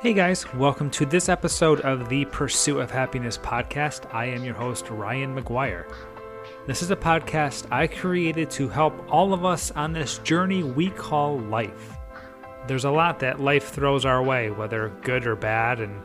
Hey 0.00 0.12
guys, 0.12 0.46
welcome 0.54 0.90
to 0.90 1.04
this 1.04 1.28
episode 1.28 1.80
of 1.80 2.08
the 2.08 2.24
Pursuit 2.26 2.78
of 2.78 2.88
Happiness 2.88 3.36
podcast. 3.36 4.14
I 4.14 4.26
am 4.26 4.44
your 4.44 4.54
host, 4.54 4.88
Ryan 4.90 5.34
McGuire. 5.34 5.92
This 6.68 6.82
is 6.82 6.92
a 6.92 6.96
podcast 6.96 7.66
I 7.72 7.88
created 7.88 8.48
to 8.50 8.68
help 8.68 8.94
all 9.12 9.34
of 9.34 9.44
us 9.44 9.72
on 9.72 9.92
this 9.92 10.18
journey 10.18 10.62
we 10.62 10.90
call 10.90 11.40
life. 11.40 11.96
There's 12.68 12.84
a 12.84 12.92
lot 12.92 13.18
that 13.18 13.40
life 13.40 13.70
throws 13.70 14.04
our 14.04 14.22
way, 14.22 14.52
whether 14.52 14.90
good 15.02 15.26
or 15.26 15.34
bad, 15.34 15.80
and 15.80 16.00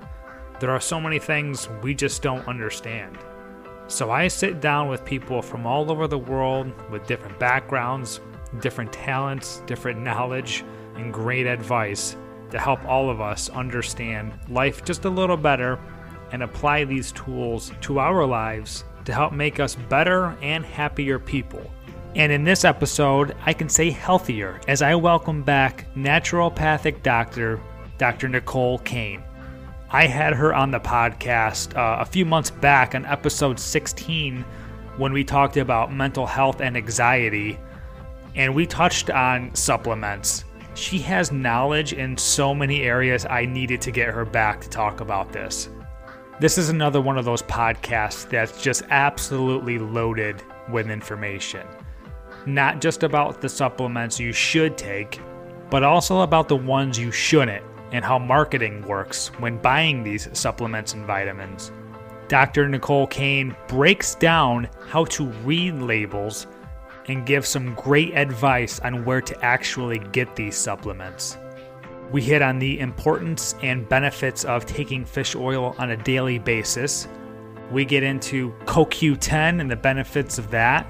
there 0.60 0.72
are 0.72 0.82
so 0.82 1.00
many 1.00 1.20
things 1.20 1.70
we 1.84 1.94
just 1.94 2.24
don't 2.24 2.48
understand. 2.48 3.20
So 3.86 4.10
I 4.10 4.28
sit 4.28 4.60
down 4.60 4.88
with 4.88 5.06
people 5.06 5.44
from 5.44 5.68
all 5.68 5.92
over 5.92 6.08
the 6.08 6.18
world 6.18 6.74
with 6.90 7.06
different 7.06 7.38
backgrounds, 7.38 8.22
different 8.60 8.92
talents, 8.92 9.62
different 9.68 10.02
knowledge, 10.02 10.66
and 10.96 11.14
great 11.14 11.46
advice 11.46 12.16
to 12.54 12.60
help 12.60 12.86
all 12.86 13.10
of 13.10 13.20
us 13.20 13.50
understand 13.50 14.32
life 14.48 14.86
just 14.86 15.06
a 15.06 15.10
little 15.10 15.36
better 15.36 15.80
and 16.32 16.44
apply 16.44 16.84
these 16.84 17.12
tools 17.12 17.72
to 17.82 18.00
our 18.00 18.26
lives 18.26 18.86
to 19.06 19.14
help 19.14 19.34
make 19.34 19.60
us 19.60 19.76
better 19.76 20.38
and 20.42 20.64
happier 20.64 21.18
people. 21.18 21.70
And 22.16 22.32
in 22.32 22.44
this 22.44 22.64
episode, 22.64 23.36
I 23.44 23.54
can 23.54 23.68
say 23.68 23.90
healthier 23.90 24.62
as 24.68 24.84
I 24.84 24.94
welcome 24.94 25.42
back 25.42 25.88
naturopathic 25.96 27.02
doctor, 27.02 27.60
Dr. 27.98 28.30
Nicole 28.30 28.78
Cain. 28.80 29.24
I 29.90 30.06
had 30.06 30.34
her 30.34 30.54
on 30.54 30.70
the 30.70 30.80
podcast 30.80 31.76
uh, 31.76 32.02
a 32.02 32.06
few 32.06 32.24
months 32.24 32.52
back 32.52 32.94
on 32.94 33.04
episode 33.06 33.60
16 33.60 34.46
when 34.98 35.12
we 35.12 35.24
talked 35.24 35.58
about 35.58 35.92
mental 35.92 36.28
health 36.28 36.62
and 36.62 36.78
anxiety, 36.78 37.58
and 38.36 38.54
we 38.54 38.68
touched 38.68 39.10
on 39.10 39.54
supplements 39.56 40.46
she 40.76 41.00
has 41.00 41.32
knowledge 41.32 41.94
in 41.94 42.18
so 42.18 42.54
many 42.54 42.84
areas. 42.84 43.26
I 43.30 43.46
needed 43.46 43.82
to 43.82 43.92
get 43.92 44.10
her 44.10 44.26
back 44.26 44.62
to 44.62 44.70
talk 44.70 45.02
about 45.02 45.32
this. 45.32 45.70
This 46.40 46.58
is 46.58 46.70
another 46.70 47.00
one 47.00 47.18
of 47.18 47.26
those 47.26 47.44
podcasts 47.44 48.28
that's 48.28 48.62
just 48.62 48.84
absolutely 48.90 49.78
loaded 49.78 50.42
with 50.70 50.90
information. 50.90 51.68
Not 52.46 52.82
just 52.82 53.04
about 53.04 53.40
the 53.40 53.50
supplements 53.50 54.20
you 54.20 54.34
should 54.34 54.78
take, 54.78 55.22
but 55.70 55.84
also 55.84 56.22
about 56.22 56.48
the 56.48 56.56
ones 56.56 56.98
you 56.98 57.12
shouldn't 57.12 57.64
and 57.92 58.04
how 58.04 58.18
marketing 58.18 58.82
works 58.88 59.28
when 59.40 59.58
buying 59.60 60.04
these 60.04 60.28
supplements 60.34 60.94
and 60.94 61.06
vitamins. 61.06 61.72
Dr. 62.28 62.68
Nicole 62.68 63.08
Cain 63.08 63.56
breaks 63.68 64.16
down 64.16 64.68
how 64.90 65.06
to 65.06 65.26
read 65.46 65.76
labels 65.76 66.48
and 67.08 67.26
give 67.26 67.46
some 67.46 67.76
great 67.76 68.14
advice 68.16 68.80
on 68.80 69.06
where 69.06 69.22
to 69.22 69.46
actually 69.46 70.00
get 70.12 70.36
these 70.36 70.56
supplements. 70.56 71.38
We 72.12 72.22
hit 72.22 72.42
on 72.42 72.60
the 72.60 72.80
importance 72.80 73.56
and 73.62 73.88
benefits 73.90 74.46
of 74.46 74.66
taking 74.66 75.04
fish 75.04 75.36
oil 75.36 75.76
on 75.80 75.92
a 75.92 75.98
daily 75.98 76.38
basis. 76.38 77.08
We 77.72 77.86
get 77.86 78.04
into 78.04 78.52
CoQ10 78.66 79.60
and 79.60 79.70
the 79.70 79.76
benefits 79.76 80.38
of 80.38 80.52
that. 80.52 80.88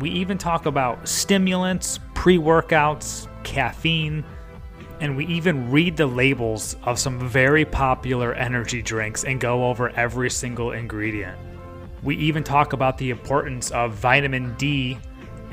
We 0.00 0.10
even 0.10 0.38
talk 0.38 0.66
about 0.66 1.08
stimulants, 1.08 1.98
pre 2.14 2.38
workouts, 2.38 3.28
caffeine, 3.42 4.24
and 5.00 5.16
we 5.16 5.26
even 5.26 5.70
read 5.70 5.96
the 5.96 6.06
labels 6.06 6.76
of 6.84 6.98
some 6.98 7.28
very 7.28 7.64
popular 7.64 8.32
energy 8.34 8.80
drinks 8.80 9.24
and 9.24 9.40
go 9.40 9.66
over 9.66 9.90
every 9.90 10.30
single 10.30 10.72
ingredient. 10.72 11.36
We 12.02 12.16
even 12.16 12.44
talk 12.44 12.72
about 12.72 12.98
the 12.98 13.10
importance 13.10 13.70
of 13.72 13.94
vitamin 13.94 14.54
D 14.56 14.98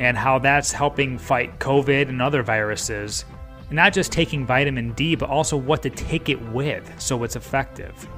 and 0.02 0.18
how 0.18 0.40
that's 0.40 0.72
helping 0.72 1.16
fight 1.16 1.60
COVID 1.60 2.10
and 2.10 2.24
other 2.24 2.42
viruses. 2.42 3.24
And 3.68 3.76
not 3.76 3.94
just 3.94 4.12
taking 4.12 4.48
vitamin 4.48 4.94
D, 4.94 5.14
but 5.14 5.30
also 5.30 5.56
what 5.56 5.84
to 5.84 5.92
take 5.92 6.28
it 6.28 6.42
with 6.50 6.92
so 7.00 7.24
it's 7.24 7.36
effective. 7.36 8.10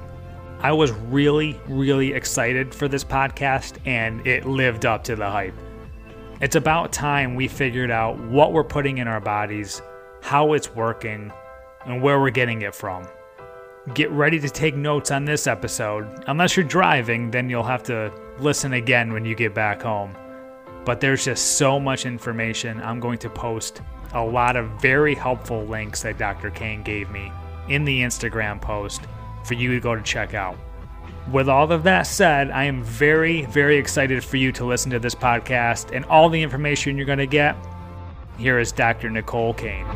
I 0.60 0.72
was 0.72 0.92
really, 0.92 1.60
really 1.68 2.14
excited 2.14 2.74
for 2.74 2.88
this 2.88 3.04
podcast, 3.04 3.76
and 3.84 4.26
it 4.26 4.46
lived 4.46 4.86
up 4.86 5.04
to 5.04 5.14
the 5.14 5.28
hype. 5.30 5.52
It's 6.40 6.56
about 6.56 6.90
time 6.90 7.34
we 7.34 7.48
figured 7.48 7.90
out 7.90 8.18
what 8.18 8.54
we're 8.54 8.64
putting 8.64 8.96
in 8.96 9.06
our 9.06 9.20
bodies, 9.20 9.82
how 10.22 10.54
it's 10.54 10.74
working, 10.74 11.30
and 11.84 12.02
where 12.02 12.18
we're 12.18 12.30
getting 12.30 12.62
it 12.62 12.74
from. 12.74 13.06
Get 13.92 14.10
ready 14.10 14.40
to 14.40 14.48
take 14.48 14.74
notes 14.74 15.10
on 15.10 15.26
this 15.26 15.46
episode. 15.46 16.24
Unless 16.28 16.56
you're 16.56 16.64
driving, 16.64 17.30
then 17.30 17.50
you'll 17.50 17.62
have 17.62 17.82
to 17.82 18.10
listen 18.38 18.72
again 18.72 19.12
when 19.12 19.26
you 19.26 19.34
get 19.34 19.54
back 19.54 19.82
home 19.82 20.16
but 20.84 21.00
there's 21.00 21.24
just 21.24 21.56
so 21.56 21.80
much 21.80 22.06
information. 22.06 22.80
I'm 22.82 23.00
going 23.00 23.18
to 23.18 23.30
post 23.30 23.82
a 24.12 24.24
lot 24.24 24.56
of 24.56 24.68
very 24.80 25.14
helpful 25.14 25.64
links 25.64 26.02
that 26.02 26.18
Dr. 26.18 26.50
Cain 26.50 26.82
gave 26.82 27.10
me 27.10 27.32
in 27.68 27.84
the 27.84 28.00
Instagram 28.00 28.60
post 28.60 29.02
for 29.44 29.54
you 29.54 29.72
to 29.72 29.80
go 29.80 29.94
to 29.94 30.02
check 30.02 30.34
out. 30.34 30.56
With 31.32 31.48
all 31.48 31.70
of 31.72 31.82
that 31.84 32.02
said, 32.02 32.50
I 32.50 32.64
am 32.64 32.82
very, 32.82 33.46
very 33.46 33.76
excited 33.76 34.22
for 34.22 34.36
you 34.36 34.52
to 34.52 34.64
listen 34.64 34.90
to 34.90 34.98
this 34.98 35.14
podcast 35.14 35.94
and 35.94 36.04
all 36.06 36.28
the 36.28 36.42
information 36.42 36.96
you're 36.96 37.06
going 37.06 37.18
to 37.18 37.26
get. 37.26 37.56
Here 38.36 38.58
is 38.58 38.72
Dr. 38.72 39.10
Nicole 39.10 39.54
Cain. 39.54 39.86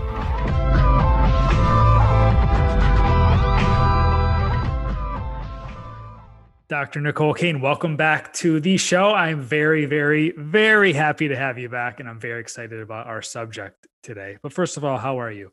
Dr. 6.69 7.01
Nicole 7.01 7.33
Cain, 7.33 7.63
welcome 7.63 7.97
back 7.97 8.31
to 8.35 8.61
the 8.61 8.77
show. 8.77 9.15
I'm 9.15 9.41
very, 9.41 9.87
very, 9.87 10.33
very 10.33 10.93
happy 10.93 11.27
to 11.27 11.35
have 11.35 11.59
you 11.59 11.71
back, 11.71 11.99
and 11.99 12.07
I'm 12.07 12.21
very 12.21 12.43
excited 12.43 12.79
about 12.81 13.07
our 13.07 13.23
subject 13.23 13.87
today. 14.03 14.37
But 14.43 14.53
first 14.53 14.77
of 14.77 14.85
all, 14.85 14.99
how 14.99 15.19
are 15.19 15.33
you? 15.33 15.51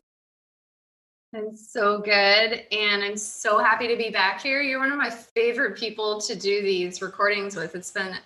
I'm 1.34 1.56
so 1.56 2.00
good, 2.00 2.66
and 2.70 3.02
I'm 3.02 3.16
so 3.16 3.60
happy 3.60 3.88
to 3.88 3.96
be 3.96 4.10
back 4.10 4.42
here. 4.42 4.62
You're 4.62 4.80
one 4.80 4.92
of 4.92 4.98
my 4.98 5.10
favorite 5.10 5.78
people 5.78 6.20
to 6.20 6.36
do 6.36 6.62
these 6.62 7.02
recordings 7.02 7.56
with. 7.56 7.76
It's 7.76 7.92
been 7.92 8.18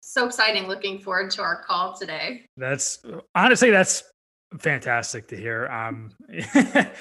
so 0.00 0.26
exciting. 0.26 0.68
Looking 0.68 1.00
forward 1.00 1.32
to 1.32 1.42
our 1.42 1.64
call 1.64 1.96
today. 1.96 2.46
That's 2.56 3.04
honestly, 3.34 3.70
that's 3.70 4.04
fantastic 4.60 5.26
to 5.28 5.36
hear. 5.36 5.66
Um, 5.66 6.10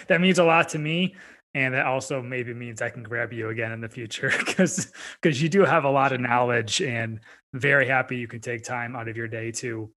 that 0.07 0.21
means 0.21 0.39
a 0.39 0.43
lot 0.43 0.69
to 0.69 0.79
me 0.79 1.13
and 1.55 1.73
that 1.73 1.85
also 1.85 2.21
maybe 2.21 2.53
means 2.53 2.81
I 2.81 2.89
can 2.89 3.01
grab 3.01 3.31
you 3.31 3.49
again 3.49 3.71
in 3.71 3.79
the 3.79 3.89
future 3.89 4.31
because 4.45 4.91
because 5.19 5.41
you 5.41 5.49
do 5.49 5.61
have 5.61 5.85
a 5.85 5.89
lot 5.89 6.11
of 6.11 6.19
knowledge 6.19 6.81
and 6.81 7.21
very 7.53 7.87
happy 7.87 8.17
you 8.17 8.27
can 8.27 8.41
take 8.41 8.63
time 8.63 8.95
out 8.95 9.07
of 9.07 9.17
your 9.17 9.29
day 9.29 9.51
to 9.53 9.89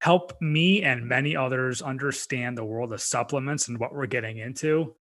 help 0.00 0.32
me 0.40 0.82
and 0.82 1.06
many 1.06 1.36
others 1.36 1.82
understand 1.82 2.56
the 2.56 2.64
world 2.64 2.92
of 2.94 3.02
supplements 3.02 3.68
and 3.68 3.78
what 3.78 3.94
we're 3.94 4.06
getting 4.06 4.38
into. 4.38 4.94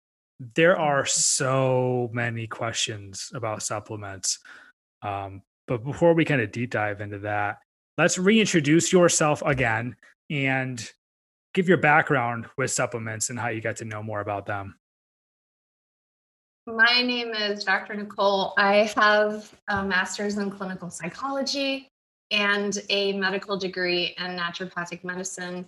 There 0.54 0.78
are 0.78 1.04
so 1.04 2.10
many 2.12 2.46
questions 2.46 3.30
about 3.34 3.62
supplements. 3.62 4.38
Um, 5.02 5.42
but 5.68 5.84
before 5.84 6.14
we 6.14 6.24
kind 6.24 6.40
of 6.40 6.50
deep 6.50 6.70
dive 6.70 7.02
into 7.02 7.18
that, 7.20 7.58
let's 7.98 8.18
reintroduce 8.18 8.92
yourself 8.92 9.42
again 9.44 9.96
and 10.30 10.90
give 11.52 11.68
your 11.68 11.76
background 11.76 12.46
with 12.56 12.70
supplements 12.70 13.28
and 13.28 13.38
how 13.38 13.48
you 13.48 13.60
got 13.60 13.76
to 13.76 13.84
know 13.84 14.02
more 14.02 14.20
about 14.20 14.46
them. 14.46 14.76
My 16.66 17.02
name 17.02 17.34
is 17.34 17.64
Dr. 17.64 17.94
Nicole. 17.94 18.54
I 18.56 18.88
have 18.96 19.52
a 19.66 19.84
master's 19.84 20.38
in 20.38 20.48
clinical 20.48 20.90
psychology 20.90 21.88
and 22.30 22.78
a 22.88 23.14
medical 23.14 23.56
degree 23.56 24.14
in 24.16 24.38
naturopathic 24.38 25.02
medicine. 25.02 25.66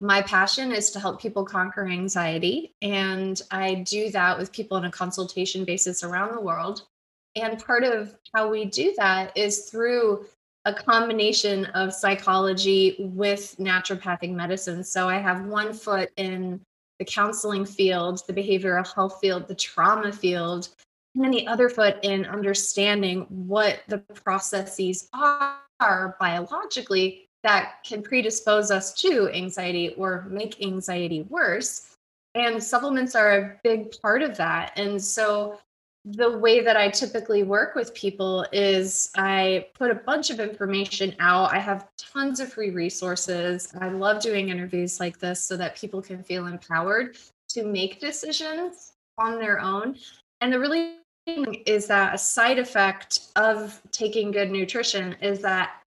My 0.00 0.20
passion 0.22 0.72
is 0.72 0.90
to 0.90 1.00
help 1.00 1.20
people 1.20 1.44
conquer 1.44 1.86
anxiety, 1.86 2.74
and 2.82 3.40
I 3.52 3.84
do 3.88 4.10
that 4.10 4.36
with 4.36 4.50
people 4.50 4.76
on 4.76 4.84
a 4.84 4.90
consultation 4.90 5.64
basis 5.64 6.02
around 6.02 6.34
the 6.34 6.40
world. 6.40 6.88
And 7.36 7.64
part 7.64 7.84
of 7.84 8.12
how 8.34 8.50
we 8.50 8.64
do 8.64 8.94
that 8.96 9.36
is 9.36 9.70
through 9.70 10.26
a 10.64 10.74
combination 10.74 11.66
of 11.66 11.94
psychology 11.94 12.96
with 12.98 13.54
naturopathic 13.60 14.32
medicine. 14.32 14.82
So 14.82 15.08
I 15.08 15.18
have 15.18 15.46
one 15.46 15.72
foot 15.72 16.10
in 16.16 16.60
the 17.02 17.12
counseling 17.12 17.64
field, 17.64 18.22
the 18.28 18.32
behavioral 18.32 18.86
health 18.94 19.18
field, 19.20 19.48
the 19.48 19.54
trauma 19.56 20.12
field, 20.12 20.68
and 21.16 21.24
then 21.24 21.32
the 21.32 21.48
other 21.48 21.68
foot 21.68 21.98
in 22.02 22.24
understanding 22.26 23.26
what 23.28 23.80
the 23.88 23.98
processes 23.98 25.08
are 25.12 26.16
biologically 26.20 27.28
that 27.42 27.82
can 27.84 28.04
predispose 28.04 28.70
us 28.70 28.94
to 28.94 29.28
anxiety 29.30 29.94
or 29.96 30.28
make 30.30 30.62
anxiety 30.64 31.22
worse. 31.22 31.96
And 32.36 32.62
supplements 32.62 33.16
are 33.16 33.32
a 33.32 33.60
big 33.64 34.00
part 34.00 34.22
of 34.22 34.36
that. 34.36 34.72
And 34.76 35.02
so 35.02 35.58
the 36.04 36.38
way 36.38 36.60
that 36.60 36.76
I 36.76 36.88
typically 36.88 37.44
work 37.44 37.76
with 37.76 37.94
people 37.94 38.44
is 38.52 39.10
I 39.16 39.66
put 39.74 39.90
a 39.90 39.94
bunch 39.94 40.30
of 40.30 40.40
information 40.40 41.14
out. 41.20 41.52
I 41.52 41.58
have 41.58 41.88
tons 41.96 42.40
of 42.40 42.52
free 42.52 42.70
resources. 42.70 43.72
I 43.80 43.88
love 43.88 44.20
doing 44.20 44.48
interviews 44.48 44.98
like 44.98 45.18
this 45.18 45.42
so 45.42 45.56
that 45.56 45.76
people 45.76 46.02
can 46.02 46.22
feel 46.22 46.46
empowered 46.46 47.16
to 47.50 47.64
make 47.64 48.00
decisions 48.00 48.94
on 49.16 49.38
their 49.38 49.60
own. 49.60 49.96
And 50.40 50.52
the 50.52 50.58
really 50.58 50.96
thing 51.24 51.62
is 51.66 51.86
that 51.86 52.14
a 52.14 52.18
side 52.18 52.58
effect 52.58 53.28
of 53.36 53.80
taking 53.92 54.32
good 54.32 54.50
nutrition 54.50 55.14
is 55.20 55.38
that 55.40 55.82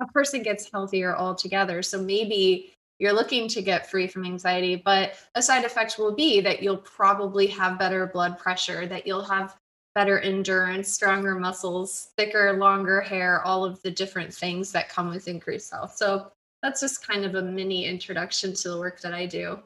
a 0.00 0.06
person 0.06 0.42
gets 0.42 0.70
healthier 0.72 1.14
altogether. 1.14 1.82
So 1.82 2.00
maybe 2.00 2.72
you're 2.98 3.12
looking 3.12 3.48
to 3.48 3.62
get 3.62 3.90
free 3.90 4.06
from 4.06 4.24
anxiety, 4.24 4.76
but 4.76 5.14
a 5.34 5.42
side 5.42 5.64
effect 5.64 5.98
will 5.98 6.14
be 6.14 6.40
that 6.40 6.62
you'll 6.62 6.76
probably 6.76 7.46
have 7.48 7.78
better 7.78 8.06
blood 8.06 8.38
pressure, 8.38 8.86
that 8.86 9.06
you'll 9.06 9.24
have 9.24 9.56
better 9.94 10.18
endurance, 10.20 10.88
stronger 10.90 11.34
muscles, 11.34 12.10
thicker, 12.16 12.54
longer 12.54 13.00
hair, 13.00 13.42
all 13.42 13.64
of 13.64 13.80
the 13.82 13.90
different 13.90 14.32
things 14.32 14.72
that 14.72 14.88
come 14.88 15.10
with 15.10 15.28
increased 15.28 15.70
health. 15.70 15.94
So 15.96 16.30
that's 16.62 16.80
just 16.80 17.06
kind 17.06 17.24
of 17.24 17.34
a 17.34 17.42
mini 17.42 17.86
introduction 17.86 18.54
to 18.54 18.70
the 18.70 18.78
work 18.78 19.00
that 19.00 19.12
I 19.12 19.26
do. 19.26 19.58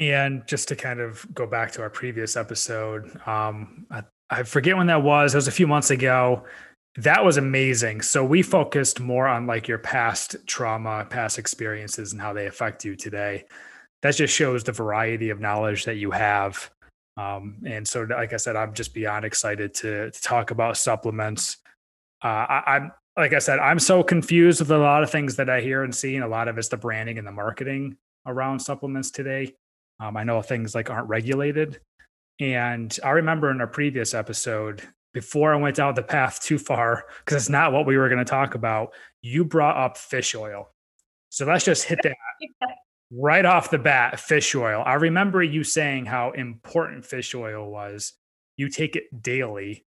And 0.00 0.44
just 0.46 0.66
to 0.68 0.76
kind 0.76 1.00
of 1.00 1.24
go 1.34 1.46
back 1.46 1.70
to 1.72 1.82
our 1.82 1.90
previous 1.90 2.36
episode, 2.36 3.20
um, 3.26 3.86
I, 3.90 4.02
I 4.30 4.42
forget 4.42 4.76
when 4.76 4.88
that 4.88 5.02
was. 5.02 5.34
It 5.34 5.38
was 5.38 5.48
a 5.48 5.52
few 5.52 5.68
months 5.68 5.90
ago. 5.90 6.44
That 6.96 7.24
was 7.24 7.36
amazing. 7.36 8.02
So 8.02 8.24
we 8.24 8.42
focused 8.42 9.00
more 9.00 9.26
on 9.26 9.46
like 9.46 9.66
your 9.66 9.78
past 9.78 10.36
trauma, 10.46 11.04
past 11.10 11.38
experiences, 11.38 12.12
and 12.12 12.20
how 12.20 12.32
they 12.32 12.46
affect 12.46 12.84
you 12.84 12.94
today. 12.94 13.46
That 14.02 14.14
just 14.14 14.34
shows 14.34 14.62
the 14.62 14.72
variety 14.72 15.30
of 15.30 15.40
knowledge 15.40 15.86
that 15.86 15.96
you 15.96 16.10
have. 16.12 16.70
Um, 17.16 17.58
and 17.66 17.86
so, 17.86 18.02
like 18.02 18.32
I 18.32 18.36
said, 18.36 18.54
I'm 18.54 18.74
just 18.74 18.94
beyond 18.94 19.24
excited 19.24 19.74
to, 19.74 20.10
to 20.10 20.22
talk 20.22 20.50
about 20.50 20.76
supplements. 20.76 21.58
Uh, 22.22 22.46
I, 22.48 22.62
I'm 22.66 22.92
like 23.16 23.32
I 23.32 23.38
said, 23.38 23.60
I'm 23.60 23.78
so 23.78 24.02
confused 24.02 24.60
with 24.60 24.70
a 24.70 24.78
lot 24.78 25.02
of 25.02 25.10
things 25.10 25.36
that 25.36 25.48
I 25.48 25.60
hear 25.60 25.84
and 25.84 25.94
see, 25.94 26.16
and 26.16 26.24
a 26.24 26.28
lot 26.28 26.48
of 26.48 26.58
it's 26.58 26.68
the 26.68 26.76
branding 26.76 27.18
and 27.18 27.26
the 27.26 27.32
marketing 27.32 27.96
around 28.26 28.60
supplements 28.60 29.10
today. 29.10 29.54
Um, 30.00 30.16
I 30.16 30.24
know 30.24 30.42
things 30.42 30.74
like 30.74 30.90
aren't 30.90 31.08
regulated, 31.08 31.80
and 32.40 32.96
I 33.04 33.10
remember 33.10 33.50
in 33.50 33.60
our 33.60 33.68
previous 33.68 34.14
episode, 34.14 34.82
before 35.14 35.54
I 35.54 35.56
went 35.56 35.76
down 35.76 35.94
the 35.94 36.02
path 36.02 36.42
too 36.42 36.58
far, 36.58 37.04
because 37.24 37.42
it's 37.42 37.48
not 37.48 37.72
what 37.72 37.86
we 37.86 37.96
were 37.96 38.08
going 38.08 38.18
to 38.18 38.24
talk 38.24 38.54
about, 38.54 38.92
you 39.22 39.44
brought 39.44 39.78
up 39.78 39.96
fish 39.96 40.34
oil. 40.34 40.70
So 41.30 41.46
let's 41.46 41.64
just 41.64 41.84
hit 41.84 42.00
that 42.02 42.16
right 43.10 43.44
off 43.44 43.70
the 43.70 43.78
bat 43.78 44.20
fish 44.20 44.54
oil. 44.54 44.82
I 44.84 44.94
remember 44.94 45.42
you 45.42 45.64
saying 45.64 46.04
how 46.04 46.32
important 46.32 47.06
fish 47.06 47.34
oil 47.34 47.70
was. 47.70 48.12
You 48.56 48.68
take 48.68 48.96
it 48.96 49.04
daily. 49.22 49.86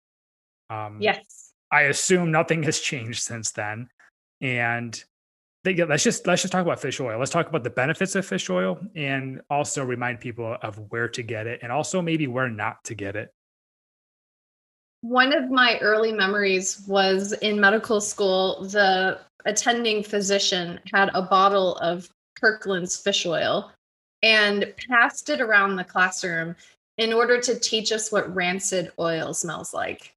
Um, 0.70 0.98
yes. 1.00 1.52
I 1.72 1.82
assume 1.82 2.30
nothing 2.30 2.62
has 2.62 2.78
changed 2.80 3.22
since 3.22 3.50
then. 3.50 3.88
And 4.40 5.02
they, 5.64 5.74
let's 5.74 6.04
just 6.04 6.26
let's 6.26 6.42
just 6.42 6.52
talk 6.52 6.62
about 6.62 6.80
fish 6.80 7.00
oil. 7.00 7.18
Let's 7.18 7.30
talk 7.30 7.48
about 7.48 7.64
the 7.64 7.70
benefits 7.70 8.14
of 8.14 8.26
fish 8.26 8.48
oil 8.50 8.78
and 8.94 9.40
also 9.48 9.84
remind 9.84 10.20
people 10.20 10.56
of 10.62 10.78
where 10.90 11.08
to 11.08 11.22
get 11.22 11.46
it 11.46 11.60
and 11.62 11.72
also 11.72 12.00
maybe 12.00 12.26
where 12.26 12.48
not 12.48 12.84
to 12.84 12.94
get 12.94 13.16
it 13.16 13.33
one 15.04 15.34
of 15.34 15.50
my 15.50 15.78
early 15.82 16.12
memories 16.12 16.82
was 16.88 17.32
in 17.32 17.60
medical 17.60 18.00
school 18.00 18.64
the 18.64 19.20
attending 19.44 20.02
physician 20.02 20.80
had 20.94 21.10
a 21.12 21.20
bottle 21.20 21.76
of 21.76 22.08
kirkland's 22.40 22.96
fish 22.96 23.26
oil 23.26 23.70
and 24.22 24.72
passed 24.88 25.28
it 25.28 25.42
around 25.42 25.76
the 25.76 25.84
classroom 25.84 26.56
in 26.96 27.12
order 27.12 27.38
to 27.38 27.60
teach 27.60 27.92
us 27.92 28.10
what 28.10 28.34
rancid 28.34 28.92
oil 28.98 29.34
smells 29.34 29.74
like. 29.74 30.14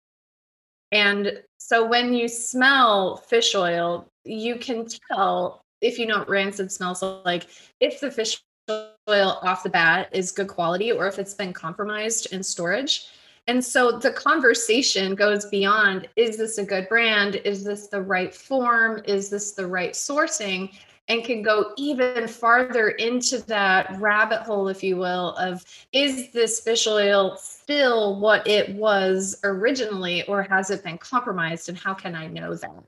And 0.93 1.43
so 1.57 1.85
when 1.85 2.13
you 2.13 2.29
smell 2.29 3.17
fish 3.17 3.55
oil 3.55 4.07
you 4.23 4.55
can 4.55 4.87
tell 5.11 5.59
if 5.81 5.99
you 5.99 6.05
know 6.05 6.19
what 6.19 6.29
rancid 6.29 6.71
smells 6.71 7.03
like 7.25 7.47
if 7.81 7.99
the 7.99 8.09
fish 8.09 8.41
oil 8.69 9.37
off 9.43 9.63
the 9.63 9.69
bat 9.69 10.07
is 10.13 10.31
good 10.31 10.47
quality 10.47 10.93
or 10.93 11.07
if 11.07 11.19
it's 11.19 11.33
been 11.33 11.51
compromised 11.51 12.31
in 12.31 12.41
storage 12.41 13.09
and 13.47 13.63
so 13.63 13.97
the 13.97 14.11
conversation 14.11 15.15
goes 15.15 15.45
beyond 15.45 16.09
is 16.17 16.37
this 16.37 16.57
a 16.57 16.65
good 16.65 16.89
brand? 16.89 17.35
Is 17.45 17.63
this 17.63 17.87
the 17.87 18.01
right 18.01 18.35
form? 18.35 19.01
Is 19.05 19.29
this 19.29 19.53
the 19.53 19.65
right 19.65 19.93
sourcing? 19.93 20.73
And 21.09 21.23
can 21.23 21.41
go 21.41 21.71
even 21.77 22.27
farther 22.27 22.89
into 22.89 23.39
that 23.47 23.97
rabbit 23.97 24.41
hole, 24.41 24.67
if 24.67 24.83
you 24.83 24.97
will, 24.97 25.35
of 25.37 25.63
is 25.93 26.33
this 26.33 26.59
fish 26.59 26.85
oil 26.85 27.37
still 27.37 28.19
what 28.19 28.45
it 28.45 28.75
was 28.75 29.39
originally, 29.45 30.27
or 30.27 30.43
has 30.43 30.69
it 30.69 30.83
been 30.83 30.97
compromised? 30.97 31.69
And 31.69 31.77
how 31.77 31.93
can 31.93 32.13
I 32.13 32.27
know 32.27 32.55
that? 32.55 32.83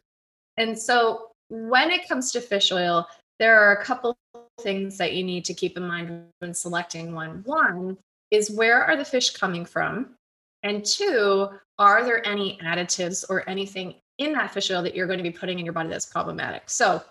And 0.57 0.77
so 0.77 1.31
when 1.47 1.91
it 1.91 2.09
comes 2.09 2.33
to 2.33 2.41
fish 2.41 2.73
oil, 2.73 3.07
there 3.39 3.57
are 3.57 3.77
a 3.77 3.85
couple 3.85 4.17
things 4.59 4.97
that 4.97 5.13
you 5.13 5.23
need 5.23 5.45
to 5.45 5.53
keep 5.53 5.77
in 5.77 5.87
mind 5.87 6.25
when 6.39 6.53
selecting 6.53 7.13
one. 7.13 7.41
One 7.45 7.97
is 8.31 8.51
where 8.51 8.83
are 8.83 8.97
the 8.97 9.05
fish 9.05 9.29
coming 9.29 9.63
from? 9.63 10.17
And 10.63 10.85
two, 10.85 11.49
are 11.77 12.03
there 12.03 12.25
any 12.27 12.57
additives 12.63 13.25
or 13.29 13.47
anything 13.49 13.95
in 14.17 14.33
that 14.33 14.53
fish 14.53 14.69
oil 14.71 14.83
that 14.83 14.95
you're 14.95 15.07
going 15.07 15.19
to 15.19 15.23
be 15.23 15.31
putting 15.31 15.59
in 15.59 15.65
your 15.65 15.73
body 15.73 15.89
that's 15.89 16.05
problematic? 16.05 16.69
So, 16.69 17.01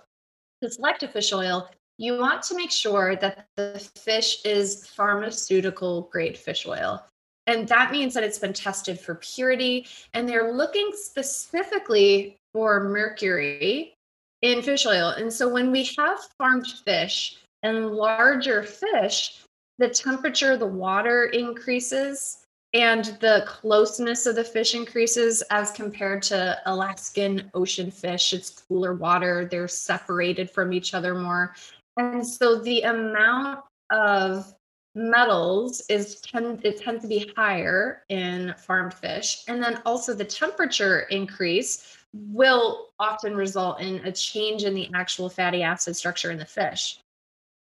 to 0.63 0.71
select 0.71 1.03
a 1.03 1.09
fish 1.09 1.33
oil, 1.33 1.71
you 1.99 2.19
want 2.19 2.43
to 2.45 2.57
make 2.57 2.71
sure 2.71 3.17
that 3.17 3.47
the 3.57 3.79
fish 3.97 4.45
is 4.45 4.87
pharmaceutical 4.87 6.03
grade 6.13 6.37
fish 6.37 6.67
oil. 6.67 7.05
And 7.47 7.67
that 7.69 7.93
means 7.93 8.15
that 8.15 8.25
it's 8.25 8.39
been 8.39 8.53
tested 8.53 9.01
for 9.01 9.17
purity 9.17 9.87
and 10.13 10.29
they're 10.29 10.53
looking 10.53 10.91
specifically 10.93 12.37
for 12.53 12.85
mercury 12.85 13.95
in 14.43 14.63
fish 14.63 14.87
oil. 14.87 15.09
And 15.09 15.33
so 15.33 15.49
when 15.49 15.73
we 15.73 15.89
have 15.99 16.19
farmed 16.39 16.67
fish 16.67 17.39
and 17.63 17.93
larger 17.93 18.63
fish, 18.63 19.43
the 19.79 19.89
temperature 19.89 20.53
of 20.53 20.61
the 20.61 20.67
water 20.67 21.27
increases 21.27 22.45
and 22.75 23.17
the 23.21 23.45
closeness 23.47 24.27
of 24.27 24.37
the 24.37 24.45
fish 24.45 24.75
increases 24.75 25.43
as 25.51 25.71
compared 25.71 26.23
to 26.23 26.59
Alaskan 26.67 27.51
ocean 27.55 27.91
fish. 27.91 28.33
It's 28.33 28.51
cooler 28.51 28.95
water, 28.95 29.49
they're 29.51 29.69
separated 29.69 30.51
from 30.51 30.73
each 30.73 30.93
other 30.93 31.15
more. 31.15 31.55
And 31.97 32.27
so 32.27 32.61
the 32.61 32.83
amount 32.83 33.61
of 33.91 34.55
metals 34.95 35.83
is 35.89 36.21
tend 36.21 36.65
it 36.65 36.81
tends 36.81 37.03
to 37.03 37.09
be 37.09 37.31
higher 37.37 38.03
in 38.09 38.55
farmed 38.59 38.93
fish 38.93 39.45
and 39.47 39.63
then 39.63 39.81
also 39.87 40.13
the 40.13 40.25
temperature 40.25 41.01
increase 41.11 41.97
will 42.13 42.89
often 42.99 43.37
result 43.37 43.81
in 43.81 43.97
a 44.07 44.11
change 44.11 44.65
in 44.65 44.75
the 44.75 44.89
actual 44.95 45.29
fatty 45.29 45.63
acid 45.63 45.95
structure 45.95 46.33
in 46.33 46.39
the 46.39 46.45
fish 46.45 46.99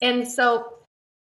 and 0.03 0.29
so 0.29 0.75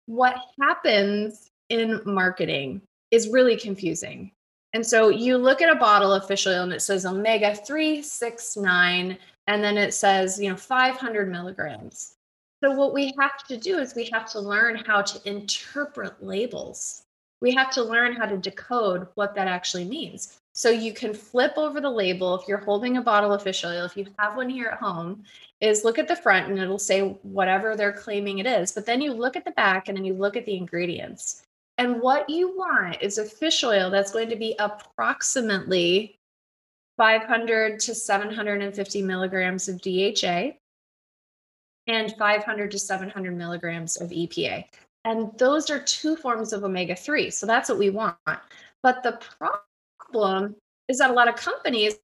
what 0.04 0.37
happens 0.61 1.50
in 1.71 2.00
marketing 2.04 2.80
is 3.11 3.29
really 3.29 3.57
confusing. 3.57 4.33
And 4.73 4.87
so 4.87 5.09
you 5.09 5.39
look 5.39 5.63
at 5.63 5.75
a 5.75 5.79
bottle 5.79 6.13
of 6.13 6.27
fish 6.27 6.47
oil 6.47 6.63
and 6.63 6.73
it 6.73 6.83
says 6.83 7.07
omega 7.07 7.55
369, 7.55 9.17
and 9.47 9.65
then 9.65 9.79
it 9.79 9.95
says, 9.95 10.39
you 10.39 10.51
know, 10.51 10.57
500 10.57 11.31
milligrams. 11.31 12.17
So 12.63 12.73
what 12.73 12.93
we 12.93 13.15
have 13.19 13.45
to 13.49 13.57
do 13.57 13.79
is 13.79 13.95
we 13.95 14.11
have 14.13 14.31
to 14.33 14.41
learn 14.41 14.77
how 14.77 15.03
to 15.03 15.29
interpret 15.29 16.23
labels. 16.23 17.05
We 17.41 17.55
have 17.55 17.71
to 17.73 17.83
learn 17.83 18.17
how 18.17 18.27
to 18.27 18.39
decode 18.39 19.09
what 19.15 19.35
that 19.35 19.47
actually 19.47 19.85
means. 19.85 20.41
So 20.53 20.71
you 20.71 20.95
can 20.95 21.13
flip 21.13 21.53
over 21.57 21.83
the 21.83 21.91
label 21.91 22.35
if 22.35 22.49
you're 22.49 22.57
holding 22.57 22.97
a 22.97 23.03
bottle 23.03 23.33
of 23.33 23.43
fish 23.43 23.63
oil, 23.63 23.85
if 23.85 23.95
you 23.95 24.07
have 24.19 24.37
one 24.37 24.49
here 24.49 24.69
at 24.69 24.79
home, 24.79 25.23
is 25.61 25.85
look 25.85 25.99
at 25.99 26.09
the 26.09 26.17
front 26.17 26.49
and 26.49 26.59
it'll 26.59 26.79
say 26.79 27.01
whatever 27.23 27.77
they're 27.77 27.93
claiming 27.93 28.39
it 28.39 28.47
is. 28.47 28.73
But 28.73 28.87
then 28.87 29.03
you 29.03 29.13
look 29.13 29.37
at 29.37 29.45
the 29.45 29.51
back 29.51 29.89
and 29.89 29.97
then 29.97 30.05
you 30.07 30.15
look 30.15 30.35
at 30.35 30.47
the 30.47 30.57
ingredients. 30.57 31.46
And 31.78 32.00
what 32.00 32.28
you 32.30 32.56
want 32.56 33.02
is 33.02 33.18
a 33.18 33.25
fish 33.25 33.62
oil 33.62 33.90
that's 33.90 34.11
going 34.11 34.30
to 34.30 34.37
be 34.37 34.54
approximately 34.59 36.18
500 36.97 37.78
to 37.80 37.95
750 37.95 39.02
milligrams 39.02 39.68
of 39.68 39.80
DHA 39.83 40.52
and 41.87 42.14
500 42.18 42.71
to 42.71 42.78
700 42.78 43.37
milligrams 43.37 44.00
of 44.00 44.11
EPA. 44.11 44.64
And 45.04 45.30
those 45.38 45.71
are 45.71 45.78
two 45.78 46.16
forms 46.16 46.52
of 46.52 46.64
omega 46.64 46.97
3. 46.97 47.30
So 47.30 47.47
that's 47.47 47.68
what 47.68 47.78
we 47.78 47.90
want. 47.90 48.16
But 48.83 49.02
the 49.02 49.21
problem 49.38 50.56
is 50.88 50.99
that 50.99 51.11
a 51.11 51.12
lot 51.12 51.28
of 51.28 51.37
companies 51.37 51.97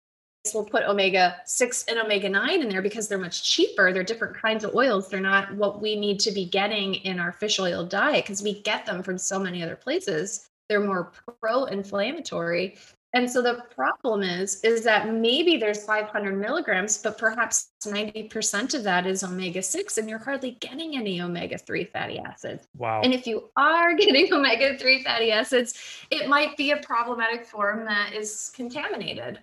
will 0.54 0.64
put 0.64 0.82
omega 0.82 1.36
6 1.44 1.84
and 1.84 1.98
omega 1.98 2.28
9 2.28 2.62
in 2.62 2.68
there 2.68 2.82
because 2.82 3.08
they're 3.08 3.18
much 3.18 3.44
cheaper. 3.44 3.92
They're 3.92 4.02
different 4.02 4.36
kinds 4.36 4.64
of 4.64 4.74
oils. 4.74 5.08
They're 5.08 5.20
not 5.20 5.54
what 5.54 5.80
we 5.80 5.94
need 5.94 6.18
to 6.20 6.32
be 6.32 6.44
getting 6.44 6.94
in 6.96 7.20
our 7.20 7.32
fish 7.32 7.60
oil 7.60 7.84
diet 7.84 8.24
because 8.24 8.42
we 8.42 8.60
get 8.62 8.84
them 8.84 9.02
from 9.02 9.18
so 9.18 9.38
many 9.38 9.62
other 9.62 9.76
places. 9.76 10.48
They're 10.68 10.80
more 10.80 11.12
pro 11.40 11.64
inflammatory. 11.66 12.76
And 13.14 13.30
so 13.30 13.42
the 13.42 13.62
problem 13.74 14.22
is, 14.22 14.60
is 14.62 14.84
that 14.84 15.12
maybe 15.12 15.58
there's 15.58 15.84
500 15.84 16.38
milligrams, 16.38 16.96
but 16.96 17.18
perhaps 17.18 17.68
90% 17.84 18.72
of 18.72 18.82
that 18.84 19.06
is 19.06 19.22
omega 19.22 19.62
6, 19.62 19.98
and 19.98 20.08
you're 20.08 20.18
hardly 20.18 20.52
getting 20.60 20.96
any 20.96 21.20
omega 21.20 21.58
3 21.58 21.84
fatty 21.84 22.18
acids. 22.18 22.66
Wow. 22.78 23.02
And 23.02 23.12
if 23.12 23.26
you 23.26 23.50
are 23.56 23.94
getting 23.96 24.32
omega 24.32 24.78
3 24.78 25.04
fatty 25.04 25.30
acids, 25.30 25.74
it 26.10 26.26
might 26.26 26.56
be 26.56 26.70
a 26.70 26.78
problematic 26.78 27.44
form 27.44 27.84
that 27.84 28.14
is 28.14 28.50
contaminated. 28.54 29.38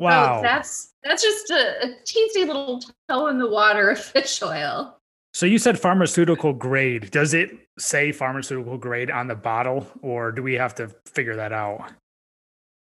Oh, 0.00 0.04
wow. 0.04 0.36
So 0.38 0.42
that's 0.42 0.92
that's 1.02 1.22
just 1.22 1.50
a, 1.50 1.84
a 1.84 1.88
teensy 2.04 2.46
little 2.46 2.82
toe 3.08 3.28
in 3.28 3.38
the 3.38 3.48
water 3.48 3.90
of 3.90 3.98
fish 4.00 4.42
oil. 4.42 4.98
So 5.32 5.46
you 5.46 5.58
said 5.58 5.78
pharmaceutical 5.78 6.52
grade. 6.52 7.10
Does 7.10 7.34
it 7.34 7.50
say 7.78 8.12
pharmaceutical 8.12 8.78
grade 8.78 9.10
on 9.10 9.26
the 9.26 9.34
bottle, 9.34 9.86
or 10.00 10.30
do 10.30 10.42
we 10.42 10.54
have 10.54 10.74
to 10.76 10.88
figure 11.06 11.34
that 11.36 11.52
out? 11.52 11.90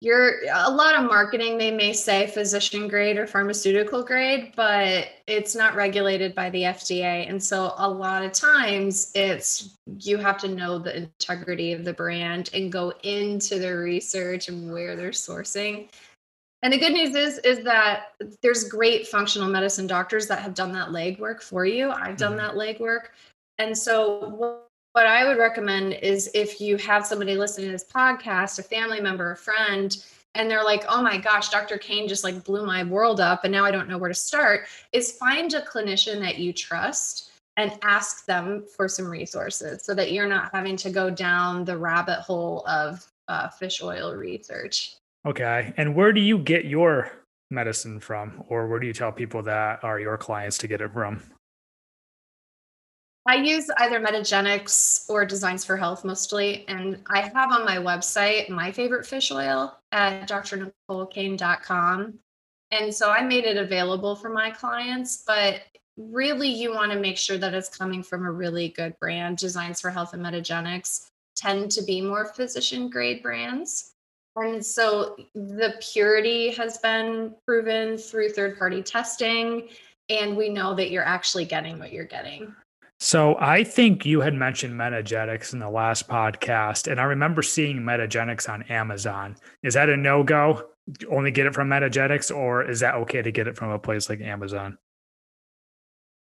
you're 0.01 0.41
a 0.53 0.69
lot 0.69 0.95
of 0.95 1.05
marketing 1.05 1.57
they 1.57 1.71
may 1.71 1.93
say 1.93 2.27
physician 2.27 2.87
grade 2.87 3.17
or 3.17 3.25
pharmaceutical 3.25 4.03
grade 4.03 4.51
but 4.55 5.07
it's 5.25 5.55
not 5.55 5.73
regulated 5.73 6.35
by 6.35 6.49
the 6.49 6.63
FDA 6.63 7.27
and 7.29 7.41
so 7.41 7.73
a 7.77 7.89
lot 7.89 8.23
of 8.23 8.31
times 8.31 9.11
it's 9.15 9.77
you 9.99 10.17
have 10.17 10.37
to 10.37 10.47
know 10.49 10.77
the 10.77 10.95
integrity 10.97 11.71
of 11.71 11.85
the 11.85 11.93
brand 11.93 12.49
and 12.53 12.71
go 12.71 12.93
into 13.03 13.57
their 13.57 13.79
research 13.79 14.49
and 14.49 14.71
where 14.71 14.95
they're 14.95 15.09
sourcing 15.09 15.89
and 16.63 16.73
the 16.73 16.77
good 16.77 16.93
news 16.93 17.15
is 17.15 17.37
is 17.39 17.63
that 17.63 18.13
there's 18.41 18.65
great 18.65 19.07
functional 19.07 19.47
medicine 19.47 19.87
doctors 19.87 20.27
that 20.27 20.39
have 20.39 20.53
done 20.53 20.71
that 20.71 20.89
legwork 20.89 21.41
for 21.41 21.65
you 21.65 21.89
I've 21.91 22.17
done 22.17 22.37
mm-hmm. 22.37 22.47
that 22.47 22.55
legwork 22.55 23.07
and 23.57 23.77
so 23.77 24.59
what 24.95 25.05
I 25.05 25.27
would 25.27 25.37
recommend 25.37 25.93
is 25.95 26.31
if 26.33 26.61
you 26.61 26.77
have 26.77 27.05
somebody 27.05 27.35
listening 27.35 27.67
to 27.67 27.73
this 27.73 27.83
podcast, 27.83 28.59
a 28.59 28.63
family 28.63 29.01
member, 29.01 29.33
a 29.33 29.35
friend, 29.35 29.93
and 30.35 30.49
they're 30.49 30.63
like, 30.63 30.85
oh 30.87 31.01
my 31.01 31.17
gosh, 31.17 31.49
Dr. 31.49 31.77
Cain 31.77 32.07
just 32.07 32.23
like 32.23 32.45
blew 32.45 32.65
my 32.65 32.81
world 32.83 33.19
up 33.19 33.43
and 33.43 33.51
now 33.51 33.65
I 33.65 33.71
don't 33.71 33.89
know 33.89 33.97
where 33.97 34.09
to 34.09 34.15
start, 34.15 34.67
is 34.93 35.11
find 35.13 35.53
a 35.53 35.61
clinician 35.61 36.21
that 36.21 36.37
you 36.37 36.53
trust 36.53 37.31
and 37.57 37.77
ask 37.81 38.25
them 38.25 38.65
for 38.75 38.87
some 38.87 39.07
resources 39.07 39.83
so 39.83 39.93
that 39.93 40.13
you're 40.13 40.27
not 40.27 40.49
having 40.53 40.77
to 40.77 40.89
go 40.89 41.09
down 41.09 41.65
the 41.65 41.77
rabbit 41.77 42.21
hole 42.21 42.65
of 42.65 43.05
uh, 43.27 43.49
fish 43.49 43.81
oil 43.81 44.13
research. 44.15 44.95
Okay. 45.25 45.73
And 45.77 45.95
where 45.95 46.13
do 46.13 46.21
you 46.21 46.37
get 46.37 46.65
your 46.65 47.11
medicine 47.49 47.99
from? 47.99 48.43
Or 48.47 48.67
where 48.67 48.79
do 48.79 48.87
you 48.87 48.93
tell 48.93 49.11
people 49.11 49.41
that 49.43 49.83
are 49.83 49.99
your 49.99 50.17
clients 50.17 50.57
to 50.59 50.67
get 50.67 50.81
it 50.81 50.93
from? 50.93 51.23
I 53.27 53.37
use 53.37 53.71
either 53.79 53.99
Metagenics 53.99 55.09
or 55.09 55.25
Designs 55.25 55.65
for 55.65 55.77
Health 55.77 56.05
mostly. 56.05 56.63
And 56.67 57.01
I 57.09 57.21
have 57.21 57.51
on 57.51 57.65
my 57.65 57.77
website 57.77 58.49
my 58.49 58.71
favorite 58.71 59.05
fish 59.05 59.31
oil 59.31 59.75
at 59.91 60.29
drnicolecain.com. 60.29 62.19
And 62.71 62.93
so 62.93 63.09
I 63.09 63.23
made 63.23 63.45
it 63.45 63.57
available 63.57 64.15
for 64.15 64.29
my 64.29 64.51
clients, 64.51 65.23
but 65.25 65.61
really 65.97 66.49
you 66.49 66.71
want 66.71 66.91
to 66.91 66.99
make 66.99 67.17
sure 67.17 67.37
that 67.39 67.53
it's 67.53 67.75
coming 67.75 68.03
from 68.03 68.25
a 68.25 68.31
really 68.31 68.69
good 68.69 68.95
brand. 68.99 69.37
Designs 69.37 69.81
for 69.81 69.89
Health 69.89 70.13
and 70.13 70.23
Metagenics 70.23 71.07
tend 71.35 71.71
to 71.71 71.81
be 71.83 72.01
more 72.01 72.25
physician 72.25 72.89
grade 72.89 73.23
brands. 73.23 73.94
And 74.35 74.65
so 74.65 75.15
the 75.33 75.75
purity 75.93 76.51
has 76.51 76.77
been 76.79 77.33
proven 77.45 77.97
through 77.97 78.29
third 78.29 78.57
party 78.57 78.83
testing. 78.83 79.69
And 80.09 80.37
we 80.37 80.49
know 80.49 80.75
that 80.75 80.91
you're 80.91 81.03
actually 81.03 81.45
getting 81.45 81.79
what 81.79 81.91
you're 81.91 82.05
getting. 82.05 82.53
So 82.99 83.35
I 83.39 83.63
think 83.63 84.05
you 84.05 84.21
had 84.21 84.33
mentioned 84.33 84.73
Metagenics 84.73 85.53
in 85.53 85.59
the 85.59 85.69
last 85.69 86.07
podcast, 86.07 86.89
and 86.89 86.99
I 86.99 87.03
remember 87.03 87.41
seeing 87.41 87.81
Metagenics 87.81 88.47
on 88.47 88.63
Amazon. 88.63 89.35
Is 89.63 89.73
that 89.73 89.89
a 89.89 89.97
no 89.97 90.23
go? 90.23 90.69
Only 91.11 91.31
get 91.31 91.45
it 91.45 91.53
from 91.53 91.67
Metagenics, 91.67 92.35
or 92.35 92.63
is 92.63 92.79
that 92.79 92.95
okay 92.95 93.21
to 93.21 93.31
get 93.31 93.47
it 93.47 93.57
from 93.57 93.71
a 93.71 93.79
place 93.79 94.09
like 94.09 94.21
Amazon? 94.21 94.77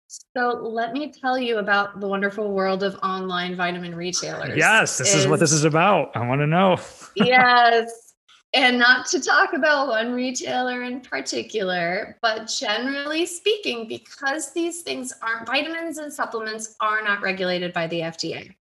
So 0.08 0.50
let 0.62 0.92
me 0.92 1.12
tell 1.12 1.38
you 1.38 1.58
about 1.58 2.00
the 2.00 2.08
wonderful 2.08 2.50
world 2.52 2.82
of 2.82 2.96
online 3.02 3.56
vitamin 3.56 3.94
retailers. 3.94 4.56
Yes, 4.56 4.98
this 4.98 5.14
is, 5.14 5.22
is 5.22 5.26
what 5.28 5.38
this 5.38 5.52
is 5.52 5.64
about. 5.64 6.16
I 6.16 6.26
want 6.26 6.40
to 6.40 6.46
know. 6.46 6.78
yes 7.14 8.08
and 8.54 8.78
not 8.78 9.06
to 9.06 9.20
talk 9.20 9.52
about 9.52 9.88
one 9.88 10.12
retailer 10.12 10.82
in 10.82 11.00
particular, 11.00 12.16
but 12.22 12.46
generally 12.46 13.26
speaking, 13.26 13.86
because 13.86 14.52
these 14.52 14.82
things 14.82 15.12
aren't 15.22 15.46
vitamins 15.46 15.98
and 15.98 16.12
supplements 16.12 16.74
are 16.80 17.02
not 17.02 17.20
regulated 17.20 17.72
by 17.72 17.86
the 17.88 18.00
FDA. 18.00 18.54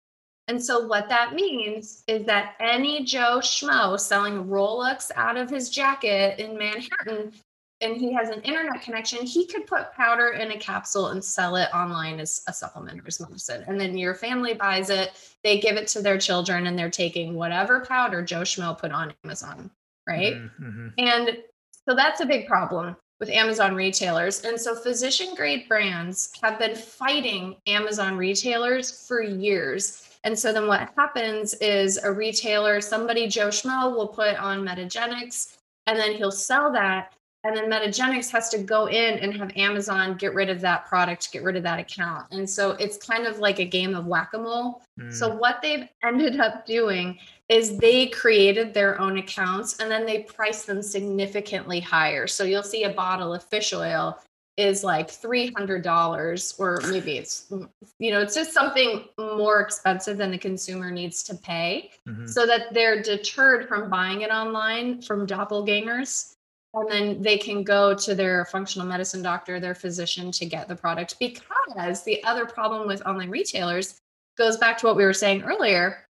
And 0.49 0.63
so, 0.63 0.87
what 0.87 1.09
that 1.09 1.35
means 1.35 2.05
is 2.07 2.25
that 2.27 2.55
any 2.61 3.05
Joe 3.05 3.39
Schmo 3.39 3.99
selling 3.99 4.45
Rolex 4.45 5.11
out 5.17 5.37
of 5.37 5.51
his 5.51 5.71
jacket 5.71 6.39
in 6.39 6.57
Manhattan 6.57 7.33
and 7.81 7.97
he 7.97 8.13
has 8.15 8.31
an 8.31 8.41
internet 8.43 8.83
connection, 8.83 9.27
he 9.27 9.47
could 9.47 9.67
put 9.67 9.93
powder 9.93 10.31
in 10.31 10.51
a 10.51 10.59
capsule 10.59 11.09
and 11.09 11.23
sell 11.23 11.57
it 11.57 11.69
online 11.75 12.21
as 12.21 12.43
a 12.49 12.53
supplement 12.53 13.01
or 13.01 13.07
as 13.07 13.21
medicine. 13.21 13.65
And 13.67 13.79
then 13.79 13.99
your 13.99 14.15
family 14.15 14.55
buys 14.55 14.89
it, 14.89 15.13
they 15.45 15.61
give 15.61 15.77
it 15.77 15.87
to 15.89 16.01
their 16.01 16.19
children, 16.19 16.67
and 16.67 16.79
they're 16.79 16.91
taking 16.91 17.35
whatever 17.35 17.85
powder 17.85 18.23
Joe 18.23 18.43
Schmo 18.43 18.79
put 18.79 18.93
on 18.93 19.13
Amazon, 19.25 19.71
right? 20.09 20.35
Mm-hmm. 20.35 20.89
And 20.99 21.39
so 21.87 21.95
that's 21.95 22.21
a 22.21 22.27
big 22.27 22.47
problem 22.47 22.97
with 23.21 23.29
Amazon 23.31 23.75
retailers. 23.75 24.45
And 24.45 24.61
so 24.61 24.75
physician 24.75 25.35
grade 25.35 25.69
brands 25.69 26.33
have 26.43 26.59
been 26.59 26.75
fighting 26.75 27.57
Amazon 27.67 28.17
retailers 28.17 29.07
for 29.07 29.23
years. 29.23 30.03
And 30.25 30.39
so 30.39 30.53
then 30.53 30.67
what 30.67 30.91
happens 30.97 31.55
is 31.55 31.99
a 31.99 32.13
retailer, 32.13 32.81
somebody 32.81 33.29
Joe 33.29 33.49
Schmo 33.49 33.95
will 33.95 34.09
put 34.09 34.37
on 34.37 34.67
Metagenics 34.67 35.57
and 35.87 35.99
then 35.99 36.15
he'll 36.15 36.33
sell 36.33 36.73
that 36.73 37.15
and 37.47 37.57
then 37.57 37.71
Metagenics 37.71 38.31
has 38.33 38.49
to 38.49 38.59
go 38.59 38.87
in 38.89 39.19
and 39.21 39.33
have 39.37 39.53
Amazon 39.57 40.17
get 40.17 40.35
rid 40.35 40.51
of 40.51 40.61
that 40.63 40.87
product, 40.87 41.31
get 41.31 41.45
rid 41.45 41.55
of 41.55 41.63
that 41.63 41.79
account. 41.79 42.27
And 42.33 42.49
so 42.49 42.73
it's 42.73 42.97
kind 42.97 43.25
of 43.25 43.39
like 43.39 43.61
a 43.61 43.65
game 43.65 43.95
of 43.95 44.07
whack 44.07 44.31
a 44.35 44.39
mole. 44.39 44.83
Mm. 44.99 45.13
So, 45.13 45.33
what 45.33 45.63
they've 45.63 45.89
ended 46.03 46.41
up 46.41 46.67
doing 46.67 47.19
is 47.49 47.79
they 47.79 48.09
created 48.09 48.75
their 48.75 49.01
own 49.01 49.19
accounts 49.19 49.79
and 49.79 49.89
then 49.89 50.05
they 50.05 50.23
price 50.23 50.65
them 50.65 50.83
significantly 50.83 51.79
higher. 51.79 52.27
So, 52.27 52.43
you'll 52.43 52.65
see 52.65 52.83
a 52.83 52.91
bottle 52.91 53.33
of 53.33 53.45
fish 53.45 53.73
oil 53.73 54.19
is 54.57 54.83
like 54.83 55.09
$300 55.09 56.59
or 56.59 56.81
maybe 56.91 57.19
it's 57.19 57.53
you 57.99 58.11
know 58.11 58.21
it's 58.21 58.35
just 58.35 58.55
something 58.55 59.05
more 59.19 59.61
expensive 59.61 60.17
than 60.17 60.31
the 60.31 60.39
consumer 60.39 60.91
needs 60.91 61.23
to 61.25 61.35
pay 61.35 61.91
mm-hmm. 62.09 62.27
so 62.27 62.47
that 62.47 62.73
they're 62.73 63.03
deterred 63.03 63.69
from 63.69 63.91
buying 63.91 64.23
it 64.23 64.31
online 64.31 65.03
from 65.03 65.27
doppelgangers 65.27 66.36
and 66.77 66.91
then 66.91 67.23
they 67.23 67.39
can 67.39 67.65
go 67.65 67.95
to 67.95 68.15
their 68.15 68.45
functional 68.45 68.87
medicine 68.87 69.23
doctor, 69.23 69.59
their 69.59 69.75
physician 69.75 70.31
to 70.33 70.45
get 70.45 70.69
the 70.69 70.77
product. 70.77 71.19
Because 71.19 72.05
the 72.05 72.23
other 72.25 72.45
problem 72.45 72.87
with 72.87 73.05
online 73.07 73.31
retailers 73.31 74.01
goes 74.37 74.59
back 74.59 74.77
to 74.79 74.87
what 74.87 74.97
we 74.97 75.05
were 75.05 75.15
saying 75.15 75.43
earlier 75.43 76.07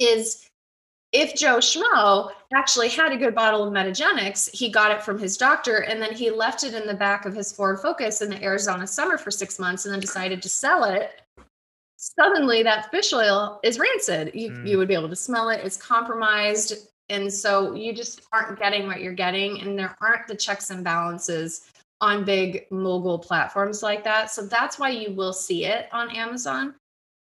is 0.00 0.48
if 1.12 1.34
Joe 1.34 1.58
Schmo 1.58 2.32
actually 2.52 2.88
had 2.88 3.12
a 3.12 3.16
good 3.16 3.34
bottle 3.34 3.64
of 3.64 3.72
Metagenics, 3.72 4.50
he 4.54 4.68
got 4.68 4.90
it 4.90 5.02
from 5.02 5.18
his 5.18 5.36
doctor 5.36 5.78
and 5.78 6.02
then 6.02 6.12
he 6.12 6.30
left 6.30 6.64
it 6.64 6.74
in 6.74 6.86
the 6.86 6.94
back 6.94 7.24
of 7.24 7.34
his 7.34 7.52
Ford 7.52 7.80
Focus 7.80 8.20
in 8.20 8.30
the 8.30 8.42
Arizona 8.42 8.86
summer 8.86 9.16
for 9.16 9.30
six 9.30 9.58
months 9.58 9.84
and 9.84 9.94
then 9.94 10.00
decided 10.00 10.42
to 10.42 10.48
sell 10.48 10.84
it. 10.84 11.22
Suddenly, 11.96 12.62
that 12.62 12.90
fish 12.90 13.12
oil 13.12 13.58
is 13.64 13.78
rancid. 13.78 14.32
You, 14.34 14.50
mm. 14.50 14.68
you 14.68 14.78
would 14.78 14.86
be 14.86 14.94
able 14.94 15.08
to 15.08 15.16
smell 15.16 15.48
it. 15.48 15.64
It's 15.64 15.76
compromised 15.76 16.88
and 17.10 17.32
so 17.32 17.74
you 17.74 17.94
just 17.94 18.22
aren't 18.32 18.58
getting 18.58 18.86
what 18.86 19.00
you're 19.00 19.12
getting 19.12 19.60
and 19.60 19.78
there 19.78 19.96
aren't 20.00 20.26
the 20.26 20.36
checks 20.36 20.70
and 20.70 20.84
balances 20.84 21.70
on 22.00 22.24
big 22.24 22.66
mogul 22.70 23.18
platforms 23.18 23.82
like 23.82 24.04
that. 24.04 24.30
So 24.30 24.46
that's 24.46 24.78
why 24.78 24.90
you 24.90 25.12
will 25.14 25.32
see 25.32 25.64
it 25.64 25.88
on 25.92 26.10
amazon. 26.14 26.74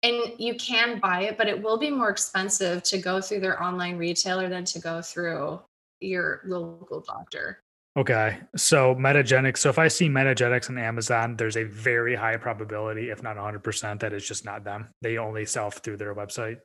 And 0.05 0.33
you 0.39 0.55
can 0.55 0.99
buy 0.99 1.23
it 1.23 1.37
but 1.37 1.49
it 1.49 1.61
will 1.61 1.79
be 1.79 1.91
more 1.91 2.11
expensive 2.11 2.83
to 2.85 2.99
go 2.99 3.21
through 3.21 3.41
their 3.41 3.63
online 3.63 3.97
retailer 3.97 4.49
than 4.49 4.65
to 4.67 4.79
go 4.79 5.03
through 5.03 5.61
your 6.01 6.43
local 6.45 7.01
doctor. 7.01 7.61
Okay 7.97 8.39
so 8.57 8.95
metagenics 8.95 9.59
so 9.59 9.69
if 9.69 9.79
i 9.79 9.87
see 9.87 10.09
metagenics 10.09 10.71
on 10.71 10.79
amazon 10.79 11.37
there's 11.37 11.59
a 11.59 11.65
very 11.65 12.15
high 12.15 12.39
probability 12.39 13.11
if 13.11 13.23
not 13.23 13.37
100% 13.37 14.01
that 14.01 14.13
it's 14.13 14.27
just 14.27 14.45
not 14.45 14.65
them. 14.65 14.89
They 15.03 15.19
only 15.19 15.45
sell 15.45 15.71
through 15.71 15.99
their 15.99 16.15
website 16.15 16.61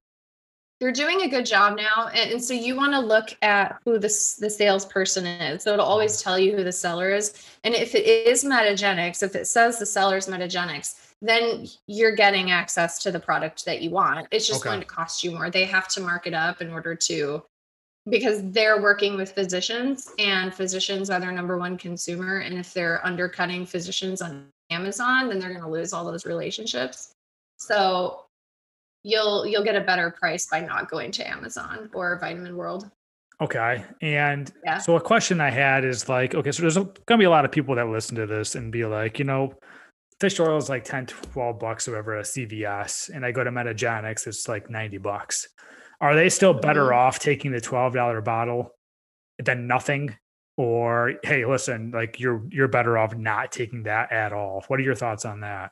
you're 0.80 0.92
doing 0.92 1.22
a 1.22 1.28
good 1.28 1.46
job 1.46 1.76
now 1.76 2.10
and, 2.14 2.32
and 2.32 2.44
so 2.44 2.54
you 2.54 2.76
want 2.76 2.94
to 2.94 3.00
look 3.00 3.36
at 3.42 3.80
who 3.84 3.94
the, 3.94 4.08
the 4.40 4.50
salesperson 4.50 5.26
is. 5.26 5.64
So 5.64 5.74
it'll 5.74 5.86
always 5.86 6.14
mm-hmm. 6.14 6.24
tell 6.24 6.40
you 6.40 6.56
who 6.56 6.64
the 6.64 6.72
seller 6.72 7.12
is. 7.12 7.34
And 7.64 7.74
if 7.74 7.96
it 7.96 8.06
is 8.06 8.44
metagenics 8.44 9.24
if 9.24 9.36
it 9.36 9.48
says 9.48 9.80
the 9.80 9.86
seller's 9.86 10.28
metagenics 10.28 10.96
then 11.22 11.66
you're 11.88 12.16
getting 12.16 12.52
access 12.52 13.00
to 13.00 13.12
the 13.12 13.20
product 13.20 13.66
that 13.66 13.82
you 13.82 13.90
want. 13.90 14.28
It's 14.30 14.48
just 14.48 14.62
okay. 14.62 14.70
going 14.70 14.82
to 14.82 14.86
cost 14.86 15.24
you 15.24 15.32
more. 15.32 15.50
They 15.50 15.66
have 15.66 15.88
to 15.90 16.02
mark 16.02 16.28
it 16.28 16.36
up 16.36 16.62
in 16.62 16.70
order 16.70 16.94
to 16.94 17.44
because 18.08 18.42
they're 18.52 18.82
working 18.82 19.18
with 19.18 19.32
physicians 19.32 20.12
and 20.20 20.54
physicians 20.54 21.10
are 21.10 21.20
their 21.20 21.32
number 21.32 21.58
one 21.58 21.78
consumer. 21.78 22.40
And 22.40 22.58
if 22.58 22.74
they're 22.74 23.06
undercutting 23.06 23.66
physicians 23.66 24.22
on 24.22 24.48
amazon 24.70 25.30
then 25.30 25.40
they're 25.40 25.50
going 25.50 25.62
to 25.62 25.70
lose 25.70 25.94
all 25.94 26.06
those 26.06 26.26
relationships. 26.26 27.14
So 27.58 28.27
you'll 29.08 29.46
you'll 29.46 29.64
get 29.64 29.76
a 29.76 29.82
better 29.82 30.12
price 30.12 30.48
by 30.48 30.60
not 30.60 30.90
going 30.90 31.12
to 31.12 31.28
Amazon 31.28 31.90
or 31.94 32.20
Vitamin 32.20 32.58
World. 32.58 32.92
Okay. 33.40 33.84
And 34.02 34.52
yeah. 34.66 34.80
so 34.80 34.96
a 34.96 35.02
question 35.02 35.40
I 35.40 35.50
had 35.50 35.86
is 35.86 36.10
like, 36.10 36.36
okay, 36.36 36.52
so 36.52 36.62
there's 36.62 36.76
going 36.76 36.94
to 37.08 37.18
be 37.18 37.26
a 37.26 37.30
lot 37.30 37.46
of 37.46 37.52
people 37.52 37.76
that 37.76 37.88
listen 37.88 38.16
to 38.16 38.26
this 38.26 38.56
and 38.56 38.72
be 38.72 38.84
like, 38.84 39.20
you 39.20 39.26
know, 39.26 39.54
fish 40.20 40.40
oil 40.40 40.58
is 40.58 40.70
like 40.70 40.84
10, 40.84 41.06
12 41.06 41.60
bucks 41.60 41.88
or 41.88 41.92
whatever 41.92 42.18
a 42.18 42.24
CVS. 42.24 43.12
And 43.14 43.24
I 43.24 43.32
go 43.32 43.44
to 43.44 43.52
Metagenics, 43.52 44.26
it's 44.26 44.48
like 44.48 44.70
90 44.70 44.98
bucks. 44.98 45.48
Are 46.02 46.16
they 46.16 46.30
still 46.30 46.54
better 46.54 46.86
mm-hmm. 46.86 46.98
off 46.98 47.20
taking 47.20 47.52
the 47.52 47.62
$12 47.62 48.24
bottle 48.24 48.72
than 49.38 49.68
nothing? 49.68 50.16
Or 50.58 51.14
hey, 51.22 51.46
listen, 51.46 51.92
like 51.92 52.20
you're 52.20 52.44
you're 52.50 52.68
better 52.68 52.98
off 52.98 53.16
not 53.16 53.52
taking 53.52 53.84
that 53.84 54.12
at 54.12 54.34
all. 54.34 54.64
What 54.68 54.80
are 54.80 54.84
your 54.84 54.96
thoughts 54.96 55.24
on 55.24 55.42
that? 55.42 55.72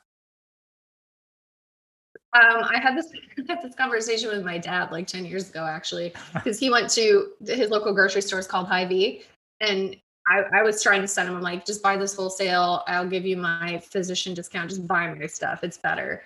Um, 2.36 2.64
I 2.64 2.78
had 2.78 2.96
this 2.96 3.12
had 3.48 3.62
this 3.62 3.74
conversation 3.74 4.28
with 4.28 4.44
my 4.44 4.58
dad 4.58 4.92
like 4.92 5.06
10 5.06 5.24
years 5.24 5.48
ago, 5.48 5.64
actually, 5.64 6.12
because 6.34 6.58
he 6.58 6.70
went 6.70 6.90
to 6.90 7.32
his 7.46 7.70
local 7.70 7.94
grocery 7.94 8.22
store 8.22 8.38
is 8.38 8.46
called 8.46 8.66
Hy-Vee. 8.66 9.22
And 9.60 9.96
I, 10.28 10.42
I, 10.52 10.62
was 10.62 10.82
trying 10.82 11.00
to 11.00 11.08
send 11.08 11.28
him, 11.28 11.36
I'm 11.36 11.42
like, 11.42 11.64
just 11.64 11.82
buy 11.82 11.96
this 11.96 12.14
wholesale. 12.14 12.82
I'll 12.88 13.08
give 13.08 13.24
you 13.24 13.36
my 13.36 13.78
physician 13.78 14.34
discount. 14.34 14.68
Just 14.68 14.86
buy 14.86 15.14
my 15.14 15.26
stuff. 15.26 15.62
It's 15.62 15.78
better. 15.78 16.24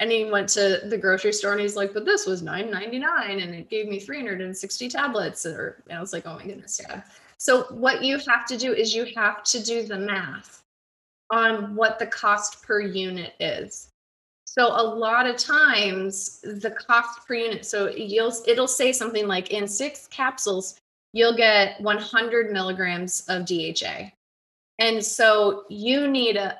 And 0.00 0.10
he 0.10 0.24
went 0.24 0.48
to 0.50 0.80
the 0.86 0.98
grocery 0.98 1.32
store 1.32 1.52
and 1.52 1.60
he's 1.60 1.76
like, 1.76 1.94
but 1.94 2.04
this 2.04 2.26
was 2.26 2.42
$9.99 2.42 3.42
and 3.42 3.54
it 3.54 3.70
gave 3.70 3.86
me 3.86 4.00
360 4.00 4.88
tablets. 4.88 5.46
Or 5.46 5.84
and 5.88 5.96
I 5.96 6.00
was 6.00 6.12
like, 6.12 6.26
oh 6.26 6.34
my 6.34 6.44
goodness, 6.44 6.78
dad. 6.78 7.04
So 7.38 7.64
what 7.64 8.02
you 8.02 8.18
have 8.18 8.46
to 8.46 8.56
do 8.56 8.72
is 8.72 8.96
you 8.96 9.06
have 9.14 9.44
to 9.44 9.62
do 9.62 9.84
the 9.84 9.98
math 9.98 10.64
on 11.30 11.76
what 11.76 11.98
the 11.98 12.06
cost 12.06 12.62
per 12.62 12.80
unit 12.80 13.34
is. 13.38 13.91
So 14.54 14.66
a 14.66 14.84
lot 14.84 15.26
of 15.26 15.38
times 15.38 16.38
the 16.42 16.70
cost 16.70 17.26
per 17.26 17.32
unit, 17.32 17.64
so 17.64 17.88
you'll 17.88 18.34
it'll 18.46 18.68
say 18.68 18.92
something 18.92 19.26
like 19.26 19.50
in 19.50 19.66
six 19.66 20.06
capsules, 20.08 20.78
you'll 21.14 21.34
get 21.34 21.80
100 21.80 22.52
milligrams 22.52 23.24
of 23.28 23.46
DHA. 23.46 24.10
And 24.78 25.02
so 25.02 25.64
you 25.70 26.06
need 26.06 26.36
a, 26.36 26.58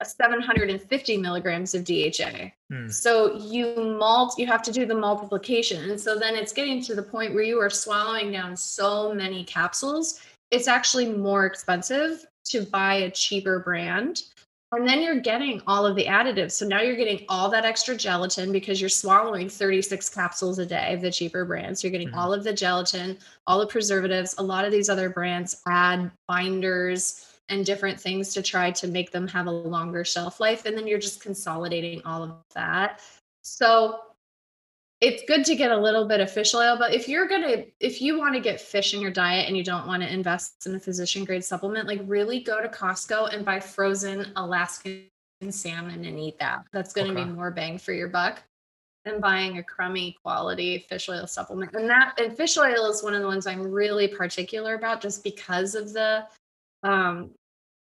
a 0.00 0.04
750 0.06 1.18
milligrams 1.18 1.72
of 1.72 1.84
DHA. 1.84 2.50
Hmm. 2.68 2.88
So 2.88 3.36
you 3.36 3.76
mult, 3.76 4.36
you 4.36 4.48
have 4.48 4.62
to 4.62 4.72
do 4.72 4.84
the 4.84 4.96
multiplication. 4.96 5.88
And 5.88 6.00
so 6.00 6.18
then 6.18 6.34
it's 6.34 6.52
getting 6.52 6.82
to 6.82 6.96
the 6.96 7.02
point 7.04 7.32
where 7.32 7.44
you 7.44 7.60
are 7.60 7.70
swallowing 7.70 8.32
down 8.32 8.56
so 8.56 9.14
many 9.14 9.44
capsules, 9.44 10.20
it's 10.50 10.66
actually 10.66 11.08
more 11.12 11.46
expensive 11.46 12.26
to 12.46 12.62
buy 12.62 12.94
a 12.94 13.10
cheaper 13.12 13.60
brand 13.60 14.24
and 14.72 14.88
then 14.88 15.02
you're 15.02 15.20
getting 15.20 15.60
all 15.66 15.84
of 15.84 15.96
the 15.96 16.04
additives. 16.04 16.52
So 16.52 16.66
now 16.66 16.80
you're 16.80 16.96
getting 16.96 17.24
all 17.28 17.50
that 17.50 17.64
extra 17.64 17.96
gelatin 17.96 18.52
because 18.52 18.80
you're 18.80 18.88
swallowing 18.88 19.48
36 19.48 20.08
capsules 20.10 20.58
a 20.60 20.66
day 20.66 20.94
of 20.94 21.00
the 21.00 21.10
cheaper 21.10 21.44
brands. 21.44 21.80
So 21.80 21.88
you're 21.88 21.92
getting 21.92 22.08
mm-hmm. 22.08 22.18
all 22.18 22.32
of 22.32 22.44
the 22.44 22.52
gelatin, 22.52 23.18
all 23.46 23.58
the 23.58 23.66
preservatives. 23.66 24.36
A 24.38 24.42
lot 24.42 24.64
of 24.64 24.70
these 24.70 24.88
other 24.88 25.10
brands 25.10 25.60
add 25.66 26.10
binders 26.28 27.26
and 27.48 27.66
different 27.66 28.00
things 28.00 28.32
to 28.34 28.42
try 28.42 28.70
to 28.70 28.86
make 28.86 29.10
them 29.10 29.26
have 29.26 29.48
a 29.48 29.50
longer 29.50 30.04
shelf 30.04 30.38
life. 30.38 30.64
And 30.66 30.76
then 30.76 30.86
you're 30.86 31.00
just 31.00 31.20
consolidating 31.20 32.00
all 32.04 32.22
of 32.22 32.36
that. 32.54 33.02
So 33.42 33.98
it's 35.00 35.22
good 35.26 35.44
to 35.46 35.56
get 35.56 35.70
a 35.70 35.76
little 35.76 36.06
bit 36.06 36.20
of 36.20 36.30
fish 36.30 36.54
oil, 36.54 36.76
but 36.78 36.92
if 36.92 37.08
you're 37.08 37.26
gonna, 37.26 37.64
if 37.80 38.02
you 38.02 38.18
want 38.18 38.34
to 38.34 38.40
get 38.40 38.60
fish 38.60 38.92
in 38.92 39.00
your 39.00 39.10
diet 39.10 39.48
and 39.48 39.56
you 39.56 39.64
don't 39.64 39.86
want 39.86 40.02
to 40.02 40.12
invest 40.12 40.66
in 40.66 40.74
a 40.74 40.80
physician 40.80 41.24
grade 41.24 41.44
supplement, 41.44 41.88
like 41.88 42.00
really 42.04 42.40
go 42.40 42.60
to 42.60 42.68
Costco 42.68 43.32
and 43.32 43.44
buy 43.44 43.58
frozen 43.58 44.30
Alaskan 44.36 45.06
salmon 45.48 46.04
and 46.04 46.18
eat 46.18 46.38
that. 46.38 46.64
That's 46.72 46.92
going 46.92 47.06
to 47.06 47.18
okay. 47.18 47.24
be 47.24 47.30
more 47.30 47.50
bang 47.50 47.78
for 47.78 47.92
your 47.92 48.08
buck 48.08 48.42
than 49.06 49.20
buying 49.20 49.56
a 49.56 49.62
crummy 49.62 50.16
quality 50.22 50.84
fish 50.88 51.08
oil 51.08 51.26
supplement. 51.26 51.74
And 51.74 51.88
that 51.88 52.20
and 52.20 52.36
fish 52.36 52.58
oil 52.58 52.90
is 52.90 53.02
one 53.02 53.14
of 53.14 53.22
the 53.22 53.26
ones 53.26 53.46
I'm 53.46 53.62
really 53.62 54.06
particular 54.06 54.74
about 54.74 55.00
just 55.00 55.24
because 55.24 55.74
of 55.74 55.94
the 55.94 56.26
um 56.82 57.30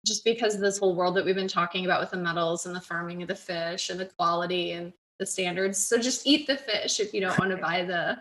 just 0.07 0.23
because 0.23 0.55
of 0.55 0.61
this 0.61 0.77
whole 0.77 0.95
world 0.95 1.15
that 1.15 1.25
we've 1.25 1.35
been 1.35 1.47
talking 1.47 1.85
about 1.85 1.99
with 1.99 2.11
the 2.11 2.17
metals 2.17 2.65
and 2.65 2.75
the 2.75 2.81
farming 2.81 3.21
of 3.21 3.27
the 3.27 3.35
fish 3.35 3.89
and 3.89 3.99
the 3.99 4.05
quality 4.05 4.71
and 4.71 4.93
the 5.19 5.25
standards. 5.25 5.77
So 5.77 5.97
just 5.97 6.25
eat 6.25 6.47
the 6.47 6.57
fish 6.57 6.99
if 6.99 7.13
you 7.13 7.21
don't 7.21 7.37
want 7.39 7.51
to 7.51 7.57
buy 7.57 7.83
the 7.83 8.17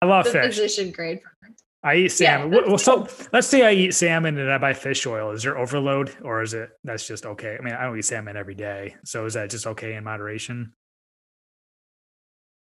I 0.00 0.06
love 0.06 0.24
the 0.24 0.30
fish. 0.30 0.56
physician 0.56 0.90
grade 0.92 1.20
product. 1.22 1.62
I 1.82 1.94
eat 1.94 2.08
salmon. 2.08 2.52
Yeah, 2.52 2.66
well, 2.66 2.78
so 2.78 3.06
let's 3.32 3.46
say 3.46 3.62
I 3.62 3.72
eat 3.72 3.94
salmon 3.94 4.36
and 4.36 4.50
I 4.50 4.58
buy 4.58 4.74
fish 4.74 5.06
oil. 5.06 5.30
Is 5.30 5.44
there 5.44 5.56
overload 5.56 6.16
or 6.22 6.42
is 6.42 6.54
it 6.54 6.70
that's 6.82 7.06
just 7.06 7.24
okay? 7.24 7.56
I 7.58 7.62
mean, 7.62 7.74
I 7.74 7.84
don't 7.84 7.96
eat 7.96 8.04
salmon 8.04 8.36
every 8.36 8.54
day. 8.54 8.96
So 9.04 9.26
is 9.26 9.34
that 9.34 9.50
just 9.50 9.66
okay 9.66 9.94
in 9.94 10.04
moderation? 10.04 10.72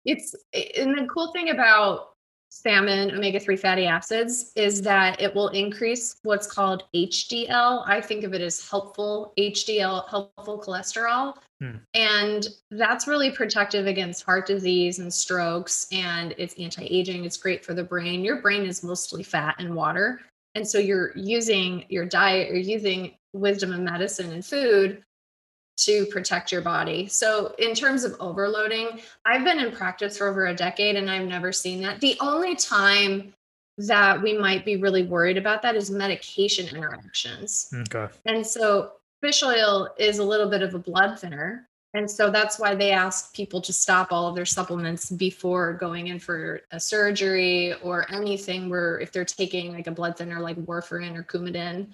It's 0.06 0.36
and 0.54 0.98
the 0.98 1.08
cool 1.12 1.32
thing 1.34 1.50
about 1.50 2.12
salmon 2.50 3.12
omega 3.12 3.40
3 3.40 3.56
fatty 3.58 3.86
acids 3.86 4.52
is 4.56 4.82
that 4.82 5.22
it 5.22 5.34
will 5.34 5.50
increase 5.50 6.18
what's 6.24 6.48
called 6.48 6.84
HDL. 6.96 7.84
I 7.88 8.02
think 8.02 8.24
of 8.24 8.34
it 8.34 8.42
as 8.42 8.68
helpful 8.68 9.34
HDL, 9.38 10.10
helpful 10.10 10.60
cholesterol. 10.60 11.36
Hmm. 11.60 11.78
And 11.94 12.48
that's 12.72 13.08
really 13.08 13.32
protective 13.32 13.88
against 13.88 14.24
heart 14.24 14.46
disease 14.46 15.00
and 15.00 15.14
strokes. 15.14 15.88
And 15.92 16.34
it's 16.38 16.54
anti 16.56 16.86
aging. 16.86 17.26
It's 17.26 17.38
great 17.38 17.66
for 17.66 17.74
the 17.74 17.84
brain. 17.84 18.24
Your 18.24 18.42
brain 18.42 18.66
is 18.66 18.84
mostly 18.84 19.24
fat 19.24 19.56
and 19.60 19.76
water. 19.76 20.22
And 20.56 20.68
so 20.68 20.80
you're 20.80 21.16
using 21.16 21.86
your 21.90 22.06
diet, 22.06 22.50
you're 22.50 22.58
using 22.58 23.14
wisdom 23.34 23.74
of 23.74 23.80
medicine 23.80 24.32
and 24.32 24.46
food 24.46 25.04
to 25.78 26.06
protect 26.08 26.52
your 26.52 26.62
body. 26.62 27.08
So, 27.08 27.54
in 27.60 27.74
terms 27.74 28.04
of 28.04 28.16
overloading, 28.20 29.00
I've 29.26 29.44
been 29.44 29.60
in 29.60 29.72
practice 29.72 30.18
for 30.18 30.28
over 30.28 30.48
a 30.48 30.56
decade 30.56 30.96
and 30.96 31.10
I've 31.10 31.28
never 31.28 31.52
seen 31.52 31.82
that. 31.84 32.02
The 32.02 32.18
only 32.20 32.56
time 32.56 33.34
that 33.78 34.22
we 34.22 34.36
might 34.38 34.66
be 34.66 34.78
really 34.78 35.04
worried 35.04 35.38
about 35.38 35.62
that 35.62 35.76
is 35.76 35.92
medication 35.92 36.68
interactions. 36.76 37.72
Okay. 37.74 38.08
And 38.26 38.46
so, 38.46 38.94
fish 39.22 39.44
oil 39.44 39.90
is 39.98 40.20
a 40.20 40.24
little 40.24 40.50
bit 40.50 40.62
of 40.62 40.74
a 40.74 40.80
blood 40.80 41.20
thinner. 41.20 41.68
And 41.94 42.10
so 42.10 42.30
that's 42.30 42.60
why 42.60 42.76
they 42.76 42.92
ask 42.92 43.34
people 43.34 43.62
to 43.62 43.74
stop 43.74 44.12
all 44.12 44.28
of 44.28 44.36
their 44.36 44.46
supplements 44.46 45.10
before 45.10 45.74
going 45.74 46.08
in 46.08 46.20
for 46.20 46.62
a 46.72 46.80
surgery 46.80 47.74
or 47.82 48.06
anything 48.14 48.70
where 48.70 49.00
if 49.00 49.12
they're 49.12 49.26
taking 49.26 49.74
like 49.74 49.88
a 49.88 49.92
blood 49.92 50.18
thinner 50.18 50.40
like 50.40 50.58
warfarin 50.58 51.18
or 51.18 51.24
Coumadin, 51.24 51.88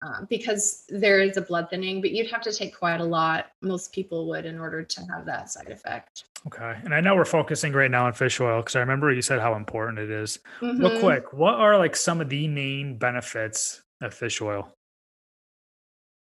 uh, 0.00 0.24
because 0.28 0.84
there 0.88 1.20
is 1.20 1.36
a 1.36 1.40
blood 1.40 1.68
thinning, 1.70 2.00
but 2.00 2.12
you'd 2.12 2.30
have 2.30 2.40
to 2.42 2.52
take 2.52 2.76
quite 2.76 3.00
a 3.00 3.04
lot. 3.04 3.46
Most 3.62 3.92
people 3.92 4.28
would 4.28 4.46
in 4.46 4.58
order 4.58 4.82
to 4.84 5.00
have 5.12 5.26
that 5.26 5.50
side 5.50 5.70
effect. 5.70 6.24
Okay. 6.46 6.76
And 6.84 6.94
I 6.94 7.00
know 7.00 7.16
we're 7.16 7.24
focusing 7.24 7.72
right 7.72 7.90
now 7.90 8.06
on 8.06 8.12
fish 8.12 8.40
oil 8.40 8.60
because 8.60 8.76
I 8.76 8.80
remember 8.80 9.12
you 9.12 9.22
said 9.22 9.40
how 9.40 9.54
important 9.54 9.98
it 9.98 10.10
is. 10.10 10.38
Mm-hmm. 10.60 10.80
Real 10.80 11.00
quick, 11.00 11.32
what 11.32 11.54
are 11.54 11.76
like 11.76 11.96
some 11.96 12.20
of 12.20 12.28
the 12.28 12.46
main 12.46 12.96
benefits 12.96 13.82
of 14.00 14.14
fish 14.14 14.40
oil? 14.40 14.72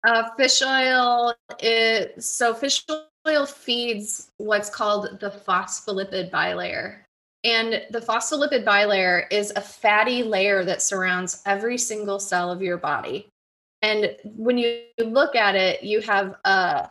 Uh, 0.04 0.30
fish 0.36 0.62
oil 0.62 1.34
is 1.60 2.24
so 2.24 2.54
fish 2.54 2.84
oil 3.28 3.46
feeds 3.46 4.30
what's 4.38 4.70
called 4.70 5.20
the 5.20 5.30
phospholipid 5.30 6.30
bilayer. 6.30 7.00
And 7.44 7.82
the 7.90 8.00
phospholipid 8.00 8.64
bilayer 8.64 9.24
is 9.30 9.52
a 9.54 9.60
fatty 9.60 10.22
layer 10.22 10.64
that 10.64 10.82
surrounds 10.82 11.42
every 11.46 11.78
single 11.78 12.18
cell 12.18 12.50
of 12.50 12.62
your 12.62 12.76
body. 12.76 13.28
And 13.82 14.16
when 14.24 14.58
you 14.58 14.82
look 14.98 15.34
at 15.34 15.54
it, 15.54 15.82
you 15.82 16.00
have 16.02 16.34
a, 16.44 16.90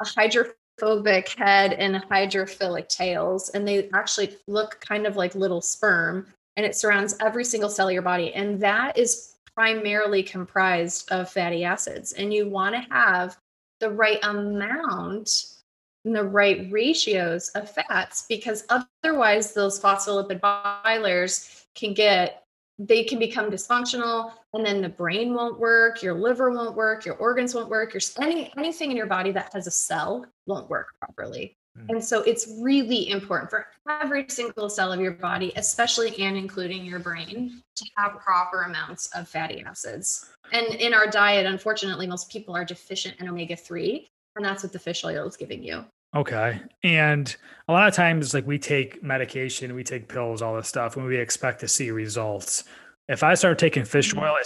a 0.00 0.04
hydrophobic 0.04 1.30
head 1.30 1.72
and 1.74 1.96
hydrophilic 1.96 2.88
tails, 2.88 3.50
and 3.50 3.66
they 3.66 3.88
actually 3.94 4.36
look 4.46 4.80
kind 4.80 5.06
of 5.06 5.16
like 5.16 5.34
little 5.34 5.62
sperm, 5.62 6.26
and 6.56 6.66
it 6.66 6.76
surrounds 6.76 7.16
every 7.20 7.44
single 7.44 7.70
cell 7.70 7.88
of 7.88 7.94
your 7.94 8.02
body. 8.02 8.34
And 8.34 8.60
that 8.60 8.98
is 8.98 9.34
primarily 9.54 10.22
comprised 10.22 11.10
of 11.10 11.30
fatty 11.30 11.64
acids. 11.64 12.12
And 12.12 12.32
you 12.32 12.48
want 12.48 12.74
to 12.74 12.86
have 12.92 13.38
the 13.80 13.90
right 13.90 14.18
amount 14.22 15.56
and 16.04 16.14
the 16.14 16.24
right 16.24 16.70
ratios 16.70 17.48
of 17.50 17.70
fats 17.70 18.26
because 18.28 18.64
otherwise 18.68 19.52
those 19.52 19.80
phospholipid 19.80 20.40
bilayers 20.40 21.64
can 21.74 21.94
get 21.94 22.45
they 22.78 23.04
can 23.04 23.18
become 23.18 23.50
dysfunctional 23.50 24.32
and 24.52 24.64
then 24.64 24.82
the 24.82 24.88
brain 24.88 25.34
won't 25.34 25.58
work 25.58 26.02
your 26.02 26.14
liver 26.14 26.50
won't 26.50 26.76
work 26.76 27.06
your 27.06 27.16
organs 27.16 27.54
won't 27.54 27.70
work 27.70 27.94
your 27.94 28.00
any 28.20 28.52
anything 28.56 28.90
in 28.90 28.96
your 28.96 29.06
body 29.06 29.32
that 29.32 29.52
has 29.52 29.66
a 29.66 29.70
cell 29.70 30.26
won't 30.46 30.68
work 30.68 30.88
properly. 31.00 31.56
Mm. 31.78 31.90
and 31.90 32.04
so 32.04 32.22
it's 32.22 32.46
really 32.60 33.10
important 33.10 33.50
for 33.50 33.66
every 33.88 34.26
single 34.28 34.68
cell 34.68 34.92
of 34.92 35.00
your 35.00 35.12
body 35.12 35.52
especially 35.56 36.18
and 36.22 36.36
including 36.36 36.84
your 36.84 36.98
brain 36.98 37.62
to 37.74 37.84
have 37.96 38.20
proper 38.20 38.62
amounts 38.62 39.08
of 39.14 39.28
fatty 39.28 39.62
acids. 39.62 40.30
And 40.52 40.66
in 40.66 40.92
our 40.92 41.06
diet 41.06 41.46
unfortunately 41.46 42.06
most 42.06 42.30
people 42.30 42.54
are 42.54 42.64
deficient 42.64 43.16
in 43.20 43.28
omega-3 43.28 44.06
and 44.36 44.44
that's 44.44 44.62
what 44.62 44.72
the 44.72 44.78
fish 44.78 45.02
oil 45.04 45.26
is 45.26 45.36
giving 45.36 45.62
you 45.62 45.84
Okay. 46.16 46.60
And 46.82 47.36
a 47.68 47.72
lot 47.72 47.88
of 47.88 47.94
times, 47.94 48.32
like 48.32 48.46
we 48.46 48.58
take 48.58 49.02
medication, 49.02 49.74
we 49.74 49.84
take 49.84 50.08
pills, 50.08 50.40
all 50.40 50.56
this 50.56 50.66
stuff, 50.66 50.96
and 50.96 51.04
we 51.04 51.18
expect 51.18 51.60
to 51.60 51.68
see 51.68 51.90
results. 51.90 52.64
If 53.06 53.22
I 53.22 53.34
start 53.34 53.58
taking 53.58 53.84
fish 53.84 54.14
mm-hmm. 54.14 54.24
oil, 54.24 54.36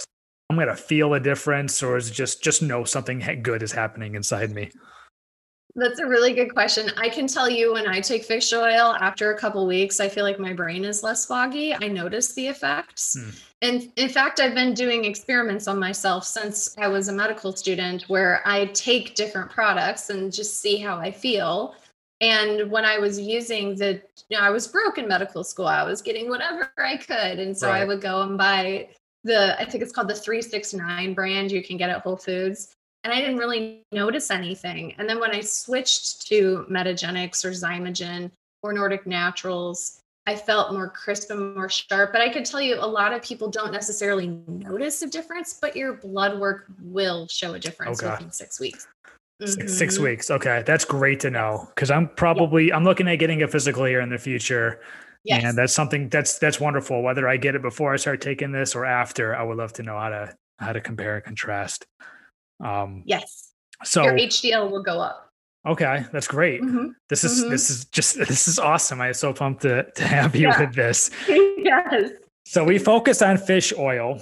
I'm 0.49 0.57
going 0.57 0.67
to 0.67 0.75
feel 0.75 1.13
a 1.13 1.19
difference, 1.19 1.81
or 1.81 1.95
is 1.95 2.11
just 2.11 2.43
just 2.43 2.61
know 2.61 2.83
something 2.83 3.23
good 3.41 3.63
is 3.63 3.71
happening 3.71 4.15
inside 4.15 4.51
me? 4.51 4.69
That's 5.75 5.99
a 5.99 6.05
really 6.05 6.33
good 6.33 6.53
question. 6.53 6.91
I 6.97 7.07
can 7.07 7.27
tell 7.27 7.49
you 7.49 7.73
when 7.73 7.87
I 7.87 8.01
take 8.01 8.25
fish 8.25 8.51
oil 8.51 8.95
after 8.99 9.31
a 9.31 9.37
couple 9.37 9.65
weeks, 9.65 9.99
I 9.99 10.09
feel 10.09 10.23
like 10.23 10.39
my 10.39 10.53
brain 10.53 10.83
is 10.83 11.03
less 11.03 11.25
foggy. 11.25 11.73
I 11.73 11.87
notice 11.87 12.33
the 12.33 12.47
effects. 12.47 13.17
Hmm. 13.17 13.29
And 13.61 13.91
in 13.95 14.09
fact, 14.09 14.39
I've 14.39 14.55
been 14.55 14.73
doing 14.73 15.05
experiments 15.05 15.67
on 15.67 15.79
myself 15.79 16.25
since 16.25 16.75
I 16.77 16.87
was 16.87 17.07
a 17.07 17.13
medical 17.13 17.55
student 17.55 18.03
where 18.03 18.41
I 18.45 18.65
take 18.67 19.15
different 19.15 19.49
products 19.49 20.09
and 20.09 20.33
just 20.33 20.59
see 20.59 20.77
how 20.77 20.97
I 20.97 21.11
feel. 21.11 21.75
And 22.19 22.69
when 22.69 22.85
I 22.85 22.97
was 22.97 23.19
using 23.19 23.75
the, 23.75 24.01
you 24.29 24.37
know, 24.37 24.43
I 24.43 24.49
was 24.49 24.67
broke 24.67 24.97
in 24.97 25.07
medical 25.07 25.43
school. 25.43 25.67
I 25.67 25.83
was 25.83 26.01
getting 26.01 26.29
whatever 26.29 26.71
I 26.77 26.97
could. 26.97 27.39
And 27.39 27.57
so 27.57 27.67
right. 27.67 27.81
I 27.81 27.85
would 27.85 28.01
go 28.01 28.23
and 28.23 28.37
buy 28.37 28.89
the, 29.23 29.59
I 29.59 29.65
think 29.65 29.83
it's 29.83 29.91
called 29.91 30.09
the 30.09 30.15
369 30.15 31.13
brand 31.13 31.51
you 31.51 31.63
can 31.63 31.77
get 31.77 31.89
at 31.89 32.01
Whole 32.01 32.17
Foods 32.17 32.75
and 33.03 33.13
I 33.13 33.19
didn't 33.19 33.37
really 33.37 33.83
notice 33.91 34.29
anything. 34.29 34.93
And 34.97 35.09
then 35.09 35.19
when 35.19 35.31
I 35.31 35.41
switched 35.41 36.27
to 36.27 36.65
Metagenics 36.69 37.43
or 37.43 37.51
Xymogen 37.51 38.31
or 38.61 38.73
Nordic 38.73 39.07
Naturals, 39.07 40.01
I 40.27 40.35
felt 40.35 40.71
more 40.71 40.87
crisp 40.87 41.31
and 41.31 41.55
more 41.55 41.67
sharp. 41.67 42.11
But 42.11 42.21
I 42.21 42.29
could 42.29 42.45
tell 42.45 42.61
you 42.61 42.75
a 42.75 42.85
lot 42.85 43.11
of 43.11 43.23
people 43.23 43.49
don't 43.49 43.71
necessarily 43.71 44.27
notice 44.47 45.01
a 45.01 45.07
difference, 45.07 45.57
but 45.59 45.75
your 45.75 45.93
blood 45.93 46.39
work 46.39 46.65
will 46.79 47.27
show 47.27 47.53
a 47.53 47.59
difference 47.59 48.03
okay. 48.03 48.11
within 48.11 48.31
six 48.31 48.59
weeks. 48.59 48.87
Mm-hmm. 49.41 49.67
Six, 49.67 49.97
weeks. 49.97 50.29
Okay. 50.29 50.63
That's 50.67 50.85
great 50.85 51.19
to 51.21 51.31
know. 51.31 51.67
Cause 51.75 51.89
I'm 51.89 52.07
probably, 52.09 52.67
yeah. 52.67 52.75
I'm 52.75 52.83
looking 52.83 53.07
at 53.07 53.15
getting 53.15 53.41
a 53.41 53.47
physical 53.47 53.85
here 53.85 54.01
in 54.01 54.09
the 54.09 54.19
future. 54.19 54.81
Yes. 55.23 55.43
And 55.43 55.57
that's 55.57 55.73
something 55.73 56.09
that's, 56.09 56.37
that's 56.37 56.59
wonderful. 56.59 57.01
Whether 57.01 57.27
I 57.27 57.37
get 57.37 57.55
it 57.55 57.63
before 57.63 57.91
I 57.91 57.95
start 57.97 58.21
taking 58.21 58.51
this 58.51 58.75
or 58.75 58.85
after, 58.85 59.35
I 59.35 59.41
would 59.41 59.57
love 59.57 59.73
to 59.73 59.83
know 59.83 59.97
how 59.97 60.09
to, 60.09 60.35
how 60.59 60.73
to 60.73 60.81
compare 60.81 61.15
and 61.15 61.25
contrast. 61.25 61.87
Um, 62.63 63.03
yes. 63.05 63.51
So 63.83 64.03
your 64.03 64.13
HDL 64.13 64.69
will 64.69 64.83
go 64.83 64.99
up. 64.99 65.31
Okay, 65.65 66.05
that's 66.11 66.27
great. 66.27 66.61
Mm-hmm. 66.61 66.87
This 67.09 67.23
is 67.23 67.41
mm-hmm. 67.41 67.51
this 67.51 67.69
is 67.69 67.85
just 67.85 68.17
this 68.27 68.47
is 68.47 68.59
awesome. 68.59 69.01
I'm 69.01 69.13
so 69.13 69.33
pumped 69.33 69.61
to 69.63 69.83
to 69.91 70.03
have 70.03 70.35
you 70.35 70.47
yeah. 70.47 70.59
with 70.59 70.73
this. 70.73 71.09
yes. 71.27 72.11
So 72.45 72.63
we 72.63 72.79
focus 72.79 73.21
on 73.21 73.37
fish 73.37 73.71
oil, 73.77 74.19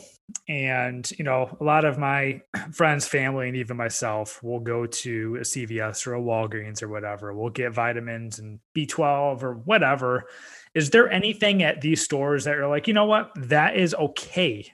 and 0.50 1.10
you 1.18 1.24
know 1.24 1.56
a 1.60 1.64
lot 1.64 1.86
of 1.86 1.98
my 1.98 2.42
friends, 2.74 3.08
family, 3.08 3.48
and 3.48 3.56
even 3.56 3.78
myself 3.78 4.44
will 4.44 4.60
go 4.60 4.86
to 4.86 5.38
a 5.38 5.44
CVS 5.44 6.06
or 6.08 6.16
a 6.16 6.22
Walgreens 6.22 6.84
or 6.84 6.90
whatever. 6.90 7.34
We'll 7.34 7.50
get 7.50 7.74
vitamins 7.74 8.40
and 8.40 8.60
B12 8.76 9.42
or 9.42 9.54
whatever. 9.54 10.26
Is 10.74 10.90
there 10.90 11.10
anything 11.10 11.64
at 11.64 11.82
these 11.82 12.04
stores 12.04 12.44
that 12.44 12.56
are 12.56 12.68
like, 12.68 12.88
you 12.88 12.94
know 12.94 13.06
what, 13.06 13.32
that 13.36 13.76
is 13.76 13.96
okay 13.96 14.72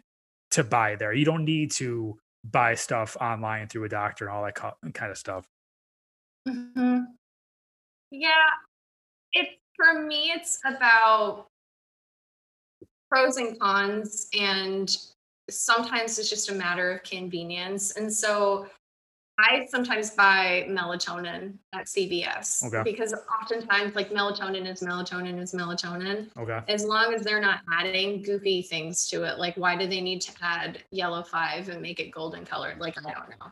to 0.51 0.63
buy 0.63 0.95
there? 0.95 1.13
You 1.13 1.23
don't 1.23 1.45
need 1.45 1.71
to 1.73 2.17
buy 2.51 2.75
stuff 2.75 3.17
online 3.19 3.67
through 3.67 3.85
a 3.85 3.89
doctor 3.89 4.27
and 4.27 4.35
all 4.35 4.43
that 4.43 4.55
kind 4.93 5.11
of 5.11 5.17
stuff. 5.17 5.47
Mm-hmm. 6.47 6.99
Yeah, 8.11 8.29
it 9.33 9.59
for 9.75 10.01
me 10.01 10.31
it's 10.31 10.59
about 10.65 11.47
pros 13.09 13.37
and 13.37 13.59
cons, 13.59 14.27
and 14.39 14.95
sometimes 15.49 16.19
it's 16.19 16.29
just 16.29 16.49
a 16.49 16.53
matter 16.53 16.91
of 16.91 17.03
convenience. 17.03 17.91
And 17.97 18.11
so 18.11 18.67
I 19.37 19.65
sometimes 19.69 20.11
buy 20.11 20.65
melatonin 20.69 21.55
at 21.73 21.87
CVS 21.87 22.65
okay. 22.65 22.83
because 22.89 23.13
oftentimes, 23.41 23.95
like 23.95 24.09
melatonin 24.09 24.65
is 24.65 24.81
melatonin 24.81 25.41
is 25.41 25.53
melatonin. 25.53 26.27
Okay. 26.37 26.59
As 26.71 26.85
long 26.85 27.13
as 27.13 27.23
they're 27.23 27.41
not 27.41 27.59
adding 27.71 28.21
goofy 28.21 28.61
things 28.61 29.07
to 29.09 29.23
it, 29.23 29.37
like 29.37 29.55
why 29.55 29.75
do 29.75 29.87
they 29.87 29.99
need 29.99 30.21
to 30.21 30.31
add 30.41 30.83
yellow 30.91 31.21
five 31.21 31.67
and 31.69 31.81
make 31.81 31.99
it 31.99 32.11
golden 32.11 32.45
colored? 32.45 32.79
Like 32.79 32.95
I 32.97 33.11
don't 33.11 33.29
know. 33.29 33.51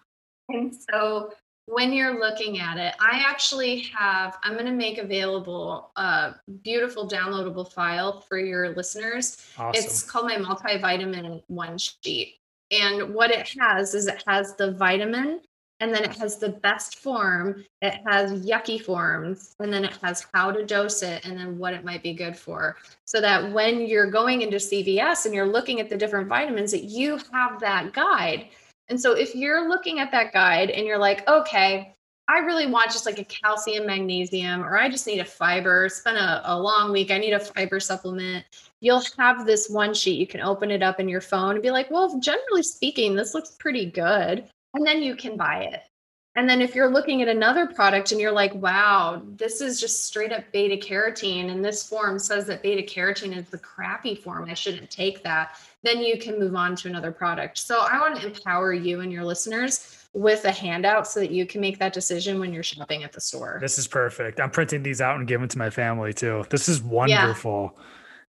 And 0.49 0.73
so 0.89 1.33
when 1.65 1.93
you're 1.93 2.19
looking 2.19 2.59
at 2.59 2.77
it, 2.77 2.93
I 2.99 3.23
actually 3.25 3.79
have, 3.97 4.37
I'm 4.43 4.53
going 4.53 4.65
to 4.65 4.71
make 4.71 4.97
available 4.97 5.91
a 5.95 6.35
beautiful 6.61 7.07
downloadable 7.07 7.71
file 7.71 8.21
for 8.21 8.37
your 8.37 8.75
listeners. 8.75 9.37
Awesome. 9.57 9.81
It's 9.81 10.03
called 10.03 10.25
my 10.25 10.35
multivitamin 10.35 11.43
one 11.47 11.77
sheet. 11.77 12.35
And 12.71 13.13
what 13.13 13.31
it 13.31 13.53
has 13.59 13.93
is 13.93 14.07
it 14.07 14.23
has 14.27 14.55
the 14.55 14.71
vitamin 14.73 15.41
and 15.83 15.93
then 15.93 16.05
it 16.05 16.15
has 16.15 16.37
the 16.37 16.47
best 16.47 16.99
form. 16.99 17.65
It 17.81 17.95
has 18.07 18.45
yucky 18.45 18.81
forms. 18.81 19.53
And 19.59 19.71
then 19.71 19.83
it 19.83 19.97
has 20.01 20.25
how 20.33 20.49
to 20.49 20.65
dose 20.65 21.03
it 21.03 21.25
and 21.25 21.37
then 21.37 21.57
what 21.57 21.73
it 21.73 21.83
might 21.83 22.01
be 22.01 22.13
good 22.13 22.37
for. 22.37 22.77
So 23.03 23.19
that 23.19 23.51
when 23.51 23.81
you're 23.81 24.09
going 24.09 24.43
into 24.43 24.55
cvs 24.57 25.25
and 25.25 25.35
you're 25.35 25.45
looking 25.45 25.81
at 25.81 25.89
the 25.89 25.97
different 25.97 26.29
vitamins 26.29 26.71
that 26.71 26.85
you 26.85 27.19
have 27.33 27.59
that 27.59 27.91
guide. 27.91 28.47
And 28.87 28.99
so 28.99 29.11
if 29.11 29.35
you're 29.35 29.67
looking 29.67 29.99
at 29.99 30.09
that 30.11 30.31
guide 30.31 30.69
and 30.69 30.85
you're 30.85 30.97
like 30.97 31.27
okay 31.27 31.93
i 32.29 32.37
really 32.39 32.67
want 32.67 32.89
just 32.89 33.05
like 33.05 33.19
a 33.19 33.25
calcium 33.25 33.85
magnesium 33.85 34.63
or 34.63 34.77
i 34.77 34.87
just 34.87 35.05
need 35.05 35.19
a 35.19 35.25
fiber. 35.25 35.85
It's 35.85 35.99
been 35.99 36.15
a, 36.15 36.41
a 36.45 36.57
long 36.57 36.93
week. 36.93 37.11
I 37.11 37.17
need 37.17 37.33
a 37.33 37.39
fiber 37.39 37.81
supplement. 37.81 38.45
You'll 38.79 39.03
have 39.17 39.45
this 39.45 39.69
one 39.69 39.93
sheet. 39.93 40.17
You 40.17 40.27
can 40.27 40.39
open 40.39 40.71
it 40.71 40.81
up 40.81 41.01
in 41.01 41.09
your 41.09 41.19
phone 41.19 41.55
and 41.55 41.61
be 41.61 41.71
like 41.71 41.91
well 41.91 42.17
generally 42.19 42.63
speaking 42.63 43.15
this 43.15 43.33
looks 43.33 43.57
pretty 43.59 43.85
good 43.85 44.49
and 44.73 44.85
then 44.85 45.01
you 45.01 45.15
can 45.15 45.37
buy 45.37 45.63
it. 45.63 45.81
And 46.35 46.49
then 46.49 46.61
if 46.61 46.73
you're 46.73 46.89
looking 46.89 47.21
at 47.21 47.27
another 47.27 47.67
product 47.67 48.11
and 48.11 48.19
you're 48.19 48.31
like, 48.31 48.55
wow, 48.55 49.21
this 49.35 49.61
is 49.61 49.79
just 49.79 50.05
straight 50.05 50.31
up 50.31 50.43
beta 50.51 50.83
carotene, 50.83 51.51
and 51.51 51.63
this 51.63 51.87
form 51.87 52.17
says 52.17 52.47
that 52.47 52.63
beta 52.63 52.81
carotene 52.81 53.37
is 53.37 53.49
the 53.49 53.59
crappy 53.59 54.15
form, 54.15 54.49
I 54.49 54.55
shouldn't 54.55 54.89
take 54.89 55.21
that, 55.23 55.59
then 55.83 55.99
you 55.99 56.17
can 56.17 56.39
move 56.39 56.55
on 56.55 56.75
to 56.77 56.87
another 56.87 57.11
product. 57.11 57.59
So 57.59 57.81
I 57.81 57.99
want 57.99 58.19
to 58.19 58.25
empower 58.25 58.73
you 58.73 59.01
and 59.01 59.11
your 59.11 59.23
listeners 59.23 60.07
with 60.13 60.45
a 60.45 60.51
handout 60.51 61.07
so 61.07 61.19
that 61.19 61.29
you 61.29 61.45
can 61.45 61.61
make 61.61 61.77
that 61.77 61.93
decision 61.93 62.39
when 62.39 62.51
you're 62.51 62.63
shopping 62.63 63.03
at 63.03 63.11
the 63.11 63.21
store. 63.21 63.59
This 63.61 63.77
is 63.77 63.87
perfect. 63.87 64.39
I'm 64.39 64.51
printing 64.51 64.81
these 64.81 65.01
out 65.01 65.17
and 65.17 65.27
giving 65.27 65.47
to 65.49 65.57
my 65.59 65.69
family 65.69 66.13
too. 66.13 66.45
This 66.49 66.67
is 66.67 66.81
wonderful. 66.81 67.77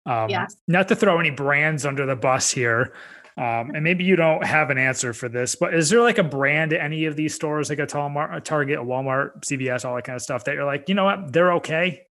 Yeah. 0.07 0.25
Um, 0.25 0.29
yes. 0.31 0.57
Not 0.69 0.89
to 0.89 0.97
throw 0.97 1.19
any 1.21 1.31
brands 1.31 1.87
under 1.87 2.05
the 2.05 2.17
bus 2.17 2.51
here, 2.51 2.93
um, 3.37 3.73
and 3.75 3.83
maybe 3.83 4.05
you 4.05 4.15
don't 4.15 4.45
have 4.45 4.71
an 4.71 4.79
answer 4.79 5.13
for 5.13 5.29
this, 5.29 5.57
but 5.57 5.75
is 5.75 5.91
there 5.91 6.03
like 6.03 6.19
a 6.19 6.25
brand 6.25 6.73
at 6.73 6.81
any 6.81 7.07
of 7.07 7.17
these 7.17 7.35
stores, 7.35 7.69
like 7.69 7.81
a 7.81 7.87
Talmart, 7.87 8.35
a 8.37 8.41
Target, 8.41 8.79
a 8.79 8.83
Walmart, 8.83 9.41
CVS, 9.41 9.85
all 9.85 9.97
that 9.97 10.05
kind 10.05 10.15
of 10.15 10.23
stuff 10.23 10.45
that 10.45 10.55
you're 10.55 10.65
like, 10.65 10.89
you 10.89 10.95
know 10.95 11.05
what, 11.05 11.33
they're 11.33 11.55
okay? 11.55 12.03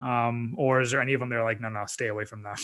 Um, 0.00 0.54
or 0.56 0.80
is 0.80 0.90
there 0.90 1.02
any 1.02 1.12
of 1.12 1.20
them 1.20 1.28
they're 1.28 1.44
like, 1.44 1.60
no, 1.60 1.68
no, 1.68 1.84
stay 1.86 2.06
away 2.06 2.24
from 2.24 2.42
them? 2.42 2.56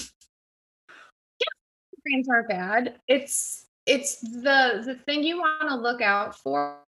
Yeah, 1.41 2.01
brands 2.05 2.29
are 2.31 2.49
bad. 2.49 3.01
It's 3.07 3.67
it's 3.85 4.21
the 4.21 4.83
the 4.85 4.99
thing 5.05 5.23
you 5.23 5.39
want 5.39 5.69
to 5.69 5.77
look 5.77 6.01
out 6.01 6.39
for 6.39 6.79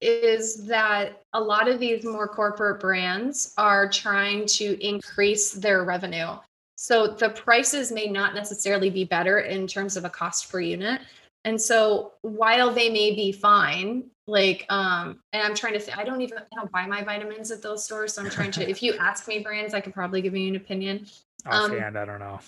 is 0.00 0.66
that 0.66 1.22
a 1.34 1.40
lot 1.40 1.68
of 1.68 1.78
these 1.78 2.04
more 2.04 2.26
corporate 2.26 2.80
brands 2.80 3.54
are 3.58 3.88
trying 3.88 4.46
to 4.46 4.76
increase 4.84 5.52
their 5.52 5.84
revenue. 5.84 6.36
So 6.82 7.06
the 7.06 7.28
prices 7.28 7.92
may 7.92 8.08
not 8.08 8.34
necessarily 8.34 8.90
be 8.90 9.04
better 9.04 9.38
in 9.38 9.68
terms 9.68 9.96
of 9.96 10.04
a 10.04 10.10
cost 10.10 10.50
per 10.50 10.58
unit. 10.58 11.00
And 11.44 11.60
so 11.60 12.14
while 12.22 12.72
they 12.72 12.90
may 12.90 13.14
be 13.14 13.30
fine, 13.30 14.10
like 14.26 14.66
um, 14.68 15.20
and 15.32 15.44
I'm 15.44 15.54
trying 15.54 15.74
to 15.74 15.78
th- 15.78 15.96
I 15.96 16.02
don't 16.02 16.22
even 16.22 16.38
I 16.38 16.56
don't 16.56 16.72
buy 16.72 16.84
my 16.88 17.04
vitamins 17.04 17.52
at 17.52 17.62
those 17.62 17.84
stores. 17.84 18.14
So 18.14 18.22
I'm 18.24 18.30
trying 18.30 18.50
to 18.52 18.68
if 18.68 18.82
you 18.82 18.94
ask 19.00 19.28
me 19.28 19.38
brands, 19.38 19.74
I 19.74 19.80
could 19.80 19.94
probably 19.94 20.22
give 20.22 20.34
you 20.34 20.48
an 20.48 20.56
opinion. 20.56 21.06
Offhand, 21.46 21.96
um, 21.96 22.02
I 22.02 22.04
don't 22.04 22.18
know. 22.18 22.40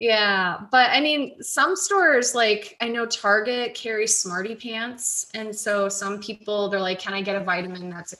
Yeah, 0.00 0.62
but 0.70 0.88
I 0.88 1.00
mean, 1.02 1.42
some 1.42 1.76
stores 1.76 2.34
like 2.34 2.78
I 2.80 2.88
know 2.88 3.04
Target 3.04 3.74
carries 3.74 4.16
Smarty 4.16 4.54
Pants, 4.54 5.26
and 5.34 5.54
so 5.54 5.90
some 5.90 6.18
people 6.18 6.70
they're 6.70 6.80
like, 6.80 6.98
"Can 6.98 7.12
I 7.12 7.20
get 7.20 7.36
a 7.36 7.44
vitamin 7.44 7.90
that's 7.90 8.14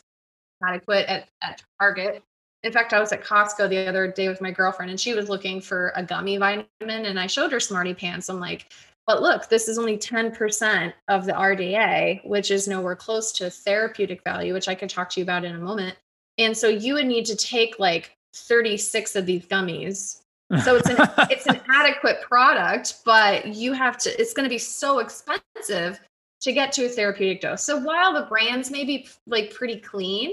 adequate 0.63 1.09
at, 1.09 1.29
at 1.41 1.63
Target?" 1.81 2.23
In 2.63 2.73
fact, 2.73 2.93
I 2.93 3.01
was 3.01 3.13
at 3.13 3.25
Costco 3.25 3.69
the 3.69 3.89
other 3.89 4.07
day 4.07 4.29
with 4.29 4.41
my 4.41 4.51
girlfriend 4.51 4.91
and 4.91 5.01
she 5.01 5.15
was 5.15 5.29
looking 5.29 5.61
for 5.61 5.93
a 5.97 6.03
gummy 6.03 6.37
vitamin 6.37 6.67
and 6.81 7.19
I 7.19 7.27
showed 7.27 7.51
her 7.53 7.61
Smarty 7.61 7.93
Pants. 7.93 8.29
I'm 8.29 8.39
like, 8.39 8.73
but 9.07 9.21
look, 9.21 9.49
this 9.49 9.67
is 9.67 9.79
only 9.79 9.99
10% 9.99 10.93
of 11.09 11.27
the 11.27 11.33
RDA, 11.33 12.25
which 12.25 12.53
is 12.53 12.69
nowhere 12.69 12.95
close 12.95 13.33
to 13.33 13.51
therapeutic 13.51 14.23
value, 14.23 14.55
which 14.55 14.69
I 14.69 14.77
could 14.77 14.91
talk 14.91 15.11
to 15.11 15.21
you 15.21 15.25
about 15.25 15.45
in 15.45 15.57
a 15.57 15.59
moment. 15.59 15.97
And 16.39 16.57
so 16.57 16.69
you 16.69 16.95
would 16.95 17.07
need 17.07 17.27
to 17.27 17.37
take 17.37 17.81
like 17.81 18.17
36 18.35 19.17
of 19.17 19.27
these 19.27 19.45
gummies. 19.47 20.21
So 20.63 20.77
it's 20.77 20.89
an 20.89 20.97
it's 21.31 21.47
an 21.47 21.61
adequate 21.69 22.23
product, 22.23 23.01
but 23.05 23.47
you 23.47 23.73
have 23.73 23.99
to 23.99 24.21
it's 24.21 24.35
going 24.35 24.45
to 24.45 24.51
be 24.51 24.59
so 24.59 25.01
expensive 25.01 25.99
to 26.43 26.53
get 26.53 26.73
to 26.73 26.87
a 26.87 26.89
therapeutic 26.89 27.41
dose. 27.41 27.65
So 27.65 27.79
while 27.79 28.13
the 28.13 28.27
brands 28.27 28.71
may 28.71 28.85
be 28.85 29.09
like 29.27 29.53
pretty 29.53 29.81
clean, 29.81 30.33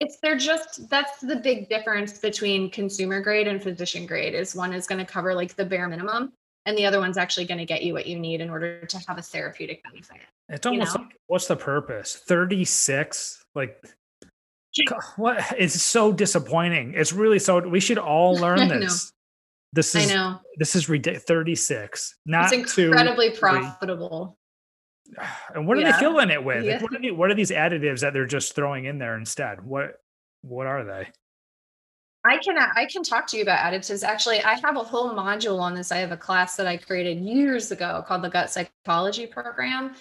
it's 0.00 0.18
they're 0.20 0.36
just 0.36 0.88
that's 0.88 1.20
the 1.20 1.36
big 1.36 1.68
difference 1.68 2.18
between 2.18 2.70
consumer 2.70 3.20
grade 3.20 3.48
and 3.48 3.62
physician 3.62 4.06
grade 4.06 4.34
is 4.34 4.54
one 4.54 4.72
is 4.72 4.86
going 4.86 4.98
to 4.98 5.10
cover 5.10 5.34
like 5.34 5.54
the 5.56 5.64
bare 5.64 5.88
minimum 5.88 6.32
and 6.66 6.76
the 6.76 6.84
other 6.84 6.98
one's 6.98 7.16
actually 7.16 7.46
going 7.46 7.58
to 7.58 7.64
get 7.64 7.82
you 7.82 7.92
what 7.92 8.06
you 8.06 8.18
need 8.18 8.40
in 8.40 8.50
order 8.50 8.84
to 8.84 8.98
have 9.06 9.18
a 9.18 9.22
therapeutic 9.22 9.82
benefit. 9.84 10.18
It's 10.48 10.66
almost 10.66 10.92
you 10.92 10.98
know? 10.98 11.04
like 11.04 11.16
what's 11.28 11.46
the 11.46 11.56
purpose? 11.56 12.16
36 12.16 13.44
like 13.54 13.82
what 15.16 15.54
it's 15.58 15.80
so 15.80 16.12
disappointing. 16.12 16.92
It's 16.94 17.12
really 17.12 17.38
so 17.38 17.60
we 17.60 17.80
should 17.80 17.98
all 17.98 18.36
learn 18.40 18.68
this. 18.68 19.12
This 19.72 19.94
is 19.94 20.10
I 20.10 20.14
know. 20.14 20.40
This 20.58 20.76
is 20.76 20.88
ridiculous. 20.88 21.24
36. 21.24 22.14
Not 22.26 22.52
it's 22.52 22.76
incredibly 22.78 23.30
profitable. 23.30 24.36
And 25.54 25.66
what 25.66 25.78
are 25.78 25.80
Yeah. 25.80 25.92
they 25.92 25.98
filling 25.98 26.30
it 26.30 26.42
with? 26.42 26.64
Like, 26.64 26.82
what, 26.82 26.92
are 27.04 27.14
what 27.14 27.30
are 27.30 27.34
these 27.34 27.50
additives 27.50 28.00
that 28.00 28.12
they're 28.12 28.26
just 28.26 28.54
throwing 28.54 28.84
in 28.84 28.98
there 28.98 29.16
instead? 29.16 29.64
What 29.64 30.00
what 30.42 30.66
are 30.66 30.84
they? 30.84 31.08
I 32.24 32.38
can 32.38 32.58
I 32.58 32.86
can 32.86 33.02
talk 33.02 33.26
to 33.28 33.36
you 33.36 33.42
about 33.42 33.58
additives. 33.58 34.02
Actually, 34.02 34.42
I 34.42 34.54
have 34.54 34.76
a 34.76 34.80
whole 34.82 35.14
module 35.14 35.60
on 35.60 35.74
this. 35.74 35.92
I 35.92 35.98
have 35.98 36.12
a 36.12 36.16
class 36.16 36.56
that 36.56 36.66
I 36.66 36.76
created 36.76 37.20
years 37.20 37.70
ago 37.70 38.04
called 38.06 38.22
the 38.22 38.30
Gut 38.30 38.50
Psychology 38.50 39.26
Program. 39.26 39.94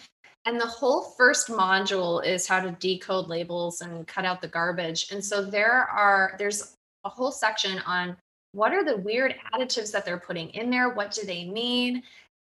And 0.48 0.60
the 0.60 0.66
whole 0.68 1.02
first 1.18 1.48
module 1.48 2.24
is 2.24 2.48
how 2.48 2.60
to 2.60 2.72
decode 2.72 3.28
labels 3.28 3.82
and 3.82 4.08
cut 4.08 4.26
out 4.26 4.42
the 4.42 4.48
garbage. 4.48 5.12
And 5.12 5.24
so 5.24 5.44
there 5.44 5.84
are 5.90 6.36
there's 6.38 6.76
a 7.04 7.10
whole 7.10 7.32
section 7.32 7.80
on 7.86 8.18
what 8.52 8.74
are 8.74 8.84
the 8.84 8.98
weird 8.98 9.36
additives 9.54 9.92
that 9.92 10.06
they're 10.06 10.20
putting 10.20 10.50
in 10.52 10.70
there? 10.70 10.90
What 10.90 11.12
do 11.12 11.26
they 11.26 11.46
mean? 11.46 12.04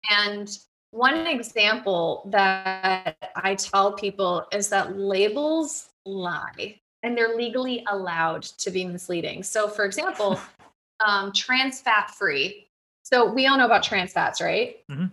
And 0.10 0.56
one 0.94 1.26
example 1.26 2.22
that 2.28 3.18
I 3.36 3.56
tell 3.56 3.94
people 3.94 4.46
is 4.54 4.70
that 4.70 4.96
labels 4.96 5.90
lie 6.06 6.80
and 7.02 7.18
they're 7.18 7.36
legally 7.36 7.84
allowed 7.90 8.44
to 8.44 8.70
be 8.70 8.86
misleading. 8.86 9.42
So, 9.42 9.68
for 9.68 9.86
example, 9.86 10.40
um, 11.06 11.34
trans 11.34 11.82
fat 11.82 12.12
free. 12.12 12.68
So, 13.02 13.30
we 13.32 13.48
all 13.48 13.58
know 13.58 13.66
about 13.66 13.84
trans 13.84 14.14
fats, 14.14 14.40
right? 14.40 14.88
Mhm. 14.90 15.12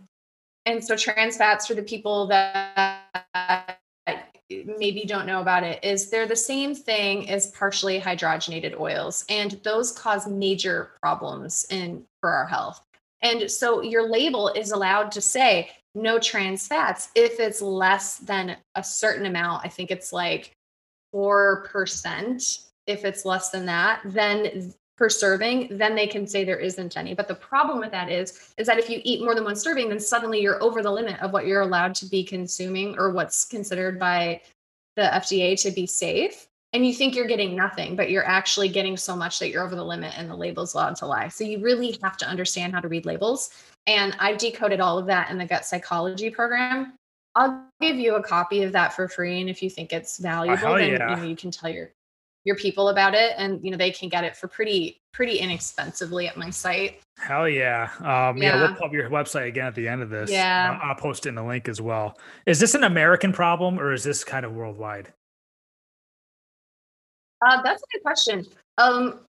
And 0.66 0.84
so, 0.84 0.96
trans 0.96 1.38
fats, 1.38 1.66
for 1.66 1.74
the 1.74 1.82
people 1.82 2.26
that 2.26 3.78
maybe 4.50 5.04
don't 5.06 5.26
know 5.26 5.40
about 5.40 5.62
it, 5.62 5.82
is 5.82 6.10
they're 6.10 6.26
the 6.26 6.36
same 6.36 6.74
thing 6.74 7.30
as 7.30 7.46
partially 7.52 7.98
hydrogenated 7.98 8.78
oils, 8.78 9.24
and 9.30 9.52
those 9.64 9.92
cause 9.92 10.28
major 10.28 10.92
problems 11.00 11.66
in 11.70 12.04
for 12.20 12.30
our 12.30 12.46
health. 12.46 12.84
And 13.22 13.50
so, 13.50 13.82
your 13.82 14.08
label 14.08 14.48
is 14.48 14.70
allowed 14.70 15.12
to 15.12 15.20
say 15.20 15.70
no 15.94 16.18
trans 16.18 16.66
fats 16.66 17.10
if 17.14 17.40
it's 17.40 17.60
less 17.60 18.18
than 18.18 18.56
a 18.74 18.82
certain 18.84 19.26
amount. 19.26 19.64
I 19.64 19.68
think 19.68 19.90
it's 19.90 20.12
like 20.12 20.52
4%. 21.14 22.66
If 22.86 23.04
it's 23.04 23.24
less 23.24 23.50
than 23.50 23.66
that, 23.66 24.00
then 24.04 24.72
per 24.96 25.08
serving, 25.08 25.68
then 25.78 25.94
they 25.94 26.06
can 26.06 26.26
say 26.26 26.44
there 26.44 26.58
isn't 26.58 26.96
any. 26.96 27.14
But 27.14 27.26
the 27.26 27.34
problem 27.34 27.78
with 27.78 27.90
that 27.90 28.10
is, 28.10 28.52
is 28.58 28.66
that 28.66 28.78
if 28.78 28.90
you 28.90 29.00
eat 29.02 29.22
more 29.22 29.34
than 29.34 29.44
one 29.44 29.56
serving, 29.56 29.88
then 29.88 29.98
suddenly 29.98 30.40
you're 30.42 30.62
over 30.62 30.82
the 30.82 30.90
limit 30.90 31.18
of 31.20 31.32
what 31.32 31.46
you're 31.46 31.62
allowed 31.62 31.94
to 31.96 32.06
be 32.06 32.22
consuming 32.22 32.98
or 32.98 33.10
what's 33.10 33.46
considered 33.46 33.98
by 33.98 34.42
the 34.96 35.02
FDA 35.02 35.60
to 35.62 35.70
be 35.70 35.86
safe. 35.86 36.49
And 36.72 36.86
you 36.86 36.94
think 36.94 37.16
you're 37.16 37.26
getting 37.26 37.56
nothing, 37.56 37.96
but 37.96 38.10
you're 38.10 38.26
actually 38.26 38.68
getting 38.68 38.96
so 38.96 39.16
much 39.16 39.40
that 39.40 39.50
you're 39.50 39.64
over 39.64 39.74
the 39.74 39.84
limit 39.84 40.16
and 40.16 40.30
the 40.30 40.36
label's 40.36 40.74
allowed 40.74 40.94
to 40.96 41.06
lie. 41.06 41.26
So 41.28 41.42
you 41.42 41.60
really 41.60 41.98
have 42.02 42.16
to 42.18 42.26
understand 42.26 42.74
how 42.74 42.80
to 42.80 42.86
read 42.86 43.06
labels. 43.06 43.50
And 43.88 44.16
I've 44.20 44.38
decoded 44.38 44.80
all 44.80 44.96
of 44.96 45.06
that 45.06 45.30
in 45.30 45.38
the 45.38 45.46
gut 45.46 45.64
psychology 45.64 46.30
program. 46.30 46.94
I'll 47.34 47.64
give 47.80 47.96
you 47.96 48.16
a 48.16 48.22
copy 48.22 48.62
of 48.62 48.72
that 48.72 48.92
for 48.92 49.08
free. 49.08 49.40
And 49.40 49.50
if 49.50 49.62
you 49.62 49.70
think 49.70 49.92
it's 49.92 50.18
valuable, 50.18 50.56
hell 50.56 50.76
then 50.76 50.92
yeah. 50.92 51.10
you, 51.10 51.16
know, 51.16 51.22
you 51.24 51.36
can 51.36 51.50
tell 51.50 51.70
your 51.70 51.90
your 52.44 52.56
people 52.56 52.88
about 52.88 53.14
it 53.14 53.34
and 53.36 53.62
you 53.62 53.70
know 53.70 53.76
they 53.76 53.90
can 53.90 54.08
get 54.08 54.24
it 54.24 54.34
for 54.34 54.48
pretty 54.48 54.98
pretty 55.12 55.38
inexpensively 55.38 56.26
at 56.26 56.36
my 56.36 56.48
site. 56.50 57.00
Hell 57.18 57.48
yeah. 57.48 57.90
Um, 57.98 58.38
yeah. 58.38 58.56
we'll 58.56 58.70
Yeah. 58.70 58.76
put 58.80 58.92
your 58.92 59.10
website 59.10 59.48
again 59.48 59.66
at 59.66 59.74
the 59.74 59.86
end 59.86 60.02
of 60.02 60.08
this. 60.08 60.30
Yeah. 60.30 60.78
I'll, 60.82 60.90
I'll 60.90 60.94
post 60.94 61.26
it 61.26 61.30
in 61.30 61.34
the 61.34 61.44
link 61.44 61.68
as 61.68 61.80
well. 61.80 62.16
Is 62.46 62.58
this 62.58 62.74
an 62.74 62.84
American 62.84 63.32
problem 63.32 63.78
or 63.78 63.92
is 63.92 64.04
this 64.04 64.24
kind 64.24 64.46
of 64.46 64.52
worldwide? 64.52 65.12
Uh, 67.46 67.62
that's 67.62 67.82
a 67.82 67.86
good 67.92 68.02
question. 68.02 68.46
Um, 68.78 69.20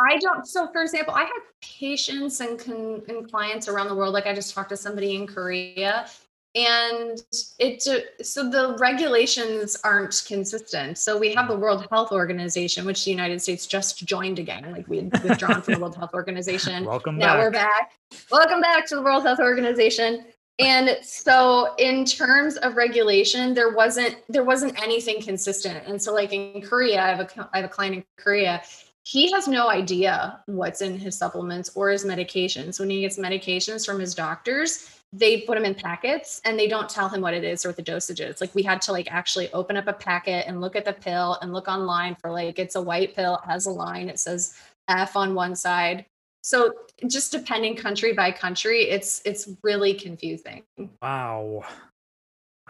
I 0.00 0.16
don't. 0.18 0.46
So, 0.46 0.68
for 0.72 0.82
example, 0.82 1.14
I 1.14 1.22
have 1.22 1.42
patients 1.60 2.40
and, 2.40 2.58
con, 2.58 3.02
and 3.08 3.28
clients 3.30 3.68
around 3.68 3.88
the 3.88 3.94
world. 3.94 4.14
Like 4.14 4.26
I 4.26 4.34
just 4.34 4.54
talked 4.54 4.68
to 4.70 4.76
somebody 4.76 5.16
in 5.16 5.26
Korea, 5.26 6.06
and 6.54 7.20
it. 7.58 7.82
So 8.22 8.48
the 8.48 8.76
regulations 8.78 9.76
aren't 9.82 10.22
consistent. 10.26 10.98
So 10.98 11.18
we 11.18 11.34
have 11.34 11.48
the 11.48 11.56
World 11.56 11.86
Health 11.90 12.12
Organization, 12.12 12.84
which 12.84 13.04
the 13.04 13.10
United 13.10 13.42
States 13.42 13.66
just 13.66 14.04
joined 14.06 14.38
again. 14.38 14.70
Like 14.70 14.86
we 14.86 14.98
had 14.98 15.22
withdrawn 15.24 15.62
from 15.62 15.74
the 15.74 15.80
World 15.80 15.96
Health 15.96 16.14
Organization. 16.14 16.84
Welcome 16.84 17.18
now 17.18 17.34
back. 17.34 17.38
we're 17.38 17.50
back. 17.50 17.92
Welcome 18.30 18.60
back 18.60 18.86
to 18.86 18.96
the 18.96 19.02
World 19.02 19.24
Health 19.24 19.40
Organization. 19.40 20.26
And 20.58 20.98
so 21.02 21.74
in 21.78 22.04
terms 22.04 22.56
of 22.56 22.76
regulation, 22.76 23.54
there 23.54 23.70
wasn't 23.70 24.16
there 24.28 24.44
wasn't 24.44 24.80
anything 24.82 25.22
consistent. 25.22 25.86
And 25.86 26.00
so 26.00 26.12
like 26.12 26.32
in 26.32 26.62
Korea, 26.62 27.00
I 27.00 27.08
have 27.08 27.20
a 27.20 27.48
I 27.52 27.58
have 27.58 27.66
a 27.66 27.72
client 27.72 27.96
in 27.96 28.04
Korea. 28.16 28.62
He 29.04 29.30
has 29.32 29.48
no 29.48 29.70
idea 29.70 30.42
what's 30.46 30.82
in 30.82 30.98
his 30.98 31.16
supplements 31.16 31.70
or 31.74 31.90
his 31.90 32.04
medications. 32.04 32.78
When 32.78 32.90
he 32.90 33.00
gets 33.00 33.18
medications 33.18 33.86
from 33.86 34.00
his 34.00 34.14
doctors, 34.14 34.98
they 35.12 35.42
put 35.42 35.54
them 35.54 35.64
in 35.64 35.74
packets 35.74 36.42
and 36.44 36.58
they 36.58 36.68
don't 36.68 36.90
tell 36.90 37.08
him 37.08 37.22
what 37.22 37.32
it 37.32 37.42
is 37.42 37.64
or 37.64 37.70
what 37.70 37.76
the 37.76 37.82
dosage 37.82 38.20
is. 38.20 38.40
Like 38.40 38.54
we 38.54 38.62
had 38.62 38.82
to 38.82 38.92
like 38.92 39.10
actually 39.10 39.50
open 39.52 39.76
up 39.76 39.86
a 39.86 39.92
packet 39.94 40.46
and 40.46 40.60
look 40.60 40.76
at 40.76 40.84
the 40.84 40.92
pill 40.92 41.38
and 41.40 41.52
look 41.52 41.68
online 41.68 42.16
for 42.16 42.30
like 42.30 42.58
it's 42.58 42.74
a 42.74 42.82
white 42.82 43.14
pill, 43.14 43.40
has 43.46 43.64
a 43.66 43.70
line, 43.70 44.08
it 44.08 44.18
says 44.18 44.54
F 44.88 45.16
on 45.16 45.34
one 45.34 45.56
side. 45.56 46.04
So 46.42 46.72
just 47.06 47.32
depending 47.32 47.76
country 47.76 48.12
by 48.12 48.30
country, 48.32 48.88
it's 48.88 49.20
it's 49.24 49.48
really 49.62 49.94
confusing. 49.94 50.62
Wow. 51.02 51.64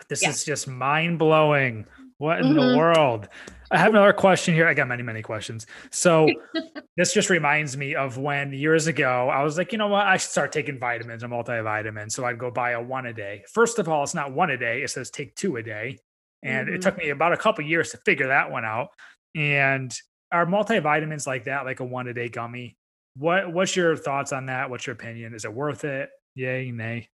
This 0.09 0.23
Yeah. 0.23 0.31
is 0.31 0.45
just 0.45 0.69
mind 0.69 1.19
blowing. 1.19 1.87
What 2.19 2.41
in 2.41 2.55
the 2.55 2.63
Mhm. 2.63 2.77
world? 2.77 3.29
I 3.71 3.79
have 3.79 3.91
another 3.91 4.13
question 4.13 4.55
here. 4.55 4.67
I 4.67 4.75
got 4.75 4.89
many, 4.89 5.03
many 5.03 5.23
questions. 5.23 5.67
So 5.91 6.29
this 6.97 7.13
just 7.13 7.31
reminds 7.31 7.77
me 7.77 7.95
of 7.95 8.17
when 8.19 8.53
years 8.53 8.87
ago 8.87 9.29
I 9.29 9.43
was 9.43 9.57
like, 9.59 9.71
you 9.73 9.79
know 9.79 9.89
what? 9.89 10.07
I 10.07 10.17
should 10.17 10.31
start 10.31 10.51
taking 10.53 10.79
vitamins, 10.79 11.23
a 11.23 11.27
multivitamin. 11.27 12.11
So 12.11 12.25
I'd 12.25 12.39
go 12.39 12.51
buy 12.51 12.73
a 12.73 12.83
one 12.83 13.07
a 13.07 13.13
day. 13.13 13.45
First 13.53 13.79
of 13.79 13.89
all, 13.89 14.03
it's 14.03 14.15
not 14.15 14.33
one 14.33 14.51
a 14.51 14.57
day, 14.57 14.83
it 14.83 14.91
says 14.91 15.11
take 15.11 15.35
two 15.37 15.57
a 15.57 15.63
day. 15.63 15.99
And 16.43 16.69
it 16.69 16.79
Mhm. 16.79 16.83
took 16.83 16.97
me 16.99 17.11
about 17.11 17.33
a 17.33 17.37
couple 17.37 17.65
years 17.65 17.91
to 17.91 17.99
figure 17.99 18.29
that 18.29 18.51
one 18.51 18.65
out. 18.65 18.89
And 19.35 19.95
are 20.33 20.47
multivitamins 20.47 21.27
like 21.27 21.45
that, 21.45 21.65
like 21.65 21.81
a 21.81 21.85
one 21.85 22.09
a 22.09 22.15
day 22.15 22.29
gummy? 22.29 22.77
What 23.19 23.53
what's 23.53 23.75
your 23.75 23.97
thoughts 23.97 24.33
on 24.33 24.47
that? 24.47 24.71
What's 24.71 24.87
your 24.87 24.95
opinion? 24.95 25.35
Is 25.35 25.45
it 25.45 25.53
worth 25.53 25.85
it? 25.85 26.11
Yay, 26.35 26.71
nay? 26.71 27.09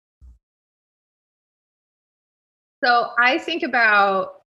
So 2.85 3.12
I 3.19 3.38
think 3.38 3.62
about 3.62 4.43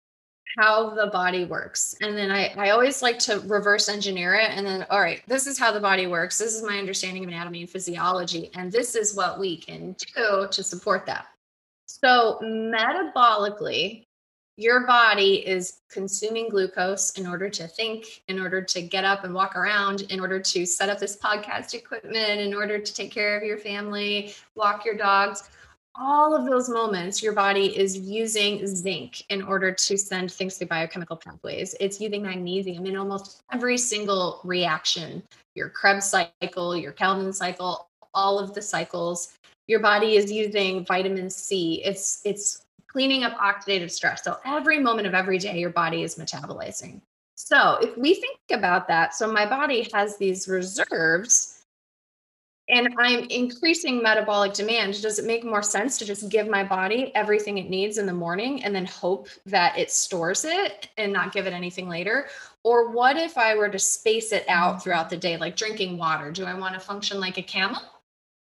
how 0.58 0.92
the 0.92 1.08
body 1.08 1.46
works. 1.46 1.96
And 2.02 2.18
then 2.18 2.32
I, 2.32 2.54
I 2.58 2.70
always 2.72 3.02
like 3.02 3.20
to 3.20 3.40
reverse 3.42 3.90
engineer 3.90 4.36
it. 4.36 4.52
And 4.52 4.66
then, 4.66 4.86
all 4.90 5.00
right, 5.00 5.22
this 5.28 5.48
is 5.48 5.58
how 5.58 5.72
the 5.72 5.80
body 5.80 6.08
works. 6.08 6.38
This 6.38 6.56
is 6.56 6.64
my 6.64 6.78
understanding 6.78 7.24
of 7.24 7.30
anatomy 7.30 7.62
and 7.62 7.70
physiology. 7.70 8.50
And 8.56 8.72
this 8.72 8.96
is 8.96 9.16
what 9.16 9.40
we 9.40 9.58
can 9.58 9.96
do 10.16 10.48
to 10.50 10.64
support 10.64 11.06
that. 11.06 11.28
So, 11.86 12.40
metabolically, 12.44 14.06
your 14.58 14.86
body 14.86 15.46
is 15.48 15.82
consuming 15.90 16.50
glucose 16.50 17.18
in 17.18 17.26
order 17.26 17.50
to 17.50 17.68
think, 17.68 18.24
in 18.28 18.40
order 18.40 18.62
to 18.62 18.82
get 18.82 19.04
up 19.04 19.24
and 19.24 19.34
walk 19.34 19.56
around, 19.56 20.02
in 20.12 20.20
order 20.20 20.40
to 20.40 20.66
set 20.66 20.90
up 20.90 21.00
this 21.00 21.18
podcast 21.18 21.74
equipment, 21.74 22.40
in 22.40 22.54
order 22.54 22.78
to 22.80 22.94
take 22.94 23.12
care 23.12 23.38
of 23.38 23.44
your 23.44 23.58
family, 23.58 24.34
walk 24.56 24.86
your 24.86 24.96
dogs 24.96 25.50
all 25.96 26.36
of 26.36 26.46
those 26.46 26.70
moments, 26.70 27.22
your 27.22 27.34
body 27.34 27.78
is 27.78 27.98
using 27.98 28.66
zinc 28.66 29.24
in 29.30 29.44
order 29.44 29.72
to 29.72 29.98
send 29.98 30.32
things 30.32 30.58
through 30.58 30.68
biochemical 30.68 31.16
pathways. 31.16 31.76
It's 31.80 32.02
using 32.02 32.24
magnesium 32.24 32.86
in 32.88 32.98
almost 32.98 33.44
every 33.52 33.78
single 33.78 34.42
reaction 34.44 35.24
your 35.56 35.70
Krebs 35.70 36.10
cycle, 36.10 36.76
your 36.76 36.94
Calvin 36.94 37.32
cycle, 37.32 37.88
all 38.16 38.40
of 38.40 38.56
the 38.56 38.62
cycles. 38.62 39.36
Your 39.68 39.80
body 39.80 40.16
is 40.16 40.32
using 40.32 40.84
vitamin 40.84 41.30
C. 41.30 41.84
It's 41.86 42.22
it's 42.26 42.66
cleaning 42.94 43.24
up 43.24 43.36
oxidative 43.38 43.92
stress. 43.92 44.24
So 44.24 44.38
every 44.46 44.80
moment 44.80 45.08
of 45.08 45.14
every 45.14 45.40
day, 45.40 45.60
your 45.60 45.72
body 45.72 46.04
is 46.04 46.16
metabolizing. 46.16 47.02
So 47.36 47.80
if 47.82 47.98
we 47.98 48.14
think 48.14 48.40
about 48.52 48.88
that, 48.88 49.14
so 49.14 49.32
my 49.32 49.46
body 49.46 49.90
has 49.94 50.18
these 50.18 50.48
reserves 50.48 51.64
and 52.70 52.96
I'm 52.98 53.26
increasing 53.26 54.02
metabolic 54.02 54.54
demand, 54.54 55.02
does 55.02 55.20
it 55.20 55.26
make 55.26 55.44
more 55.44 55.62
sense 55.62 55.98
to 55.98 56.06
just 56.06 56.30
give 56.30 56.48
my 56.48 56.64
body 56.64 57.12
everything 57.14 57.58
it 57.58 57.70
needs 57.70 57.98
in 57.98 58.06
the 58.06 58.14
morning 58.14 58.64
and 58.64 58.74
then 58.74 58.86
hope 58.86 59.28
that 59.46 59.78
it 59.78 59.92
stores 59.92 60.46
it 60.46 60.88
and 60.98 61.12
not 61.12 61.34
give 61.34 61.46
it 61.46 61.54
anything 61.54 61.90
later? 61.90 62.28
Or 62.64 62.92
what 62.92 63.18
if 63.18 63.38
I 63.38 63.56
were 63.56 63.68
to 63.68 63.80
space 63.80 64.32
it 64.32 64.46
out 64.48 64.78
mm. 64.78 64.82
throughout 64.82 65.10
the 65.10 65.18
day, 65.18 65.36
like 65.36 65.58
drinking 65.58 65.98
water? 65.98 66.32
Do 66.32 66.46
I 66.46 66.54
want 66.54 66.76
to 66.76 66.80
function 66.80 67.20
like 67.20 67.38
a 67.38 67.44
camel 67.44 67.82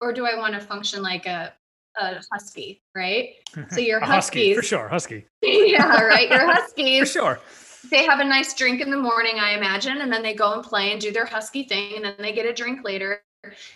or 0.01 0.13
do 0.13 0.27
I 0.27 0.37
want 0.37 0.55
to 0.55 0.61
function 0.61 1.03
like 1.03 1.27
a, 1.27 1.53
a 1.99 2.21
husky, 2.33 2.83
right? 2.95 3.35
So 3.71 3.81
your 3.81 3.99
A 3.99 4.07
husky, 4.07 4.55
for 4.55 4.63
sure. 4.63 4.89
Husky. 4.89 5.27
yeah, 5.43 6.03
right. 6.03 6.29
Your 6.29 6.53
huskies. 6.55 7.01
For 7.01 7.07
sure. 7.19 7.41
they 7.91 8.05
have 8.05 8.21
a 8.21 8.25
nice 8.25 8.55
drink 8.55 8.81
in 8.81 8.91
the 8.91 8.97
morning, 8.97 9.39
I 9.41 9.55
imagine, 9.57 9.99
and 10.03 10.13
then 10.13 10.23
they 10.23 10.35
go 10.35 10.53
and 10.55 10.63
play 10.63 10.93
and 10.93 11.01
do 11.01 11.11
their 11.11 11.27
husky 11.27 11.63
thing, 11.65 11.97
and 11.97 12.05
then 12.05 12.15
they 12.19 12.33
get 12.33 12.47
a 12.47 12.53
drink 12.53 12.85
later. 12.85 13.23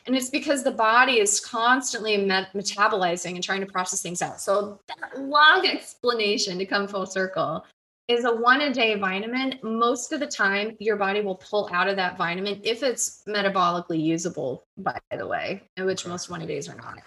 And 0.07 0.17
it's 0.17 0.29
because 0.29 0.63
the 0.63 0.73
body 0.73 1.21
is 1.21 1.41
constantly 1.41 2.17
met- 2.17 2.53
metabolizing 2.53 3.35
and 3.35 3.43
trying 3.43 3.61
to 3.61 3.67
process 3.67 4.03
things 4.03 4.21
out. 4.21 4.41
So 4.41 4.81
that 4.89 5.21
long 5.21 5.67
explanation 5.67 6.59
to 6.59 6.67
come 6.67 6.89
full 6.89 7.07
circle 7.07 7.65
is 8.09 8.25
a 8.25 8.35
one 8.35 8.61
a 8.63 8.75
day 8.75 8.97
vitamin. 8.97 9.59
Most 9.63 10.13
of 10.13 10.21
the 10.21 10.27
time, 10.27 10.77
your 10.81 10.97
body 10.97 11.21
will 11.21 11.37
pull 11.37 11.71
out 11.73 11.89
of 11.89 11.97
that 11.97 12.19
vitamin 12.19 12.61
if 12.65 12.83
it's 12.83 13.23
metabolically 13.29 14.03
usable, 14.03 14.65
by 14.77 14.99
the 15.17 15.27
way, 15.27 15.63
which 15.79 16.07
most 16.07 16.29
one 16.29 16.43
a 16.43 16.47
days 16.47 16.69
are 16.69 16.77
not. 16.77 16.99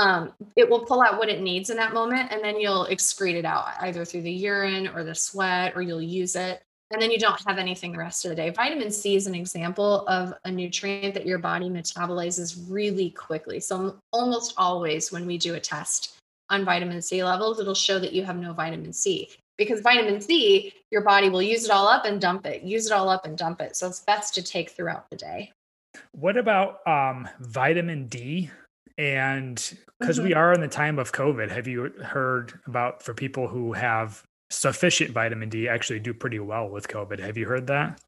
Um, 0.00 0.32
it 0.56 0.68
will 0.68 0.80
pull 0.80 1.02
out 1.02 1.18
what 1.18 1.28
it 1.28 1.42
needs 1.42 1.68
in 1.68 1.76
that 1.76 1.92
moment 1.92 2.32
and 2.32 2.42
then 2.42 2.58
you'll 2.58 2.86
excrete 2.86 3.34
it 3.34 3.44
out 3.44 3.66
either 3.82 4.04
through 4.04 4.22
the 4.22 4.32
urine 4.32 4.88
or 4.88 5.04
the 5.04 5.14
sweat 5.14 5.74
or 5.76 5.82
you'll 5.82 6.00
use 6.00 6.36
it 6.36 6.62
and 6.90 7.00
then 7.00 7.10
you 7.10 7.18
don't 7.18 7.40
have 7.46 7.58
anything 7.58 7.92
the 7.92 7.98
rest 7.98 8.24
of 8.24 8.30
the 8.30 8.34
day. 8.34 8.50
Vitamin 8.50 8.90
C 8.90 9.14
is 9.14 9.26
an 9.26 9.34
example 9.34 10.06
of 10.08 10.32
a 10.44 10.50
nutrient 10.50 11.14
that 11.14 11.26
your 11.26 11.38
body 11.38 11.68
metabolizes 11.68 12.64
really 12.68 13.10
quickly. 13.10 13.60
So 13.60 13.96
almost 14.12 14.54
always 14.56 15.12
when 15.12 15.26
we 15.26 15.38
do 15.38 15.54
a 15.54 15.60
test 15.60 16.16
on 16.48 16.64
vitamin 16.64 17.02
C 17.02 17.22
levels, 17.22 17.60
it'll 17.60 17.74
show 17.74 17.98
that 17.98 18.12
you 18.12 18.24
have 18.24 18.36
no 18.36 18.54
vitamin 18.54 18.92
C 18.92 19.28
because 19.56 19.80
vitamin 19.80 20.20
C, 20.20 20.72
your 20.90 21.02
body 21.02 21.28
will 21.28 21.42
use 21.42 21.66
it 21.66 21.70
all 21.70 21.86
up 21.86 22.06
and 22.06 22.20
dump 22.20 22.46
it, 22.46 22.62
use 22.62 22.86
it 22.86 22.92
all 22.92 23.10
up 23.10 23.26
and 23.26 23.36
dump 23.36 23.60
it. 23.60 23.76
So 23.76 23.86
it's 23.86 24.00
best 24.00 24.34
to 24.34 24.42
take 24.42 24.70
throughout 24.70 25.10
the 25.10 25.16
day. 25.16 25.52
What 26.12 26.36
about 26.36 26.86
um, 26.88 27.28
vitamin 27.40 28.06
D? 28.08 28.50
And 29.00 29.56
because 29.98 30.18
mm-hmm. 30.18 30.28
we 30.28 30.34
are 30.34 30.52
in 30.52 30.60
the 30.60 30.68
time 30.68 30.98
of 30.98 31.10
COVID, 31.10 31.50
have 31.50 31.66
you 31.66 31.90
heard 32.04 32.60
about 32.66 33.02
for 33.02 33.14
people 33.14 33.48
who 33.48 33.72
have 33.72 34.22
sufficient 34.50 35.12
vitamin 35.12 35.48
D 35.48 35.68
actually 35.68 36.00
do 36.00 36.12
pretty 36.12 36.40
well 36.40 36.68
with 36.68 36.88
COVID. 36.88 37.18
Have 37.20 37.38
you 37.38 37.46
heard 37.46 37.66
that? 37.68 38.00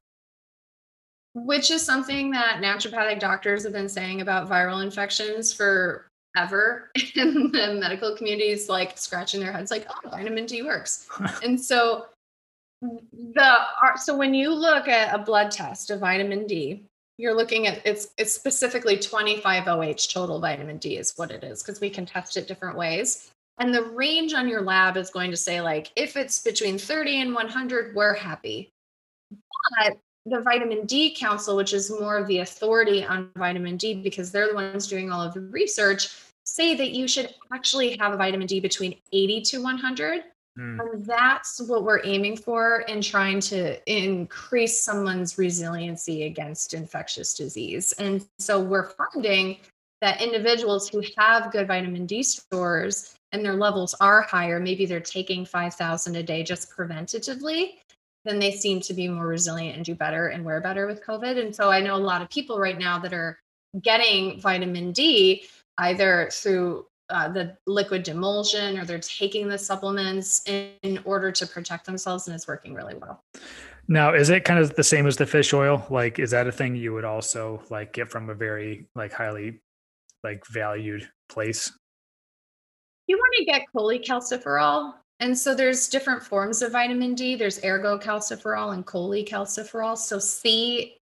Which 1.33 1.71
is 1.71 1.81
something 1.81 2.29
that 2.31 2.61
naturopathic 2.61 3.19
doctors 3.19 3.63
have 3.63 3.73
been 3.73 3.89
saying 3.89 4.21
about 4.21 4.47
viral 4.47 4.83
infections 4.83 5.51
for 5.51 6.07
ever 6.37 6.91
in 7.15 7.51
the 7.51 7.77
medical 7.79 8.15
community 8.15 8.49
is 8.49 8.69
like 8.69 8.97
scratching 8.97 9.39
their 9.39 9.51
heads 9.51 9.69
like 9.69 9.85
oh 9.87 10.09
vitamin 10.09 10.47
d 10.47 10.63
works 10.63 11.07
and 11.43 11.61
so 11.61 12.07
the 12.81 13.57
so 13.97 14.17
when 14.17 14.33
you 14.33 14.51
look 14.51 14.87
at 14.87 15.13
a 15.13 15.19
blood 15.19 15.51
test 15.51 15.91
of 15.91 15.99
vitamin 15.99 16.47
d 16.47 16.83
you're 17.17 17.35
looking 17.35 17.67
at 17.67 17.85
it's 17.85 18.09
it's 18.17 18.33
specifically 18.33 18.97
25 18.97 19.67
oh 19.67 19.93
total 19.93 20.39
vitamin 20.39 20.77
d 20.77 20.97
is 20.97 21.13
what 21.15 21.31
it 21.31 21.43
is 21.43 21.61
because 21.61 21.79
we 21.79 21.89
can 21.89 22.05
test 22.05 22.37
it 22.37 22.47
different 22.47 22.77
ways 22.77 23.33
and 23.59 23.73
the 23.73 23.83
range 23.83 24.33
on 24.33 24.47
your 24.47 24.61
lab 24.61 24.97
is 24.97 25.09
going 25.09 25.31
to 25.31 25.37
say, 25.37 25.61
like, 25.61 25.91
if 25.95 26.17
it's 26.17 26.41
between 26.41 26.77
30 26.77 27.21
and 27.21 27.35
100, 27.35 27.95
we're 27.95 28.13
happy. 28.13 28.71
But 29.77 29.97
the 30.25 30.41
vitamin 30.41 30.85
D 30.85 31.15
council, 31.15 31.55
which 31.55 31.73
is 31.73 31.91
more 31.91 32.17
of 32.17 32.27
the 32.27 32.39
authority 32.39 33.05
on 33.05 33.29
vitamin 33.35 33.77
D 33.77 33.93
because 33.93 34.31
they're 34.31 34.47
the 34.47 34.55
ones 34.55 34.87
doing 34.87 35.11
all 35.11 35.21
of 35.21 35.33
the 35.33 35.41
research, 35.41 36.09
say 36.45 36.75
that 36.75 36.91
you 36.91 37.07
should 37.07 37.33
actually 37.53 37.95
have 37.97 38.13
a 38.13 38.17
vitamin 38.17 38.47
D 38.47 38.59
between 38.59 38.95
80 39.11 39.41
to 39.41 39.61
100. 39.61 40.23
Mm. 40.57 40.79
And 40.79 41.05
that's 41.05 41.61
what 41.61 41.83
we're 41.83 42.03
aiming 42.03 42.37
for 42.37 42.81
in 42.81 43.01
trying 43.01 43.39
to 43.41 43.79
increase 43.91 44.79
someone's 44.79 45.37
resiliency 45.37 46.23
against 46.23 46.73
infectious 46.73 47.33
disease. 47.33 47.93
And 47.93 48.25
so 48.39 48.59
we're 48.59 48.91
finding 48.91 49.57
that 50.01 50.21
individuals 50.21 50.89
who 50.89 51.01
have 51.17 51.51
good 51.51 51.67
vitamin 51.67 52.05
D 52.05 52.23
stores 52.23 53.15
and 53.31 53.43
their 53.43 53.55
levels 53.55 53.95
are 53.99 54.21
higher, 54.21 54.59
maybe 54.59 54.85
they're 54.85 54.99
taking 54.99 55.45
5,000 55.45 56.15
a 56.15 56.21
day 56.21 56.43
just 56.43 56.69
preventatively, 56.69 57.75
then 58.25 58.37
they 58.37 58.51
seem 58.51 58.79
to 58.81 58.93
be 58.93 59.07
more 59.07 59.27
resilient 59.27 59.75
and 59.75 59.85
do 59.85 59.95
better 59.95 60.27
and 60.27 60.45
wear 60.45 60.61
better 60.61 60.85
with 60.87 61.03
COVID. 61.03 61.39
And 61.39 61.55
so 61.55 61.71
I 61.71 61.79
know 61.79 61.95
a 61.95 61.97
lot 61.97 62.21
of 62.21 62.29
people 62.29 62.59
right 62.59 62.77
now 62.77 62.99
that 62.99 63.13
are 63.13 63.39
getting 63.81 64.39
vitamin 64.39 64.91
D 64.91 65.45
either 65.79 66.29
through 66.31 66.85
uh, 67.13 67.29
the 67.29 67.55
liquid 67.67 68.03
demulsion 68.03 68.81
or 68.81 68.85
they're 68.85 68.99
taking 68.99 69.47
the 69.47 69.57
supplements 69.57 70.41
in, 70.47 70.71
in 70.81 70.99
order 71.05 71.31
to 71.31 71.45
protect 71.45 71.85
themselves 71.85 72.27
and 72.27 72.35
it's 72.35 72.47
working 72.47 72.73
really 72.73 72.95
well. 72.95 73.23
Now, 73.87 74.13
is 74.13 74.29
it 74.29 74.45
kind 74.45 74.59
of 74.59 74.75
the 74.75 74.83
same 74.83 75.05
as 75.05 75.17
the 75.17 75.25
fish 75.25 75.53
oil? 75.53 75.85
Like, 75.89 76.17
is 76.17 76.31
that 76.31 76.47
a 76.47 76.51
thing 76.51 76.75
you 76.75 76.93
would 76.93 77.05
also 77.05 77.61
like 77.69 77.93
get 77.93 78.09
from 78.09 78.29
a 78.29 78.33
very 78.33 78.87
like 78.95 79.13
highly 79.13 79.61
like 80.23 80.43
valued 80.47 81.07
place? 81.29 81.71
You 83.07 83.17
want 83.17 83.33
to 83.37 83.45
get 83.45 83.63
cholecalciferol. 83.75 84.93
And 85.19 85.37
so 85.37 85.53
there's 85.53 85.89
different 85.89 86.23
forms 86.23 86.61
of 86.61 86.71
vitamin 86.71 87.13
D. 87.13 87.35
There's 87.35 87.59
ergocalciferol 87.59 88.73
and 88.73 88.85
cholecalciferol. 88.85 89.97
So 89.97 90.17
C, 90.17 90.97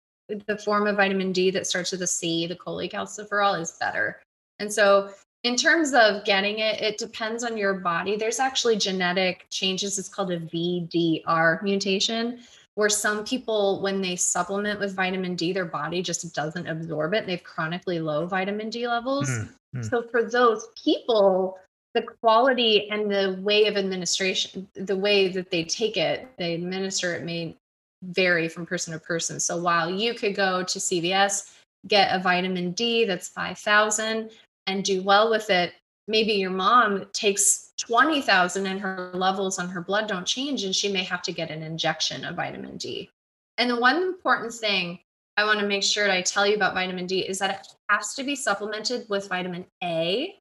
the 0.48 0.58
form 0.58 0.88
of 0.88 0.98
vitamin 0.98 1.32
D 1.32 1.52
that 1.52 1.68
starts 1.68 1.92
with 1.92 2.02
a 2.02 2.08
C, 2.08 2.48
the 2.48 2.56
cholecalciferol 2.56 3.62
is 3.62 3.78
better. 3.80 4.22
And 4.60 4.72
so 4.72 5.12
in 5.44 5.56
terms 5.56 5.94
of 5.94 6.24
getting 6.24 6.60
it, 6.60 6.82
it 6.82 6.98
depends 6.98 7.44
on 7.44 7.58
your 7.58 7.76
body. 7.76 8.16
There's 8.16 8.40
actually 8.40 8.78
genetic 8.78 9.48
changes. 9.50 9.98
It's 9.98 10.10
called 10.10 10.32
a 10.32 10.40
VDR 10.40 11.64
mutation, 11.64 12.40
where 12.76 12.90
some 12.90 13.24
people, 13.26 13.82
when 13.82 14.02
they 14.02 14.16
supplement 14.16 14.80
with 14.80 14.96
vitamin 14.96 15.36
D, 15.36 15.52
their 15.52 15.66
body 15.66 16.02
just 16.02 16.34
doesn't 16.36 16.68
absorb 16.68 17.14
it. 17.14 17.20
and 17.20 17.28
They 17.28 17.34
have 17.34 17.44
chronically 17.44 18.00
low 18.00 18.28
vitamin 18.28 18.70
D 18.70 18.88
levels. 18.88 19.30
Mm-hmm. 19.30 19.82
So 19.84 20.04
for 20.04 20.24
those 20.24 20.68
people, 20.84 21.58
the 21.94 22.04
quality 22.22 22.90
and 22.90 23.10
the 23.10 23.38
way 23.42 23.66
of 23.66 23.78
administration, 23.78 24.68
the 24.76 24.96
way 24.96 25.28
that 25.30 25.50
they 25.50 25.64
take 25.64 25.98
it, 25.98 26.30
they 26.38 26.54
administer 26.54 27.16
it 27.16 27.24
may 27.24 27.56
vary 28.04 28.48
from 28.48 28.66
person 28.66 28.94
to 28.94 29.00
person. 29.00 29.40
So 29.40 29.58
while 29.58 29.90
you 29.90 30.14
could 30.14 30.36
go 30.36 30.64
to 30.64 30.80
CVS, 30.80 31.54
get 31.88 32.16
a 32.16 32.20
vitamin 32.20 32.72
D 32.72 33.06
that's 33.06 33.28
5,000 33.28 34.30
and 34.68 34.84
do 34.84 35.02
well 35.02 35.30
with 35.30 35.50
it, 35.50 35.74
maybe 36.08 36.34
your 36.34 36.52
mom 36.52 37.06
takes 37.14 37.74
20,000 37.80 38.66
and 38.68 38.80
her 38.80 39.12
levels 39.14 39.60
on 39.60 39.70
her 39.70 39.82
blood 39.82 40.08
don't 40.08 40.26
change 40.26 40.64
and 40.64 40.76
she 40.76 40.92
may 40.92 41.04
have 41.04 41.22
to 41.24 41.32
get 41.32 41.50
an 41.50 41.64
injection 41.64 42.26
of 42.26 42.36
vitamin 42.36 42.78
D. 42.78 43.10
And 43.58 43.70
the 43.70 43.80
one 43.80 43.98
important 43.98 44.54
thing 44.54 45.00
I 45.38 45.46
want 45.46 45.60
to 45.60 45.68
make 45.68 45.84
sure 45.84 46.12
I 46.12 46.22
tell 46.22 46.46
you 46.46 46.56
about 46.56 46.74
vitamin 46.74 47.06
D 47.06 47.20
is 47.20 47.40
that 47.40 47.62
it 47.62 47.68
has 47.90 48.14
to 48.16 48.24
be 48.24 48.36
supplemented 48.36 49.06
with 49.10 49.30
vitamin 49.30 49.66
A, 49.84 50.36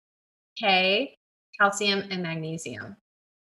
K, 0.59 1.17
calcium, 1.59 2.05
and 2.11 2.23
magnesium. 2.23 2.97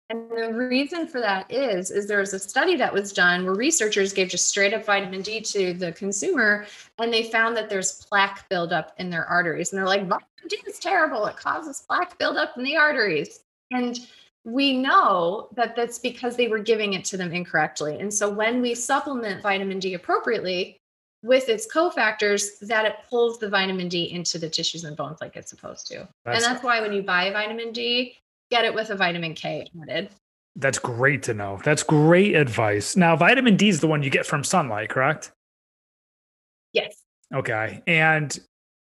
And 0.08 0.30
the 0.30 0.52
reason 0.52 1.08
for 1.08 1.20
that 1.20 1.52
is, 1.52 1.90
is 1.90 2.06
there 2.06 2.20
was 2.20 2.32
a 2.32 2.38
study 2.38 2.76
that 2.76 2.92
was 2.92 3.12
done 3.12 3.44
where 3.44 3.54
researchers 3.54 4.12
gave 4.12 4.28
just 4.28 4.48
straight 4.48 4.72
up 4.72 4.84
vitamin 4.84 5.22
D 5.22 5.40
to 5.40 5.74
the 5.74 5.90
consumer, 5.92 6.66
and 6.98 7.12
they 7.12 7.24
found 7.24 7.56
that 7.56 7.68
there's 7.68 8.04
plaque 8.04 8.48
buildup 8.48 8.94
in 8.98 9.10
their 9.10 9.24
arteries. 9.24 9.72
And 9.72 9.78
they're 9.78 9.86
like, 9.86 10.06
vitamin 10.06 10.48
D 10.48 10.58
is 10.66 10.78
terrible. 10.78 11.26
It 11.26 11.36
causes 11.36 11.84
plaque 11.88 12.16
buildup 12.18 12.56
in 12.56 12.62
the 12.62 12.76
arteries. 12.76 13.40
And 13.72 13.98
we 14.44 14.76
know 14.76 15.48
that 15.56 15.74
that's 15.74 15.98
because 15.98 16.36
they 16.36 16.46
were 16.46 16.60
giving 16.60 16.92
it 16.92 17.04
to 17.06 17.16
them 17.16 17.32
incorrectly. 17.32 17.98
And 17.98 18.14
so 18.14 18.30
when 18.30 18.62
we 18.62 18.76
supplement 18.76 19.42
vitamin 19.42 19.80
D 19.80 19.94
appropriately, 19.94 20.78
with 21.22 21.48
its 21.48 21.66
cofactors 21.66 22.60
that 22.60 22.86
it 22.86 22.96
pulls 23.10 23.38
the 23.38 23.48
vitamin 23.48 23.88
D 23.88 24.12
into 24.12 24.38
the 24.38 24.48
tissues 24.48 24.84
and 24.84 24.96
bones 24.96 25.18
like 25.20 25.34
it's 25.34 25.50
supposed 25.50 25.88
to. 25.88 26.06
That's, 26.24 26.44
and 26.44 26.54
that's 26.54 26.62
why 26.62 26.80
when 26.80 26.92
you 26.92 27.02
buy 27.02 27.32
vitamin 27.32 27.72
D, 27.72 28.16
get 28.50 28.64
it 28.64 28.74
with 28.74 28.90
a 28.90 28.96
vitamin 28.96 29.34
K 29.34 29.66
added. 29.82 30.10
That's 30.56 30.78
great 30.78 31.22
to 31.24 31.34
know. 31.34 31.60
That's 31.62 31.82
great 31.82 32.34
advice. 32.34 32.96
Now, 32.96 33.14
vitamin 33.16 33.56
D 33.56 33.68
is 33.68 33.80
the 33.80 33.86
one 33.86 34.02
you 34.02 34.10
get 34.10 34.24
from 34.26 34.42
sunlight, 34.42 34.88
correct? 34.88 35.32
Yes. 36.72 36.96
Okay. 37.34 37.82
And 37.86 38.38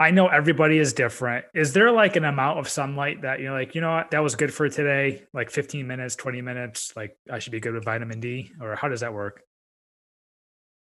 I 0.00 0.12
know 0.12 0.28
everybody 0.28 0.78
is 0.78 0.92
different. 0.92 1.44
Is 1.54 1.72
there 1.72 1.90
like 1.90 2.14
an 2.14 2.24
amount 2.24 2.60
of 2.60 2.68
sunlight 2.68 3.22
that 3.22 3.40
you're 3.40 3.52
like, 3.52 3.74
you 3.74 3.80
know 3.80 3.90
what, 3.90 4.12
that 4.12 4.20
was 4.20 4.36
good 4.36 4.54
for 4.54 4.68
today, 4.68 5.24
like 5.32 5.50
15 5.50 5.86
minutes, 5.86 6.14
20 6.14 6.40
minutes, 6.40 6.92
like 6.94 7.16
I 7.30 7.40
should 7.40 7.50
be 7.50 7.60
good 7.60 7.74
with 7.74 7.84
vitamin 7.84 8.20
D? 8.20 8.52
Or 8.60 8.76
how 8.76 8.88
does 8.88 9.00
that 9.00 9.12
work? 9.12 9.42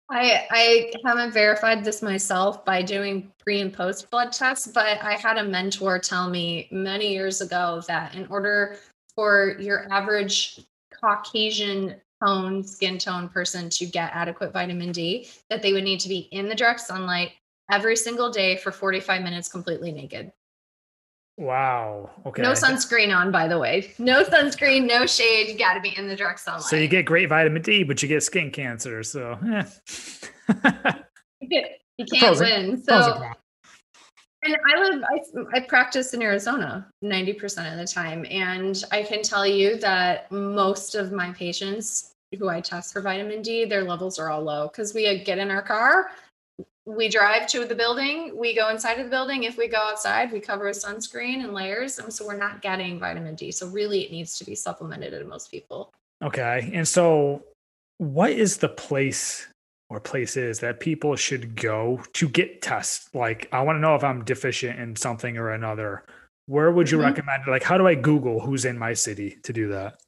I 0.09 0.47
I 0.51 0.92
haven't 1.05 1.33
verified 1.33 1.85
this 1.85 2.03
myself 2.03 2.64
by 2.64 2.83
doing 2.83 3.33
pre 3.38 3.61
and 3.61 3.73
post 3.73 4.11
blood 4.11 4.33
tests, 4.33 4.69
but 4.69 5.03
I 5.03 5.14
had 5.14 5.38
a 5.38 5.45
mentor 5.45 5.99
tell 5.99 6.31
me 6.31 6.69
many 6.71 7.12
years 7.12 7.40
ago 7.40 7.83
that 7.88 8.14
in 8.14 8.27
order 8.29 8.77
for 9.14 9.57
your 9.59 9.90
average 9.92 10.61
Caucasian 11.01 11.97
tone, 12.25 12.62
skin 12.62 12.99
tone 12.99 13.29
person 13.29 13.69
to 13.71 13.87
get 13.87 14.12
adequate 14.14 14.53
vitamin 14.53 14.92
D, 14.92 15.29
that 15.51 15.62
they 15.62 15.73
would 15.73 15.85
need 15.85 16.01
to 16.01 16.09
be 16.09 16.29
in 16.31 16.49
the 16.49 16.55
direct 16.55 16.81
sunlight 16.81 17.33
every 17.71 17.97
single 17.97 18.31
day 18.31 18.57
for 18.57 18.71
45 18.71 19.23
minutes 19.23 19.49
completely 19.49 19.92
naked. 19.92 20.33
Wow. 21.38 22.11
Okay. 22.25 22.42
No 22.42 22.53
sunscreen 22.53 23.14
on, 23.14 23.31
by 23.31 23.46
the 23.46 23.59
way. 23.59 23.92
No 23.99 24.25
sunscreen, 24.25 24.87
no 24.87 25.05
shade. 25.07 25.49
You 25.49 25.59
got 25.59 25.75
to 25.75 25.81
be 25.81 25.96
in 25.96 26.09
the 26.09 26.16
direct 26.16 26.40
sunlight. 26.40 26.62
So 26.62 26.77
you 26.77 26.88
get 26.88 27.05
great 27.05 27.29
vitamin 27.29 27.61
D, 27.61 27.83
but 27.83 28.03
you 28.03 28.09
get 28.09 28.22
skin 28.22 28.51
cancer. 28.51 29.03
So 29.03 29.38
eh. 29.53 29.64
you 31.40 32.07
can't 32.11 32.38
win. 32.38 32.83
So, 32.83 33.22
and 34.42 34.57
I 34.75 34.81
live, 34.81 35.03
I, 35.03 35.59
I 35.59 35.61
practice 35.61 36.14
in 36.14 36.22
Arizona 36.22 36.87
90% 37.05 37.70
of 37.70 37.79
the 37.79 37.87
time. 37.87 38.25
And 38.31 38.83
I 38.90 39.03
can 39.03 39.22
tell 39.22 39.46
you 39.46 39.77
that 39.79 40.33
most 40.33 40.94
of 40.94 41.13
my 41.13 41.33
patients 41.33 42.15
who 42.38 42.48
I 42.48 42.60
test 42.60 42.92
for 42.92 43.02
vitamin 43.02 43.42
D, 43.42 43.67
their 43.67 43.85
levels 43.85 44.19
are 44.19 44.31
all 44.31 44.42
low 44.42 44.69
because 44.69 44.94
we 44.94 45.23
get 45.23 45.38
in 45.38 45.50
our 45.50 45.63
car 45.63 46.08
we 46.87 47.08
drive 47.08 47.48
to 47.48 47.64
the 47.64 47.74
building, 47.74 48.32
we 48.37 48.54
go 48.54 48.68
inside 48.68 48.98
of 48.98 49.06
the 49.06 49.10
building. 49.10 49.42
If 49.42 49.56
we 49.58 49.66
go 49.66 49.78
outside, 49.78 50.30
we 50.32 50.38
cover 50.40 50.66
with 50.66 50.82
sunscreen 50.82 51.42
and 51.42 51.52
layers. 51.52 51.98
And 51.98 52.12
so 52.12 52.24
we're 52.24 52.37
not 52.37 52.62
getting 52.62 53.00
vitamin 53.00 53.34
D. 53.34 53.50
So 53.50 53.66
really 53.68 54.02
it 54.04 54.12
needs 54.12 54.38
to 54.38 54.44
be 54.44 54.54
supplemented 54.54 55.12
in 55.12 55.28
most 55.28 55.50
people. 55.50 55.92
Okay. 56.22 56.70
And 56.72 56.87
so 56.87 57.42
what 57.98 58.30
is 58.30 58.58
the 58.58 58.68
place 58.68 59.48
or 59.90 60.00
places 60.00 60.60
that 60.60 60.78
people 60.80 61.16
should 61.16 61.56
go 61.56 62.00
to 62.12 62.28
get 62.28 62.62
tests? 62.62 63.10
Like 63.12 63.48
I 63.52 63.62
want 63.62 63.76
to 63.76 63.80
know 63.80 63.96
if 63.96 64.04
I'm 64.04 64.24
deficient 64.24 64.78
in 64.78 64.94
something 64.96 65.37
or 65.37 65.50
another. 65.50 66.04
where 66.48 66.70
would 66.70 66.88
you 66.88 66.98
Mhm. 66.98 67.06
recommend? 67.06 67.42
Like, 67.48 67.64
how 67.64 67.76
do 67.76 67.88
I 67.88 67.96
Google 67.96 68.38
who's 68.38 68.64
in 68.64 68.78
my 68.78 68.92
city 68.92 69.37
to 69.42 69.52
do 69.52 69.66
that? 69.70 69.98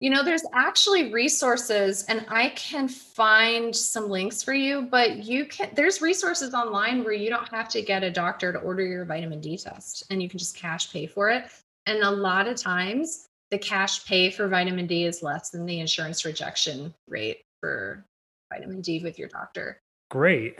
You 0.00 0.10
know, 0.10 0.22
there's 0.22 0.44
actually 0.52 1.10
resources, 1.12 2.04
and 2.04 2.26
I 2.28 2.50
can 2.50 2.86
find 2.86 3.74
some 3.74 4.10
links 4.10 4.42
for 4.42 4.52
you, 4.52 4.82
but 4.90 5.24
you 5.24 5.46
can, 5.46 5.70
there's 5.74 6.02
resources 6.02 6.52
online 6.52 7.02
where 7.02 7.14
you 7.14 7.30
don't 7.30 7.48
have 7.48 7.68
to 7.70 7.80
get 7.80 8.02
a 8.02 8.10
doctor 8.10 8.52
to 8.52 8.58
order 8.58 8.84
your 8.84 9.06
vitamin 9.06 9.40
D 9.40 9.56
test 9.56 10.04
and 10.10 10.22
you 10.22 10.28
can 10.28 10.38
just 10.38 10.54
cash 10.54 10.92
pay 10.92 11.06
for 11.06 11.30
it. 11.30 11.46
And 11.86 12.02
a 12.02 12.10
lot 12.10 12.46
of 12.46 12.56
times, 12.56 13.26
the 13.50 13.56
cash 13.58 14.04
pay 14.06 14.30
for 14.30 14.48
vitamin 14.48 14.86
D 14.86 15.04
is 15.04 15.22
less 15.22 15.48
than 15.50 15.64
the 15.64 15.80
insurance 15.80 16.24
rejection 16.26 16.92
rate 17.08 17.42
for 17.60 18.04
vitamin 18.52 18.82
D 18.82 19.00
with 19.02 19.18
your 19.18 19.28
doctor. 19.28 19.80
Great. 20.10 20.58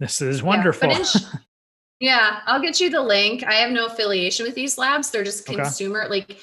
This 0.00 0.22
is 0.22 0.42
wonderful. 0.42 0.90
ins- 0.90 1.26
yeah, 2.00 2.40
I'll 2.46 2.62
get 2.62 2.80
you 2.80 2.88
the 2.88 3.02
link. 3.02 3.44
I 3.44 3.54
have 3.54 3.72
no 3.72 3.86
affiliation 3.86 4.46
with 4.46 4.54
these 4.54 4.78
labs. 4.78 5.10
They're 5.10 5.24
just 5.24 5.46
Okay. 5.48 5.56
consumer 5.56 6.06
like 6.08 6.38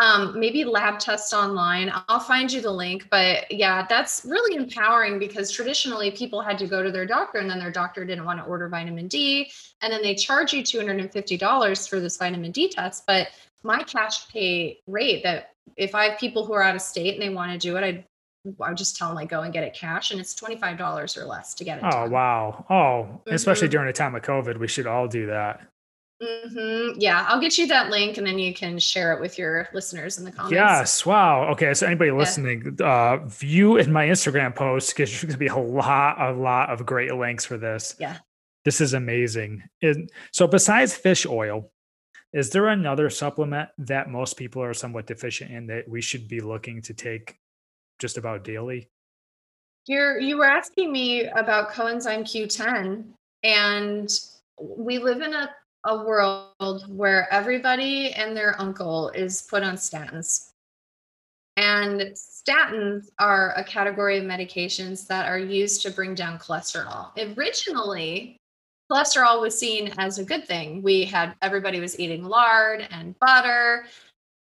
um 0.00 0.38
maybe 0.38 0.64
lab 0.64 0.98
tests 0.98 1.32
online. 1.32 1.92
I'll 2.08 2.20
find 2.20 2.50
you 2.50 2.60
the 2.60 2.70
link, 2.70 3.08
but 3.10 3.50
yeah, 3.50 3.86
that's 3.88 4.24
really 4.24 4.56
empowering 4.56 5.18
because 5.18 5.50
traditionally 5.50 6.10
people 6.10 6.40
had 6.40 6.58
to 6.58 6.66
go 6.66 6.82
to 6.82 6.90
their 6.92 7.06
doctor 7.06 7.38
and 7.38 7.50
then 7.50 7.58
their 7.58 7.72
doctor 7.72 8.04
didn't 8.04 8.24
want 8.24 8.38
to 8.38 8.44
order 8.44 8.68
vitamin 8.68 9.08
D 9.08 9.50
and 9.82 9.92
then 9.92 10.02
they 10.02 10.14
charge 10.14 10.52
you 10.52 10.62
$250 10.62 11.88
for 11.88 12.00
this 12.00 12.16
vitamin 12.16 12.52
D 12.52 12.68
test, 12.68 13.04
but 13.06 13.28
my 13.62 13.82
cash 13.82 14.28
pay 14.28 14.78
rate 14.86 15.22
that 15.22 15.50
if 15.76 15.94
I 15.94 16.04
have 16.10 16.18
people 16.18 16.46
who 16.46 16.52
are 16.54 16.62
out 16.62 16.74
of 16.76 16.82
state 16.82 17.14
and 17.14 17.22
they 17.22 17.34
want 17.34 17.52
to 17.52 17.58
do 17.58 17.76
it, 17.76 17.82
I 17.84 18.04
I 18.62 18.72
just 18.72 18.96
tell 18.96 19.08
them 19.08 19.16
like 19.16 19.28
go 19.28 19.42
and 19.42 19.52
get 19.52 19.64
it 19.64 19.74
cash 19.74 20.12
and 20.12 20.20
it's 20.20 20.34
$25 20.34 21.18
or 21.18 21.26
less 21.26 21.52
to 21.54 21.64
get 21.64 21.76
it 21.76 21.84
oh, 21.84 21.90
done. 21.90 22.10
wow. 22.10 22.64
Oh, 22.70 23.20
especially 23.30 23.68
Mhm. 23.68 23.72
during 23.72 23.88
a 23.90 23.92
time 23.92 24.14
of 24.14 24.22
COVID, 24.22 24.56
we 24.58 24.66
should 24.66 24.86
all 24.86 25.06
do 25.08 25.26
that. 25.26 25.60
Hmm 26.20 26.90
Yeah, 26.96 27.24
I'll 27.28 27.40
get 27.40 27.56
you 27.56 27.66
that 27.68 27.90
link 27.90 28.18
and 28.18 28.26
then 28.26 28.38
you 28.38 28.52
can 28.52 28.78
share 28.78 29.12
it 29.12 29.20
with 29.20 29.38
your 29.38 29.68
listeners 29.72 30.18
in 30.18 30.24
the 30.24 30.32
comments. 30.32 30.52
Yes. 30.52 31.06
Wow. 31.06 31.48
Okay. 31.52 31.72
So 31.74 31.86
anybody 31.86 32.10
listening, 32.10 32.76
uh, 32.80 33.18
view 33.26 33.78
in 33.78 33.92
my 33.92 34.06
Instagram 34.06 34.54
post 34.54 34.90
because 34.90 35.10
there's 35.10 35.22
going 35.22 35.32
to 35.32 35.38
be 35.38 35.46
a 35.46 35.56
lot, 35.56 36.20
a 36.20 36.32
lot 36.32 36.70
of 36.70 36.84
great 36.84 37.14
links 37.14 37.44
for 37.44 37.56
this. 37.56 37.96
Yeah. 37.98 38.18
This 38.64 38.80
is 38.80 38.92
amazing. 38.92 39.62
And 39.80 40.10
so 40.32 40.46
besides 40.46 40.94
fish 40.94 41.24
oil, 41.24 41.70
is 42.32 42.50
there 42.50 42.68
another 42.68 43.10
supplement 43.10 43.70
that 43.78 44.10
most 44.10 44.36
people 44.36 44.62
are 44.62 44.74
somewhat 44.74 45.06
deficient 45.06 45.50
in 45.50 45.66
that 45.68 45.88
we 45.88 46.00
should 46.00 46.28
be 46.28 46.40
looking 46.40 46.82
to 46.82 46.94
take 46.94 47.38
just 47.98 48.18
about 48.18 48.44
daily? 48.44 48.88
You're 49.86 50.20
you 50.20 50.36
were 50.36 50.44
asking 50.44 50.92
me 50.92 51.24
about 51.24 51.70
coenzyme 51.70 52.22
Q10 52.22 53.04
and 53.42 54.10
we 54.60 54.98
live 54.98 55.22
in 55.22 55.32
a, 55.32 55.50
a 55.84 55.96
world 56.04 56.84
where 56.88 57.32
everybody 57.32 58.12
and 58.12 58.36
their 58.36 58.60
uncle 58.60 59.08
is 59.10 59.42
put 59.42 59.62
on 59.62 59.76
statins. 59.76 60.50
And 61.56 62.00
statins 62.14 63.08
are 63.18 63.52
a 63.56 63.64
category 63.64 64.18
of 64.18 64.24
medications 64.24 65.06
that 65.08 65.26
are 65.26 65.38
used 65.38 65.82
to 65.82 65.90
bring 65.90 66.14
down 66.14 66.38
cholesterol. 66.38 67.10
Originally, 67.36 68.36
cholesterol 68.90 69.40
was 69.40 69.58
seen 69.58 69.92
as 69.98 70.18
a 70.18 70.24
good 70.24 70.46
thing. 70.46 70.82
We 70.82 71.04
had 71.04 71.34
everybody 71.42 71.80
was 71.80 71.98
eating 71.98 72.24
lard 72.24 72.86
and 72.90 73.18
butter. 73.18 73.84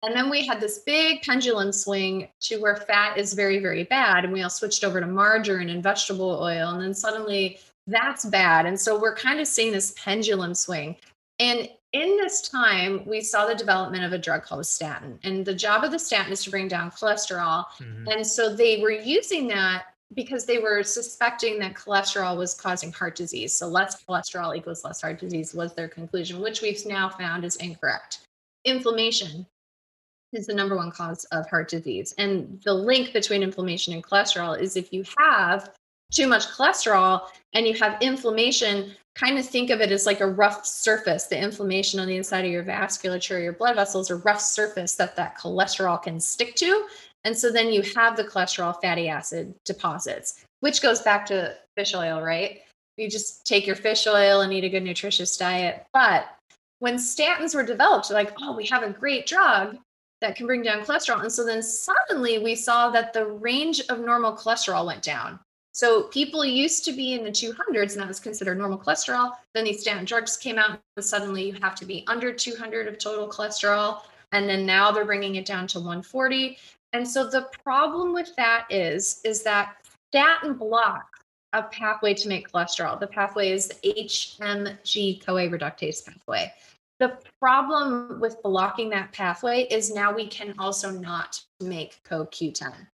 And 0.03 0.15
then 0.15 0.29
we 0.29 0.45
had 0.45 0.59
this 0.59 0.79
big 0.79 1.21
pendulum 1.23 1.71
swing 1.71 2.29
to 2.41 2.57
where 2.57 2.75
fat 2.75 3.17
is 3.17 3.33
very, 3.33 3.59
very 3.59 3.83
bad. 3.83 4.23
And 4.23 4.33
we 4.33 4.43
all 4.43 4.49
switched 4.49 4.83
over 4.83 4.99
to 4.99 5.07
margarine 5.07 5.69
and 5.69 5.81
vegetable 5.81 6.39
oil. 6.41 6.69
And 6.69 6.81
then 6.81 6.93
suddenly 6.93 7.59
that's 7.87 8.25
bad. 8.25 8.65
And 8.65 8.79
so 8.79 8.99
we're 8.99 9.15
kind 9.15 9.39
of 9.39 9.47
seeing 9.47 9.71
this 9.71 9.93
pendulum 9.97 10.53
swing. 10.53 10.95
And 11.39 11.69
in 11.93 12.17
this 12.17 12.47
time, 12.49 13.05
we 13.05 13.21
saw 13.21 13.45
the 13.45 13.55
development 13.55 14.03
of 14.03 14.13
a 14.13 14.17
drug 14.17 14.43
called 14.43 14.61
a 14.61 14.65
statin. 14.65 15.19
And 15.23 15.45
the 15.45 15.53
job 15.53 15.83
of 15.83 15.91
the 15.91 15.99
statin 15.99 16.33
is 16.33 16.43
to 16.43 16.51
bring 16.51 16.67
down 16.67 16.91
cholesterol. 16.91 17.65
Mhm. 17.79 18.13
And 18.13 18.27
so 18.27 18.53
they 18.53 18.81
were 18.81 18.91
using 18.91 19.47
that 19.47 19.93
because 20.13 20.45
they 20.45 20.59
were 20.59 20.83
suspecting 20.83 21.57
that 21.59 21.73
cholesterol 21.73 22.37
was 22.37 22.53
causing 22.53 22.91
heart 22.91 23.15
disease. 23.15 23.55
So 23.55 23.67
less 23.67 24.03
cholesterol 24.03 24.55
equals 24.55 24.83
less 24.83 25.01
heart 25.01 25.19
disease 25.19 25.53
was 25.53 25.73
their 25.73 25.87
conclusion, 25.87 26.41
which 26.41 26.61
we've 26.61 26.85
now 26.85 27.09
found 27.09 27.43
is 27.43 27.55
incorrect. 27.57 28.19
Inflammation 28.65 29.45
is 30.33 30.47
the 30.47 30.53
number 30.53 30.75
one 30.75 30.91
cause 30.91 31.23
of 31.31 31.49
heart 31.49 31.69
disease. 31.69 32.13
And 32.17 32.61
the 32.63 32.73
link 32.73 33.13
between 33.13 33.41
inflammation 33.41 33.93
and 33.93 34.03
cholesterol 34.03 34.59
is 34.59 34.75
if 34.75 34.91
you 34.91 35.05
have 35.17 35.73
too 36.11 36.27
much 36.27 36.47
cholesterol 36.47 37.27
and 37.53 37.65
you 37.65 37.73
have 37.75 38.01
inflammation, 38.01 38.95
kind 39.15 39.37
of 39.39 39.47
think 39.47 39.69
of 39.69 39.81
it 39.81 39.91
as 39.91 40.05
like 40.05 40.19
a 40.19 40.27
rough 40.27 40.65
surface. 40.65 41.25
The 41.25 41.41
inflammation 41.41 41.99
on 41.99 42.07
the 42.07 42.17
inside 42.17 42.45
of 42.45 42.51
your 42.51 42.63
vasculature, 42.63 43.41
your 43.41 43.53
blood 43.53 43.75
vessels, 43.75 44.11
a 44.11 44.17
rough 44.17 44.41
surface 44.41 44.95
that 44.95 45.15
that 45.15 45.37
cholesterol 45.37 46.01
can 46.01 46.19
stick 46.19 46.55
to. 46.55 46.85
And 47.23 47.35
so 47.35 47.51
then 47.51 47.73
you 47.73 47.81
have 47.95 48.15
the 48.15 48.23
cholesterol 48.23 48.79
fatty 48.81 49.09
acid 49.09 49.55
deposits, 49.63 50.45
which 50.59 50.81
goes 50.81 51.01
back 51.01 51.25
to 51.27 51.55
fish 51.75 51.95
oil, 51.95 52.21
right? 52.21 52.61
You 52.97 53.09
just 53.09 53.45
take 53.45 53.65
your 53.65 53.75
fish 53.75 54.05
oil 54.05 54.41
and 54.41 54.53
eat 54.53 54.63
a 54.63 54.69
good 54.69 54.83
nutritious 54.83 55.35
diet. 55.35 55.85
But 55.91 56.27
when 56.79 56.95
statins 56.95 57.55
were 57.55 57.63
developed, 57.63 58.11
like, 58.11 58.33
oh, 58.41 58.55
we 58.55 58.65
have 58.67 58.83
a 58.83 58.91
great 58.91 59.25
drug 59.25 59.77
that 60.21 60.35
can 60.35 60.45
bring 60.45 60.61
down 60.61 60.83
cholesterol. 60.83 61.21
And 61.21 61.31
so 61.31 61.45
then 61.45 61.63
suddenly 61.63 62.39
we 62.39 62.55
saw 62.55 62.89
that 62.91 63.13
the 63.13 63.25
range 63.25 63.81
of 63.89 63.99
normal 63.99 64.33
cholesterol 64.33 64.85
went 64.85 65.01
down. 65.01 65.39
So 65.75 66.03
people 66.03 66.45
used 66.45 66.85
to 66.85 66.93
be 66.93 67.15
in 67.15 67.25
the 67.25 67.29
200s, 67.29 67.91
and 67.91 68.01
that 68.01 68.07
was 68.07 68.21
considered 68.21 68.57
normal 68.57 68.77
cholesterol. 68.77 69.33
Then 69.53 69.65
these 69.65 69.81
statin 69.81 70.05
drugs 70.05 70.37
came 70.37 70.57
out, 70.57 70.79
and 70.95 71.05
suddenly 71.05 71.49
you 71.49 71.57
have 71.61 71.75
to 71.75 71.85
be 71.85 72.05
under 72.07 72.31
200 72.31 72.87
of 72.87 72.97
total 72.97 73.27
cholesterol. 73.27 73.99
And 74.31 74.47
then 74.47 74.65
now 74.65 74.89
they're 74.89 75.03
bringing 75.03 75.35
it 75.35 75.45
down 75.45 75.67
to 75.67 75.79
140. 75.79 76.57
And 76.93 77.05
so 77.05 77.29
the 77.29 77.49
problem 77.61 78.13
with 78.13 78.33
that 78.37 78.67
is, 78.69 79.19
is 79.25 79.43
that 79.43 79.75
statin 80.11 80.53
blocks 80.53 81.19
a 81.51 81.63
pathway 81.63 82.13
to 82.13 82.29
make 82.29 82.49
cholesterol. 82.49 82.97
The 82.97 83.07
pathway 83.07 83.51
is 83.51 83.67
the 83.67 83.93
HMG 83.97 85.25
CoA 85.25 85.49
reductase 85.49 86.05
pathway. 86.05 86.53
The 86.99 87.17
problem 87.41 88.21
with 88.21 88.41
blocking 88.43 88.89
that 88.91 89.11
pathway 89.11 89.63
is 89.63 89.93
now 89.93 90.15
we 90.15 90.27
can 90.27 90.55
also 90.57 90.89
not 90.89 91.41
make 91.59 91.99
CoQ10. 92.09 92.87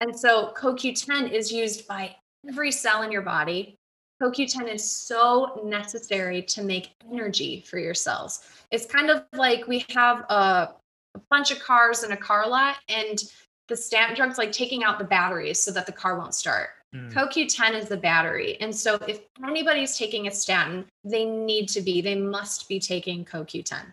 And 0.00 0.18
so 0.18 0.52
CoQ10 0.56 1.30
is 1.30 1.52
used 1.52 1.86
by 1.86 2.16
every 2.48 2.72
cell 2.72 3.02
in 3.02 3.12
your 3.12 3.22
body. 3.22 3.76
CoQ10 4.22 4.72
is 4.72 4.90
so 4.90 5.60
necessary 5.64 6.42
to 6.42 6.62
make 6.62 6.90
energy 7.10 7.64
for 7.66 7.78
your 7.78 7.94
cells. 7.94 8.42
It's 8.70 8.86
kind 8.86 9.10
of 9.10 9.24
like 9.34 9.66
we 9.66 9.84
have 9.90 10.24
a, 10.28 10.74
a 11.14 11.20
bunch 11.30 11.50
of 11.50 11.60
cars 11.60 12.02
in 12.02 12.12
a 12.12 12.16
car 12.16 12.48
lot, 12.48 12.76
and 12.88 13.22
the 13.68 13.76
statin 13.76 14.16
drugs 14.16 14.36
like 14.36 14.52
taking 14.52 14.84
out 14.84 14.98
the 14.98 15.04
batteries 15.04 15.62
so 15.62 15.70
that 15.70 15.86
the 15.86 15.92
car 15.92 16.18
won't 16.18 16.34
start. 16.34 16.70
Mm. 16.94 17.12
CoQ10 17.12 17.74
is 17.74 17.88
the 17.88 17.96
battery. 17.96 18.60
And 18.60 18.74
so 18.74 18.96
if 19.06 19.20
anybody's 19.46 19.96
taking 19.96 20.26
a 20.26 20.30
statin, 20.30 20.84
they 21.04 21.24
need 21.24 21.68
to 21.70 21.80
be, 21.80 22.00
they 22.00 22.16
must 22.16 22.68
be 22.68 22.80
taking 22.80 23.24
CoQ10. 23.24 23.84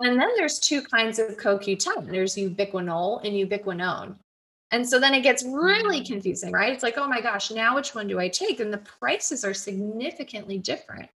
And 0.00 0.20
then 0.20 0.30
there's 0.36 0.58
two 0.58 0.82
kinds 0.82 1.18
of 1.18 1.36
CoQ10. 1.36 2.10
There's 2.10 2.36
ubiquinol 2.36 3.24
and 3.24 3.34
ubiquinone. 3.34 4.16
And 4.74 4.84
so 4.84 4.98
then 4.98 5.14
it 5.14 5.22
gets 5.22 5.44
really 5.44 6.00
mm-hmm. 6.00 6.12
confusing, 6.12 6.50
right? 6.50 6.72
It's 6.72 6.82
like, 6.82 6.98
oh 6.98 7.06
my 7.06 7.20
gosh, 7.20 7.52
now 7.52 7.76
which 7.76 7.94
one 7.94 8.08
do 8.08 8.18
I 8.18 8.26
take? 8.26 8.58
And 8.58 8.72
the 8.72 8.78
prices 8.78 9.44
are 9.44 9.54
significantly 9.54 10.58
different. 10.58 11.08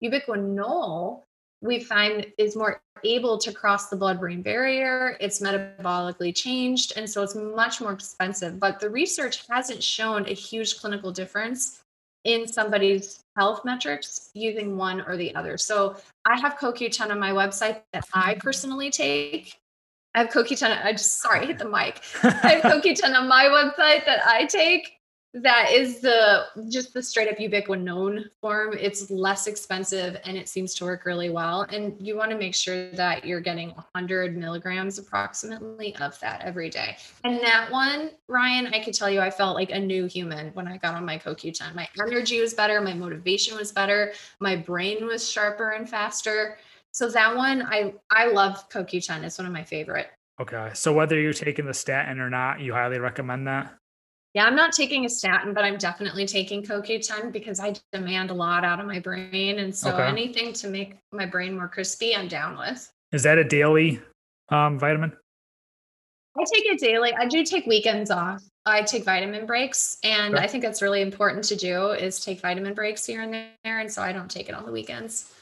Ubiquinol, 0.00 1.22
we 1.60 1.80
find, 1.80 2.24
is 2.38 2.54
more 2.54 2.80
able 3.02 3.36
to 3.38 3.52
cross 3.52 3.88
the 3.88 3.96
blood 3.96 4.20
brain 4.20 4.42
barrier. 4.42 5.16
It's 5.18 5.40
metabolically 5.40 6.32
changed. 6.32 6.92
And 6.94 7.10
so 7.10 7.24
it's 7.24 7.34
much 7.34 7.80
more 7.80 7.92
expensive. 7.92 8.60
But 8.60 8.78
the 8.78 8.88
research 8.88 9.44
hasn't 9.50 9.82
shown 9.82 10.24
a 10.26 10.32
huge 10.32 10.78
clinical 10.78 11.10
difference 11.10 11.82
in 12.22 12.46
somebody's 12.46 13.24
health 13.36 13.64
metrics 13.64 14.30
using 14.34 14.76
one 14.76 15.00
or 15.00 15.16
the 15.16 15.34
other. 15.34 15.58
So 15.58 15.96
I 16.24 16.38
have 16.38 16.58
CoQ10 16.58 17.10
on 17.10 17.18
my 17.18 17.32
website 17.32 17.82
that 17.92 18.04
I 18.14 18.36
personally 18.36 18.90
take. 18.90 19.58
I 20.14 20.20
have 20.20 20.28
CoQ10. 20.28 20.84
I 20.84 20.92
just, 20.92 21.20
sorry, 21.20 21.40
I 21.40 21.46
hit 21.46 21.58
the 21.58 21.68
mic. 21.68 22.02
I 22.22 22.54
have 22.54 22.62
CoQ10 22.62 23.14
on 23.14 23.28
my 23.28 23.44
website 23.44 24.04
that 24.06 24.26
I 24.26 24.46
take. 24.46 24.96
That 25.32 25.70
is 25.70 26.00
the 26.00 26.46
just 26.68 26.92
the 26.92 27.00
straight 27.00 27.28
up 27.28 27.38
ubiquinone 27.38 28.24
form. 28.40 28.72
It's 28.72 29.12
less 29.12 29.46
expensive 29.46 30.20
and 30.24 30.36
it 30.36 30.48
seems 30.48 30.74
to 30.74 30.84
work 30.84 31.04
really 31.04 31.30
well. 31.30 31.62
And 31.70 31.94
you 32.00 32.16
want 32.16 32.32
to 32.32 32.36
make 32.36 32.52
sure 32.52 32.90
that 32.90 33.24
you're 33.24 33.40
getting 33.40 33.70
100 33.70 34.36
milligrams 34.36 34.98
approximately 34.98 35.94
of 36.00 36.18
that 36.18 36.42
every 36.42 36.68
day. 36.68 36.96
And 37.22 37.38
that 37.42 37.70
one, 37.70 38.10
Ryan, 38.26 38.74
I 38.74 38.80
could 38.80 38.92
tell 38.92 39.08
you, 39.08 39.20
I 39.20 39.30
felt 39.30 39.54
like 39.54 39.70
a 39.70 39.78
new 39.78 40.06
human 40.06 40.48
when 40.54 40.66
I 40.66 40.78
got 40.78 40.96
on 40.96 41.04
my 41.04 41.16
CoQ10. 41.16 41.76
My 41.76 41.88
energy 42.04 42.40
was 42.40 42.52
better, 42.52 42.80
my 42.80 42.94
motivation 42.94 43.56
was 43.56 43.70
better, 43.70 44.12
my 44.40 44.56
brain 44.56 45.06
was 45.06 45.30
sharper 45.30 45.70
and 45.70 45.88
faster. 45.88 46.58
So 46.92 47.08
that 47.10 47.36
one, 47.36 47.62
I 47.62 47.94
I 48.10 48.26
love 48.26 48.68
CoQ10. 48.70 49.22
It's 49.24 49.38
one 49.38 49.46
of 49.46 49.52
my 49.52 49.64
favorite. 49.64 50.08
Okay. 50.40 50.70
So 50.74 50.92
whether 50.92 51.18
you're 51.20 51.32
taking 51.32 51.66
the 51.66 51.74
statin 51.74 52.18
or 52.18 52.30
not, 52.30 52.60
you 52.60 52.72
highly 52.72 52.98
recommend 52.98 53.46
that? 53.46 53.74
Yeah, 54.32 54.44
I'm 54.46 54.54
not 54.54 54.72
taking 54.72 55.04
a 55.04 55.08
statin, 55.08 55.52
but 55.54 55.64
I'm 55.64 55.76
definitely 55.76 56.24
taking 56.24 56.62
CoQ10 56.62 57.32
because 57.32 57.58
I 57.60 57.74
demand 57.92 58.30
a 58.30 58.34
lot 58.34 58.64
out 58.64 58.78
of 58.80 58.86
my 58.86 59.00
brain. 59.00 59.58
And 59.58 59.74
so 59.74 59.92
Okay. 59.92 60.06
anything 60.06 60.52
to 60.54 60.68
make 60.68 60.96
my 61.12 61.26
brain 61.26 61.56
more 61.56 61.68
crispy, 61.68 62.14
I'm 62.16 62.28
down 62.28 62.56
with. 62.56 62.90
Is 63.12 63.24
that 63.24 63.38
a 63.38 63.44
daily 63.44 64.00
um, 64.50 64.78
vitamin? 64.78 65.12
I 66.38 66.44
take 66.54 66.64
it 66.66 66.78
daily. 66.78 67.12
I 67.12 67.26
do 67.26 67.44
take 67.44 67.66
weekends 67.66 68.10
off. 68.10 68.40
I 68.64 68.82
take 68.82 69.04
vitamin 69.04 69.46
breaks. 69.46 69.98
And 70.04 70.36
Okay. 70.36 70.44
I 70.44 70.46
think 70.46 70.62
that's 70.62 70.80
really 70.80 71.02
important 71.02 71.44
to 71.46 71.56
do 71.56 71.88
is 71.90 72.20
take 72.24 72.40
vitamin 72.40 72.72
breaks 72.72 73.04
here 73.04 73.22
and 73.22 73.34
there. 73.34 73.80
And 73.80 73.90
so 73.92 74.00
I 74.00 74.12
don't 74.12 74.30
take 74.30 74.48
it 74.48 74.54
on 74.54 74.64
the 74.64 74.72
weekends. 74.72 75.34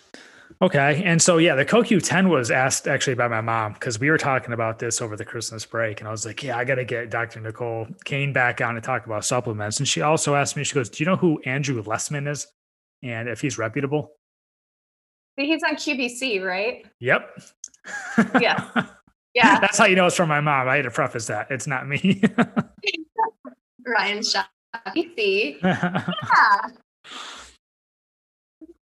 Okay. 0.61 1.03
And 1.05 1.21
so, 1.21 1.39
yeah, 1.39 1.55
the 1.55 1.65
CoQ10 1.65 2.29
was 2.29 2.51
asked 2.51 2.89
actually 2.89 3.15
by 3.15 3.29
my 3.29 3.41
mom 3.41 3.75
because 3.75 4.01
we 4.01 4.11
were 4.11 4.19
talking 4.19 4.53
about 4.53 4.79
this 4.79 5.01
over 5.01 5.17
the 5.17 5.25
Christmas 5.25 5.65
break. 5.65 6.01
And 6.01 6.09
I 6.09 6.11
was 6.11 6.27
like, 6.27 6.43
yeah, 6.43 6.57
I 6.57 6.65
got 6.65 6.77
to 6.77 6.85
get 6.85 7.11
Dr. 7.11 7.41
Nicole 7.41 7.87
Cain 8.05 8.33
back 8.33 8.61
on 8.61 8.75
to 8.75 8.81
talk 8.81 9.07
about 9.07 9.25
supplements. 9.25 9.79
And 9.79 9.87
she 9.87 10.01
also 10.01 10.35
asked 10.35 10.57
me, 10.57 10.65
she 10.65 10.75
goes, 10.75 10.89
do 10.89 11.03
you 11.03 11.09
know 11.09 11.17
who 11.17 11.41
Andrew 11.45 11.83
Lessman 11.83 12.29
is 12.29 12.47
and 13.03 13.29
if 13.29 13.41
he's 13.41 13.59
reputable? 13.59 14.13
He's 15.37 15.63
on 15.63 15.77
QVC, 15.77 16.45
right? 16.45 16.85
Yep. 17.01 17.41
Yeah. 18.41 18.87
Yeah. 19.35 19.61
That's 19.61 19.79
how 19.79 19.85
you 19.85 19.95
know 19.95 20.07
it's 20.07 20.17
from 20.17 20.31
my 20.31 20.41
mom. 20.41 20.69
I 20.69 20.77
had 20.77 20.87
to 20.87 20.91
preface 20.91 21.27
that. 21.27 21.49
It's 21.51 21.69
not 21.69 21.87
me. 21.87 22.21
Ryan 23.87 24.23
Shaw. 24.23 24.43
QVC. 24.89 25.59
Yeah. 25.63 26.69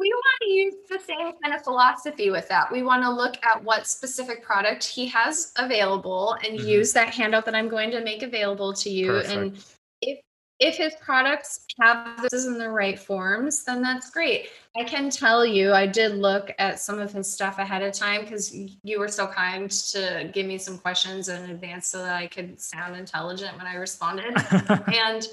We 0.02 0.12
want 0.12 0.42
to 0.42 0.50
use 0.50 0.74
the 0.90 1.00
same 1.00 1.34
kind 1.44 1.54
of 1.54 1.64
philosophy 1.64 2.32
with 2.32 2.48
that. 2.50 2.72
We 2.72 2.82
want 2.82 3.04
to 3.04 3.12
look 3.12 3.36
at 3.46 3.64
what 3.64 3.86
specific 3.86 4.44
product 4.44 4.84
he 4.84 5.06
has 5.10 5.54
available 5.58 6.34
and 6.44 6.58
Mhm. 6.58 6.66
use 6.66 6.92
that 6.94 7.14
handout 7.14 7.46
that 7.46 7.54
I'm 7.54 7.70
going 7.70 7.92
to 7.92 8.02
make 8.02 8.24
available 8.24 8.74
to 8.74 8.90
you. 8.90 9.18
And 9.20 9.64
if 10.02 10.20
if 10.60 10.78
his 10.78 10.94
products 11.02 11.66
have 11.80 12.30
this 12.30 12.46
in 12.46 12.60
the 12.60 12.70
right 12.70 13.00
forms, 13.00 13.64
then 13.64 13.82
that's 13.82 14.12
great. 14.12 14.50
I 14.78 14.84
can 14.84 15.10
tell 15.10 15.44
you, 15.44 15.74
I 15.74 15.88
did 15.88 16.16
look 16.18 16.52
at 16.60 16.80
some 16.80 17.00
of 17.00 17.12
his 17.12 17.32
stuff 17.32 17.58
ahead 17.58 17.82
of 17.82 17.94
time 17.94 18.22
because 18.22 18.54
you 18.84 19.00
were 19.00 19.08
so 19.08 19.26
kind 19.26 19.72
to 19.72 20.30
give 20.32 20.46
me 20.46 20.60
some 20.60 20.78
questions 20.78 21.30
in 21.30 21.50
advance 21.50 21.88
so 21.88 21.98
that 22.04 22.16
I 22.16 22.28
could 22.28 22.62
sound 22.62 22.96
intelligent 22.96 23.58
when 23.58 23.66
I 23.66 23.74
responded 23.76 24.36
and 24.94 25.28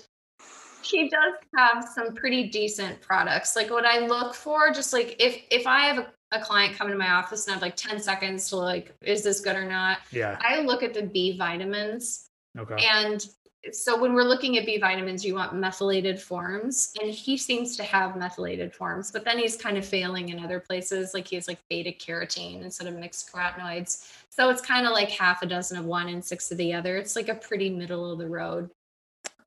he 0.88 1.08
does 1.08 1.34
have 1.56 1.86
some 1.94 2.14
pretty 2.14 2.48
decent 2.48 3.00
products. 3.00 3.56
Like 3.56 3.70
what 3.70 3.84
i 3.84 4.06
look 4.06 4.34
for 4.34 4.70
just 4.72 4.92
like 4.92 5.16
if 5.18 5.42
if 5.50 5.66
i 5.66 5.80
have 5.80 5.98
a, 5.98 6.12
a 6.32 6.40
client 6.40 6.76
come 6.76 6.88
into 6.88 6.98
my 6.98 7.10
office 7.10 7.46
and 7.46 7.52
I 7.52 7.54
have 7.54 7.62
like 7.62 7.76
10 7.76 8.00
seconds 8.00 8.48
to 8.50 8.56
like 8.56 8.94
is 9.02 9.22
this 9.22 9.40
good 9.40 9.56
or 9.56 9.64
not? 9.64 9.98
Yeah. 10.10 10.38
i 10.40 10.60
look 10.60 10.82
at 10.82 10.94
the 10.94 11.02
b 11.02 11.36
vitamins. 11.36 12.28
Okay. 12.58 12.76
and 12.84 13.24
so 13.72 14.00
when 14.00 14.14
we're 14.14 14.24
looking 14.24 14.56
at 14.56 14.64
b 14.64 14.78
vitamins 14.78 15.24
you 15.24 15.34
want 15.34 15.54
methylated 15.54 16.20
forms. 16.20 16.92
And 17.00 17.10
he 17.10 17.36
seems 17.36 17.76
to 17.76 17.82
have 17.82 18.16
methylated 18.16 18.74
forms 18.74 19.10
but 19.10 19.24
then 19.24 19.38
he's 19.38 19.56
kind 19.56 19.76
of 19.76 19.84
failing 19.84 20.30
in 20.30 20.42
other 20.42 20.60
places. 20.60 21.12
Like 21.14 21.28
he 21.28 21.36
has 21.36 21.48
like 21.48 21.58
beta 21.68 21.90
carotene 21.90 22.62
instead 22.62 22.86
of 22.86 22.94
mixed 22.94 23.32
carotenoids. 23.32 24.12
So 24.30 24.50
it's 24.50 24.62
kind 24.62 24.86
of 24.86 24.92
like 24.92 25.10
half 25.10 25.42
a 25.42 25.46
dozen 25.46 25.78
of 25.78 25.84
one 25.84 26.08
and 26.08 26.24
six 26.24 26.50
of 26.52 26.58
the 26.58 26.72
other. 26.72 26.96
It's 26.96 27.16
like 27.16 27.28
a 27.28 27.34
pretty 27.34 27.70
middle 27.70 28.10
of 28.10 28.18
the 28.18 28.28
road 28.28 28.70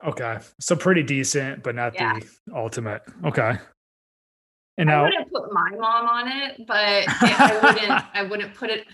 Okay. 0.06 0.38
So 0.60 0.74
pretty 0.76 1.02
decent, 1.02 1.62
but 1.62 1.74
not 1.74 1.94
Yeah. 1.94 2.18
the 2.18 2.54
ultimate. 2.56 3.02
Okay. 3.24 3.56
And 4.78 4.90
I 4.90 5.02
wouldn't 5.02 5.30
put 5.32 5.52
my 5.52 5.70
mom 5.78 6.06
on 6.08 6.28
it, 6.28 6.66
but 6.66 7.04
I 7.08 7.60
wouldn't. 7.62 8.04
I 8.14 8.22
wouldn't 8.22 8.54
put 8.54 8.70
it. 8.70 8.86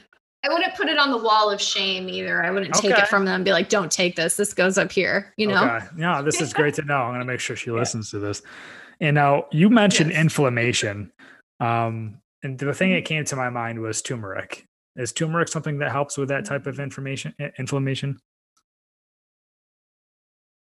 I 0.44 0.48
wouldn't 0.52 0.74
put 0.76 0.88
it 0.88 0.98
on 0.98 1.10
the 1.10 1.18
wall 1.18 1.50
of 1.50 1.60
shame 1.60 2.08
either. 2.08 2.44
I 2.44 2.50
wouldn't 2.50 2.74
take 2.74 2.92
Okay. 2.92 3.02
it 3.02 3.08
from 3.08 3.24
them 3.24 3.36
and 3.36 3.44
be 3.44 3.52
like, 3.52 3.68
"Don't 3.68 3.90
take 3.90 4.16
this. 4.16 4.36
This 4.36 4.54
goes 4.54 4.76
up 4.78 4.90
here." 4.92 5.32
You 5.36 5.46
know. 5.48 5.64
Okay. 5.64 5.86
Yeah, 5.96 6.20
this 6.22 6.40
is 6.40 6.52
great 6.52 6.74
to 6.74 6.82
know. 6.82 6.96
I'm 6.96 7.10
going 7.10 7.20
to 7.20 7.26
make 7.26 7.40
sure 7.40 7.56
she 7.56 7.70
listens 7.82 8.10
to 8.10 8.18
this. 8.18 8.42
And 9.00 9.14
now 9.14 9.46
you 9.52 9.70
mentioned 9.70 10.10
Yes. 10.10 10.20
inflammation. 10.20 11.12
Um, 11.60 12.18
and 12.42 12.58
the 12.58 12.72
thing 12.74 12.92
that 12.94 13.04
came 13.04 13.24
to 13.24 13.36
my 13.36 13.48
mind 13.50 13.80
was 13.80 14.02
turmeric. 14.02 14.64
Is 14.96 15.12
turmeric 15.12 15.48
something 15.48 15.78
that 15.78 15.92
helps 15.92 16.18
with 16.18 16.28
that 16.30 16.44
type 16.44 16.66
of 16.66 16.80
information 16.80 17.34
inflammation? 17.58 18.18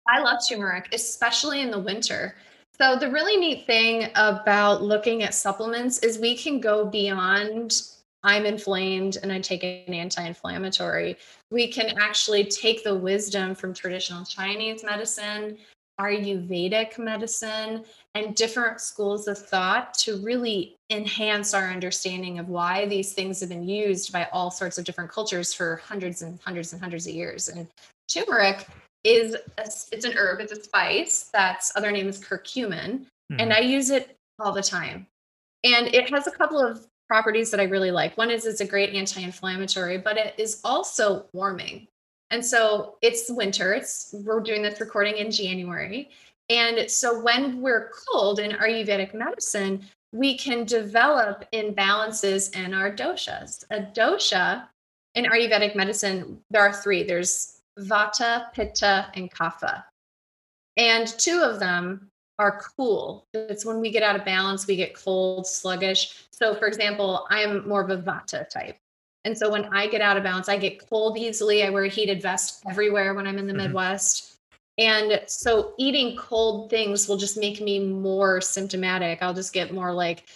I 0.07 0.19
love 0.19 0.39
turmeric, 0.47 0.89
especially 0.93 1.61
in 1.61 1.71
the 1.71 1.79
winter. 1.79 2.35
So 2.79 2.95
the 2.95 3.09
really 3.09 3.37
neat 3.37 3.65
thing 3.65 4.09
about 4.15 4.83
looking 4.83 5.23
at 5.23 5.33
supplements 5.33 5.99
is 5.99 6.19
we 6.19 6.37
can 6.37 6.59
go 6.59 6.85
beyond 6.85 7.81
I'm 8.23 8.45
inflamed 8.45 9.17
and 9.21 9.31
I 9.31 9.39
take 9.39 9.63
an 9.63 9.93
anti-inflammatory. 9.93 11.17
We 11.51 11.71
can 11.71 11.97
actually 11.97 12.45
take 12.45 12.83
the 12.83 12.95
wisdom 12.95 13.55
from 13.55 13.73
traditional 13.73 14.25
Chinese 14.25 14.83
medicine, 14.83 15.57
Ayurvedic 15.99 16.99
medicine, 16.99 17.85
and 18.15 18.35
different 18.35 18.81
schools 18.81 19.27
of 19.27 19.37
thought 19.37 19.93
to 19.99 20.17
really 20.17 20.75
enhance 20.89 21.53
our 21.53 21.69
understanding 21.69 22.37
of 22.37 22.49
why 22.49 22.85
these 22.85 23.13
things 23.13 23.39
have 23.39 23.49
been 23.49 23.67
used 23.67 24.11
by 24.11 24.27
all 24.33 24.51
sorts 24.51 24.77
of 24.77 24.83
different 24.83 25.11
cultures 25.11 25.53
for 25.53 25.77
hundreds 25.77 26.21
and 26.21 26.39
hundreds 26.41 26.73
and 26.73 26.81
hundreds 26.81 27.07
of 27.07 27.13
years. 27.13 27.47
And 27.49 27.67
turmeric 28.07 28.67
is 29.03 29.35
a, 29.57 29.63
it's 29.91 30.05
an 30.05 30.13
herb, 30.17 30.39
it's 30.39 30.51
a 30.51 30.61
spice. 30.61 31.29
That's 31.33 31.75
other 31.75 31.91
name 31.91 32.07
is 32.07 32.19
curcumin, 32.19 33.05
and 33.29 33.51
Mhm. 33.51 33.55
I 33.55 33.59
use 33.59 33.89
it 33.89 34.17
all 34.39 34.51
the 34.51 34.63
time. 34.63 35.07
And 35.63 35.87
it 35.93 36.09
has 36.09 36.27
a 36.27 36.31
couple 36.31 36.59
of 36.59 36.87
properties 37.07 37.51
that 37.51 37.59
I 37.59 37.63
really 37.63 37.91
like. 37.91 38.17
One 38.17 38.29
is 38.29 38.45
it's 38.45 38.61
a 38.61 38.65
great 38.65 38.93
anti-inflammatory, 38.93 39.97
but 39.97 40.17
it 40.17 40.35
is 40.37 40.61
also 40.63 41.25
warming. 41.33 41.87
And 42.31 42.45
so 42.45 42.97
it's 43.01 43.29
winter. 43.29 43.73
It's 43.73 44.13
we're 44.13 44.41
doing 44.41 44.61
this 44.61 44.79
recording 44.79 45.15
in 45.17 45.31
January. 45.31 46.09
And 46.49 46.89
so 46.89 47.21
when 47.21 47.61
we're 47.61 47.91
cold 48.09 48.39
in 48.39 48.51
Ayurvedic 48.51 49.13
medicine, 49.13 49.85
we 50.13 50.37
can 50.37 50.65
develop 50.65 51.45
imbalances 51.51 52.55
in 52.55 52.73
our 52.73 52.91
doshas. 52.91 53.65
A 53.71 53.81
dosha 53.81 54.67
in 55.15 55.25
Ayurvedic 55.25 55.75
medicine, 55.75 56.41
there 56.49 56.61
are 56.61 56.73
three. 56.73 57.03
There's 57.03 57.56
Vata, 57.79 58.51
Pitta, 58.53 59.11
and 59.15 59.31
Kapha. 59.31 59.83
And 60.77 61.07
two 61.07 61.41
of 61.41 61.59
them 61.59 62.09
are 62.39 62.61
cool. 62.77 63.25
It's 63.33 63.65
when 63.65 63.79
we 63.79 63.89
get 63.89 64.03
out 64.03 64.15
of 64.15 64.23
balance, 64.23 64.67
we 64.67 64.75
get 64.75 64.95
cold, 64.95 65.47
sluggish. 65.47 66.27
So, 66.31 66.53
for 66.53 66.67
example, 66.67 67.25
I'm 67.29 67.67
more 67.67 67.81
of 67.81 67.89
a 67.89 67.97
Vata 67.97 68.47
type. 68.47 68.77
And 69.25 69.37
so 69.37 69.51
when 69.51 69.65
I 69.73 69.87
get 69.87 70.01
out 70.01 70.17
of 70.17 70.23
balance, 70.23 70.47
I 70.47 70.57
get 70.57 70.87
cold 70.87 71.17
easily. 71.17 71.63
I 71.63 71.69
wear 71.69 71.83
a 71.83 71.89
heated 71.89 72.21
vest 72.21 72.63
everywhere 72.69 73.13
when 73.13 73.27
I'm 73.27 73.37
in 73.37 73.47
the 73.47 73.53
Mhm. 73.53 73.57
Midwest. 73.57 74.35
And 74.77 75.21
so 75.25 75.73
eating 75.77 76.15
cold 76.15 76.69
things 76.69 77.09
will 77.09 77.17
just 77.17 77.37
make 77.37 77.59
me 77.59 77.79
more 77.79 78.39
symptomatic. 78.39 79.21
I'll 79.21 79.33
just 79.33 79.51
get 79.51 79.73
more 79.73 79.91
like 79.91 80.29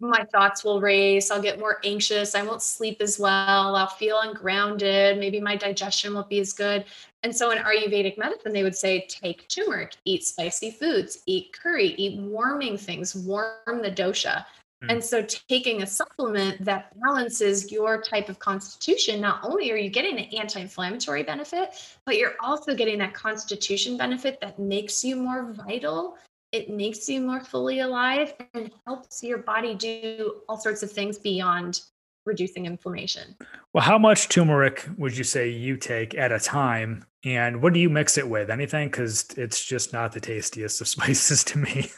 my 0.00 0.24
thoughts 0.32 0.64
will 0.64 0.80
race. 0.80 1.30
I'll 1.30 1.42
get 1.42 1.58
more 1.58 1.78
anxious. 1.84 2.34
I 2.34 2.42
won't 2.42 2.62
sleep 2.62 2.98
as 3.00 3.18
well. 3.18 3.76
I'll 3.76 3.86
feel 3.86 4.20
ungrounded. 4.20 5.18
Maybe 5.18 5.40
my 5.40 5.56
digestion 5.56 6.14
won't 6.14 6.28
be 6.28 6.40
as 6.40 6.52
good. 6.52 6.84
And 7.22 7.34
so 7.34 7.50
in 7.50 7.58
Ayurvedic 7.58 8.18
medicine, 8.18 8.52
they 8.52 8.62
would 8.62 8.76
say 8.76 9.06
take 9.08 9.48
turmeric, 9.48 9.94
eat 10.04 10.24
spicy 10.24 10.70
foods, 10.70 11.22
eat 11.26 11.52
curry, 11.52 11.94
eat 11.98 12.18
warming 12.20 12.76
things, 12.76 13.14
warm 13.14 13.82
the 13.82 13.90
dosha. 13.90 14.44
Mm. 14.84 14.92
And 14.92 15.04
so 15.04 15.22
taking 15.22 15.82
a 15.82 15.86
supplement 15.86 16.64
that 16.64 16.92
balances 17.00 17.72
your 17.72 18.02
type 18.02 18.28
of 18.28 18.38
constitution, 18.38 19.20
not 19.20 19.40
only 19.42 19.72
are 19.72 19.76
you 19.76 19.88
getting 19.88 20.16
the 20.16 20.38
anti-inflammatory 20.38 21.22
benefit, 21.22 21.98
but 22.04 22.16
you're 22.16 22.34
also 22.40 22.74
getting 22.74 22.98
that 22.98 23.14
constitution 23.14 23.96
benefit 23.96 24.40
that 24.40 24.58
makes 24.58 25.02
you 25.02 25.16
more 25.16 25.52
vital. 25.52 26.18
It 26.52 26.70
makes 26.70 27.08
you 27.08 27.20
more 27.20 27.40
fully 27.40 27.80
alive 27.80 28.34
and 28.54 28.70
helps 28.86 29.22
your 29.22 29.38
body 29.38 29.74
do 29.74 30.42
all 30.48 30.58
sorts 30.58 30.82
of 30.82 30.90
things 30.90 31.18
beyond 31.18 31.80
reducing 32.24 32.66
inflammation. 32.66 33.36
Well, 33.72 33.84
how 33.84 33.98
much 33.98 34.28
turmeric 34.28 34.88
would 34.98 35.16
you 35.16 35.24
say 35.24 35.48
you 35.48 35.76
take 35.76 36.16
at 36.16 36.32
a 36.32 36.38
time? 36.40 37.04
And 37.24 37.62
what 37.62 37.72
do 37.72 37.80
you 37.80 37.90
mix 37.90 38.18
it 38.18 38.28
with? 38.28 38.50
Anything? 38.50 38.88
Because 38.88 39.26
it's 39.36 39.64
just 39.64 39.92
not 39.92 40.12
the 40.12 40.20
tastiest 40.20 40.80
of 40.80 40.88
spices 40.96 41.44
to 41.44 41.58
me. 41.58 41.90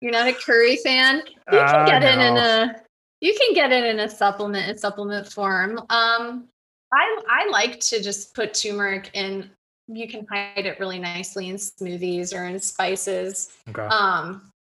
You're 0.00 0.12
not 0.12 0.28
a 0.28 0.32
curry 0.32 0.76
fan? 0.76 1.22
You 1.52 1.58
can 1.58 1.80
Uh, 1.80 1.86
get 1.86 2.02
it 2.02 2.18
in 2.18 2.36
a 2.36 2.82
you 3.20 3.36
can 3.38 3.54
get 3.54 3.70
it 3.70 3.84
in 3.84 4.00
a 4.00 4.08
supplement, 4.10 4.68
a 4.68 4.76
supplement 4.78 5.28
form. 5.28 5.78
Um 5.90 6.48
I 6.92 7.18
I 7.28 7.48
like 7.50 7.78
to 7.80 8.02
just 8.02 8.34
put 8.34 8.54
turmeric 8.54 9.10
in 9.14 9.50
you 9.88 10.08
can 10.08 10.26
hide 10.30 10.66
it 10.66 10.78
really 10.80 10.98
nicely 10.98 11.48
in 11.48 11.56
smoothies 11.56 12.34
or 12.34 12.44
in 12.44 12.58
spices. 12.58 13.50
Okay. 13.68 13.82
Um 13.82 14.52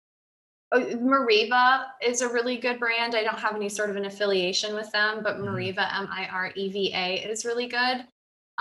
uh, 0.72 0.78
Mariva 0.78 1.86
is 2.00 2.22
a 2.22 2.28
really 2.28 2.56
good 2.56 2.78
brand. 2.78 3.16
I 3.16 3.24
don't 3.24 3.38
have 3.38 3.56
any 3.56 3.68
sort 3.68 3.90
of 3.90 3.96
an 3.96 4.04
affiliation 4.04 4.74
with 4.74 4.90
them, 4.92 5.20
but. 5.22 5.38
Mariva, 5.38 5.88
M 5.92 6.08
I 6.12 6.28
R 6.30 6.52
E 6.54 6.70
V 6.70 6.92
A, 6.94 7.14
is 7.28 7.44
really 7.44 7.66
good. 7.66 8.06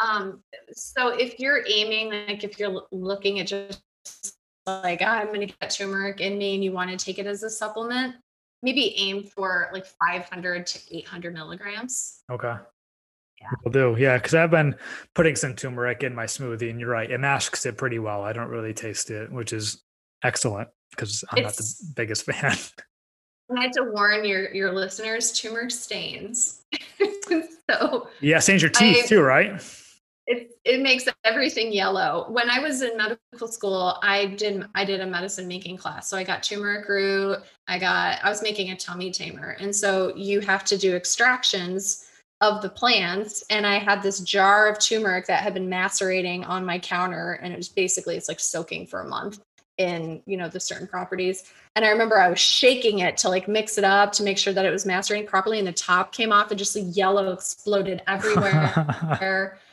Um, 0.01 0.41
so 0.71 1.09
if 1.09 1.39
you're 1.39 1.63
aiming, 1.67 2.09
like 2.27 2.43
if 2.43 2.59
you're 2.59 2.83
looking 2.91 3.39
at 3.39 3.47
just 3.47 3.81
like 4.65 5.01
I'm 5.01 5.27
going 5.27 5.47
to 5.47 5.53
get 5.59 5.69
turmeric 5.69 6.21
in 6.21 6.37
me 6.37 6.55
and 6.55 6.63
you 6.63 6.71
want 6.71 6.89
to 6.91 6.97
take 6.97 7.19
it 7.19 7.27
as 7.27 7.43
a 7.43 7.49
supplement, 7.49 8.15
maybe 8.63 8.95
aim 8.97 9.23
for 9.23 9.69
like 9.73 9.85
500 9.85 10.65
to 10.67 10.97
800 10.97 11.33
milligrams. 11.33 12.21
okay. 12.31 12.55
Yeah. 13.41 13.47
Will 13.63 13.71
do. 13.71 13.95
Yeah, 13.97 14.17
because 14.17 14.33
I've 14.33 14.51
been 14.51 14.75
putting 15.15 15.35
some 15.35 15.55
turmeric 15.55 16.03
in 16.03 16.13
my 16.13 16.25
smoothie, 16.25 16.69
and 16.69 16.79
you're 16.79 16.89
right, 16.89 17.09
it 17.09 17.19
masks 17.19 17.65
it 17.65 17.77
pretty 17.77 17.99
well. 17.99 18.23
I 18.23 18.33
don't 18.33 18.49
really 18.49 18.73
taste 18.73 19.11
it, 19.11 19.31
which 19.31 19.53
is 19.53 19.83
excellent 20.23 20.69
because 20.91 21.23
I'm 21.31 21.43
not 21.43 21.55
the 21.55 21.73
biggest 21.95 22.23
fan. 22.25 22.55
I 23.55 23.61
had 23.61 23.73
to 23.73 23.83
warn 23.91 24.25
your 24.25 24.53
your 24.53 24.73
listeners, 24.73 25.31
turmeric 25.31 25.71
stains. 25.71 26.61
so 27.69 28.09
yeah, 28.19 28.39
stains 28.39 28.61
your 28.61 28.71
teeth 28.71 29.05
I- 29.05 29.07
too, 29.07 29.21
right? 29.21 29.61
it 30.29 30.51
it 30.63 30.81
makes 30.81 31.05
everything 31.23 31.73
yellow. 31.73 32.27
When 32.29 32.51
I 32.51 32.59
was 32.59 32.83
in 32.83 32.95
medical 32.95 33.47
school, 33.47 33.97
I 34.03 34.27
did 34.27 34.63
I 34.75 34.85
did 34.85 35.01
a 35.01 35.07
medicine 35.07 35.47
making 35.47 35.77
class. 35.77 36.07
So 36.07 36.17
I 36.17 36.23
got 36.23 36.43
turmeric 36.43 36.87
root, 36.87 37.39
I 37.67 37.79
got 37.79 38.23
I 38.23 38.29
was 38.29 38.43
making 38.43 38.69
a 38.69 38.75
tummy 38.77 39.09
tamer. 39.11 39.57
And 39.59 39.75
so 39.75 40.15
you 40.15 40.39
have 40.41 40.63
to 40.65 40.77
do 40.77 40.95
extractions 40.95 42.05
of 42.41 42.61
the 42.61 42.69
plants 42.69 43.43
and 43.49 43.67
I 43.67 43.79
had 43.79 44.01
this 44.01 44.19
jar 44.21 44.69
of 44.69 44.79
turmeric 44.79 45.27
that 45.27 45.43
had 45.43 45.53
been 45.53 45.67
macerating 45.67 46.45
on 46.45 46.65
my 46.65 46.79
counter 46.79 47.33
and 47.41 47.53
it 47.53 47.57
was 47.57 47.67
basically 47.67 48.15
it's 48.15 48.29
like 48.29 48.39
soaking 48.39 48.87
for 48.87 49.01
a 49.01 49.07
month 49.07 49.39
in, 49.77 50.21
you 50.25 50.37
know, 50.37 50.47
the 50.47 50.59
certain 50.59 50.87
properties. 50.87 51.45
And 51.75 51.85
I 51.85 51.89
remember 51.89 52.19
I 52.19 52.29
was 52.29 52.39
shaking 52.39 52.99
it 52.99 53.17
to 53.17 53.29
like 53.29 53.47
mix 53.47 53.77
it 53.77 53.83
up 53.83 54.11
to 54.13 54.23
make 54.23 54.37
sure 54.37 54.53
that 54.53 54.65
it 54.65 54.71
was 54.71 54.85
macerating 54.85 55.27
properly 55.27 55.59
and 55.59 55.67
the 55.67 55.73
top 55.73 56.13
came 56.13 56.31
off 56.31 56.49
and 56.51 56.57
just 56.57 56.73
the 56.73 56.81
yellow 56.81 57.31
exploded 57.31 58.01
everywhere. 58.07 59.57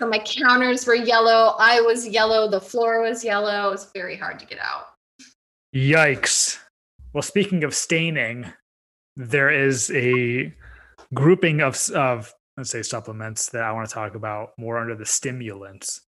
So 0.00 0.08
my 0.08 0.18
counters 0.20 0.86
were 0.86 0.94
yellow. 0.94 1.56
I 1.58 1.82
was 1.82 2.08
yellow. 2.08 2.48
The 2.48 2.58
floor 2.58 3.02
was 3.02 3.22
yellow. 3.22 3.68
It 3.68 3.72
was 3.72 3.90
very 3.92 4.16
hard 4.16 4.38
to 4.38 4.46
get 4.46 4.58
out. 4.58 4.94
Yikes. 5.76 6.58
Well, 7.12 7.20
speaking 7.20 7.64
of 7.64 7.74
staining, 7.74 8.46
there 9.14 9.50
is 9.50 9.90
a 9.90 10.54
grouping 11.14 11.60
of, 11.60 11.78
of 11.94 12.32
let's 12.56 12.70
say 12.70 12.82
supplements 12.82 13.48
that 13.50 13.62
I 13.62 13.72
want 13.72 13.88
to 13.88 13.94
talk 13.94 14.14
about 14.14 14.50
more 14.58 14.78
under 14.78 14.94
the 14.94 15.06
stimulants. 15.06 16.02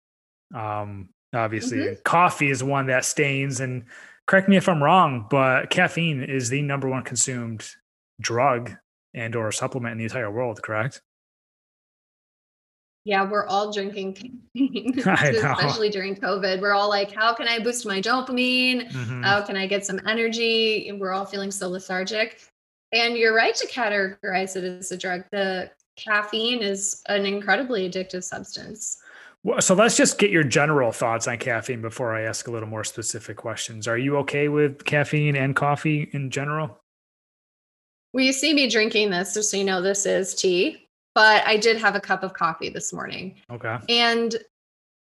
Um, 0.55 1.11
obviously, 1.35 1.97
coffee 2.05 2.51
is 2.51 2.63
one 2.65 2.87
that 2.87 3.05
stains, 3.05 3.61
and 3.61 3.85
correct 4.27 4.49
me 4.49 4.57
if 4.57 4.69
I'm 4.69 4.83
wrong, 4.83 5.27
but 5.31 5.71
caffeine 5.71 6.23
is 6.23 6.49
the 6.49 6.63
number 6.63 6.89
one 6.89 7.03
consumed 7.03 7.69
drug 8.21 8.73
and 9.15 9.37
or 9.37 9.53
supplement 9.53 9.93
in 9.93 9.99
the 9.99 10.05
entire 10.05 10.31
world. 10.31 10.63
Correct? 10.63 11.03
Yeah, 13.05 13.27
we're 13.29 13.47
all 13.47 13.73
drinking 13.73 14.15
caffeine, 14.55 14.99
especially 14.99 15.89
during 15.89 16.15
COVID. 16.15 16.61
We're 16.61 16.75
all 16.75 16.91
like, 16.91 17.11
how 17.11 17.33
can 17.33 17.49
I 17.49 17.59
boost 17.59 17.87
my 17.87 18.03
dopamine? 18.03 18.91
Mhm. 18.91 19.25
How 19.25 19.41
can 19.41 19.57
I 19.57 19.67
get 19.67 19.87
some 19.87 19.99
energy? 20.07 20.89
And 20.89 21.01
we're 21.01 21.13
all 21.13 21.25
feeling 21.25 21.51
so 21.51 21.69
lethargic. 21.69 22.43
And 22.93 23.17
you're 23.17 23.35
right 23.35 23.55
to 23.55 23.67
categorize 23.67 24.57
it 24.57 24.65
as 24.65 24.91
a 24.93 24.97
drug. 24.97 25.25
The 25.31 25.71
caffeine 25.97 26.63
is 26.63 27.03
an 27.09 27.27
incredibly 27.27 27.89
addictive 27.89 28.25
substance. 28.25 28.99
Well, 29.45 29.61
so 29.61 29.75
let's 29.75 29.97
just 29.97 30.19
get 30.19 30.31
your 30.31 30.43
general 30.43 30.91
thoughts 30.91 31.29
on 31.29 31.39
caffeine 31.39 31.81
before 31.81 32.15
I 32.15 32.23
ask 32.23 32.49
a 32.49 32.51
little 32.51 32.69
more 32.69 32.85
specific 32.85 33.37
questions. 33.37 33.87
Are 33.87 33.99
you 33.99 34.17
okay 34.19 34.49
with 34.49 34.85
caffeine 34.85 35.37
and 35.37 35.55
coffee 35.55 36.09
in 36.13 36.31
general? 36.31 36.81
Well, 38.13 38.25
you 38.25 38.33
see 38.33 38.55
me 38.55 38.69
drinking 38.69 39.11
this, 39.11 39.35
just 39.35 39.51
so 39.51 39.59
you 39.59 39.65
know, 39.65 39.81
this 39.81 40.07
is 40.07 40.35
tea, 40.35 40.89
but 41.15 41.47
I 41.47 41.57
did 41.57 41.77
have 41.79 41.95
a 41.95 42.01
cup 42.01 42.23
of 42.23 42.33
coffee 42.33 42.69
this 42.69 42.93
morning. 42.93 43.37
Okay. 43.51 43.79
And 43.89 44.35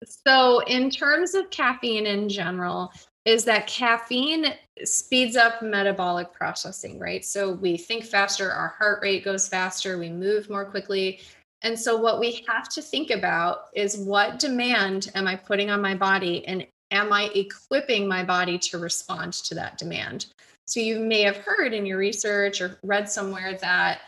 so, 0.05 0.61
in 0.61 0.89
terms 0.89 1.35
of 1.35 1.51
caffeine 1.51 2.07
in 2.07 2.28
general, 2.28 2.93
is 3.24 3.45
that 3.45 3.66
caffeine 3.66 4.55
speeds 4.85 5.37
up 5.37 5.62
metabolic 5.62 6.33
processing, 6.33 6.99
right? 6.99 7.25
So, 7.25 7.53
we 7.53 7.77
think 7.77 8.05
faster, 8.05 8.51
our 8.51 8.68
heart 8.79 9.03
rate 9.03 9.25
goes 9.25 9.49
faster, 9.49 9.99
we 9.99 10.11
move 10.11 10.51
more 10.51 10.64
quickly. 10.64 11.20
And 11.62 11.79
so, 11.79 11.97
what 11.97 12.20
we 12.20 12.45
have 12.49 12.68
to 12.70 12.83
think 12.83 13.11
about 13.11 13.68
is 13.75 13.97
what 13.97 14.39
demand 14.39 15.11
am 15.14 15.27
I 15.27 15.37
putting 15.37 15.70
on 15.70 15.81
my 15.81 15.95
body? 15.95 16.47
And 16.47 16.66
am 16.91 17.12
I 17.12 17.31
equipping 17.35 18.09
my 18.09 18.25
body 18.25 18.59
to 18.59 18.79
respond 18.79 19.33
to 19.35 19.55
that 19.57 19.79
demand? 19.79 20.27
So, 20.66 20.81
you 20.81 20.99
may 21.01 21.23
have 21.23 21.37
heard 21.39 21.73
in 21.75 21.87
your 21.87 21.99
research 21.99 22.61
or 22.61 22.79
read 22.83 23.09
somewhere 23.09 23.59
that 23.61 24.01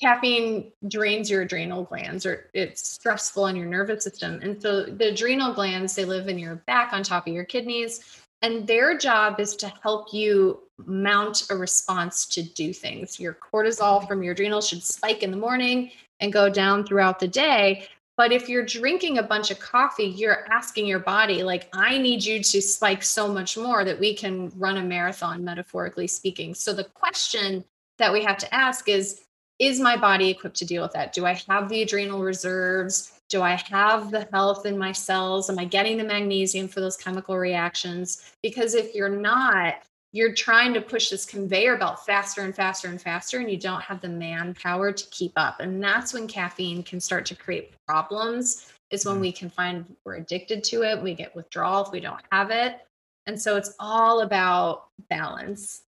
caffeine 0.00 0.72
drains 0.88 1.30
your 1.30 1.42
adrenal 1.42 1.84
glands 1.84 2.24
or 2.24 2.48
it's 2.54 2.92
stressful 2.92 3.44
on 3.44 3.54
your 3.54 3.66
nervous 3.66 4.02
system 4.02 4.40
and 4.42 4.60
so 4.60 4.84
the 4.84 5.08
adrenal 5.08 5.52
glands 5.52 5.94
they 5.94 6.06
live 6.06 6.26
in 6.28 6.38
your 6.38 6.56
back 6.66 6.92
on 6.92 7.02
top 7.02 7.26
of 7.26 7.34
your 7.34 7.44
kidneys 7.44 8.19
and 8.42 8.66
their 8.66 8.96
job 8.96 9.38
is 9.38 9.54
to 9.56 9.68
help 9.82 10.12
you 10.12 10.60
mount 10.86 11.50
a 11.50 11.56
response 11.56 12.26
to 12.26 12.42
do 12.42 12.72
things 12.72 13.20
your 13.20 13.34
cortisol 13.34 13.98
mm-hmm. 13.98 14.06
from 14.06 14.22
your 14.22 14.32
adrenals 14.32 14.68
should 14.68 14.82
spike 14.82 15.22
in 15.22 15.30
the 15.30 15.36
morning 15.36 15.90
and 16.20 16.32
go 16.32 16.48
down 16.48 16.84
throughout 16.84 17.18
the 17.18 17.28
day 17.28 17.86
but 18.16 18.32
if 18.32 18.48
you're 18.48 18.64
drinking 18.64 19.18
a 19.18 19.22
bunch 19.22 19.50
of 19.50 19.58
coffee 19.58 20.04
you're 20.04 20.50
asking 20.50 20.86
your 20.86 20.98
body 20.98 21.42
like 21.42 21.68
i 21.74 21.98
need 21.98 22.24
you 22.24 22.42
to 22.42 22.60
spike 22.60 23.02
so 23.02 23.28
much 23.28 23.56
more 23.56 23.84
that 23.84 24.00
we 24.00 24.14
can 24.14 24.50
run 24.56 24.78
a 24.78 24.82
marathon 24.82 25.44
metaphorically 25.44 26.06
speaking 26.06 26.54
so 26.54 26.72
the 26.72 26.84
question 26.84 27.64
that 27.98 28.12
we 28.12 28.24
have 28.24 28.38
to 28.38 28.52
ask 28.54 28.88
is 28.88 29.22
is 29.60 29.78
my 29.78 29.94
body 29.94 30.30
equipped 30.30 30.56
to 30.56 30.64
deal 30.64 30.82
with 30.82 30.92
that? 30.92 31.12
Do 31.12 31.26
I 31.26 31.34
have 31.48 31.68
the 31.68 31.82
adrenal 31.82 32.22
reserves? 32.22 33.12
Do 33.30 33.42
I 33.42 33.54
have 33.70 34.10
the 34.10 34.28
health 34.32 34.66
in 34.66 34.76
my 34.76 34.92
cells? 34.92 35.48
Am 35.48 35.58
I 35.58 35.64
getting 35.64 35.96
the 35.96 36.04
magnesium 36.04 36.68
for 36.68 36.80
those 36.80 36.96
chemical 36.96 37.38
reactions? 37.38 38.32
Because 38.42 38.74
if 38.74 38.94
you're 38.94 39.08
not, 39.08 39.76
you're 40.12 40.34
trying 40.34 40.74
to 40.74 40.80
push 40.80 41.08
this 41.08 41.24
conveyor 41.24 41.76
belt 41.78 42.04
faster 42.04 42.42
and 42.42 42.54
faster 42.54 42.88
and 42.88 43.00
faster, 43.00 43.38
and 43.38 43.48
you 43.48 43.56
don't 43.56 43.82
have 43.82 44.00
the 44.00 44.08
manpower 44.08 44.90
to 44.90 45.06
keep 45.10 45.32
up. 45.36 45.60
And 45.60 45.80
that's 45.80 46.12
when 46.12 46.26
caffeine 46.26 46.82
can 46.82 46.98
start 46.98 47.24
to 47.26 47.36
create 47.36 47.72
problems, 47.86 48.72
is 48.90 49.06
when 49.06 49.18
mm. 49.18 49.20
we 49.20 49.32
can 49.32 49.48
find 49.48 49.84
we're 50.04 50.16
addicted 50.16 50.64
to 50.64 50.82
it, 50.82 51.00
we 51.00 51.14
get 51.14 51.34
withdrawal 51.36 51.84
if 51.84 51.92
we 51.92 52.00
don't 52.00 52.22
have 52.32 52.50
it. 52.50 52.80
And 53.26 53.40
so 53.40 53.56
it's 53.56 53.74
all 53.78 54.22
about 54.22 54.88
balance. 55.08 55.82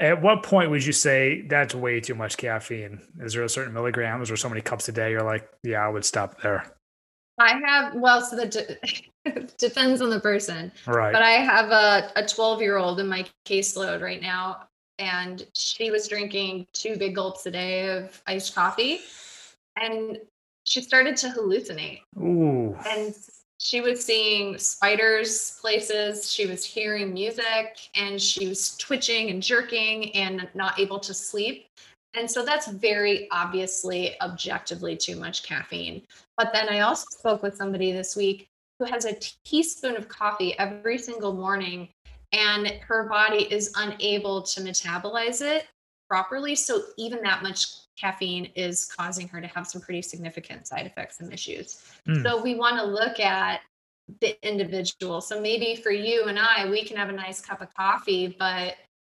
At 0.00 0.20
what 0.20 0.42
point 0.42 0.70
would 0.70 0.84
you 0.84 0.92
say 0.92 1.42
that's 1.42 1.74
way 1.74 2.00
too 2.00 2.14
much 2.14 2.36
caffeine? 2.36 3.00
Is 3.20 3.34
there 3.34 3.44
a 3.44 3.48
certain 3.48 3.72
milligrams 3.72 4.30
or 4.30 4.36
so 4.36 4.48
many 4.48 4.60
cups 4.60 4.88
a 4.88 4.92
day? 4.92 5.10
You're 5.10 5.22
like, 5.22 5.48
yeah, 5.62 5.86
I 5.86 5.88
would 5.88 6.04
stop 6.04 6.40
there. 6.42 6.74
I 7.38 7.60
have, 7.64 7.94
well, 7.94 8.20
so 8.20 8.36
that 8.36 8.50
de- 8.50 9.46
depends 9.58 10.00
on 10.00 10.10
the 10.10 10.20
person. 10.20 10.72
Right. 10.86 11.12
But 11.12 11.22
I 11.22 11.32
have 11.32 11.70
a, 11.70 12.12
a 12.16 12.26
12 12.26 12.60
year 12.60 12.76
old 12.76 13.00
in 13.00 13.08
my 13.08 13.24
caseload 13.44 14.02
right 14.02 14.22
now, 14.22 14.68
and 14.98 15.46
she 15.54 15.90
was 15.90 16.08
drinking 16.08 16.66
two 16.72 16.96
big 16.96 17.14
gulps 17.14 17.46
a 17.46 17.50
day 17.50 17.88
of 17.88 18.20
iced 18.26 18.54
coffee. 18.54 19.00
And 19.80 20.18
she 20.64 20.80
started 20.80 21.16
to 21.18 21.28
hallucinate. 21.28 22.00
Ooh. 22.18 22.76
And 22.88 23.14
she 23.58 23.80
was 23.80 24.04
seeing 24.04 24.58
spiders 24.58 25.58
places, 25.60 26.30
she 26.30 26.46
was 26.46 26.64
hearing 26.64 27.14
music, 27.14 27.88
and 27.94 28.20
she 28.20 28.48
was 28.48 28.76
twitching 28.76 29.30
and 29.30 29.42
jerking 29.42 30.14
and 30.14 30.48
not 30.54 30.78
able 30.78 30.98
to 31.00 31.14
sleep. 31.14 31.66
And 32.14 32.30
so 32.30 32.44
that's 32.44 32.68
very 32.68 33.28
obviously 33.30 34.20
objectively 34.20 34.96
too 34.96 35.16
much 35.16 35.42
caffeine. 35.42 36.02
But 36.36 36.52
then 36.52 36.68
I 36.68 36.80
also 36.80 37.06
spoke 37.10 37.42
with 37.42 37.56
somebody 37.56 37.92
this 37.92 38.16
week 38.16 38.48
who 38.78 38.84
has 38.86 39.04
a 39.04 39.18
teaspoon 39.44 39.96
of 39.96 40.08
coffee 40.08 40.58
every 40.58 40.98
single 40.98 41.32
morning, 41.32 41.88
and 42.32 42.68
her 42.86 43.08
body 43.08 43.44
is 43.52 43.72
unable 43.76 44.42
to 44.42 44.60
metabolize 44.60 45.40
it 45.40 45.66
properly. 46.08 46.54
So 46.54 46.82
even 46.96 47.22
that 47.22 47.42
much 47.42 47.83
caffeine 47.96 48.46
is 48.54 48.86
causing 48.86 49.28
her 49.28 49.40
to 49.40 49.46
have 49.46 49.66
some 49.66 49.80
pretty 49.80 50.02
significant 50.02 50.66
side 50.66 50.86
effects 50.86 51.20
and 51.20 51.32
issues. 51.32 51.82
Hmm. 52.06 52.22
So 52.22 52.42
we 52.42 52.54
want 52.54 52.76
to 52.78 52.84
look 52.84 53.20
at 53.20 53.60
the 54.20 54.36
individual. 54.46 55.20
So 55.20 55.40
maybe 55.40 55.76
for 55.76 55.90
you 55.90 56.24
and 56.24 56.38
I, 56.38 56.68
we 56.68 56.84
can 56.84 56.96
have 56.96 57.08
a 57.08 57.12
nice 57.12 57.40
cup 57.40 57.60
of 57.62 57.72
coffee, 57.74 58.34
but 58.38 58.74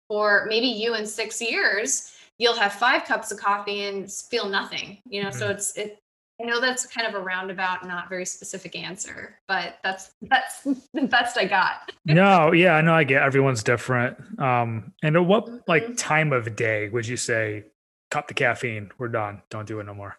for 0.08 0.46
maybe 0.48 0.66
you 0.68 0.94
in 0.94 1.06
six 1.06 1.40
years, 1.42 2.16
you'll 2.38 2.54
have 2.54 2.72
five 2.74 3.04
cups 3.04 3.32
of 3.32 3.38
coffee 3.38 3.84
and 3.84 4.10
feel 4.10 4.48
nothing. 4.48 4.98
You 5.08 5.24
know, 5.24 5.30
so 5.30 5.48
it's 5.48 5.76
it. 5.76 5.98
I 6.40 6.44
know 6.44 6.60
that's 6.60 6.84
kind 6.84 7.06
of 7.06 7.14
a 7.14 7.24
roundabout, 7.24 7.86
not 7.86 8.10
very 8.10 8.26
specific 8.26 8.76
answer, 8.76 9.40
but 9.48 9.78
that's 9.82 10.12
that's 10.22 10.62
the 10.94 11.06
best 11.06 11.38
I 11.38 11.46
got. 11.46 11.92
no, 12.04 12.52
yeah, 12.52 12.74
I 12.74 12.82
know 12.82 12.92
I 12.92 13.04
get 13.04 13.22
everyone's 13.22 13.62
different. 13.62 14.18
Um, 14.38 14.92
and 15.02 15.16
at 15.16 15.24
what 15.24 15.66
like 15.66 15.86
Mhm. 15.86 15.96
time 15.96 16.32
of 16.32 16.54
day 16.54 16.90
would 16.90 17.08
you 17.08 17.16
say 17.16 17.64
cut 18.10 18.28
the 18.28 18.34
caffeine? 18.34 18.90
We're 18.98 19.08
done. 19.08 19.42
Don't 19.50 19.66
do 19.66 19.80
it 19.80 19.84
no 19.84 19.94
more. 19.94 20.18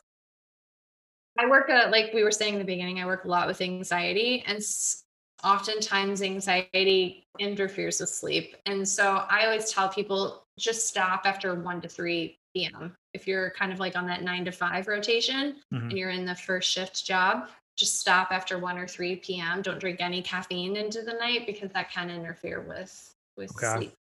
I 1.40 1.46
work 1.48 1.70
a, 1.70 1.90
like 1.90 2.14
we 2.14 2.24
were 2.24 2.32
saying 2.32 2.54
in 2.54 2.60
the 2.60 2.66
beginning, 2.66 3.00
I 3.00 3.06
work 3.06 3.26
a 3.26 3.28
lot 3.28 3.48
with 3.48 3.62
anxiety 3.62 4.44
and 4.48 4.60
oftentimes 5.44 6.22
anxiety 6.24 7.28
interferes 7.38 8.00
with 8.00 8.10
sleep. 8.10 8.56
And 8.66 8.88
so 8.88 9.26
I 9.30 9.46
always 9.46 9.72
tell 9.72 9.88
people 9.88 10.44
just 10.58 10.88
stop 10.88 11.22
after 11.26 11.54
1 11.54 11.82
to 11.82 11.88
3 11.88 12.36
p.m. 12.56 12.96
If 13.14 13.28
you're 13.28 13.52
kind 13.52 13.72
of 13.72 13.80
like 13.80 13.96
on 13.96 14.08
that 14.08 14.24
9 14.24 14.46
to 14.46 14.52
5 14.52 14.88
rotation 14.88 15.62
Mhm. 15.72 15.90
and 15.90 15.98
you're 15.98 16.10
in 16.10 16.26
the 16.26 16.34
first 16.34 16.72
shift 16.72 17.06
job, 17.06 17.50
just 17.76 18.00
stop 18.00 18.32
after 18.32 18.58
1 18.58 18.78
or 18.80 18.88
3 18.88 19.18
p.m. 19.18 19.62
Don't 19.62 19.78
drink 19.80 20.02
any 20.02 20.24
caffeine 20.24 20.76
into 20.76 21.04
the 21.04 21.14
night 21.14 21.46
because 21.46 21.70
that 21.74 21.92
can 21.92 22.10
interfere 22.10 22.62
with 22.62 23.14
with 23.38 23.52
Okay. 23.52 23.76
sleep. 23.76 23.94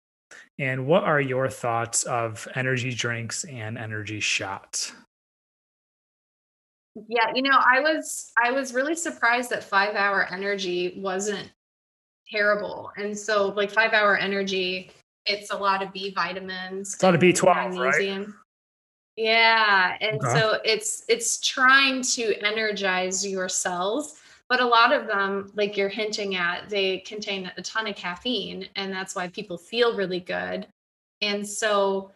And 0.57 0.87
what 0.87 1.03
are 1.03 1.19
your 1.19 1.49
thoughts 1.49 2.03
of 2.03 2.47
energy 2.55 2.93
drinks 2.93 3.43
and 3.43 3.77
energy 3.77 4.19
shots? 4.19 4.93
Yeah, 7.07 7.33
you 7.33 7.41
know, 7.41 7.59
I 7.59 7.81
was 7.81 8.31
I 8.41 8.51
was 8.51 8.73
really 8.73 8.95
surprised 8.95 9.49
that 9.49 9.63
5 9.63 9.95
hour 9.95 10.25
energy 10.31 10.93
wasn't 10.97 11.51
terrible. 12.31 12.91
And 12.95 13.17
so 13.17 13.49
like 13.49 13.69
5 13.69 13.91
hour 13.93 14.15
energy, 14.17 14.91
it's 15.25 15.51
a 15.51 15.57
lot 15.57 15.83
of 15.83 15.91
B 15.91 16.13
vitamins. 16.13 16.93
It's 16.93 17.03
a 17.03 17.05
lot 17.05 17.15
of 17.15 17.21
B12, 17.21 17.77
right? 17.77 18.27
Yeah, 19.17 19.97
and 20.01 20.21
okay. 20.21 20.39
so 20.39 20.59
it's 20.65 21.05
it's 21.07 21.39
trying 21.39 22.01
to 22.01 22.35
energize 22.45 23.25
your 23.25 23.47
cells, 23.47 24.19
but 24.49 24.61
a 24.61 24.65
lot 24.65 24.93
of 24.93 25.07
them 25.07 25.51
like 25.55 25.75
you're 25.77 25.89
hinting 25.89 26.35
at, 26.35 26.69
they 26.69 26.99
contain 26.99 27.51
a 27.57 27.61
ton 27.61 27.87
of 27.87 27.95
caffeine 27.95 28.67
and 28.75 28.91
that's 28.91 29.15
why 29.15 29.27
people 29.27 29.57
feel 29.57 29.95
really 29.95 30.19
good. 30.19 30.67
And 31.21 31.47
so 31.47 32.11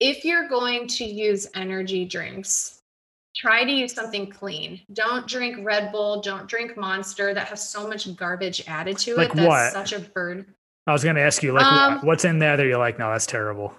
if 0.00 0.24
you're 0.24 0.48
going 0.48 0.86
to 0.88 1.04
use 1.04 1.46
energy 1.54 2.04
drinks, 2.04 2.80
try 3.36 3.64
to 3.64 3.70
use 3.70 3.92
something 3.92 4.28
clean. 4.28 4.80
Don't 4.92 5.26
drink 5.26 5.58
Red 5.62 5.92
Bull. 5.92 6.20
Don't 6.20 6.48
drink 6.48 6.76
Monster. 6.76 7.34
That 7.34 7.48
has 7.48 7.68
so 7.68 7.86
much 7.86 8.14
garbage 8.16 8.64
added 8.66 8.98
to 8.98 9.16
like 9.16 9.30
it. 9.30 9.36
That's 9.36 9.48
what? 9.48 9.72
such 9.72 9.92
a 9.92 10.00
burden. 10.00 10.54
I 10.86 10.92
was 10.92 11.04
going 11.04 11.16
to 11.16 11.22
ask 11.22 11.42
you, 11.42 11.52
like, 11.52 11.64
um, 11.64 12.00
what's 12.00 12.24
in 12.24 12.38
there 12.38 12.56
that 12.56 12.66
you're 12.66 12.78
like, 12.78 12.98
no, 12.98 13.12
that's 13.12 13.26
terrible. 13.26 13.74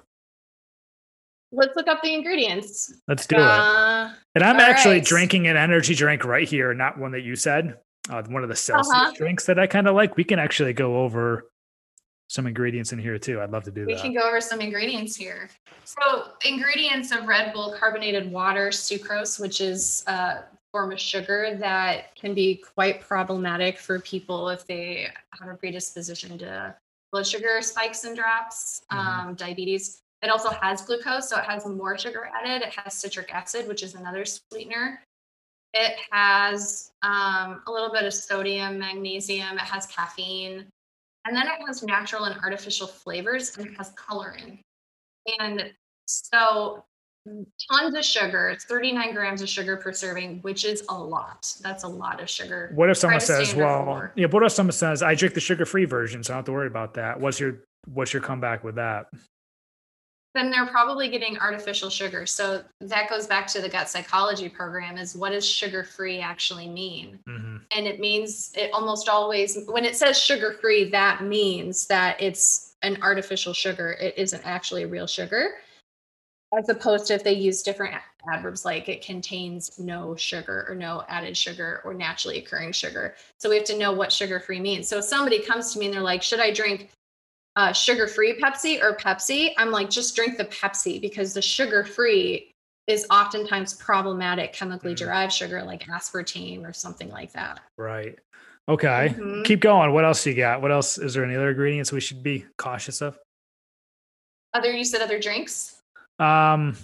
Let's 1.52 1.76
look 1.76 1.88
up 1.88 2.02
the 2.02 2.14
ingredients. 2.14 2.94
Let's 3.08 3.28
do 3.28 3.36
uh, 3.36 4.10
it. 4.12 4.18
And 4.36 4.44
I'm 4.44 4.60
actually 4.60 4.96
right. 4.96 5.06
drinking 5.06 5.48
an 5.48 5.58
energy 5.58 5.96
drink 5.96 6.24
right 6.24 6.48
here, 6.48 6.74
not 6.74 6.98
one 6.98 7.12
that 7.12 7.22
you 7.22 7.36
said. 7.36 7.78
Uh, 8.10 8.24
one 8.24 8.44
of 8.44 8.50
the 8.50 8.56
Celsius 8.56 8.94
uh-huh. 8.94 9.12
drinks 9.16 9.46
that 9.46 9.60
I 9.60 9.68
kind 9.68 9.88
of 9.88 9.96
like. 9.96 10.18
We 10.18 10.24
can 10.24 10.40
actually 10.40 10.74
go 10.74 11.02
over 11.02 11.52
some 12.30 12.48
ingredients 12.48 12.94
in 12.94 13.00
here 13.00 13.18
too. 13.20 13.42
I'd 13.42 13.52
love 13.52 13.64
to 13.66 13.72
do 13.72 13.86
we 13.86 13.94
that. 13.94 14.04
We 14.04 14.10
can 14.10 14.14
go 14.14 14.28
over 14.28 14.40
some 14.40 14.62
ingredients 14.62 15.16
here. 15.16 15.50
So, 15.84 16.30
ingredients 16.46 17.12
of 17.12 17.28
Red 17.28 17.54
Bull 17.54 17.76
carbonated 17.78 18.32
water, 18.32 18.70
sucrose, 18.70 19.40
which 19.40 19.60
is 19.62 20.04
a 20.08 20.46
form 20.72 20.94
of 20.94 21.00
sugar 21.00 21.58
that 21.60 22.16
can 22.16 22.34
be 22.34 22.64
quite 22.74 23.02
problematic 23.02 23.78
for 23.78 24.00
people 24.00 24.50
if 24.50 24.66
they 24.66 25.10
have 25.40 25.50
a 25.50 25.56
predisposition 25.56 26.38
to 26.38 26.74
blood 27.12 27.28
sugar 27.28 27.62
spikes 27.62 28.06
and 28.06 28.16
drops, 28.16 28.82
mm-hmm. 28.92 29.28
um, 29.30 29.36
diabetes. 29.36 30.02
It 30.22 30.30
also 30.30 30.50
has 30.50 30.82
glucose, 30.84 31.30
so 31.30 31.38
it 31.38 31.46
has 31.46 31.66
more 31.66 31.98
sugar 31.98 32.30
added. 32.34 32.68
It 32.68 32.74
has 32.76 32.94
citric 32.94 33.34
acid, 33.34 33.68
which 33.68 33.82
is 33.82 33.96
another 33.96 34.24
sweetener. 34.26 35.02
It 35.74 35.96
has 36.12 36.92
um, 37.02 37.62
a 37.66 37.72
little 37.72 37.92
bit 37.92 38.04
of 38.04 38.14
sodium, 38.14 38.78
magnesium. 38.78 39.56
It 39.56 39.62
has 39.62 39.88
caffeine. 39.88 40.66
And 41.26 41.36
then 41.36 41.48
it 41.48 41.54
has 41.66 41.84
natural 41.84 42.26
and 42.26 42.40
artificial 42.42 42.88
flavors 42.88 43.58
and 43.58 43.68
it 43.68 43.78
has 43.78 43.92
coloring. 43.96 44.60
And 45.40 45.72
so 46.08 46.84
tons 47.72 47.96
of 47.96 48.04
sugar. 48.04 48.50
It's 48.50 48.66
39 48.66 49.14
grams 49.14 49.42
of 49.42 49.50
sugar 49.50 49.78
per 49.78 49.94
serving, 49.94 50.40
which 50.42 50.66
is 50.66 50.84
a 50.90 50.98
lot. 50.98 51.54
That's 51.62 51.84
a 51.84 51.88
lot 51.88 52.20
of 52.22 52.30
sugar. 52.30 52.72
What 52.74 52.90
if 52.90 52.98
someone 52.98 53.20
says, 53.20 53.54
well, 53.54 54.10
yeah, 54.16 54.28
what 54.28 54.44
if 54.44 54.52
someone 54.52 54.72
says, 54.72 55.04
I 55.04 55.16
drink 55.16 55.36
the 55.36 55.42
sugar-free 55.42 55.86
version, 55.86 56.24
so 56.24 56.34
I 56.34 56.36
don't 56.36 56.40
have 56.40 56.46
to 56.46 56.52
worry 56.54 56.68
about 56.68 56.96
that. 56.96 57.20
What's 57.20 57.40
your 57.40 57.60
what's 57.88 58.14
your 58.14 58.22
comeback 58.22 58.64
with 58.64 58.76
that? 58.76 59.08
Then 60.34 60.50
they're 60.50 60.68
probably 60.68 61.10
getting 61.10 61.38
artificial 61.38 61.90
sugar. 61.90 62.26
So 62.26 62.64
that 62.80 63.10
goes 63.10 63.28
back 63.28 63.48
to 63.48 63.62
the 63.62 63.68
gut 63.68 63.90
psychology 63.90 64.48
program 64.48 64.98
is 64.98 65.16
what 65.16 65.32
does 65.32 65.48
sugar 65.48 65.84
free 65.84 66.20
actually 66.20 66.70
mean? 66.70 67.20
Mm-hmm. 67.28 67.58
And 67.76 67.88
it 67.88 68.00
means 68.00 68.54
it 68.56 68.72
almost 68.74 69.10
always, 69.10 69.66
when 69.68 69.84
it 69.84 69.98
says 69.98 70.18
sugar 70.18 70.54
free, 70.62 70.90
that 70.92 71.24
means 71.24 71.86
that 71.88 72.22
it's 72.22 72.76
an 72.82 72.98
artificial 73.02 73.54
sugar. 73.54 73.92
It 73.94 74.14
isn't 74.18 74.46
actually 74.46 74.84
a 74.84 74.88
real 74.88 75.08
sugar. 75.08 75.56
As 76.58 76.68
opposed 76.70 77.08
to 77.08 77.14
if 77.14 77.24
they 77.24 77.34
use 77.34 77.64
different 77.64 77.96
adverbs 78.30 78.66
like 78.66 78.90
it 78.90 79.02
contains 79.02 79.80
no 79.80 80.16
sugar 80.16 80.66
or 80.68 80.76
no 80.76 81.04
added 81.08 81.36
sugar 81.36 81.82
or 81.86 81.94
naturally 81.94 82.40
occurring 82.40 82.74
sugar. 82.74 83.16
So 83.38 83.50
we 83.50 83.56
have 83.56 83.66
to 83.66 83.78
know 83.78 83.94
what 83.94 84.12
sugar 84.12 84.40
free 84.40 84.60
means. 84.60 84.88
So 84.88 84.98
if 85.00 85.06
somebody 85.06 85.42
comes 85.42 85.72
to 85.74 85.80
me 85.80 85.86
and 85.86 85.94
they're 85.94 86.02
like, 86.02 86.22
should 86.22 86.42
I 86.42 86.52
drink 86.52 86.90
uh, 87.56 87.74
sugar 87.74 88.08
free 88.08 88.40
Pepsi 88.40 88.82
or 88.82 88.96
Pepsi, 88.96 89.52
I'm 89.58 89.72
like, 89.72 89.90
just 89.90 90.16
drink 90.16 90.38
the 90.38 90.46
Pepsi 90.46 91.02
because 91.02 91.34
the 91.34 91.42
sugar 91.42 91.84
free 91.84 92.52
is 92.88 93.06
oftentimes 93.10 93.74
problematic 93.76 94.54
chemically 94.54 94.94
mm-hmm. 94.94 95.06
derived 95.06 95.34
sugar 95.34 95.64
like 95.64 95.84
aspartame 95.84 96.68
or 96.68 96.74
something 96.74 97.10
like 97.10 97.32
that. 97.34 97.60
Right. 97.78 98.18
Okay. 98.68 99.14
Mm-hmm. 99.18 99.44
Keep 99.44 99.62
going. 99.62 99.92
What 99.94 100.06
else 100.06 100.26
you 100.26 100.34
got? 100.34 100.62
What 100.62 100.72
else? 100.72 100.98
Is 100.98 101.14
there 101.14 101.24
any 101.26 101.36
other 101.36 101.50
ingredients 101.50 101.92
we 101.92 102.00
should 102.00 102.24
be 102.24 102.46
cautious 102.58 103.02
of? 103.02 103.18
Other, 104.54 104.72
you 104.72 104.84
said 104.84 105.02
other 105.02 105.20
drinks? 105.20 105.82
Um, 106.20 106.76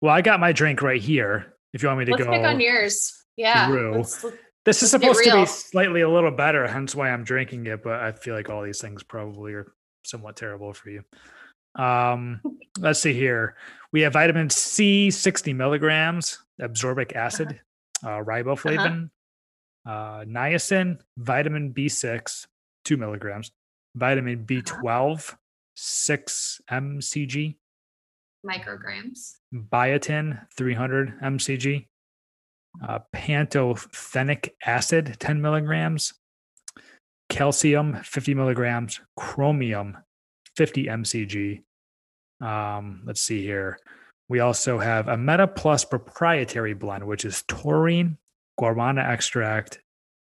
well, 0.00 0.14
I 0.14 0.20
got 0.20 0.40
my 0.40 0.52
drink 0.52 0.82
right 0.82 1.00
here. 1.00 1.54
If 1.72 1.82
you 1.82 1.88
want 1.88 2.00
me 2.00 2.04
to 2.06 2.12
let's 2.12 2.24
go. 2.24 2.30
pick 2.30 2.44
on 2.44 2.60
yours. 2.60 3.24
Yeah. 3.36 3.68
Let's, 3.68 4.24
this 4.68 4.82
is 4.82 4.90
supposed 4.90 5.24
to 5.24 5.34
be 5.34 5.46
slightly 5.46 6.02
a 6.02 6.10
little 6.10 6.30
better, 6.30 6.66
hence 6.66 6.94
why 6.94 7.08
I'm 7.08 7.24
drinking 7.24 7.66
it. 7.66 7.82
But 7.82 8.00
I 8.00 8.12
feel 8.12 8.34
like 8.34 8.50
all 8.50 8.62
these 8.62 8.82
things 8.82 9.02
probably 9.02 9.54
are 9.54 9.72
somewhat 10.04 10.36
terrible 10.36 10.74
for 10.74 10.90
you. 10.90 11.04
Um, 11.74 12.42
let's 12.78 13.00
see 13.00 13.14
here. 13.14 13.56
We 13.92 14.02
have 14.02 14.12
vitamin 14.12 14.50
C, 14.50 15.10
60 15.10 15.54
milligrams, 15.54 16.44
absorbic 16.60 17.12
uh-huh. 17.12 17.24
acid, 17.24 17.60
uh-huh. 18.04 18.18
uh, 18.18 18.24
riboflavin, 18.24 19.08
uh-huh. 19.86 19.90
uh, 19.90 20.24
niacin, 20.26 21.00
vitamin 21.16 21.72
B6, 21.72 22.46
two 22.84 22.98
milligrams, 22.98 23.50
vitamin 23.96 24.44
B12, 24.44 24.84
uh-huh. 24.84 25.36
six 25.76 26.60
mcg, 26.70 27.56
micrograms, 28.46 29.36
biotin, 29.54 30.46
300 30.54 31.20
mcg, 31.22 31.86
uh, 32.86 32.98
pantothenic 33.14 34.50
acid, 34.64 35.16
10 35.18 35.40
milligrams, 35.40 36.14
calcium, 37.28 38.00
50 38.02 38.34
milligrams, 38.34 39.00
chromium, 39.16 39.96
50 40.56 40.86
mcg. 40.86 41.62
Um, 42.40 43.02
let's 43.04 43.20
see 43.20 43.42
here. 43.42 43.78
We 44.28 44.40
also 44.40 44.78
have 44.78 45.08
a 45.08 45.16
Meta 45.16 45.46
Plus 45.46 45.84
proprietary 45.84 46.74
blend, 46.74 47.06
which 47.06 47.24
is 47.24 47.44
taurine, 47.48 48.18
guarana 48.60 49.02
extract, 49.02 49.80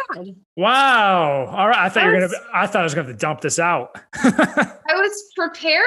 Wow. 0.55 1.47
All 1.47 1.67
right. 1.67 1.77
I 1.77 1.89
thought 1.89 2.05
you 2.05 2.11
were 2.11 2.21
gonna 2.21 2.33
I 2.53 2.65
thought 2.65 2.79
I 2.79 2.83
was 2.83 2.95
gonna 2.95 3.07
have 3.07 3.15
to 3.15 3.19
dump 3.19 3.41
this 3.41 3.59
out. 3.59 3.91
I 4.13 4.95
was 4.95 5.31
prepared 5.35 5.83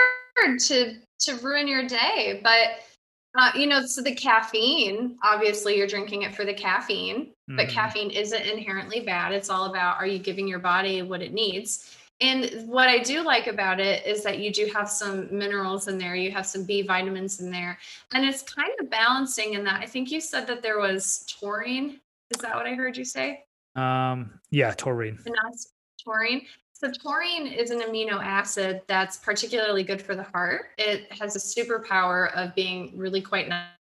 to 0.60 0.94
to 1.20 1.34
ruin 1.36 1.66
your 1.66 1.88
day, 1.88 2.40
but 2.44 2.82
uh, 3.38 3.52
you 3.54 3.68
know, 3.68 3.86
so 3.86 4.02
the 4.02 4.14
caffeine, 4.14 5.16
obviously 5.22 5.76
you're 5.76 5.86
drinking 5.86 6.22
it 6.22 6.34
for 6.34 6.44
the 6.44 6.52
caffeine, 6.52 7.26
mm-hmm. 7.26 7.56
but 7.56 7.68
caffeine 7.68 8.10
isn't 8.10 8.42
inherently 8.42 8.98
bad. 8.98 9.32
It's 9.32 9.48
all 9.48 9.66
about 9.66 9.96
are 9.96 10.06
you 10.08 10.18
giving 10.18 10.48
your 10.48 10.58
body 10.58 11.02
what 11.02 11.22
it 11.22 11.32
needs? 11.32 11.96
And 12.20 12.66
what 12.66 12.88
I 12.88 12.98
do 12.98 13.22
like 13.22 13.46
about 13.46 13.78
it 13.78 14.04
is 14.04 14.24
that 14.24 14.40
you 14.40 14.52
do 14.52 14.68
have 14.74 14.90
some 14.90 15.28
minerals 15.30 15.86
in 15.86 15.98
there, 15.98 16.16
you 16.16 16.32
have 16.32 16.46
some 16.46 16.64
B 16.64 16.82
vitamins 16.82 17.40
in 17.40 17.52
there, 17.52 17.78
and 18.12 18.24
it's 18.24 18.42
kind 18.42 18.72
of 18.80 18.90
balancing 18.90 19.54
in 19.54 19.62
that. 19.64 19.80
I 19.80 19.86
think 19.86 20.10
you 20.10 20.20
said 20.20 20.48
that 20.48 20.60
there 20.60 20.80
was 20.80 21.24
taurine. 21.40 22.00
Is 22.30 22.40
that 22.40 22.56
what 22.56 22.66
I 22.66 22.74
heard 22.74 22.96
you 22.96 23.04
say? 23.04 23.44
Um, 23.76 24.40
yeah, 24.50 24.72
taurine. 24.72 25.20
taurine. 26.04 26.42
So, 26.80 26.88
taurine 26.92 27.48
is 27.48 27.72
an 27.72 27.80
amino 27.80 28.22
acid 28.24 28.82
that's 28.86 29.16
particularly 29.16 29.82
good 29.82 30.00
for 30.00 30.14
the 30.14 30.22
heart. 30.22 30.66
It 30.78 31.10
has 31.12 31.34
a 31.34 31.38
superpower 31.40 32.32
of 32.36 32.54
being 32.54 32.92
really 32.96 33.20
quite 33.20 33.48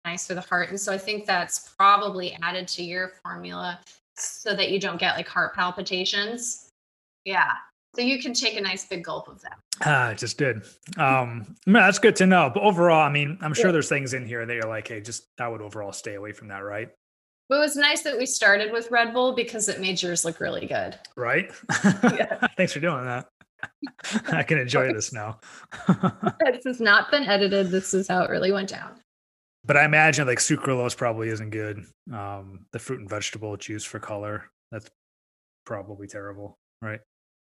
nice 0.04 0.26
for 0.26 0.34
the 0.34 0.42
heart. 0.42 0.68
And 0.68 0.78
so, 0.78 0.92
I 0.92 0.98
think 0.98 1.24
that's 1.24 1.74
probably 1.78 2.36
added 2.42 2.68
to 2.68 2.82
your 2.82 3.12
formula 3.24 3.80
so 4.18 4.54
that 4.54 4.70
you 4.70 4.78
don't 4.78 5.00
get 5.00 5.16
like 5.16 5.26
heart 5.26 5.54
palpitations. 5.54 6.68
Yeah. 7.24 7.52
So, 7.96 8.02
you 8.02 8.20
can 8.20 8.34
take 8.34 8.58
a 8.58 8.60
nice 8.60 8.84
big 8.84 9.02
gulp 9.02 9.28
of 9.28 9.40
that. 9.40 9.58
Ah, 9.82 10.12
just 10.14 10.36
did. 10.36 10.60
Um, 10.98 11.56
that's 11.66 11.98
good 11.98 12.16
to 12.16 12.26
know. 12.26 12.50
But 12.52 12.64
overall, 12.64 13.00
I 13.00 13.08
mean, 13.08 13.38
I'm 13.40 13.54
sure 13.54 13.72
there's 13.72 13.88
things 13.88 14.12
in 14.12 14.26
here 14.26 14.44
that 14.44 14.52
you're 14.52 14.68
like, 14.68 14.88
hey, 14.88 15.00
just 15.00 15.24
I 15.40 15.48
would 15.48 15.62
overall 15.62 15.92
stay 15.92 16.16
away 16.16 16.32
from 16.32 16.48
that, 16.48 16.58
right? 16.58 16.90
But 17.48 17.56
it 17.56 17.60
was 17.60 17.76
nice 17.76 18.02
that 18.02 18.16
we 18.16 18.26
started 18.26 18.72
with 18.72 18.90
Red 18.90 19.12
Bull 19.12 19.34
because 19.34 19.68
it 19.68 19.80
made 19.80 20.00
yours 20.00 20.24
look 20.24 20.40
really 20.40 20.66
good. 20.66 20.98
Right? 21.16 21.50
Yeah. 21.84 22.46
Thanks 22.56 22.72
for 22.72 22.80
doing 22.80 23.04
that. 23.04 23.28
I 24.32 24.42
can 24.42 24.58
enjoy 24.58 24.92
this 24.92 25.12
now. 25.12 25.40
this 26.40 26.64
has 26.66 26.80
not 26.80 27.10
been 27.10 27.24
edited. 27.24 27.70
This 27.70 27.92
is 27.94 28.08
how 28.08 28.22
it 28.22 28.30
really 28.30 28.52
went 28.52 28.68
down. 28.70 29.00
but 29.64 29.76
I 29.76 29.84
imagine 29.84 30.26
like 30.26 30.38
sucralose 30.38 30.96
probably 30.96 31.28
isn't 31.28 31.50
good. 31.50 31.84
Um, 32.12 32.66
the 32.72 32.78
fruit 32.78 33.00
and 33.00 33.08
vegetable 33.08 33.56
juice 33.56 33.84
for 33.84 33.98
color, 33.98 34.50
that's 34.70 34.90
probably 35.64 36.06
terrible, 36.06 36.58
right? 36.82 37.00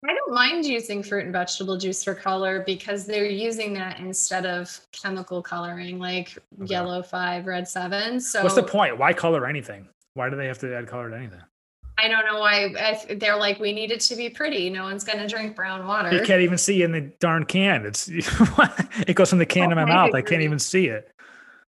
I 0.07 0.13
don't 0.13 0.35
mind 0.35 0.67
using 0.67 1.03
fruit 1.03 1.25
and 1.25 1.33
vegetable 1.33 1.79
juice 1.79 2.05
for 2.05 2.15
color 2.15 2.63
because 2.67 3.07
they're 3.07 3.25
using 3.25 3.73
that 3.75 4.01
instead 4.01 4.45
of 4.45 4.79
chemical 4.93 5.43
coloring 5.43 5.99
like 5.99 6.37
okay. 6.61 6.71
yellow 6.71 7.03
five, 7.03 7.47
red 7.47 7.67
seven. 7.67 8.21
So 8.21 8.43
what's 8.43 8.55
the 8.55 8.63
point? 8.63 8.99
Why 8.99 9.15
color 9.15 9.47
anything? 9.47 9.89
Why 10.13 10.29
do 10.29 10.37
they 10.37 10.47
have 10.47 10.59
to 10.59 10.77
add 10.77 10.87
color 10.87 11.09
to 11.11 11.17
anything? 11.17 11.41
I 11.97 12.09
don't 12.09 12.27
know 12.27 12.39
why 12.41 12.97
they're 13.19 13.37
like, 13.37 13.61
we 13.61 13.73
need 13.73 13.93
it 13.93 14.01
to 14.01 14.17
be 14.17 14.29
pretty. 14.29 14.69
No 14.69 14.83
one's 14.83 15.05
going 15.05 15.21
to 15.21 15.29
drink 15.29 15.55
brown 15.55 15.87
water. 15.87 16.13
You 16.13 16.23
can't 16.23 16.43
even 16.43 16.59
see 16.59 16.83
in 16.83 16.93
the 16.93 17.03
darn 17.21 17.45
can. 17.45 17.87
It's 17.87 18.09
it 19.07 19.15
goes 19.15 19.31
from 19.31 19.39
the 19.39 19.47
can 19.47 19.67
oh, 19.67 19.71
to 19.71 19.77
my 19.77 19.83
I 19.83 19.87
mouth. 19.87 20.09
Agree. 20.09 20.19
I 20.19 20.23
can't 20.23 20.43
even 20.43 20.59
see 20.59 20.89
it. 20.89 21.11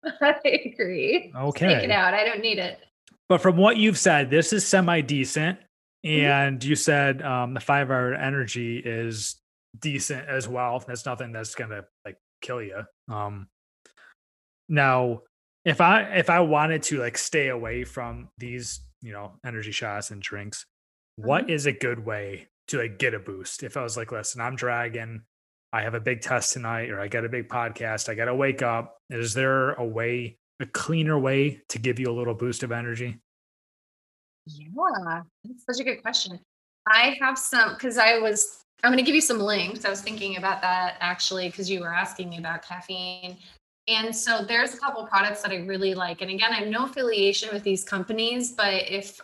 I 0.20 0.36
agree. 0.44 1.32
Okay. 1.34 1.68
Take 1.68 1.84
it 1.84 1.90
out. 1.90 2.12
I 2.12 2.24
don't 2.24 2.40
need 2.40 2.58
it. 2.58 2.80
But 3.28 3.40
from 3.40 3.56
what 3.56 3.76
you've 3.76 3.98
said, 3.98 4.30
this 4.30 4.52
is 4.52 4.66
semi 4.66 5.00
decent. 5.00 5.58
Mm-hmm. 6.06 6.24
And 6.24 6.64
you 6.64 6.76
said 6.76 7.20
um, 7.22 7.54
the 7.54 7.60
five 7.60 7.90
hour 7.90 8.14
energy 8.14 8.78
is 8.78 9.36
decent 9.78 10.28
as 10.28 10.46
well. 10.46 10.82
That's 10.86 11.04
nothing 11.04 11.32
that's 11.32 11.54
gonna 11.54 11.84
like 12.04 12.18
kill 12.40 12.62
you. 12.62 12.82
Um, 13.08 13.48
now, 14.68 15.22
if 15.64 15.80
I 15.80 16.02
if 16.16 16.30
I 16.30 16.40
wanted 16.40 16.82
to 16.84 16.98
like 16.98 17.18
stay 17.18 17.48
away 17.48 17.84
from 17.84 18.28
these, 18.38 18.80
you 19.02 19.12
know, 19.12 19.32
energy 19.44 19.72
shots 19.72 20.10
and 20.10 20.22
drinks, 20.22 20.64
mm-hmm. 21.18 21.28
what 21.28 21.50
is 21.50 21.66
a 21.66 21.72
good 21.72 22.04
way 22.06 22.48
to 22.68 22.78
like 22.78 22.98
get 22.98 23.14
a 23.14 23.18
boost? 23.18 23.64
If 23.64 23.76
I 23.76 23.82
was 23.82 23.96
like, 23.96 24.12
listen, 24.12 24.40
I'm 24.40 24.54
dragging, 24.54 25.22
I 25.72 25.82
have 25.82 25.94
a 25.94 26.00
big 26.00 26.20
test 26.20 26.52
tonight, 26.52 26.90
or 26.90 27.00
I 27.00 27.08
got 27.08 27.24
a 27.24 27.28
big 27.28 27.48
podcast, 27.48 28.08
I 28.08 28.14
got 28.14 28.26
to 28.26 28.34
wake 28.34 28.62
up. 28.62 28.96
Is 29.10 29.34
there 29.34 29.72
a 29.72 29.84
way, 29.84 30.38
a 30.60 30.66
cleaner 30.66 31.18
way 31.18 31.62
to 31.70 31.78
give 31.78 31.98
you 31.98 32.10
a 32.10 32.14
little 32.14 32.34
boost 32.34 32.62
of 32.62 32.70
energy? 32.70 33.20
Yeah, 34.46 35.22
that's 35.44 35.64
such 35.64 35.80
a 35.80 35.84
good 35.84 36.02
question. 36.02 36.38
I 36.88 37.16
have 37.20 37.36
some 37.36 37.74
because 37.74 37.98
I 37.98 38.18
was 38.18 38.62
I'm 38.82 38.92
going 38.92 39.02
to 39.02 39.04
give 39.04 39.14
you 39.14 39.20
some 39.20 39.40
links. 39.40 39.84
I 39.84 39.90
was 39.90 40.00
thinking 40.00 40.36
about 40.36 40.62
that 40.62 40.96
actually 41.00 41.48
because 41.48 41.68
you 41.68 41.80
were 41.80 41.92
asking 41.92 42.28
me 42.28 42.38
about 42.38 42.62
caffeine. 42.62 43.38
And 43.88 44.14
so 44.14 44.44
there's 44.44 44.74
a 44.74 44.78
couple 44.78 45.04
products 45.06 45.42
that 45.42 45.52
I 45.52 45.56
really 45.58 45.94
like. 45.94 46.20
And 46.20 46.30
again, 46.30 46.52
I 46.52 46.56
have 46.56 46.68
no 46.68 46.84
affiliation 46.84 47.48
with 47.52 47.62
these 47.62 47.84
companies, 47.84 48.52
but 48.52 48.90
if 48.90 49.20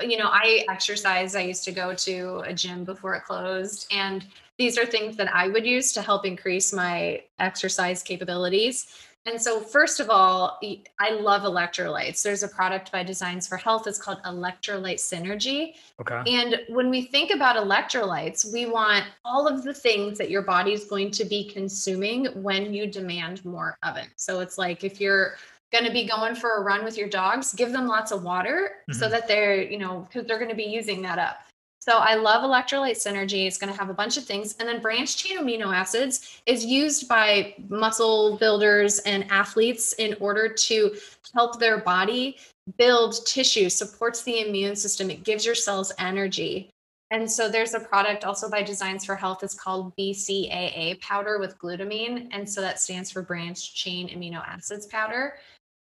you 0.00 0.18
know, 0.18 0.28
I 0.28 0.64
exercise, 0.68 1.34
I 1.34 1.40
used 1.40 1.64
to 1.64 1.72
go 1.72 1.94
to 1.94 2.40
a 2.40 2.52
gym 2.52 2.84
before 2.84 3.14
it 3.14 3.24
closed 3.24 3.86
and 3.90 4.26
these 4.58 4.78
are 4.78 4.86
things 4.86 5.16
that 5.16 5.34
I 5.34 5.48
would 5.48 5.66
use 5.66 5.92
to 5.92 6.02
help 6.02 6.24
increase 6.24 6.72
my 6.72 7.22
exercise 7.38 8.02
capabilities. 8.02 8.86
And 9.26 9.42
so, 9.42 9.60
first 9.60 9.98
of 9.98 10.08
all, 10.08 10.60
I 11.00 11.10
love 11.10 11.42
electrolytes. 11.42 12.22
There's 12.22 12.44
a 12.44 12.48
product 12.48 12.92
by 12.92 13.02
Designs 13.02 13.48
for 13.48 13.56
Health. 13.56 13.88
It's 13.88 13.98
called 13.98 14.22
Electrolyte 14.22 15.00
Synergy. 15.00 15.74
Okay. 16.00 16.22
And 16.26 16.60
when 16.68 16.90
we 16.90 17.02
think 17.02 17.32
about 17.32 17.56
electrolytes, 17.56 18.50
we 18.52 18.66
want 18.66 19.04
all 19.24 19.48
of 19.48 19.64
the 19.64 19.74
things 19.74 20.16
that 20.18 20.30
your 20.30 20.42
body 20.42 20.72
is 20.72 20.84
going 20.84 21.10
to 21.10 21.24
be 21.24 21.50
consuming 21.50 22.26
when 22.40 22.72
you 22.72 22.86
demand 22.86 23.44
more 23.44 23.76
of 23.82 23.96
it. 23.96 24.06
So 24.14 24.38
it's 24.38 24.58
like 24.58 24.84
if 24.84 25.00
you're 25.00 25.34
going 25.72 25.84
to 25.84 25.92
be 25.92 26.06
going 26.06 26.36
for 26.36 26.58
a 26.58 26.62
run 26.62 26.84
with 26.84 26.96
your 26.96 27.08
dogs, 27.08 27.52
give 27.52 27.72
them 27.72 27.88
lots 27.88 28.12
of 28.12 28.22
water 28.22 28.70
mm-hmm. 28.82 28.92
so 28.98 29.08
that 29.08 29.26
they're, 29.26 29.60
you 29.60 29.78
know, 29.78 30.06
because 30.08 30.26
they're 30.28 30.38
going 30.38 30.50
to 30.50 30.56
be 30.56 30.64
using 30.64 31.02
that 31.02 31.18
up. 31.18 31.40
So 31.88 31.98
I 31.98 32.16
love 32.16 32.42
electrolyte 32.42 32.96
synergy. 32.96 33.46
It's 33.46 33.58
going 33.58 33.72
to 33.72 33.78
have 33.78 33.90
a 33.90 33.94
bunch 33.94 34.16
of 34.16 34.24
things. 34.24 34.56
And 34.58 34.68
then 34.68 34.80
branched 34.80 35.18
chain 35.18 35.38
amino 35.38 35.72
acids 35.72 36.42
is 36.44 36.64
used 36.64 37.06
by 37.08 37.54
muscle 37.68 38.36
builders 38.38 38.98
and 39.00 39.24
athletes 39.30 39.92
in 39.92 40.16
order 40.18 40.48
to 40.52 40.96
help 41.32 41.60
their 41.60 41.78
body 41.78 42.38
build 42.76 43.24
tissue, 43.24 43.68
supports 43.68 44.24
the 44.24 44.40
immune 44.40 44.74
system. 44.74 45.10
It 45.10 45.22
gives 45.22 45.46
your 45.46 45.54
cells 45.54 45.92
energy. 46.00 46.70
And 47.12 47.30
so 47.30 47.48
there's 47.48 47.74
a 47.74 47.80
product 47.80 48.24
also 48.24 48.50
by 48.50 48.64
Designs 48.64 49.04
for 49.04 49.14
Health. 49.14 49.44
It's 49.44 49.54
called 49.54 49.94
BCAA 49.96 51.00
powder 51.00 51.38
with 51.38 51.56
glutamine. 51.56 52.26
And 52.32 52.50
so 52.50 52.60
that 52.62 52.80
stands 52.80 53.12
for 53.12 53.22
branched 53.22 53.76
chain 53.76 54.08
amino 54.08 54.44
acids 54.44 54.86
powder. 54.86 55.34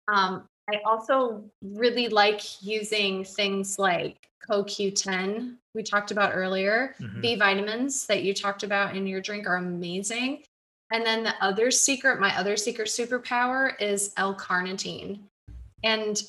Um, 0.09 0.49
I 0.73 0.81
also 0.85 1.45
really 1.63 2.09
like 2.09 2.63
using 2.63 3.25
things 3.25 3.79
like 3.79 4.29
CoQ10 4.49 5.57
we 5.75 5.83
talked 5.83 6.11
about 6.11 6.33
earlier. 6.35 6.95
Mm-hmm. 7.01 7.21
B 7.21 7.37
vitamins 7.37 8.07
that 8.07 8.23
you 8.23 8.33
talked 8.33 8.63
about 8.63 8.97
in 8.97 9.07
your 9.07 9.21
drink 9.21 9.47
are 9.47 9.57
amazing. 9.57 10.45
And 10.93 11.05
then 11.05 11.25
the 11.25 11.35
other 11.41 11.71
secret, 11.71 12.21
my 12.21 12.37
other 12.39 12.57
secret 12.57 12.89
superpower 12.89 13.73
is 13.81 14.13
L-carnitine. 14.17 15.19
And 15.83 16.23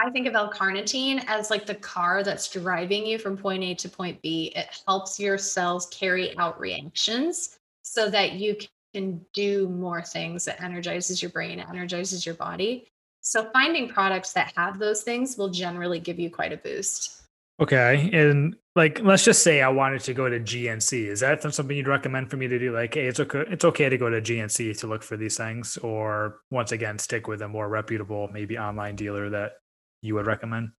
I 0.00 0.10
think 0.10 0.26
of 0.26 0.34
L-carnitine 0.34 1.24
as 1.26 1.50
like 1.50 1.66
the 1.66 1.74
car 1.74 2.22
that's 2.22 2.48
driving 2.50 3.04
you 3.04 3.18
from 3.18 3.36
point 3.36 3.62
A 3.64 3.74
to 3.74 3.88
point 3.88 4.22
B. 4.22 4.52
It 4.56 4.68
helps 4.86 5.20
your 5.20 5.36
cells 5.36 5.86
carry 5.86 6.36
out 6.38 6.58
reactions 6.58 7.58
so 7.82 8.08
that 8.08 8.34
you 8.34 8.56
can 8.94 9.24
do 9.34 9.68
more 9.68 10.02
things 10.02 10.48
It 10.48 10.62
energizes 10.62 11.20
your 11.20 11.30
brain, 11.30 11.60
energizes 11.60 12.24
your 12.24 12.36
body. 12.36 12.88
So 13.28 13.44
finding 13.52 13.90
products 13.90 14.32
that 14.32 14.54
have 14.56 14.78
those 14.78 15.02
things 15.02 15.36
will 15.36 15.50
generally 15.50 16.00
give 16.00 16.18
you 16.18 16.30
quite 16.30 16.50
a 16.50 16.56
boost. 16.56 17.24
Okay. 17.60 18.08
And 18.14 18.56
like 18.74 19.00
let's 19.00 19.22
just 19.22 19.42
say 19.42 19.60
I 19.60 19.68
wanted 19.68 20.00
to 20.04 20.14
go 20.14 20.30
to 20.30 20.40
GNC. 20.40 21.08
Is 21.08 21.20
that 21.20 21.42
something 21.42 21.76
you'd 21.76 21.88
recommend 21.88 22.30
for 22.30 22.38
me 22.38 22.48
to 22.48 22.58
do? 22.58 22.72
Like, 22.72 22.94
hey, 22.94 23.06
it's 23.06 23.20
okay 23.20 23.44
it's 23.50 23.66
okay 23.66 23.90
to 23.90 23.98
go 23.98 24.08
to 24.08 24.22
GNC 24.22 24.78
to 24.78 24.86
look 24.86 25.02
for 25.02 25.18
these 25.18 25.36
things, 25.36 25.76
or 25.76 26.38
once 26.50 26.72
again, 26.72 26.98
stick 26.98 27.28
with 27.28 27.42
a 27.42 27.48
more 27.48 27.68
reputable, 27.68 28.30
maybe 28.32 28.56
online 28.56 28.96
dealer 28.96 29.28
that 29.28 29.56
you 30.00 30.14
would 30.14 30.24
recommend? 30.24 30.70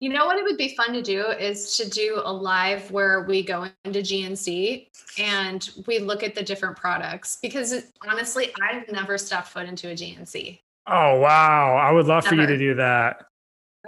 You 0.00 0.08
know 0.08 0.26
what 0.26 0.38
it 0.38 0.42
would 0.42 0.58
be 0.58 0.74
fun 0.74 0.92
to 0.92 1.02
do 1.02 1.24
is 1.24 1.76
to 1.76 1.88
do 1.88 2.20
a 2.24 2.32
live 2.32 2.90
where 2.90 3.22
we 3.22 3.44
go 3.44 3.68
into 3.84 4.00
GNC 4.00 4.88
and 5.18 5.70
we 5.86 6.00
look 6.00 6.24
at 6.24 6.34
the 6.34 6.42
different 6.42 6.76
products 6.76 7.38
because 7.40 7.92
honestly, 8.08 8.52
I've 8.60 8.90
never 8.90 9.16
stepped 9.18 9.46
foot 9.46 9.66
into 9.66 9.88
a 9.90 9.92
GNC. 9.92 10.58
Oh 10.88 11.20
wow, 11.20 11.76
I 11.76 11.92
would 11.92 12.06
love 12.06 12.24
never. 12.24 12.36
for 12.36 12.40
you 12.42 12.46
to 12.46 12.58
do 12.58 12.74
that. 12.76 13.24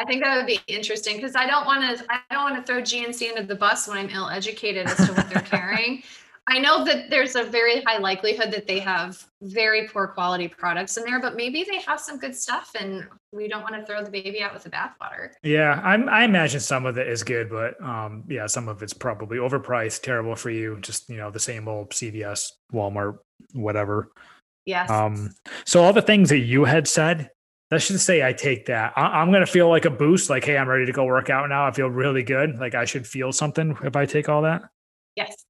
I 0.01 0.05
think 0.05 0.23
that 0.23 0.37
would 0.37 0.47
be 0.47 0.61
interesting 0.67 1.17
because 1.17 1.35
I 1.35 1.47
don't 1.47 1.67
want 1.67 1.99
to. 1.99 2.05
I 2.11 2.21
don't 2.31 2.51
want 2.51 2.57
to 2.57 2.63
throw 2.63 2.83
GNC 2.83 3.31
under 3.31 3.43
the 3.43 3.57
bus 3.57 3.89
when 3.89 3.99
I'm 3.99 4.11
ill-educated 4.11 4.87
as 4.87 4.97
to 5.07 5.13
what 5.13 5.29
they're 5.29 5.43
carrying. 5.43 6.03
I 6.47 6.59
know 6.59 6.85
that 6.85 7.11
there's 7.11 7.37
a 7.37 7.45
very 7.45 7.81
high 7.83 7.99
likelihood 7.99 8.51
that 8.51 8.67
they 8.67 8.81
have 8.81 9.25
very 9.41 9.87
poor 9.87 10.09
quality 10.09 10.49
products 10.49 10.97
in 10.97 11.05
there, 11.05 11.21
but 11.21 11.37
maybe 11.37 11.65
they 11.69 11.81
have 11.83 12.01
some 12.01 12.19
good 12.19 12.35
stuff, 12.35 12.73
and 12.79 13.07
we 13.31 13.47
don't 13.47 13.63
want 13.63 13.75
to 13.77 13.85
throw 13.85 14.03
the 14.03 14.11
baby 14.11 14.43
out 14.43 14.53
with 14.53 14.65
the 14.65 14.71
bathwater. 14.71 15.31
Yeah, 15.43 15.81
I'm, 15.85 16.09
I 16.09 16.25
imagine 16.25 16.61
some 16.61 16.87
of 16.87 16.99
it 16.99 17.07
is 17.07 17.23
good, 17.23 17.51
but 17.51 17.81
um, 17.83 18.25
yeah, 18.29 18.47
some 18.47 18.69
of 18.69 18.83
it's 18.83 18.93
probably 18.93 19.39
overpriced, 19.39 20.03
terrible 20.03 20.35
for 20.35 20.51
you. 20.51 20.79
Just 20.81 21.09
you 21.09 21.19
know, 21.19 21.31
the 21.31 21.39
same 21.39 21.69
old 21.69 21.91
CVS, 21.91 22.51
Walmart, 22.73 23.19
whatever. 23.53 24.11
Yes. 24.67 24.91
Um, 24.91 25.31
so 25.65 25.83
all 25.83 25.93
the 25.93 26.03
things 26.03 26.29
that 26.29 26.39
you 26.39 26.65
had 26.65 26.87
said, 26.87 27.31
let's 27.71 27.89
just 27.89 28.05
say 28.05 28.27
I 28.27 28.33
take 28.33 28.67
that. 28.67 28.93
I, 28.97 29.23
am 29.23 29.31
going 29.31 29.45
to 29.45 29.51
feel 29.51 29.69
like 29.69 29.85
a 29.85 29.91
boost, 29.91 30.31
like, 30.31 30.45
hey, 30.45 30.57
I'm 30.57 30.69
ready 30.69 30.87
to 30.87 30.93
go 30.93 31.05
work 31.05 31.31
out 31.31 31.49
now. 31.49 31.67
I 31.67 31.71
feel 31.71 31.89
really 31.89 32.23
good. 32.23 32.59
Like 32.59 32.75
I 32.75 32.85
should 32.85 33.07
feel 33.07 33.33
something 33.33 33.77
if 33.83 33.97
I 33.97 34.07
take 34.07 34.29
all 34.29 34.43
that. 34.43 34.63
Yes. 35.17 35.45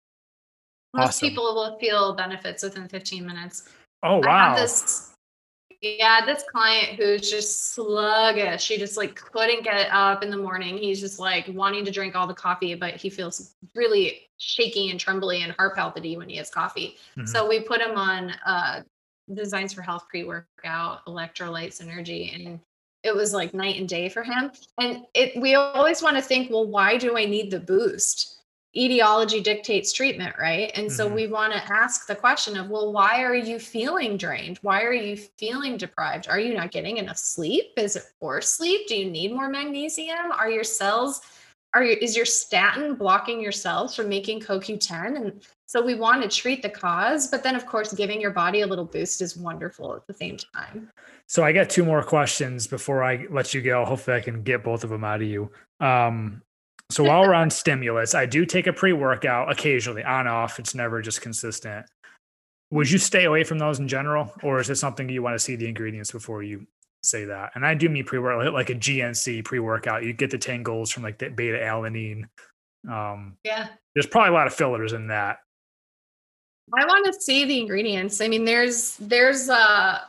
Most 0.95 1.09
awesome. 1.09 1.29
people 1.29 1.45
will 1.55 1.79
feel 1.79 2.15
benefits 2.15 2.63
within 2.63 2.89
15 2.89 3.25
minutes. 3.25 3.69
Oh, 4.03 4.19
wow. 4.19 4.57
this, 4.57 5.13
yeah, 5.83 6.25
this 6.27 6.45
client 6.51 6.99
who's 6.99 7.31
just 7.31 7.75
sluggish. 7.75 8.63
She 8.63 8.77
just 8.77 8.97
like 8.97 9.15
couldn't 9.15 9.63
get 9.63 9.89
up 9.93 10.23
in 10.23 10.31
the 10.31 10.37
morning. 10.37 10.77
He's 10.77 11.01
just 11.01 11.21
like 11.21 11.47
wanting 11.49 11.85
to 11.85 11.91
drink 11.91 12.17
all 12.17 12.27
the 12.27 12.35
coffee, 12.35 12.75
but 12.75 12.97
he 12.97 13.09
feels 13.09 13.55
really 13.75 14.29
shaky 14.39 14.91
and 14.91 14.99
trembly 14.99 15.43
and 15.43 15.53
heart 15.53 15.77
palpity 15.77 16.17
when 16.17 16.29
he 16.29 16.37
has 16.37 16.51
coffee. 16.51 16.97
Mm-hmm. 17.17 17.27
So 17.27 17.49
we 17.49 17.61
put 17.61 17.81
him 17.81 17.97
on 17.97 18.33
uh, 18.45 18.83
designs 19.35 19.73
for 19.73 19.83
health 19.83 20.07
pre-workout 20.09 21.05
electrolytes, 21.07 21.81
synergy 21.83 22.35
and 22.35 22.61
it 23.03 23.15
was 23.15 23.33
like 23.33 23.55
night 23.55 23.79
and 23.79 23.89
day 23.89 24.09
for 24.09 24.23
him. 24.23 24.51
And 24.79 25.05
it 25.15 25.41
we 25.41 25.55
always 25.55 26.03
want 26.03 26.17
to 26.17 26.23
think 26.23 26.51
well 26.51 26.67
why 26.67 26.97
do 26.97 27.17
i 27.17 27.25
need 27.25 27.51
the 27.51 27.61
boost? 27.61 28.37
Etiology 28.77 29.43
dictates 29.43 29.93
treatment 29.93 30.37
right? 30.39 30.71
And 30.75 30.87
mm-hmm. 30.87 30.95
so 30.95 31.09
we 31.09 31.27
want 31.27 31.53
to 31.53 31.73
ask 31.73 32.07
the 32.07 32.15
question 32.15 32.57
of 32.57 32.69
well 32.69 32.93
why 32.93 33.23
are 33.23 33.35
you 33.35 33.59
feeling 33.59 34.17
drained? 34.17 34.59
Why 34.63 34.83
are 34.83 34.93
you 34.93 35.17
feeling 35.17 35.77
deprived? 35.77 36.29
Are 36.29 36.41
you 36.41 36.55
not 36.55 36.71
getting 36.71 36.99
enough 36.99 37.19
sleep? 37.19 37.73
Is 37.77 37.97
it 37.97 38.05
poor 38.21 38.41
sleep? 38.41 38.87
Do 38.87 38.97
you 38.97 39.11
need 39.11 39.33
more 39.33 39.49
magnesium? 39.49 40.33
Are 40.33 40.51
your 40.51 40.65
cells 40.65 41.23
are 41.73 41.85
is 41.85 42.17
your 42.17 42.27
statin 42.27 42.95
blocking 42.97 43.41
your 43.41 43.53
cells 43.53 43.95
from 43.95 44.09
making 44.09 44.41
CoQ10? 44.41 45.17
And 45.17 45.43
so 45.71 45.81
we 45.81 45.95
want 45.95 46.21
to 46.21 46.29
treat 46.29 46.63
the 46.63 46.69
cause, 46.69 47.29
but 47.29 47.45
then 47.45 47.55
of 47.55 47.65
course, 47.65 47.93
giving 47.93 48.21
your 48.21 48.33
body 48.33 48.63
a 48.63 48.67
little 48.67 48.85
boost 48.85 49.23
is 49.23 49.37
wonderful 49.37 49.95
at 49.95 50.05
the 50.09 50.13
same 50.13 50.37
time. 50.37 50.91
So 51.29 51.45
I 51.45 51.53
got 51.53 51.71
two 51.71 51.85
more 51.85 52.03
questions 52.03 52.67
before 52.67 53.05
I 53.05 53.29
let 53.31 53.55
you 53.55 53.63
go. 53.63 53.85
Hopefully 53.85 54.17
I 54.17 54.21
can 54.21 54.43
get 54.43 54.65
both 54.65 54.83
of 54.83 54.91
them 54.91 55.05
out 55.05 55.23
of 55.23 55.29
you. 55.29 55.49
Um, 55.79 56.43
so 56.91 57.05
while 57.05 57.21
we're 57.21 57.35
on 57.35 57.51
stimulus, 57.63 58.17
I 58.17 58.27
do 58.27 58.45
take 58.45 58.67
a 58.67 58.73
pre-workout 58.73 59.49
occasionally 59.49 60.03
on 60.03 60.27
off. 60.27 60.59
It's 60.59 60.75
never 60.75 61.01
just 61.01 61.21
consistent. 61.21 61.87
would 62.73 62.91
you 62.91 62.99
stay 62.99 63.27
away 63.27 63.45
from 63.45 63.61
those 63.61 63.79
in 63.79 63.87
general, 63.87 64.33
or 64.43 64.59
is 64.59 64.71
it 64.71 64.75
something 64.75 65.09
you 65.09 65.23
want 65.23 65.37
to 65.37 65.39
see 65.39 65.55
the 65.55 65.69
ingredients 65.69 66.11
before 66.11 66.43
you 66.43 66.67
say 67.05 67.27
that? 67.27 67.53
And 67.55 67.65
I 67.65 67.75
do 67.75 67.89
mean 67.89 68.05
pre-workout, 68.05 68.53
like 68.53 68.71
a 68.71 68.75
GNC 68.75 69.45
pre-workout. 69.45 70.03
You 70.03 70.15
get 70.15 70.33
the 70.33 70.39
tangles 70.39 70.91
from 70.91 71.05
like 71.05 71.19
the 71.19 71.29
beta 71.29 71.59
alanine. 71.59 72.25
Um, 72.91 73.37
yeah, 73.45 73.69
there's 73.95 74.09
probably 74.09 74.31
a 74.31 74.33
lot 74.33 74.49
of 74.49 74.55
fillers 74.55 74.95
in 74.95 75.07
that. 75.07 75.39
I 76.77 76.85
want 76.87 77.07
to 77.07 77.21
see 77.21 77.45
the 77.45 77.61
ingredients. 77.61 78.21
I 78.21 78.29
mean, 78.29 78.45
there's 78.45 78.97
there's 78.97 79.49
a 79.49 80.03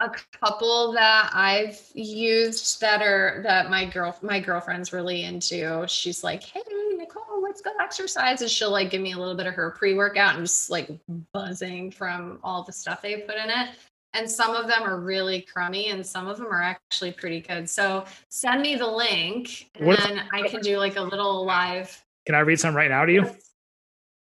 a 0.00 0.10
couple 0.42 0.92
that 0.92 1.30
I've 1.32 1.80
used 1.94 2.80
that 2.80 3.00
are 3.00 3.40
that 3.44 3.70
my 3.70 3.86
girl 3.86 4.16
my 4.22 4.40
girlfriend's 4.40 4.92
really 4.92 5.24
into. 5.24 5.86
She's 5.88 6.22
like, 6.22 6.42
"Hey, 6.42 6.60
Nicole, 6.96 7.42
let's 7.42 7.60
go 7.60 7.70
exercise," 7.80 8.42
and 8.42 8.50
she'll 8.50 8.70
like 8.70 8.90
give 8.90 9.00
me 9.00 9.12
a 9.12 9.18
little 9.18 9.34
bit 9.34 9.46
of 9.46 9.54
her 9.54 9.70
pre 9.70 9.94
workout 9.94 10.36
and 10.36 10.44
just 10.44 10.70
like 10.70 10.90
buzzing 11.32 11.90
from 11.90 12.38
all 12.42 12.62
the 12.62 12.72
stuff 12.72 13.02
they 13.02 13.18
put 13.18 13.36
in 13.36 13.50
it. 13.50 13.70
And 14.12 14.30
some 14.30 14.54
of 14.54 14.66
them 14.66 14.82
are 14.82 14.98
really 14.98 15.42
crummy, 15.42 15.88
and 15.88 16.06
some 16.06 16.26
of 16.26 16.38
them 16.38 16.46
are 16.46 16.62
actually 16.62 17.12
pretty 17.12 17.40
good. 17.40 17.68
So 17.68 18.04
send 18.30 18.62
me 18.62 18.76
the 18.76 18.86
link, 18.86 19.70
and 19.74 19.86
what 19.86 19.98
then 19.98 20.22
I 20.32 20.48
can 20.48 20.60
do 20.60 20.78
like 20.78 20.96
a 20.96 21.02
little 21.02 21.44
live. 21.44 22.02
Can 22.24 22.34
I 22.34 22.40
read 22.40 22.58
some 22.58 22.74
right 22.74 22.90
now 22.90 23.04
to 23.04 23.12
you? 23.12 23.36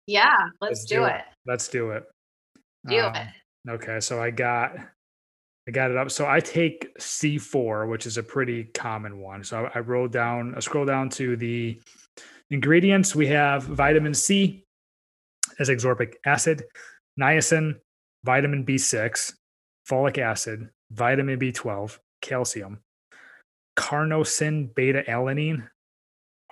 Yeah, 0.06 0.36
let's, 0.60 0.80
let's 0.80 0.84
do, 0.84 0.96
do 0.96 1.04
it. 1.04 1.14
it. 1.16 1.33
Let's 1.46 1.68
do 1.68 1.90
it. 1.90 2.04
Do 2.86 3.00
um, 3.00 3.14
it. 3.14 3.28
Okay, 3.70 4.00
so 4.00 4.22
I 4.22 4.30
got 4.30 4.76
I 5.66 5.70
got 5.70 5.90
it 5.90 5.96
up. 5.96 6.10
So 6.10 6.28
I 6.28 6.40
take 6.40 6.96
C4, 6.98 7.88
which 7.88 8.06
is 8.06 8.18
a 8.18 8.22
pretty 8.22 8.64
common 8.64 9.18
one. 9.18 9.42
So 9.42 9.64
I, 9.64 9.78
I 9.78 9.80
wrote 9.80 10.12
down, 10.12 10.54
I 10.54 10.60
scroll 10.60 10.84
down 10.84 11.08
to 11.10 11.36
the 11.36 11.80
ingredients. 12.50 13.14
We 13.14 13.28
have 13.28 13.62
vitamin 13.62 14.12
C 14.12 14.64
as 15.58 15.70
ascorbic 15.70 16.14
acid, 16.26 16.64
niacin, 17.18 17.76
vitamin 18.24 18.66
B6, 18.66 19.34
folic 19.88 20.18
acid, 20.18 20.68
vitamin 20.90 21.38
B12, 21.38 21.98
calcium, 22.20 22.80
carnosine 23.76 24.74
beta 24.74 25.02
alanine, 25.08 25.68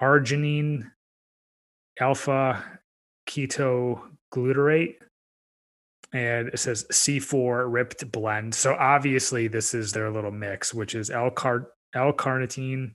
arginine, 0.01 0.91
alpha 2.01 2.81
ketoglutarate, 4.33 4.95
and 6.13 6.49
it 6.49 6.59
says 6.59 6.85
C4 6.93 7.73
ripped 7.73 8.11
blend. 8.13 8.55
So 8.55 8.75
obviously 8.75 9.49
this 9.49 9.75
is 9.75 9.93
their 9.93 10.11
little 10.11 10.31
mix, 10.31 10.75
which 10.75 10.95
is 10.95 11.11
L-car- 11.11 11.69
L-carnitine 11.95 12.93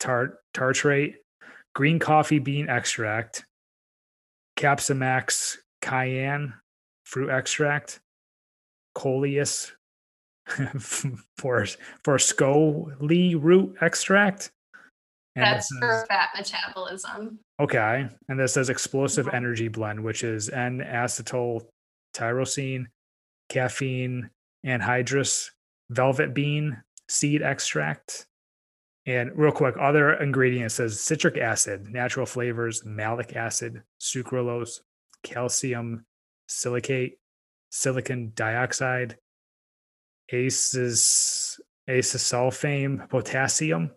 tart- 0.00 0.38
tartrate, 0.54 1.14
green 1.74 1.98
coffee 1.98 2.38
bean 2.38 2.68
extract, 2.68 3.44
Capsimax 4.58 5.56
cayenne 5.80 6.54
fruit 7.04 7.30
extract, 7.30 8.00
coleus 8.94 9.72
for 11.36 11.66
for 12.04 12.18
root 13.36 13.76
extract. 13.80 14.50
And 15.34 15.44
That's 15.44 15.68
says, 15.68 15.78
for 15.80 16.06
fat 16.08 16.30
metabolism. 16.36 17.38
Okay. 17.58 18.06
And 18.28 18.38
this 18.38 18.54
says 18.54 18.68
explosive 18.68 19.26
mm-hmm. 19.26 19.36
energy 19.36 19.68
blend, 19.68 20.02
which 20.02 20.24
is 20.24 20.50
N-acetyl 20.50 21.64
tyrosine, 22.14 22.86
caffeine, 23.48 24.28
anhydrous, 24.66 25.50
velvet 25.90 26.34
bean, 26.34 26.82
seed 27.08 27.42
extract. 27.42 28.26
And 29.06 29.32
real 29.34 29.52
quick, 29.52 29.74
other 29.80 30.12
ingredients 30.14 30.74
says 30.74 31.00
citric 31.00 31.36
acid, 31.36 31.88
natural 31.88 32.26
flavors, 32.26 32.84
malic 32.84 33.34
acid, 33.34 33.82
sucralose, 34.00 34.80
calcium 35.22 36.04
silicate, 36.46 37.18
silicon 37.70 38.32
dioxide, 38.34 39.16
aces, 40.30 41.58
acesulfame, 41.88 43.08
potassium, 43.08 43.90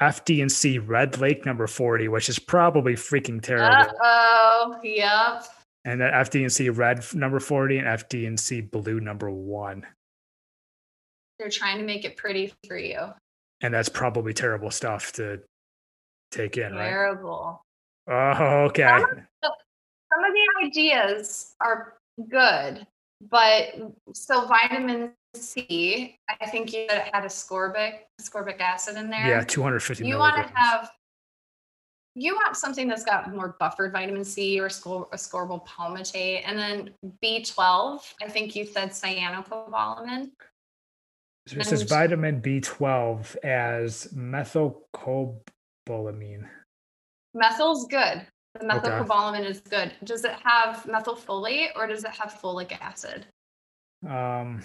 FD 0.00 0.42
and 0.42 0.50
C 0.50 0.78
Red 0.78 1.18
Lake 1.18 1.46
number 1.46 1.66
40, 1.66 2.08
which 2.08 2.28
is 2.28 2.38
probably 2.38 2.94
freaking 2.94 3.40
terrible. 3.40 3.92
oh, 4.02 4.76
yep 4.82 5.44
and 5.84 6.00
then 6.00 6.12
FD&C 6.12 6.70
red 6.70 7.04
number 7.14 7.40
40 7.40 7.78
and 7.78 7.86
FD&C 7.86 8.62
blue 8.62 9.00
number 9.00 9.30
one. 9.30 9.86
They're 11.38 11.50
trying 11.50 11.78
to 11.78 11.84
make 11.84 12.04
it 12.04 12.16
pretty 12.16 12.52
for 12.66 12.78
you. 12.78 12.98
And 13.60 13.74
that's 13.74 13.88
probably 13.88 14.32
terrible 14.32 14.70
stuff 14.70 15.12
to 15.12 15.40
take 16.30 16.56
in, 16.56 16.72
terrible. 16.72 16.78
right? 16.78 16.88
Terrible. 16.88 17.62
Oh, 18.06 18.64
okay. 18.66 18.82
Some 18.82 19.02
of, 19.02 19.16
the, 19.42 19.52
some 20.12 20.24
of 20.24 20.32
the 20.32 20.66
ideas 20.66 21.54
are 21.60 21.94
good, 22.30 22.86
but 23.30 23.74
so 24.12 24.46
vitamin 24.46 25.12
C, 25.36 26.18
I 26.40 26.46
think 26.46 26.72
you 26.72 26.86
had 26.88 27.24
ascorbic 27.24 28.00
ascorbic 28.20 28.60
acid 28.60 28.96
in 28.96 29.10
there. 29.10 29.26
Yeah, 29.26 29.44
250. 29.44 30.06
You 30.06 30.18
want 30.18 30.36
to 30.36 30.50
have 30.54 30.90
you 32.16 32.34
want 32.34 32.56
something 32.56 32.86
that's 32.86 33.04
got 33.04 33.34
more 33.34 33.56
buffered 33.58 33.90
vitamin 33.92 34.24
C 34.24 34.60
or 34.60 34.68
ascorbyl 34.68 35.66
palmitate. 35.66 36.44
And 36.46 36.56
then 36.56 36.90
B12, 37.22 38.14
I 38.22 38.28
think 38.28 38.54
you 38.54 38.64
said 38.64 38.90
cyanocobalamin. 38.90 40.30
So 41.46 41.58
it 41.58 41.66
says 41.66 41.82
vitamin 41.82 42.40
B12 42.40 43.36
as 43.44 44.08
methylcobalamin. 44.14 46.48
Methyl's 47.36 47.86
good. 47.88 48.24
The 48.54 48.64
methylcobalamin 48.64 49.40
okay. 49.40 49.50
is 49.50 49.60
good. 49.60 49.92
Does 50.04 50.24
it 50.24 50.34
have 50.44 50.84
methylfolate 50.84 51.70
or 51.74 51.88
does 51.88 52.04
it 52.04 52.12
have 52.12 52.38
folic 52.40 52.70
acid? 52.80 53.26
Um, 54.08 54.62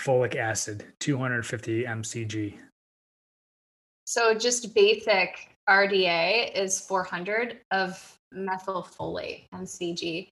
folic 0.00 0.36
acid, 0.36 0.84
250 1.00 1.84
mcg. 1.84 2.58
So 4.06 4.34
just 4.34 4.74
basic 4.74 5.50
RDA 5.68 6.52
is 6.54 6.80
400 6.80 7.60
of 7.70 8.18
methylfolate 8.34 9.48
mcg. 9.54 10.28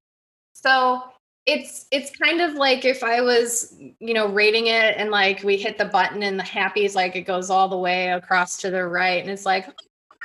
So 0.54 1.02
it's 1.46 1.86
it's 1.90 2.10
kind 2.10 2.40
of 2.40 2.54
like 2.54 2.84
if 2.84 3.02
I 3.02 3.20
was, 3.20 3.74
you 4.00 4.14
know, 4.14 4.28
rating 4.28 4.66
it 4.66 4.96
and 4.96 5.10
like 5.10 5.42
we 5.42 5.56
hit 5.56 5.78
the 5.78 5.84
button 5.84 6.22
and 6.22 6.38
the 6.38 6.44
happy 6.44 6.84
is 6.84 6.94
like 6.94 7.16
it 7.16 7.22
goes 7.22 7.48
all 7.48 7.68
the 7.68 7.78
way 7.78 8.08
across 8.08 8.58
to 8.58 8.70
the 8.70 8.86
right 8.86 9.22
and 9.22 9.30
it's 9.30 9.46
like 9.46 9.66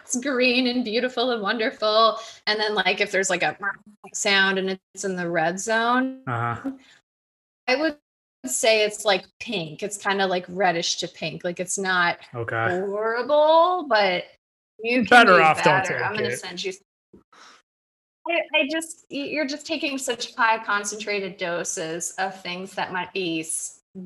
it's 0.02 0.18
green 0.18 0.68
and 0.68 0.84
beautiful 0.84 1.32
and 1.32 1.42
wonderful. 1.42 2.18
And 2.48 2.60
then 2.60 2.76
like 2.76 3.00
if 3.00 3.12
there's 3.12 3.30
like 3.30 3.44
a 3.44 3.58
sound 4.14 4.58
and 4.58 4.78
it's 4.94 5.06
in 5.06 5.16
the 5.16 5.30
red 5.30 5.60
zone, 5.60 6.22
uh-huh. 6.28 6.72
I 7.68 7.76
would 7.76 7.98
say 8.46 8.84
it's 8.86 9.06
like 9.06 9.26
pink. 9.40 9.84
It's 9.84 9.98
kind 9.98 10.22
of 10.22 10.30
like 10.30 10.46
reddish 10.50 10.98
to 10.98 11.08
pink. 11.08 11.44
Like 11.44 11.60
it's 11.60 11.78
not 11.78 12.18
okay. 12.36 12.80
horrible, 12.80 13.86
but 13.88 14.26
you 14.80 15.06
better 15.06 15.42
off 15.42 15.64
better. 15.64 15.94
don't 15.94 16.00
take 16.00 16.06
I'm 16.06 16.16
gonna 16.16 16.36
send 16.36 16.64
you. 16.64 16.74
I, 18.28 18.42
I 18.56 18.68
just 18.72 19.06
you're 19.10 19.48
just 19.48 19.66
taking 19.66 19.98
such 19.98 20.36
high 20.36 20.64
concentrated 20.64 21.38
doses 21.38 22.14
of 22.18 22.42
things 22.42 22.74
that 22.74 22.94
might 22.94 23.14
be 23.14 23.46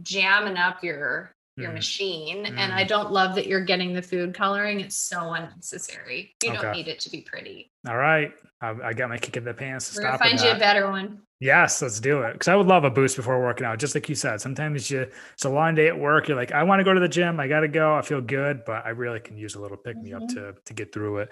jamming 0.02 0.58
up 0.58 0.84
your 0.84 1.32
your 1.56 1.72
mm. 1.72 1.76
machine 1.76 2.46
mm. 2.46 2.58
and 2.58 2.74
i 2.74 2.84
mm. 2.84 2.88
don't 2.88 3.12
love 3.12 3.36
that 3.36 3.48
you're 3.48 3.64
getting 3.64 3.94
the 3.94 4.02
food 4.02 4.34
coloring 4.34 4.80
it's 4.80 4.96
so 4.96 5.34
unnecessary 5.34 6.36
you 6.44 6.52
okay. 6.52 6.62
don't 6.62 6.72
need 6.74 6.88
it 6.88 7.00
to 7.00 7.10
be 7.10 7.22
pretty 7.22 7.72
all 7.88 7.98
right 7.98 8.32
i, 8.62 8.74
I 8.84 8.94
got 8.94 9.10
my 9.10 9.18
kick 9.18 9.38
in 9.38 9.44
the 9.44 9.54
pants 9.54 9.94
to 9.94 10.02
We're 10.02 10.10
stop 10.10 10.20
find 10.20 10.40
you 10.40 10.50
a 10.50 10.60
better 10.60 10.90
one 10.90 11.22
yes 11.40 11.82
let's 11.82 12.00
do 12.00 12.22
it. 12.22 12.34
Because 12.34 12.48
i 12.48 12.56
would 12.56 12.68
love 12.68 12.84
a 12.84 12.90
boost 12.90 13.16
before 13.16 13.40
working 13.42 13.66
out. 13.66 13.80
Just 13.80 13.96
like 13.96 14.10
you 14.10 14.16
said 14.16 14.42
sometimes 14.42 14.90
you 14.90 15.08
it's 15.34 15.46
a 15.46 15.50
long 15.50 15.76
day 15.76 15.88
at 15.88 15.98
work. 15.98 16.28
You're 16.28 16.38
like 16.38 16.52
i 16.52 16.64
want 16.64 16.80
to 16.80 16.84
go 16.84 16.94
to 16.94 17.00
the 17.00 17.10
gym. 17.10 17.40
I 17.40 17.48
gotta 17.48 17.68
go. 17.68 17.96
I 17.96 18.02
feel 18.02 18.22
good 18.22 18.64
but 18.66 18.86
i 18.86 18.90
really 18.90 19.20
can 19.20 19.38
use 19.38 19.56
a 19.56 19.62
little 19.62 19.78
pick 19.78 19.98
me 19.98 20.12
mm-hmm. 20.12 20.24
up 20.24 20.30
to 20.30 20.56
to 20.66 20.74
get 20.74 20.94
through 20.94 21.20
it. 21.20 21.30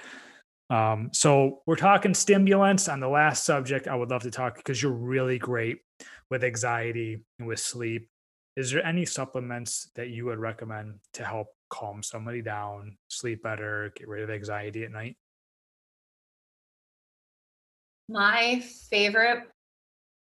Um, 0.71 1.09
so 1.13 1.61
we're 1.67 1.75
talking 1.75 2.15
stimulants 2.15 2.89
on 2.89 2.99
the 2.99 3.07
last 3.07 3.45
subject 3.45 3.87
i 3.87 3.95
would 3.95 4.09
love 4.09 4.23
to 4.23 4.31
talk 4.31 4.55
because 4.57 4.81
you're 4.81 4.91
really 4.91 5.37
great 5.37 5.77
with 6.29 6.43
anxiety 6.43 7.23
and 7.39 7.47
with 7.47 7.59
sleep. 7.59 8.09
Is 8.55 8.71
there 8.71 8.85
any 8.85 9.05
supplements 9.05 9.91
that 9.95 10.09
you 10.09 10.25
would 10.25 10.39
recommend 10.39 10.99
to 11.13 11.25
help 11.25 11.47
calm 11.69 12.01
somebody 12.01 12.41
down, 12.41 12.97
sleep 13.09 13.43
better, 13.43 13.91
get 13.95 14.07
rid 14.07 14.23
of 14.23 14.29
anxiety 14.29 14.83
at 14.83 14.91
night? 14.91 15.17
My 18.07 18.63
favorite 18.89 19.43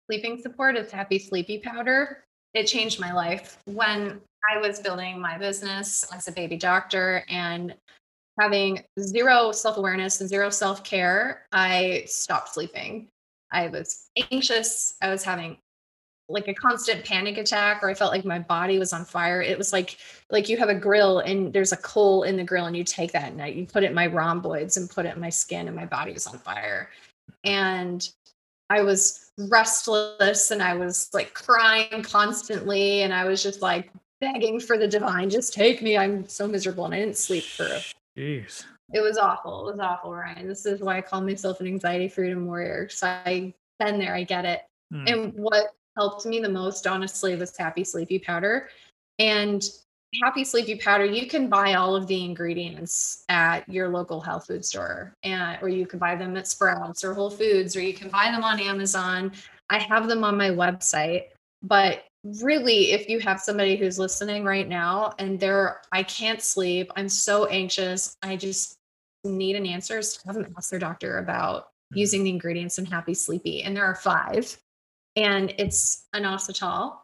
sleeping 0.10 0.42
support 0.42 0.76
is 0.76 0.90
Happy 0.90 1.20
Sleepy 1.20 1.60
Powder. 1.60 2.24
It 2.56 2.64
changed 2.64 3.00
my 3.00 3.14
life 3.14 3.60
when 3.66 4.20
I 4.52 4.58
was 4.58 4.80
building 4.80 5.22
my 5.22 5.38
business 5.38 6.04
as 6.12 6.28
a 6.28 6.32
baby 6.32 6.58
doctor 6.58 7.24
and 7.30 7.76
having 8.40 8.82
zero 9.00 9.52
self 9.52 9.78
awareness 9.78 10.20
and 10.20 10.28
zero 10.28 10.50
self 10.50 10.84
care. 10.84 11.46
I 11.52 12.06
stopped 12.08 12.56
sleeping. 12.56 13.08
I 13.52 13.68
was 13.68 14.10
anxious. 14.32 14.96
I 15.00 15.12
was 15.12 15.24
having 15.24 15.60
like 16.28 16.48
a 16.48 16.56
constant 16.56 17.06
panic 17.06 17.38
attack 17.38 17.84
or 17.84 17.90
I 17.92 17.94
felt 17.94 18.12
like 18.12 18.26
my 18.26 18.40
body 18.40 18.80
was 18.80 18.94
on 18.94 19.06
fire. 19.06 19.44
It 19.44 19.60
was 19.60 19.72
like 19.72 19.98
like 20.32 20.50
you 20.50 20.58
have 20.58 20.70
a 20.70 20.76
grill 20.76 21.20
and 21.20 21.54
there's 21.54 21.72
a 21.72 21.78
coal 21.78 22.24
in 22.24 22.36
the 22.36 22.44
grill 22.44 22.66
and 22.66 22.76
you 22.76 22.84
take 22.84 23.12
that 23.12 23.32
and 23.32 23.56
you 23.56 23.68
put 23.68 23.84
it 23.84 23.92
in 23.92 23.94
my 23.94 24.08
rhomboids 24.08 24.76
and 24.76 24.90
put 24.90 25.06
it 25.06 25.14
in 25.14 25.22
my 25.22 25.30
skin 25.30 25.68
and 25.68 25.76
my 25.76 25.86
body 25.86 26.14
was 26.14 26.26
on 26.26 26.40
fire. 26.40 26.90
and 27.44 28.10
I 28.70 28.82
was 28.82 29.32
restless 29.38 30.52
and 30.52 30.62
I 30.62 30.76
was 30.76 31.10
like 31.14 31.34
crying 31.34 32.04
constantly 32.04 33.02
and 33.02 33.14
I 33.14 33.26
was 33.26 33.42
just 33.42 33.62
like 33.62 33.92
begging 34.22 34.60
for 34.60 34.78
the 34.78 34.88
divine, 34.88 35.30
just 35.30 35.54
take 35.54 35.82
me. 35.82 35.98
I'm 35.98 36.28
so 36.28 36.48
miserable 36.48 36.86
and 36.86 36.94
I 36.94 37.00
didn't 37.00 37.18
sleep 37.18 37.44
for 37.44 37.68
Jeez. 38.18 38.66
It 38.92 39.02
was 39.02 39.18
awful. 39.18 39.68
It 39.68 39.72
was 39.72 39.80
awful, 39.80 40.14
Ryan. 40.14 40.48
This 40.48 40.66
is 40.66 40.82
why 40.82 40.98
I 40.98 41.02
call 41.02 41.22
myself 41.22 41.60
an 41.62 41.68
anxiety 41.68 42.10
freedom 42.10 42.46
warrior. 42.46 42.90
So 42.90 43.08
I've 43.26 43.54
been 43.80 44.00
there, 44.00 44.16
I 44.16 44.24
get 44.24 44.46
it. 44.46 44.62
Mm. 44.94 45.12
And 45.12 45.34
what 45.36 45.68
helped 45.96 46.26
me 46.26 46.40
the 46.40 46.50
most, 46.50 46.88
honestly, 46.88 47.36
was 47.36 47.56
happy 47.56 47.84
sleepy 47.84 48.20
powder. 48.20 48.70
And 49.20 49.64
happy 50.24 50.44
sleepy 50.44 50.76
powder 50.76 51.06
you 51.06 51.28
can 51.28 51.48
buy 51.48 51.76
all 51.76 51.96
of 51.96 52.08
the 52.08 52.24
ingredients 52.24 53.24
at 53.30 53.68
your 53.70 53.90
local 53.90 54.20
health 54.20 54.48
food 54.48 54.66
store 54.66 55.14
and 55.24 55.62
or 55.62 55.70
you 55.70 55.86
can 55.86 56.00
buy 56.00 56.16
them 56.16 56.36
at 56.36 56.48
sprouts 56.48 57.04
or 57.04 57.14
whole 57.14 57.30
foods 57.30 57.76
or 57.76 57.82
you 57.82 57.94
can 57.94 58.10
buy 58.10 58.32
them 58.32 58.44
on 58.44 58.60
amazon 58.60 59.32
i 59.70 59.78
have 59.78 60.08
them 60.08 60.24
on 60.24 60.36
my 60.36 60.50
website 60.50 61.26
but 61.62 62.06
really 62.42 62.92
if 62.92 63.08
you 63.08 63.20
have 63.20 63.40
somebody 63.40 63.76
who's 63.76 64.00
listening 64.00 64.44
right 64.44 64.68
now 64.68 65.14
and 65.20 65.40
they're 65.40 65.80
i 65.92 66.02
can't 66.02 66.42
sleep 66.42 66.92
i'm 66.96 67.10
so 67.10 67.46
anxious 67.46 68.16
i 68.24 68.36
just 68.36 68.76
need 69.24 69.56
an 69.56 69.66
answer 69.66 70.02
to 70.02 70.20
have 70.26 70.36
them 70.36 70.54
ask 70.58 70.72
their 70.72 70.80
doctor 70.80 71.20
about 71.20 71.64
mm-hmm. 71.64 72.00
using 72.00 72.24
the 72.24 72.30
ingredients 72.30 72.80
in 72.80 72.86
happy 72.86 73.14
sleepy 73.14 73.62
and 73.62 73.78
there 73.78 73.86
are 73.86 73.96
five 73.96 74.58
and 75.16 75.54
it's 75.58 76.08
an 76.14 76.24
inositol 76.24 76.98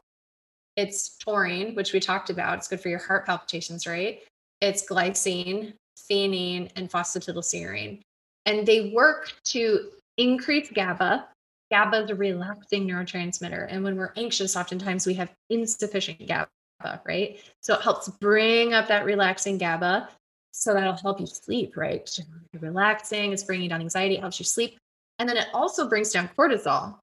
it's 0.76 1.18
taurine, 1.18 1.76
which 1.76 1.94
we 1.94 2.00
talked 2.00 2.30
about. 2.30 2.58
It's 2.58 2.68
good 2.68 2.82
for 2.82 2.90
your 2.90 3.00
heart 3.00 3.26
palpitations, 3.26 3.88
right? 3.88 4.22
It's 4.62 4.88
glycine, 4.88 5.74
theanine, 6.10 6.72
and 6.76 6.90
phosphatidylserine. 6.90 8.02
And 8.46 8.66
they 8.66 8.92
work 8.94 9.34
to 9.46 9.92
increase 10.18 10.70
GABA. 10.72 11.28
GABA 11.72 12.04
is 12.04 12.10
a 12.12 12.16
relaxing 12.16 12.88
neurotransmitter. 12.88 13.68
And 13.70 13.84
when 13.84 13.96
we're 13.96 14.14
anxious, 14.16 14.56
oftentimes 14.56 15.08
we 15.08 15.14
have 15.16 15.32
insufficient 15.50 16.28
GABA, 16.28 17.02
right? 17.06 17.40
So 17.62 17.76
it 17.76 17.82
helps 17.82 18.08
bring 18.10 18.74
up 18.74 18.88
that 18.88 19.06
relaxing 19.06 19.58
GABA. 19.58 20.10
So 20.52 20.74
that'll 20.74 20.94
help 20.94 21.20
you 21.20 21.28
sleep, 21.28 21.76
right? 21.76 22.08
You're 22.54 22.62
relaxing, 22.62 23.34
it's 23.34 23.44
bringing 23.44 23.70
down 23.70 23.82
anxiety, 23.82 24.16
it 24.16 24.22
helps 24.22 24.40
you 24.40 24.46
sleep. 24.46 24.78
And 25.20 25.28
then 25.28 25.38
it 25.38 25.48
also 25.54 25.90
brings 25.90 26.12
down 26.12 26.30
cortisol. 26.38 26.98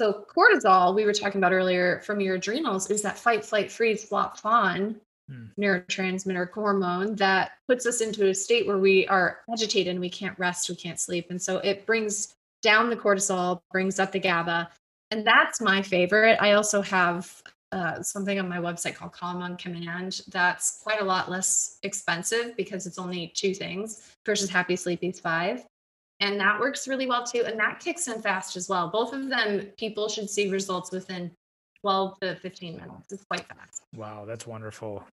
So 0.00 0.24
cortisol, 0.34 0.94
we 0.94 1.04
were 1.04 1.12
talking 1.12 1.42
about 1.42 1.52
earlier 1.52 2.00
from 2.06 2.22
your 2.22 2.36
adrenals, 2.36 2.90
is 2.90 3.02
that 3.02 3.18
fight, 3.18 3.44
flight, 3.44 3.70
freeze, 3.70 4.02
flop, 4.02 4.38
fawn 4.38 4.98
hmm. 5.28 5.44
neurotransmitter 5.60 6.50
hormone 6.52 7.16
that 7.16 7.50
puts 7.68 7.84
us 7.84 8.00
into 8.00 8.30
a 8.30 8.34
state 8.34 8.66
where 8.66 8.78
we 8.78 9.06
are 9.08 9.40
agitated 9.52 9.90
and 9.90 10.00
we 10.00 10.08
can't 10.08 10.38
rest, 10.38 10.70
we 10.70 10.74
can't 10.74 10.98
sleep. 10.98 11.26
And 11.28 11.42
so 11.42 11.58
it 11.58 11.84
brings 11.84 12.34
down 12.62 12.88
the 12.88 12.96
cortisol, 12.96 13.60
brings 13.70 13.98
up 13.98 14.10
the 14.10 14.20
GABA. 14.20 14.70
And 15.10 15.26
that's 15.26 15.60
my 15.60 15.82
favorite. 15.82 16.38
I 16.40 16.52
also 16.52 16.80
have 16.80 17.42
uh, 17.70 18.00
something 18.02 18.38
on 18.38 18.48
my 18.48 18.56
website 18.56 18.94
called 18.94 19.12
Calm 19.12 19.42
on 19.42 19.58
Command 19.58 20.22
that's 20.28 20.80
quite 20.82 21.02
a 21.02 21.04
lot 21.04 21.30
less 21.30 21.76
expensive 21.82 22.56
because 22.56 22.86
it's 22.86 22.98
only 22.98 23.34
two 23.36 23.52
things 23.52 24.16
versus 24.24 24.48
Happy 24.48 24.76
Sleepy's 24.76 25.20
five 25.20 25.66
and 26.20 26.38
that 26.38 26.60
works 26.60 26.86
really 26.86 27.06
well 27.06 27.24
too 27.24 27.44
and 27.46 27.58
that 27.58 27.80
kicks 27.80 28.08
in 28.08 28.20
fast 28.20 28.56
as 28.56 28.68
well. 28.68 28.88
Both 28.88 29.12
of 29.12 29.28
them 29.28 29.66
people 29.76 30.08
should 30.08 30.30
see 30.30 30.50
results 30.50 30.92
within 30.92 31.30
12 31.80 32.20
to 32.20 32.36
15 32.36 32.76
minutes. 32.76 33.12
It's 33.12 33.24
quite 33.24 33.46
fast. 33.48 33.82
Wow 33.96 34.24
that's 34.26 34.46
wonderful. 34.46 35.04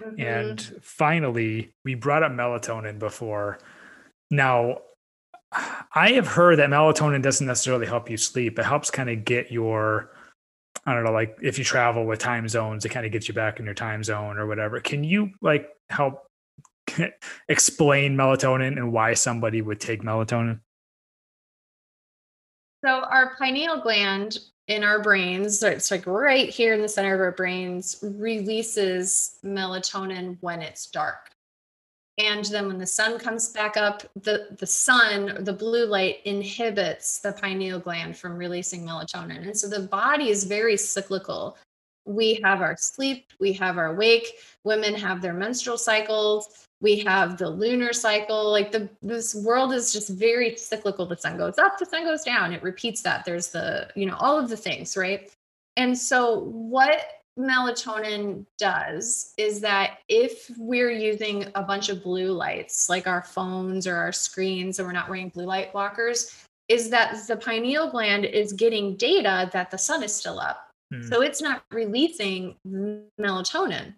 Mm-hmm. 0.00 0.20
and 0.20 0.60
finally 0.80 1.72
we 1.84 1.96
brought 1.96 2.22
up 2.22 2.32
melatonin 2.32 2.98
before. 2.98 3.58
Now 4.30 4.78
i 5.94 6.12
have 6.12 6.26
heard 6.26 6.58
that 6.58 6.68
melatonin 6.68 7.22
doesn't 7.22 7.46
necessarily 7.46 7.86
help 7.86 8.08
you 8.08 8.16
sleep. 8.16 8.58
It 8.58 8.64
helps 8.64 8.90
kind 8.90 9.10
of 9.10 9.24
get 9.24 9.50
your 9.50 10.10
i 10.86 10.94
don't 10.94 11.04
know 11.04 11.12
like 11.12 11.36
if 11.42 11.58
you 11.58 11.64
travel 11.64 12.06
with 12.06 12.20
time 12.20 12.48
zones 12.48 12.84
it 12.84 12.90
kind 12.90 13.04
of 13.04 13.10
gets 13.10 13.26
you 13.26 13.34
back 13.34 13.58
in 13.58 13.64
your 13.64 13.74
time 13.74 14.04
zone 14.04 14.38
or 14.38 14.46
whatever. 14.46 14.80
Can 14.80 15.02
you 15.02 15.30
like 15.42 15.68
help 15.90 16.27
explain 17.48 18.16
melatonin 18.16 18.76
and 18.76 18.92
why 18.92 19.14
somebody 19.14 19.62
would 19.62 19.80
take 19.80 20.02
melatonin? 20.02 20.60
So, 22.84 23.02
our 23.10 23.36
pineal 23.36 23.80
gland 23.80 24.38
in 24.68 24.84
our 24.84 25.02
brains, 25.02 25.62
it's 25.62 25.90
like 25.90 26.06
right 26.06 26.48
here 26.48 26.74
in 26.74 26.82
the 26.82 26.88
center 26.88 27.14
of 27.14 27.20
our 27.20 27.32
brains, 27.32 27.98
releases 28.02 29.38
melatonin 29.44 30.36
when 30.40 30.62
it's 30.62 30.86
dark. 30.86 31.30
And 32.18 32.44
then 32.46 32.66
when 32.66 32.78
the 32.78 32.86
sun 32.86 33.18
comes 33.18 33.50
back 33.50 33.76
up, 33.76 34.02
the, 34.16 34.48
the 34.58 34.66
sun, 34.66 35.44
the 35.44 35.52
blue 35.52 35.86
light 35.86 36.16
inhibits 36.24 37.20
the 37.20 37.32
pineal 37.32 37.78
gland 37.78 38.16
from 38.16 38.36
releasing 38.36 38.84
melatonin. 38.84 39.46
And 39.46 39.56
so 39.56 39.68
the 39.68 39.86
body 39.86 40.28
is 40.28 40.42
very 40.42 40.76
cyclical. 40.76 41.56
We 42.08 42.40
have 42.42 42.60
our 42.60 42.76
sleep, 42.76 43.26
we 43.38 43.52
have 43.54 43.78
our 43.78 43.94
wake. 43.94 44.34
Women 44.64 44.94
have 44.94 45.22
their 45.22 45.34
menstrual 45.34 45.78
cycles 45.78 46.66
we 46.80 46.98
have 47.00 47.38
the 47.38 47.48
lunar 47.48 47.92
cycle 47.92 48.50
like 48.50 48.70
the 48.70 48.88
this 49.02 49.34
world 49.34 49.72
is 49.72 49.92
just 49.92 50.10
very 50.10 50.56
cyclical. 50.56 51.06
The 51.06 51.16
sun 51.16 51.36
goes 51.36 51.58
up 51.58 51.78
the 51.78 51.86
sun 51.86 52.04
goes 52.04 52.22
down. 52.22 52.52
It 52.52 52.62
repeats 52.62 53.02
that. 53.02 53.24
There's 53.24 53.48
the 53.48 53.88
you 53.94 54.06
know 54.06 54.16
all 54.20 54.38
of 54.38 54.48
the 54.48 54.56
things 54.56 54.96
right? 54.96 55.30
And 55.76 55.96
so 55.96 56.40
what 56.40 57.00
melatonin 57.38 58.44
does 58.58 59.32
is 59.36 59.60
that 59.60 59.98
if 60.08 60.50
we're 60.58 60.90
using 60.90 61.46
a 61.54 61.62
bunch 61.62 61.88
of 61.88 62.02
blue 62.02 62.32
lights 62.32 62.88
like 62.88 63.06
our 63.06 63.22
phones 63.22 63.86
or 63.86 63.94
our 63.94 64.10
screens 64.10 64.78
and 64.78 64.86
we're 64.86 64.92
not 64.92 65.08
wearing 65.08 65.28
blue 65.28 65.44
light 65.44 65.72
blockers 65.72 66.44
is 66.66 66.90
that 66.90 67.16
the 67.28 67.36
pineal 67.36 67.92
gland 67.92 68.24
is 68.24 68.52
getting 68.52 68.96
data 68.96 69.48
that 69.52 69.70
the 69.70 69.78
sun 69.78 70.02
is 70.02 70.12
still 70.12 70.40
up 70.40 70.67
hmm. 70.92 71.02
so 71.02 71.22
it's 71.22 71.42
not 71.42 71.62
releasing 71.70 72.56
melatonin 73.20 73.94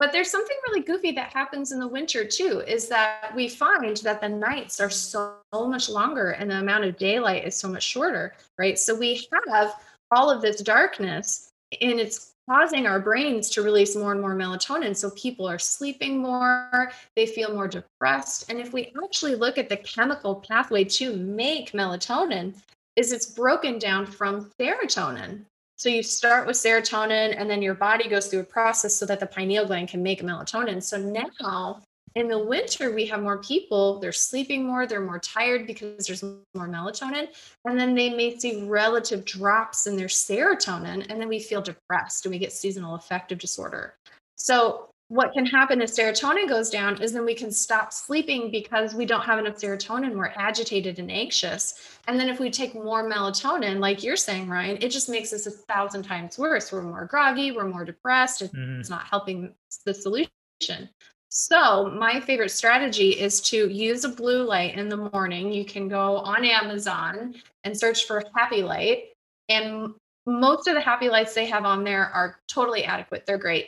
but 0.00 0.12
there's 0.12 0.30
something 0.30 0.56
really 0.68 0.82
goofy 0.82 1.12
that 1.12 1.32
happens 1.32 1.72
in 1.72 1.78
the 1.78 1.86
winter 1.86 2.24
too, 2.24 2.62
is 2.66 2.88
that 2.88 3.32
we 3.34 3.48
find 3.48 3.96
that 3.98 4.20
the 4.20 4.28
nights 4.28 4.80
are 4.80 4.90
so 4.90 5.36
much 5.52 5.88
longer 5.88 6.32
and 6.32 6.50
the 6.50 6.58
amount 6.58 6.84
of 6.84 6.96
daylight 6.96 7.46
is 7.46 7.56
so 7.56 7.68
much 7.68 7.84
shorter, 7.84 8.34
right? 8.58 8.78
So 8.78 8.94
we 8.94 9.26
have 9.52 9.76
all 10.10 10.28
of 10.28 10.42
this 10.42 10.60
darkness 10.60 11.52
and 11.80 12.00
it's 12.00 12.32
causing 12.50 12.86
our 12.86 13.00
brains 13.00 13.48
to 13.50 13.62
release 13.62 13.96
more 13.96 14.12
and 14.12 14.20
more 14.20 14.34
melatonin. 14.34 14.96
So 14.96 15.10
people 15.10 15.48
are 15.48 15.58
sleeping 15.58 16.18
more, 16.18 16.92
they 17.16 17.26
feel 17.26 17.54
more 17.54 17.68
depressed. 17.68 18.50
And 18.50 18.58
if 18.58 18.72
we 18.72 18.92
actually 19.02 19.36
look 19.36 19.58
at 19.58 19.68
the 19.68 19.78
chemical 19.78 20.34
pathway 20.34 20.84
to 20.84 21.16
make 21.16 21.72
melatonin, 21.72 22.54
is 22.96 23.12
it's 23.12 23.26
broken 23.26 23.78
down 23.78 24.06
from 24.06 24.50
serotonin. 24.60 25.44
So 25.76 25.88
you 25.88 26.02
start 26.02 26.46
with 26.46 26.56
serotonin 26.56 27.34
and 27.36 27.50
then 27.50 27.60
your 27.60 27.74
body 27.74 28.08
goes 28.08 28.28
through 28.28 28.40
a 28.40 28.44
process 28.44 28.94
so 28.94 29.06
that 29.06 29.20
the 29.20 29.26
pineal 29.26 29.66
gland 29.66 29.88
can 29.88 30.02
make 30.02 30.22
melatonin. 30.22 30.82
So 30.82 30.98
now 30.98 31.82
in 32.14 32.28
the 32.28 32.38
winter, 32.38 32.94
we 32.94 33.06
have 33.06 33.22
more 33.22 33.38
people, 33.38 33.98
they're 33.98 34.12
sleeping 34.12 34.64
more, 34.64 34.86
they're 34.86 35.00
more 35.00 35.18
tired 35.18 35.66
because 35.66 36.06
there's 36.06 36.22
more 36.22 36.68
melatonin. 36.68 37.26
And 37.64 37.78
then 37.78 37.94
they 37.96 38.10
may 38.10 38.38
see 38.38 38.62
relative 38.64 39.24
drops 39.24 39.88
in 39.88 39.96
their 39.96 40.06
serotonin. 40.06 41.10
And 41.10 41.20
then 41.20 41.28
we 41.28 41.40
feel 41.40 41.60
depressed 41.60 42.24
and 42.24 42.32
we 42.32 42.38
get 42.38 42.52
seasonal 42.52 42.94
affective 42.94 43.38
disorder. 43.38 43.94
So 44.36 44.90
what 45.08 45.32
can 45.34 45.44
happen 45.44 45.82
if 45.82 45.90
serotonin 45.90 46.48
goes 46.48 46.70
down 46.70 47.00
is 47.02 47.12
then 47.12 47.26
we 47.26 47.34
can 47.34 47.50
stop 47.50 47.92
sleeping 47.92 48.50
because 48.50 48.94
we 48.94 49.04
don't 49.04 49.24
have 49.24 49.38
enough 49.38 49.56
serotonin. 49.56 50.16
We're 50.16 50.32
agitated 50.34 50.98
and 50.98 51.10
anxious. 51.10 51.98
And 52.08 52.18
then 52.18 52.30
if 52.30 52.40
we 52.40 52.50
take 52.50 52.74
more 52.74 53.08
melatonin, 53.08 53.80
like 53.80 54.02
you're 54.02 54.16
saying, 54.16 54.48
Ryan, 54.48 54.78
it 54.80 54.88
just 54.88 55.10
makes 55.10 55.32
us 55.32 55.46
a 55.46 55.50
thousand 55.50 56.04
times 56.04 56.38
worse. 56.38 56.72
We're 56.72 56.82
more 56.82 57.04
groggy, 57.04 57.52
we're 57.52 57.68
more 57.68 57.84
depressed. 57.84 58.42
It's 58.42 58.54
mm-hmm. 58.54 58.90
not 58.90 59.04
helping 59.04 59.52
the 59.84 59.92
solution. 59.92 60.88
So, 61.28 61.90
my 61.90 62.20
favorite 62.20 62.52
strategy 62.52 63.10
is 63.10 63.40
to 63.42 63.68
use 63.68 64.04
a 64.04 64.08
blue 64.08 64.44
light 64.44 64.78
in 64.78 64.88
the 64.88 65.10
morning. 65.12 65.52
You 65.52 65.64
can 65.64 65.88
go 65.88 66.18
on 66.18 66.44
Amazon 66.44 67.34
and 67.64 67.76
search 67.76 68.06
for 68.06 68.22
happy 68.36 68.62
light. 68.62 69.08
And 69.48 69.94
most 70.26 70.68
of 70.68 70.74
the 70.74 70.80
happy 70.80 71.08
lights 71.08 71.34
they 71.34 71.46
have 71.46 71.64
on 71.64 71.84
there 71.84 72.06
are 72.06 72.40
totally 72.48 72.84
adequate. 72.84 73.26
They're 73.26 73.36
great 73.36 73.66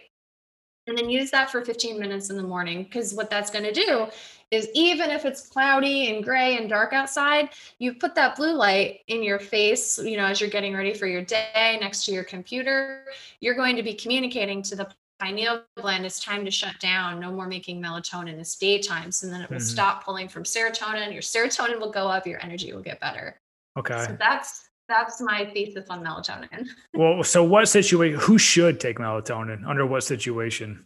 and 0.87 0.97
then 0.97 1.11
use 1.11 1.31
that 1.31 1.51
for 1.51 1.65
15 1.65 1.99
minutes 1.99 2.31
in 2.31 2.37
the 2.37 2.43
morning 2.43 2.85
because 2.85 3.15
what 3.15 3.31
that's 3.31 3.51
going 3.51 3.65
to 3.65 3.73
do 3.73 4.07
is 4.51 4.69
even 4.75 5.11
if 5.11 5.25
it's 5.25 5.49
cloudy 5.49 6.15
and 6.15 6.23
gray 6.23 6.57
and 6.57 6.69
dark 6.69 6.93
outside 6.93 7.51
you 7.79 7.95
put 7.95 8.15
that 8.15 8.37
blue 8.37 8.53
light 8.53 9.01
in 9.09 9.23
your 9.23 9.39
face 9.39 9.99
you 9.99 10.17
know 10.17 10.25
as 10.25 10.41
you're 10.41 10.51
getting 10.51 10.75
ready 10.75 10.95
for 10.95 11.07
your 11.07 11.23
day 11.23 11.77
next 11.81 12.05
to 12.05 12.13
your 12.13 12.25
computer 12.25 13.05
you're 13.41 13.55
going 13.55 13.77
to 13.77 13.83
be 13.83 13.95
communicating 13.95 14.63
to 14.63 14.77
the 14.77 14.87
pineal 15.19 15.63
gland 15.77 16.05
it's 16.05 16.21
time 16.21 16.45
to 16.45 16.51
shut 16.51 16.79
down. 16.81 17.21
No 17.21 17.33
more 17.33 17.47
making 17.47 17.81
melatonin. 17.81 18.39
It's 18.39 18.57
daytime. 18.57 19.11
So 19.11 19.29
then 19.29 19.41
it 19.41 19.51
will 19.51 19.59
mm-hmm. 19.59 19.65
stop 19.65 20.05
pulling 20.05 20.29
from 20.29 20.45
serotonin. 20.45 21.13
Your 21.13 21.23
serotonin 21.23 21.81
will 21.81 21.91
go 21.91 22.09
up. 22.09 22.27
Your 22.27 22.43
energy 22.43 22.73
will 22.73 22.83
get 22.83 23.01
better. 23.01 23.41
Okay. 23.79 24.05
So 24.07 24.17
that's 24.19 24.66
that's 24.89 25.21
my 25.21 25.45
thesis 25.53 25.87
on 25.91 26.05
melatonin. 26.05 26.69
well, 26.95 27.23
so 27.23 27.43
what 27.43 27.69
situation? 27.69 28.21
Who 28.21 28.39
should 28.39 28.81
take 28.81 28.99
melatonin? 28.99 29.67
Under 29.67 29.87
what 29.87 30.05
situation? 30.05 30.85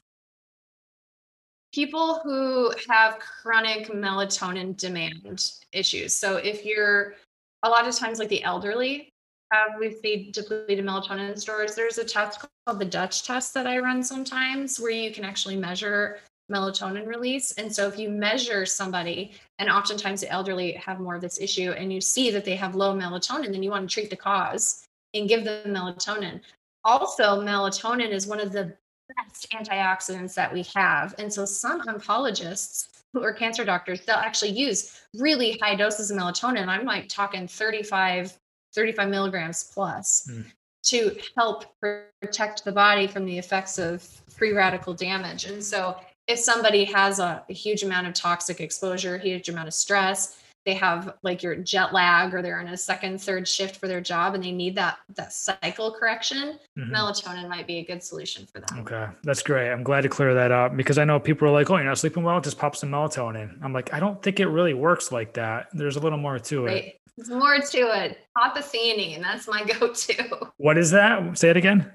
People 1.73 2.21
who 2.25 2.73
have 2.89 3.19
chronic 3.21 3.89
melatonin 3.89 4.77
demand 4.77 5.53
issues. 5.73 6.15
So 6.15 6.37
if 6.37 6.65
you're 6.65 7.15
a 7.63 7.69
lot 7.69 7.87
of 7.87 7.95
times, 7.95 8.19
like 8.19 8.29
the 8.29 8.43
elderly, 8.43 9.11
have 9.53 9.79
we 9.79 9.97
see 10.03 10.31
depleted 10.33 10.85
melatonin 10.85 11.39
stores. 11.39 11.75
There's 11.75 11.99
a 11.99 12.05
test 12.05 12.47
called 12.67 12.79
the 12.79 12.85
Dutch 12.85 13.25
test 13.25 13.53
that 13.55 13.67
I 13.67 13.79
run 13.79 14.03
sometimes, 14.03 14.79
where 14.79 14.91
you 14.91 15.13
can 15.13 15.25
actually 15.25 15.57
measure 15.57 16.19
melatonin 16.51 17.07
release. 17.07 17.53
And 17.53 17.75
so 17.75 17.87
if 17.87 17.99
you 17.99 18.09
measure 18.11 18.67
somebody, 18.67 19.33
and 19.59 19.71
oftentimes 19.71 20.21
the 20.21 20.31
elderly 20.31 20.73
have 20.73 21.01
more 21.01 21.15
of 21.15 21.21
this 21.21 21.41
issue, 21.41 21.71
and 21.71 21.93
you 21.93 22.01
see 22.01 22.31
that 22.31 22.45
they 22.45 22.57
have 22.57 22.75
low 22.75 22.95
melatonin, 22.95 23.53
then 23.53 23.63
you 23.63 23.71
want 23.71 23.89
to 23.89 23.93
treat 23.93 24.11
the 24.11 24.17
cause 24.17 24.85
and 25.15 25.29
give 25.29 25.45
them 25.45 25.75
melatonin. 25.75 26.41
Also, 26.85 27.41
melatonin 27.43 28.11
is 28.11 28.27
one 28.27 28.41
of 28.41 28.53
the 28.53 28.73
best 29.17 29.47
antioxidants 29.53 30.35
that 30.35 30.53
we 30.53 30.65
have. 30.75 31.15
And 31.19 31.33
so 31.33 31.45
some 31.45 31.83
oncologists 31.83 32.89
who 33.13 33.23
are 33.23 33.33
cancer 33.33 33.65
doctors, 33.65 34.01
they'll 34.03 34.17
actually 34.17 34.53
use 34.53 35.01
really 35.17 35.59
high 35.61 35.75
doses 35.75 36.11
of 36.11 36.17
melatonin. 36.17 36.69
I'm 36.69 36.85
like 36.85 37.09
talking 37.09 37.47
35, 37.49 38.37
35 38.75 39.09
milligrams 39.09 39.71
plus 39.75 40.29
mm. 40.31 40.45
to 40.85 41.17
help 41.37 41.65
protect 41.81 42.65
the 42.65 42.73
body 42.73 43.07
from 43.07 43.25
the 43.25 43.37
effects 43.37 43.79
of 43.79 44.03
free 44.29 44.53
radical 44.53 44.95
damage. 44.95 45.45
And 45.47 45.63
so 45.63 45.97
if 46.31 46.39
somebody 46.39 46.85
has 46.85 47.19
a, 47.19 47.45
a 47.49 47.53
huge 47.53 47.83
amount 47.83 48.07
of 48.07 48.15
toxic 48.15 48.61
exposure, 48.61 49.19
huge 49.19 49.49
amount 49.49 49.69
of 49.69 49.75
stress, 49.75 50.41
they 50.67 50.75
have 50.75 51.15
like 51.23 51.43
your 51.43 51.57
jet 51.57 51.93
lag 51.93 52.35
or 52.35 52.43
they're 52.43 52.61
in 52.61 52.69
a 52.69 52.77
second 52.77 53.21
third 53.21 53.49
shift 53.49 53.77
for 53.77 53.89
their 53.89 54.01
job 54.01 54.35
and 54.35 54.45
they 54.45 54.53
need 54.53 54.77
that 54.77 54.99
that 55.17 55.33
cycle 55.33 55.91
correction 55.91 56.59
mm-hmm. 56.79 56.95
melatonin 56.95 57.49
might 57.49 57.67
be 57.67 57.79
a 57.79 57.85
good 57.85 58.03
solution 58.03 58.47
for 58.47 58.61
them. 58.61 58.81
Okay. 58.81 59.07
That's 59.23 59.43
great. 59.43 59.71
I'm 59.71 59.83
glad 59.83 60.03
to 60.03 60.09
clear 60.09 60.35
that 60.35 60.53
up 60.53 60.77
because 60.77 60.99
i 60.99 61.05
know 61.05 61.19
people 61.19 61.49
are 61.49 61.51
like 61.51 61.71
oh 61.71 61.77
you're 61.77 61.87
not 61.87 61.99
sleeping 61.99 62.23
well? 62.23 62.41
Just 62.41 62.59
pop 62.59 62.77
some 62.77 62.91
melatonin. 62.91 63.59
I'm 63.63 63.73
like 63.73 63.93
i 63.95 64.01
don't 64.01 64.23
think 64.23 64.39
it 64.39 64.49
really 64.49 64.75
works 64.75 65.11
like 65.11 65.33
that. 65.35 65.69
There's 65.73 65.97
a 65.97 66.01
little 66.01 66.19
more 66.19 66.39
to 66.39 66.67
right. 66.67 66.85
it 66.85 67.01
there's 67.17 67.31
more 67.31 67.59
to 67.59 68.05
it. 68.05 68.19
Pop 68.37 68.57
a 68.57 68.61
theanine 68.61 69.23
that's 69.23 69.49
my 69.49 69.65
go-to. 69.81 70.53
What 70.59 70.77
is 70.77 70.91
that? 70.91 71.39
Say 71.39 71.51
it 71.51 71.57
again 71.57 71.91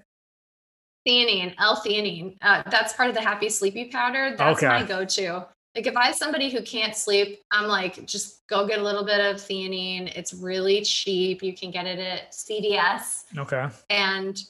theanine 1.08 1.54
l-theanine 1.60 2.36
uh, 2.42 2.64
that's 2.70 2.94
part 2.94 3.10
of 3.10 3.16
the 3.16 3.22
happy 3.22 3.50
sleepy 3.50 3.86
powder 3.86 4.36
that's 4.38 4.64
okay. 4.64 4.68
my 4.68 4.84
go-to 4.84 5.46
like 5.76 5.88
if 5.88 5.98
I 5.98 6.06
have 6.06 6.16
somebody 6.16 6.50
who 6.50 6.62
can't 6.62 6.96
sleep, 6.96 7.44
I'm 7.52 7.68
like, 7.68 8.06
just 8.06 8.48
go 8.48 8.66
get 8.66 8.80
a 8.80 8.82
little 8.82 9.04
bit 9.04 9.20
of 9.20 9.36
theanine. 9.36 10.08
It's 10.16 10.34
really 10.34 10.82
cheap. 10.84 11.44
You 11.44 11.54
can 11.54 11.70
get 11.70 11.86
it 11.86 12.00
at 12.00 12.32
CVS. 12.32 13.26
Okay. 13.38 13.68
And 13.90 14.42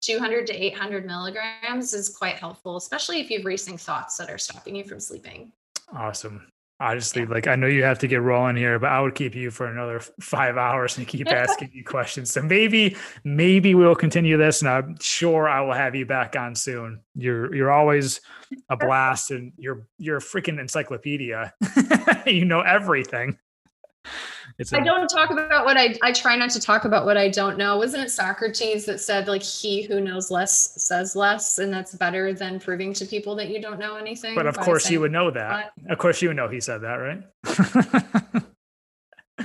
200 0.00 0.48
to 0.48 0.52
800 0.52 1.06
milligrams 1.06 1.94
is 1.94 2.08
quite 2.08 2.34
helpful, 2.34 2.76
especially 2.76 3.20
if 3.20 3.30
you 3.30 3.38
have 3.38 3.46
racing 3.46 3.78
thoughts 3.78 4.16
that 4.16 4.28
are 4.28 4.38
stopping 4.38 4.74
you 4.74 4.82
from 4.82 4.98
sleeping. 4.98 5.52
Awesome. 5.94 6.48
Honestly, 6.82 7.22
yeah. 7.22 7.28
like 7.28 7.46
I 7.46 7.54
know 7.54 7.68
you 7.68 7.84
have 7.84 8.00
to 8.00 8.08
get 8.08 8.22
rolling 8.22 8.56
here, 8.56 8.76
but 8.80 8.90
I 8.90 9.00
would 9.00 9.14
keep 9.14 9.36
you 9.36 9.52
for 9.52 9.66
another 9.66 10.00
five 10.20 10.56
hours 10.56 10.98
and 10.98 11.06
keep 11.06 11.28
asking 11.30 11.70
you 11.72 11.84
questions. 11.84 12.32
So 12.32 12.42
maybe, 12.42 12.96
maybe 13.22 13.76
we'll 13.76 13.94
continue 13.94 14.36
this, 14.36 14.62
and 14.62 14.68
I'm 14.68 14.96
sure 15.00 15.48
I 15.48 15.60
will 15.60 15.74
have 15.74 15.94
you 15.94 16.06
back 16.06 16.34
on 16.34 16.56
soon. 16.56 16.98
You're 17.14 17.54
you're 17.54 17.70
always 17.70 18.20
a 18.68 18.76
blast, 18.76 19.30
and 19.30 19.52
you're 19.56 19.86
you're 19.98 20.16
a 20.16 20.20
freaking 20.20 20.58
encyclopedia. 20.58 21.54
you 22.26 22.44
know 22.44 22.62
everything. 22.62 23.38
It's 24.58 24.72
a, 24.72 24.78
I 24.78 24.80
don't 24.84 25.08
talk 25.08 25.30
about 25.30 25.64
what 25.64 25.76
I 25.76 25.94
I 26.02 26.12
try 26.12 26.36
not 26.36 26.50
to 26.50 26.60
talk 26.60 26.84
about 26.84 27.04
what 27.04 27.16
I 27.16 27.28
don't 27.28 27.56
know. 27.56 27.78
Wasn't 27.78 28.02
it 28.02 28.10
Socrates 28.10 28.84
that 28.86 29.00
said 29.00 29.28
like 29.28 29.42
he 29.42 29.82
who 29.82 30.00
knows 30.00 30.30
less 30.30 30.74
says 30.82 31.16
less 31.16 31.58
and 31.58 31.72
that's 31.72 31.94
better 31.94 32.32
than 32.32 32.60
proving 32.60 32.92
to 32.94 33.04
people 33.04 33.34
that 33.36 33.48
you 33.48 33.60
don't 33.60 33.78
know 33.78 33.96
anything? 33.96 34.34
But 34.34 34.46
of 34.46 34.58
course 34.58 34.90
you 34.90 35.00
would 35.00 35.12
know 35.12 35.30
that. 35.30 35.72
Of 35.88 35.98
course 35.98 36.22
you 36.22 36.28
would 36.28 36.36
know 36.36 36.48
he 36.48 36.60
said 36.60 36.82
that, 36.82 36.94
right? 36.94 37.22
I 39.38 39.44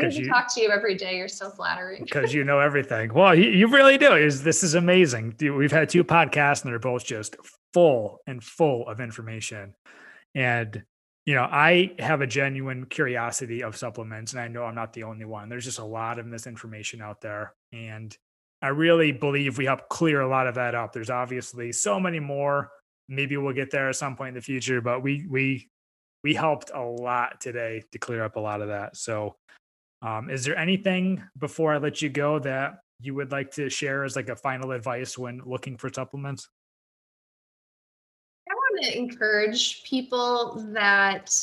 need 0.00 0.10
to 0.10 0.22
you, 0.22 0.28
talk 0.28 0.52
to 0.54 0.60
you 0.60 0.70
every 0.70 0.94
day. 0.94 1.16
You're 1.16 1.28
so 1.28 1.50
flattering. 1.50 2.04
because 2.04 2.34
you 2.34 2.44
know 2.50 2.58
everything. 2.58 3.12
Well, 3.12 3.34
you, 3.34 3.50
you 3.50 3.68
really 3.68 3.98
do. 3.98 4.14
Is 4.14 4.42
this 4.42 4.62
is 4.62 4.74
amazing. 4.74 5.36
We've 5.40 5.72
had 5.72 5.88
two 5.88 6.04
podcasts 6.04 6.62
and 6.62 6.72
they're 6.72 6.78
both 6.78 7.04
just 7.04 7.36
full 7.72 8.20
and 8.26 8.42
full 8.42 8.88
of 8.88 9.00
information. 9.00 9.74
And 10.34 10.82
you 11.26 11.34
know, 11.34 11.42
I 11.42 11.92
have 11.98 12.20
a 12.20 12.26
genuine 12.26 12.86
curiosity 12.86 13.62
of 13.62 13.76
supplements, 13.76 14.32
and 14.32 14.40
I 14.40 14.46
know 14.46 14.64
I'm 14.64 14.76
not 14.76 14.92
the 14.92 15.02
only 15.02 15.24
one. 15.24 15.48
There's 15.48 15.64
just 15.64 15.80
a 15.80 15.84
lot 15.84 16.20
of 16.20 16.26
misinformation 16.26 17.02
out 17.02 17.20
there. 17.20 17.52
And 17.72 18.16
I 18.62 18.68
really 18.68 19.10
believe 19.10 19.58
we 19.58 19.64
help 19.64 19.88
clear 19.88 20.20
a 20.20 20.28
lot 20.28 20.46
of 20.46 20.54
that 20.54 20.76
up. 20.76 20.92
There's 20.92 21.10
obviously 21.10 21.72
so 21.72 21.98
many 21.98 22.20
more. 22.20 22.70
Maybe 23.08 23.36
we'll 23.36 23.54
get 23.54 23.72
there 23.72 23.88
at 23.88 23.96
some 23.96 24.16
point 24.16 24.30
in 24.30 24.34
the 24.34 24.40
future, 24.40 24.80
but 24.80 25.02
we 25.02 25.26
we 25.28 25.68
we 26.22 26.32
helped 26.32 26.70
a 26.72 26.80
lot 26.80 27.40
today 27.40 27.82
to 27.92 27.98
clear 27.98 28.22
up 28.22 28.36
a 28.36 28.40
lot 28.40 28.62
of 28.62 28.68
that. 28.68 28.96
So 28.96 29.36
um, 30.02 30.30
is 30.30 30.44
there 30.44 30.56
anything 30.56 31.22
before 31.38 31.72
I 31.74 31.78
let 31.78 32.02
you 32.02 32.08
go 32.08 32.38
that 32.40 32.78
you 33.00 33.14
would 33.14 33.32
like 33.32 33.50
to 33.52 33.68
share 33.68 34.04
as 34.04 34.16
like 34.16 34.28
a 34.28 34.36
final 34.36 34.70
advice 34.72 35.18
when 35.18 35.40
looking 35.44 35.76
for 35.76 35.92
supplements? 35.92 36.48
To 38.82 38.98
encourage 38.98 39.84
people 39.84 40.64
that 40.72 41.34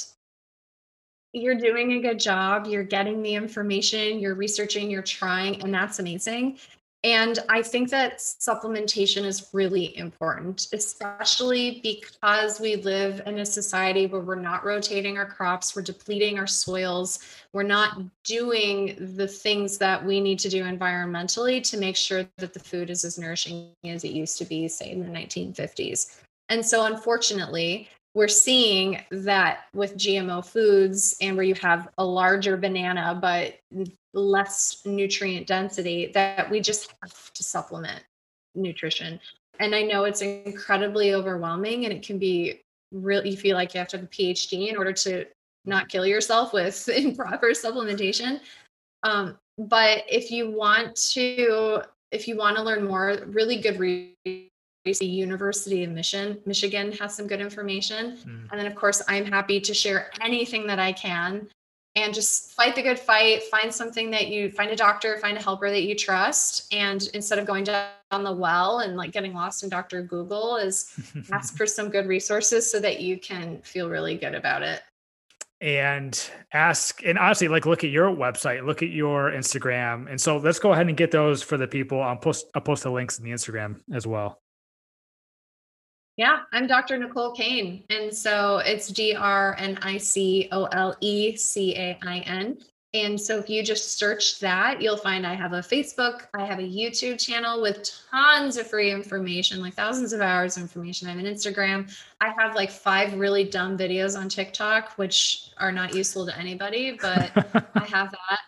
you're 1.34 1.56
doing 1.56 1.94
a 1.94 2.00
good 2.00 2.20
job, 2.20 2.68
you're 2.68 2.84
getting 2.84 3.22
the 3.22 3.34
information, 3.34 4.20
you're 4.20 4.36
researching, 4.36 4.90
you're 4.90 5.02
trying, 5.02 5.62
and 5.64 5.74
that's 5.74 6.00
amazing. 6.00 6.58
And 7.06 7.40
I 7.50 7.62
think 7.62 7.90
that 7.90 8.20
supplementation 8.20 9.26
is 9.26 9.50
really 9.52 9.98
important, 9.98 10.68
especially 10.72 11.82
because 11.84 12.62
we 12.62 12.78
live 12.78 13.22
in 13.26 13.40
a 13.40 13.46
society 13.46 14.06
where 14.06 14.22
we're 14.22 14.36
not 14.36 14.64
rotating 14.64 15.18
our 15.18 15.26
crops, 15.26 15.76
we're 15.76 15.82
depleting 15.82 16.40
our 16.40 16.48
soils, 16.48 17.20
we're 17.52 17.64
not 17.64 18.00
doing 18.24 18.96
the 19.18 19.28
things 19.28 19.78
that 19.80 20.06
we 20.06 20.22
need 20.22 20.40
to 20.40 20.50
do 20.50 20.64
environmentally 20.64 21.62
to 21.70 21.78
make 21.78 21.98
sure 21.98 22.26
that 22.38 22.54
the 22.54 22.60
food 22.60 22.90
is 22.90 23.04
as 23.04 23.20
nourishing 23.20 23.72
as 23.84 24.06
it 24.06 24.12
used 24.12 24.38
to 24.38 24.46
be, 24.46 24.70
say, 24.70 24.92
in 24.92 25.02
the 25.02 25.20
1950s. 25.20 26.22
And 26.50 26.66
so, 26.66 26.86
unfortunately, 26.86 27.90
we're 28.16 28.28
seeing 28.28 29.04
that 29.12 29.66
with 29.74 29.98
GMO 29.98 30.46
foods 30.46 31.16
and 31.20 31.36
where 31.36 31.46
you 31.46 31.56
have 31.56 31.90
a 31.98 32.06
larger 32.06 32.58
banana 32.58 33.18
but 33.20 33.60
less 34.14 34.82
nutrient 34.86 35.48
density, 35.48 36.12
that 36.14 36.50
we 36.50 36.60
just 36.60 36.94
have 37.02 37.34
to 37.34 37.44
supplement 37.44 38.04
nutrition. 38.56 39.20
And 39.60 39.74
I 39.74 39.82
know 39.82 40.04
it's 40.04 40.22
incredibly 40.22 41.14
overwhelming 41.14 41.86
and 41.86 41.94
it 41.94 42.04
can 42.04 42.20
be 42.20 42.62
really, 42.92 43.32
you 43.32 43.38
feel 43.38 43.56
like 43.56 43.74
you 43.74 43.80
have 43.80 43.88
to 43.90 43.98
have 43.98 44.06
a 44.06 44.10
PhD 44.10 44.70
in 44.70 44.78
order 44.78 44.94
to 44.94 45.26
not 45.66 45.90
kill 45.90 46.06
yourself 46.06 46.54
with 46.54 46.88
improper 46.96 47.50
supplementation. 47.50 48.40
Um, 49.02 49.38
but 49.58 50.04
if 50.10 50.32
you 50.32 50.52
want 50.52 50.96
to, 51.14 51.82
if 52.12 52.28
you 52.28 52.38
want 52.38 52.58
to 52.58 52.64
learn 52.64 52.86
more, 52.86 53.18
really 53.28 53.58
good 53.58 53.80
the 54.84 55.06
University 55.06 55.84
of 55.84 55.92
Michigan. 55.92 56.40
Michigan 56.46 56.92
has 56.94 57.16
some 57.16 57.28
good 57.28 57.40
information. 57.40 58.18
Mm. 58.18 58.52
And 58.52 58.60
then, 58.60 58.66
of 58.66 58.76
course, 58.76 59.02
I'm 59.08 59.26
happy 59.26 59.62
to 59.62 59.74
share 59.74 60.12
anything 60.22 60.68
that 60.68 60.80
I 60.80 60.92
can 60.92 61.48
and 61.96 62.14
just 62.14 62.52
fight 62.52 62.76
the 62.76 62.82
good 62.82 63.00
fight. 63.00 63.44
Find 63.44 63.74
something 63.74 64.12
that 64.12 64.28
you 64.28 64.52
find 64.52 64.72
a 64.72 64.76
doctor, 64.76 65.18
find 65.20 65.38
a 65.38 65.42
helper 65.42 65.70
that 65.70 65.84
you 65.84 65.96
trust. 65.96 66.74
And 66.74 67.08
instead 67.14 67.40
of 67.40 67.46
going 67.46 67.64
down 67.64 67.92
the 68.12 68.34
well 68.34 68.80
and 68.80 68.98
like 68.98 69.12
getting 69.12 69.34
lost 69.34 69.64
in 69.64 69.70
Dr. 69.70 70.02
Google, 70.02 70.58
is 70.58 70.94
ask 71.32 71.56
for 71.56 71.66
some 71.66 71.90
good 71.90 72.08
resources 72.08 72.70
so 72.70 72.80
that 72.82 73.00
you 73.00 73.18
can 73.18 73.62
feel 73.62 73.90
really 73.90 74.18
good 74.18 74.36
about 74.36 74.64
it 74.64 74.82
and 75.62 76.30
ask 76.52 77.06
and 77.06 77.18
honestly 77.18 77.48
like 77.48 77.66
look 77.66 77.86
at 77.86 77.90
your 77.90 78.10
website 78.10 78.66
look 78.66 78.84
at 78.84 78.90
your 78.90 79.32
instagram 79.32 80.10
and 80.10 80.20
so 80.20 80.36
let's 80.36 80.60
go 80.60 80.74
ahead 80.74 80.90
and 80.90 80.98
get 80.98 81.10
those 81.10 81.42
for 81.42 81.56
the 81.56 81.66
people 81.66 82.02
i'll 82.02 82.18
post 82.18 82.48
i'll 82.54 82.62
post 82.62 82.84
the 82.84 82.92
links 82.92 83.18
in 83.18 83.24
the 83.24 83.32
instagram 83.32 83.80
as 83.94 84.06
well 84.06 84.43
yeah, 86.18 86.40
I'm 86.52 86.68
Dr. 86.68 86.98
Nicole 86.98 87.32
Cain. 87.32 87.84
And 87.90 88.16
so 88.16 88.58
it's 88.60 88.92
G 88.92 89.16
R 89.16 89.56
N 89.58 89.80
I 89.82 89.98
C 89.98 90.48
O 90.52 90.66
L 90.66 90.96
E 91.02 91.36
C 91.36 91.76
A 91.76 91.98
I 92.04 92.20
N. 92.20 92.58
And 92.96 93.20
so 93.20 93.40
if 93.40 93.50
you 93.50 93.64
just 93.64 93.98
search 93.98 94.40
that, 94.40 94.80
you'll 94.80 94.98
find 94.98 95.26
I 95.26 95.34
have 95.34 95.54
a 95.54 95.62
Facebook, 95.62 96.28
I 96.36 96.46
have 96.46 96.60
a 96.60 96.62
YouTube 96.62 97.20
channel 97.20 97.60
with 97.60 97.90
tons 98.12 98.56
of 98.58 98.68
free 98.68 98.92
information, 98.92 99.62
like 99.62 99.74
thousands 99.74 100.14
of 100.14 100.22
hours 100.22 100.58
of 100.58 100.62
information. 100.62 101.08
I 101.08 101.12
have 101.12 101.20
an 101.20 101.26
Instagram. 101.26 101.92
I 102.22 102.32
have 102.38 102.54
like 102.54 102.70
five 102.70 103.16
really 103.16 103.46
dumb 103.46 103.80
videos 103.80 104.16
on 104.16 104.30
TikTok, 104.30 104.92
which 104.98 105.50
are 105.58 105.72
not 105.72 105.96
useful 105.96 106.28
to 106.28 106.38
anybody, 106.38 106.96
but 107.02 107.32
I 107.76 107.86
have 107.86 108.12
that. 108.12 108.40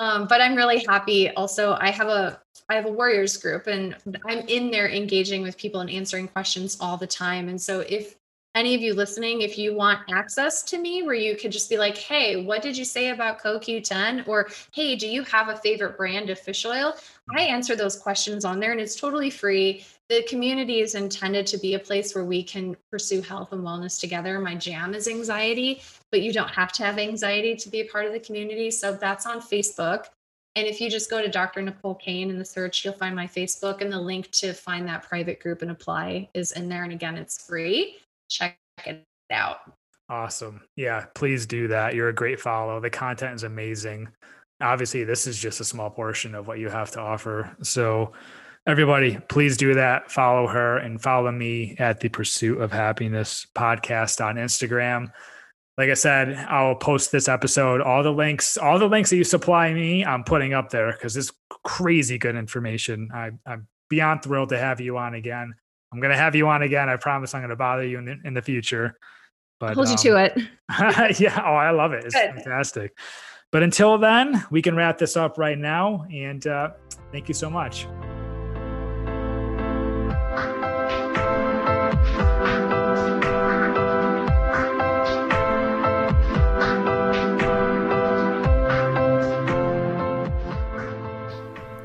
Um, 0.00 0.26
but 0.26 0.40
I'm 0.40 0.56
really 0.56 0.82
happy. 0.88 1.28
Also, 1.30 1.76
I 1.78 1.90
have 1.90 2.08
a 2.08 2.40
I 2.70 2.74
have 2.74 2.86
a 2.86 2.90
warriors 2.90 3.36
group, 3.36 3.66
and 3.66 3.96
I'm 4.26 4.40
in 4.48 4.70
there 4.70 4.88
engaging 4.88 5.42
with 5.42 5.58
people 5.58 5.80
and 5.80 5.90
answering 5.90 6.26
questions 6.26 6.78
all 6.80 6.96
the 6.96 7.06
time. 7.06 7.48
And 7.48 7.60
so, 7.60 7.80
if 7.80 8.16
any 8.54 8.74
of 8.74 8.80
you 8.80 8.94
listening, 8.94 9.42
if 9.42 9.58
you 9.58 9.74
want 9.74 10.00
access 10.10 10.62
to 10.64 10.78
me 10.78 11.02
where 11.02 11.14
you 11.14 11.36
could 11.36 11.52
just 11.52 11.70
be 11.70 11.76
like, 11.76 11.96
hey, 11.96 12.44
what 12.44 12.62
did 12.62 12.76
you 12.76 12.84
say 12.84 13.10
about 13.10 13.40
CoQ10? 13.40 14.26
Or 14.26 14.48
hey, 14.72 14.96
do 14.96 15.06
you 15.06 15.22
have 15.24 15.48
a 15.48 15.56
favorite 15.56 15.96
brand 15.96 16.30
of 16.30 16.38
fish 16.38 16.64
oil? 16.64 16.94
I 17.36 17.42
answer 17.42 17.76
those 17.76 17.96
questions 17.96 18.44
on 18.44 18.58
there 18.58 18.72
and 18.72 18.80
it's 18.80 18.96
totally 18.96 19.30
free. 19.30 19.84
The 20.08 20.24
community 20.24 20.80
is 20.80 20.96
intended 20.96 21.46
to 21.48 21.58
be 21.58 21.74
a 21.74 21.78
place 21.78 22.12
where 22.12 22.24
we 22.24 22.42
can 22.42 22.76
pursue 22.90 23.22
health 23.22 23.52
and 23.52 23.62
wellness 23.62 24.00
together. 24.00 24.40
My 24.40 24.56
jam 24.56 24.94
is 24.94 25.06
anxiety, 25.06 25.80
but 26.10 26.22
you 26.22 26.32
don't 26.32 26.50
have 26.50 26.72
to 26.72 26.84
have 26.84 26.98
anxiety 26.98 27.54
to 27.56 27.68
be 27.68 27.80
a 27.80 27.84
part 27.84 28.06
of 28.06 28.12
the 28.12 28.20
community. 28.20 28.70
So 28.70 28.92
that's 28.92 29.26
on 29.26 29.40
Facebook. 29.40 30.06
And 30.56 30.66
if 30.66 30.80
you 30.80 30.90
just 30.90 31.10
go 31.10 31.22
to 31.22 31.28
Dr. 31.28 31.62
Nicole 31.62 31.94
Cain 31.94 32.28
in 32.28 32.38
the 32.38 32.44
search, 32.44 32.84
you'll 32.84 32.94
find 32.94 33.14
my 33.14 33.26
Facebook 33.26 33.80
and 33.80 33.92
the 33.92 34.00
link 34.00 34.30
to 34.32 34.52
find 34.52 34.86
that 34.88 35.08
private 35.08 35.38
group 35.38 35.62
and 35.62 35.70
apply 35.70 36.28
is 36.34 36.52
in 36.52 36.68
there. 36.68 36.82
And 36.82 36.92
again, 36.92 37.16
it's 37.16 37.46
free. 37.46 37.98
Check 38.28 38.58
it 38.84 39.04
out. 39.30 39.60
Awesome. 40.08 40.60
Yeah, 40.74 41.06
please 41.14 41.46
do 41.46 41.68
that. 41.68 41.94
You're 41.94 42.08
a 42.08 42.14
great 42.14 42.40
follow. 42.40 42.80
The 42.80 42.90
content 42.90 43.36
is 43.36 43.44
amazing. 43.44 44.08
Obviously, 44.60 45.04
this 45.04 45.28
is 45.28 45.38
just 45.38 45.60
a 45.60 45.64
small 45.64 45.88
portion 45.88 46.34
of 46.34 46.48
what 46.48 46.58
you 46.58 46.68
have 46.68 46.90
to 46.92 47.00
offer. 47.00 47.56
So, 47.62 48.12
everybody, 48.66 49.18
please 49.28 49.56
do 49.56 49.74
that. 49.74 50.10
Follow 50.10 50.48
her 50.48 50.78
and 50.78 51.00
follow 51.00 51.30
me 51.30 51.76
at 51.78 52.00
the 52.00 52.08
Pursuit 52.08 52.60
of 52.60 52.72
Happiness 52.72 53.46
podcast 53.54 54.22
on 54.22 54.34
Instagram 54.34 55.12
like 55.78 55.88
I 55.88 55.94
said, 55.94 56.34
I'll 56.48 56.74
post 56.74 57.12
this 57.12 57.28
episode. 57.28 57.80
All 57.80 58.02
the 58.02 58.12
links, 58.12 58.56
all 58.56 58.78
the 58.78 58.88
links 58.88 59.10
that 59.10 59.16
you 59.16 59.24
supply 59.24 59.72
me, 59.72 60.04
I'm 60.04 60.24
putting 60.24 60.52
up 60.52 60.70
there 60.70 60.92
because 60.92 61.16
it's 61.16 61.32
crazy 61.64 62.18
good 62.18 62.36
information. 62.36 63.08
I, 63.14 63.30
am 63.46 63.66
beyond 63.88 64.22
thrilled 64.22 64.50
to 64.50 64.58
have 64.58 64.80
you 64.80 64.98
on 64.98 65.14
again. 65.14 65.54
I'm 65.92 66.00
going 66.00 66.12
to 66.12 66.18
have 66.18 66.34
you 66.34 66.48
on 66.48 66.62
again. 66.62 66.88
I 66.88 66.96
promise 66.96 67.34
I'm 67.34 67.40
going 67.40 67.50
to 67.50 67.56
bother 67.56 67.84
you 67.84 67.98
in 67.98 68.04
the, 68.04 68.16
in 68.24 68.34
the 68.34 68.42
future. 68.42 68.96
But 69.58 69.74
hold 69.74 69.88
um, 69.88 69.92
you 69.92 69.98
to 69.98 70.16
it. 70.16 70.38
yeah. 71.20 71.42
Oh, 71.44 71.54
I 71.54 71.70
love 71.70 71.92
it. 71.92 72.04
It's 72.04 72.14
good. 72.14 72.34
fantastic. 72.34 72.96
But 73.52 73.62
until 73.62 73.98
then, 73.98 74.44
we 74.50 74.62
can 74.62 74.76
wrap 74.76 74.98
this 74.98 75.16
up 75.16 75.38
right 75.38 75.58
now. 75.58 76.04
And 76.12 76.46
uh, 76.46 76.70
thank 77.12 77.28
you 77.28 77.34
so 77.34 77.50
much. 77.50 77.86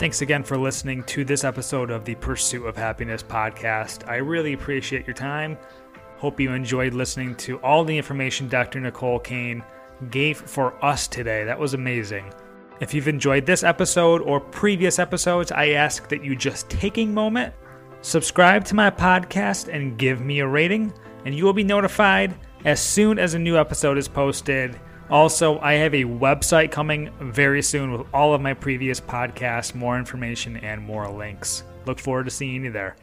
Thanks 0.05 0.21
again 0.21 0.43
for 0.43 0.55
listening 0.55 1.03
to 1.05 1.25
this 1.25 1.43
episode 1.43 1.89
of 1.89 2.05
the 2.05 2.13
Pursuit 2.13 2.67
of 2.67 2.77
Happiness 2.77 3.23
podcast. 3.23 4.07
I 4.07 4.17
really 4.17 4.53
appreciate 4.53 5.07
your 5.07 5.15
time. 5.15 5.57
Hope 6.17 6.39
you 6.39 6.51
enjoyed 6.51 6.93
listening 6.93 7.33
to 7.37 7.57
all 7.61 7.83
the 7.83 7.97
information 7.97 8.47
Dr. 8.47 8.79
Nicole 8.79 9.17
Cain 9.17 9.63
gave 10.11 10.37
for 10.37 10.75
us 10.85 11.07
today. 11.07 11.43
That 11.43 11.57
was 11.57 11.73
amazing. 11.73 12.31
If 12.79 12.93
you've 12.93 13.07
enjoyed 13.07 13.47
this 13.47 13.63
episode 13.63 14.21
or 14.21 14.39
previous 14.39 14.99
episodes, 14.99 15.51
I 15.51 15.69
ask 15.69 16.07
that 16.09 16.23
you 16.23 16.35
just 16.35 16.69
take 16.69 16.99
a 16.99 17.05
moment, 17.07 17.55
subscribe 18.01 18.63
to 18.65 18.75
my 18.75 18.91
podcast, 18.91 19.73
and 19.73 19.97
give 19.97 20.21
me 20.21 20.37
a 20.37 20.47
rating, 20.47 20.93
and 21.25 21.33
you 21.33 21.45
will 21.45 21.51
be 21.51 21.63
notified 21.63 22.35
as 22.63 22.79
soon 22.79 23.17
as 23.17 23.33
a 23.33 23.39
new 23.39 23.57
episode 23.57 23.97
is 23.97 24.07
posted. 24.07 24.79
Also, 25.09 25.59
I 25.59 25.73
have 25.73 25.93
a 25.93 26.03
website 26.03 26.71
coming 26.71 27.11
very 27.19 27.61
soon 27.61 27.91
with 27.91 28.07
all 28.13 28.33
of 28.33 28.41
my 28.41 28.53
previous 28.55 28.99
podcasts, 28.99 29.75
more 29.75 29.97
information, 29.99 30.57
and 30.57 30.81
more 30.81 31.07
links. 31.07 31.63
Look 31.85 31.99
forward 31.99 32.25
to 32.25 32.31
seeing 32.31 32.65
you 32.65 32.71
there. 32.71 32.95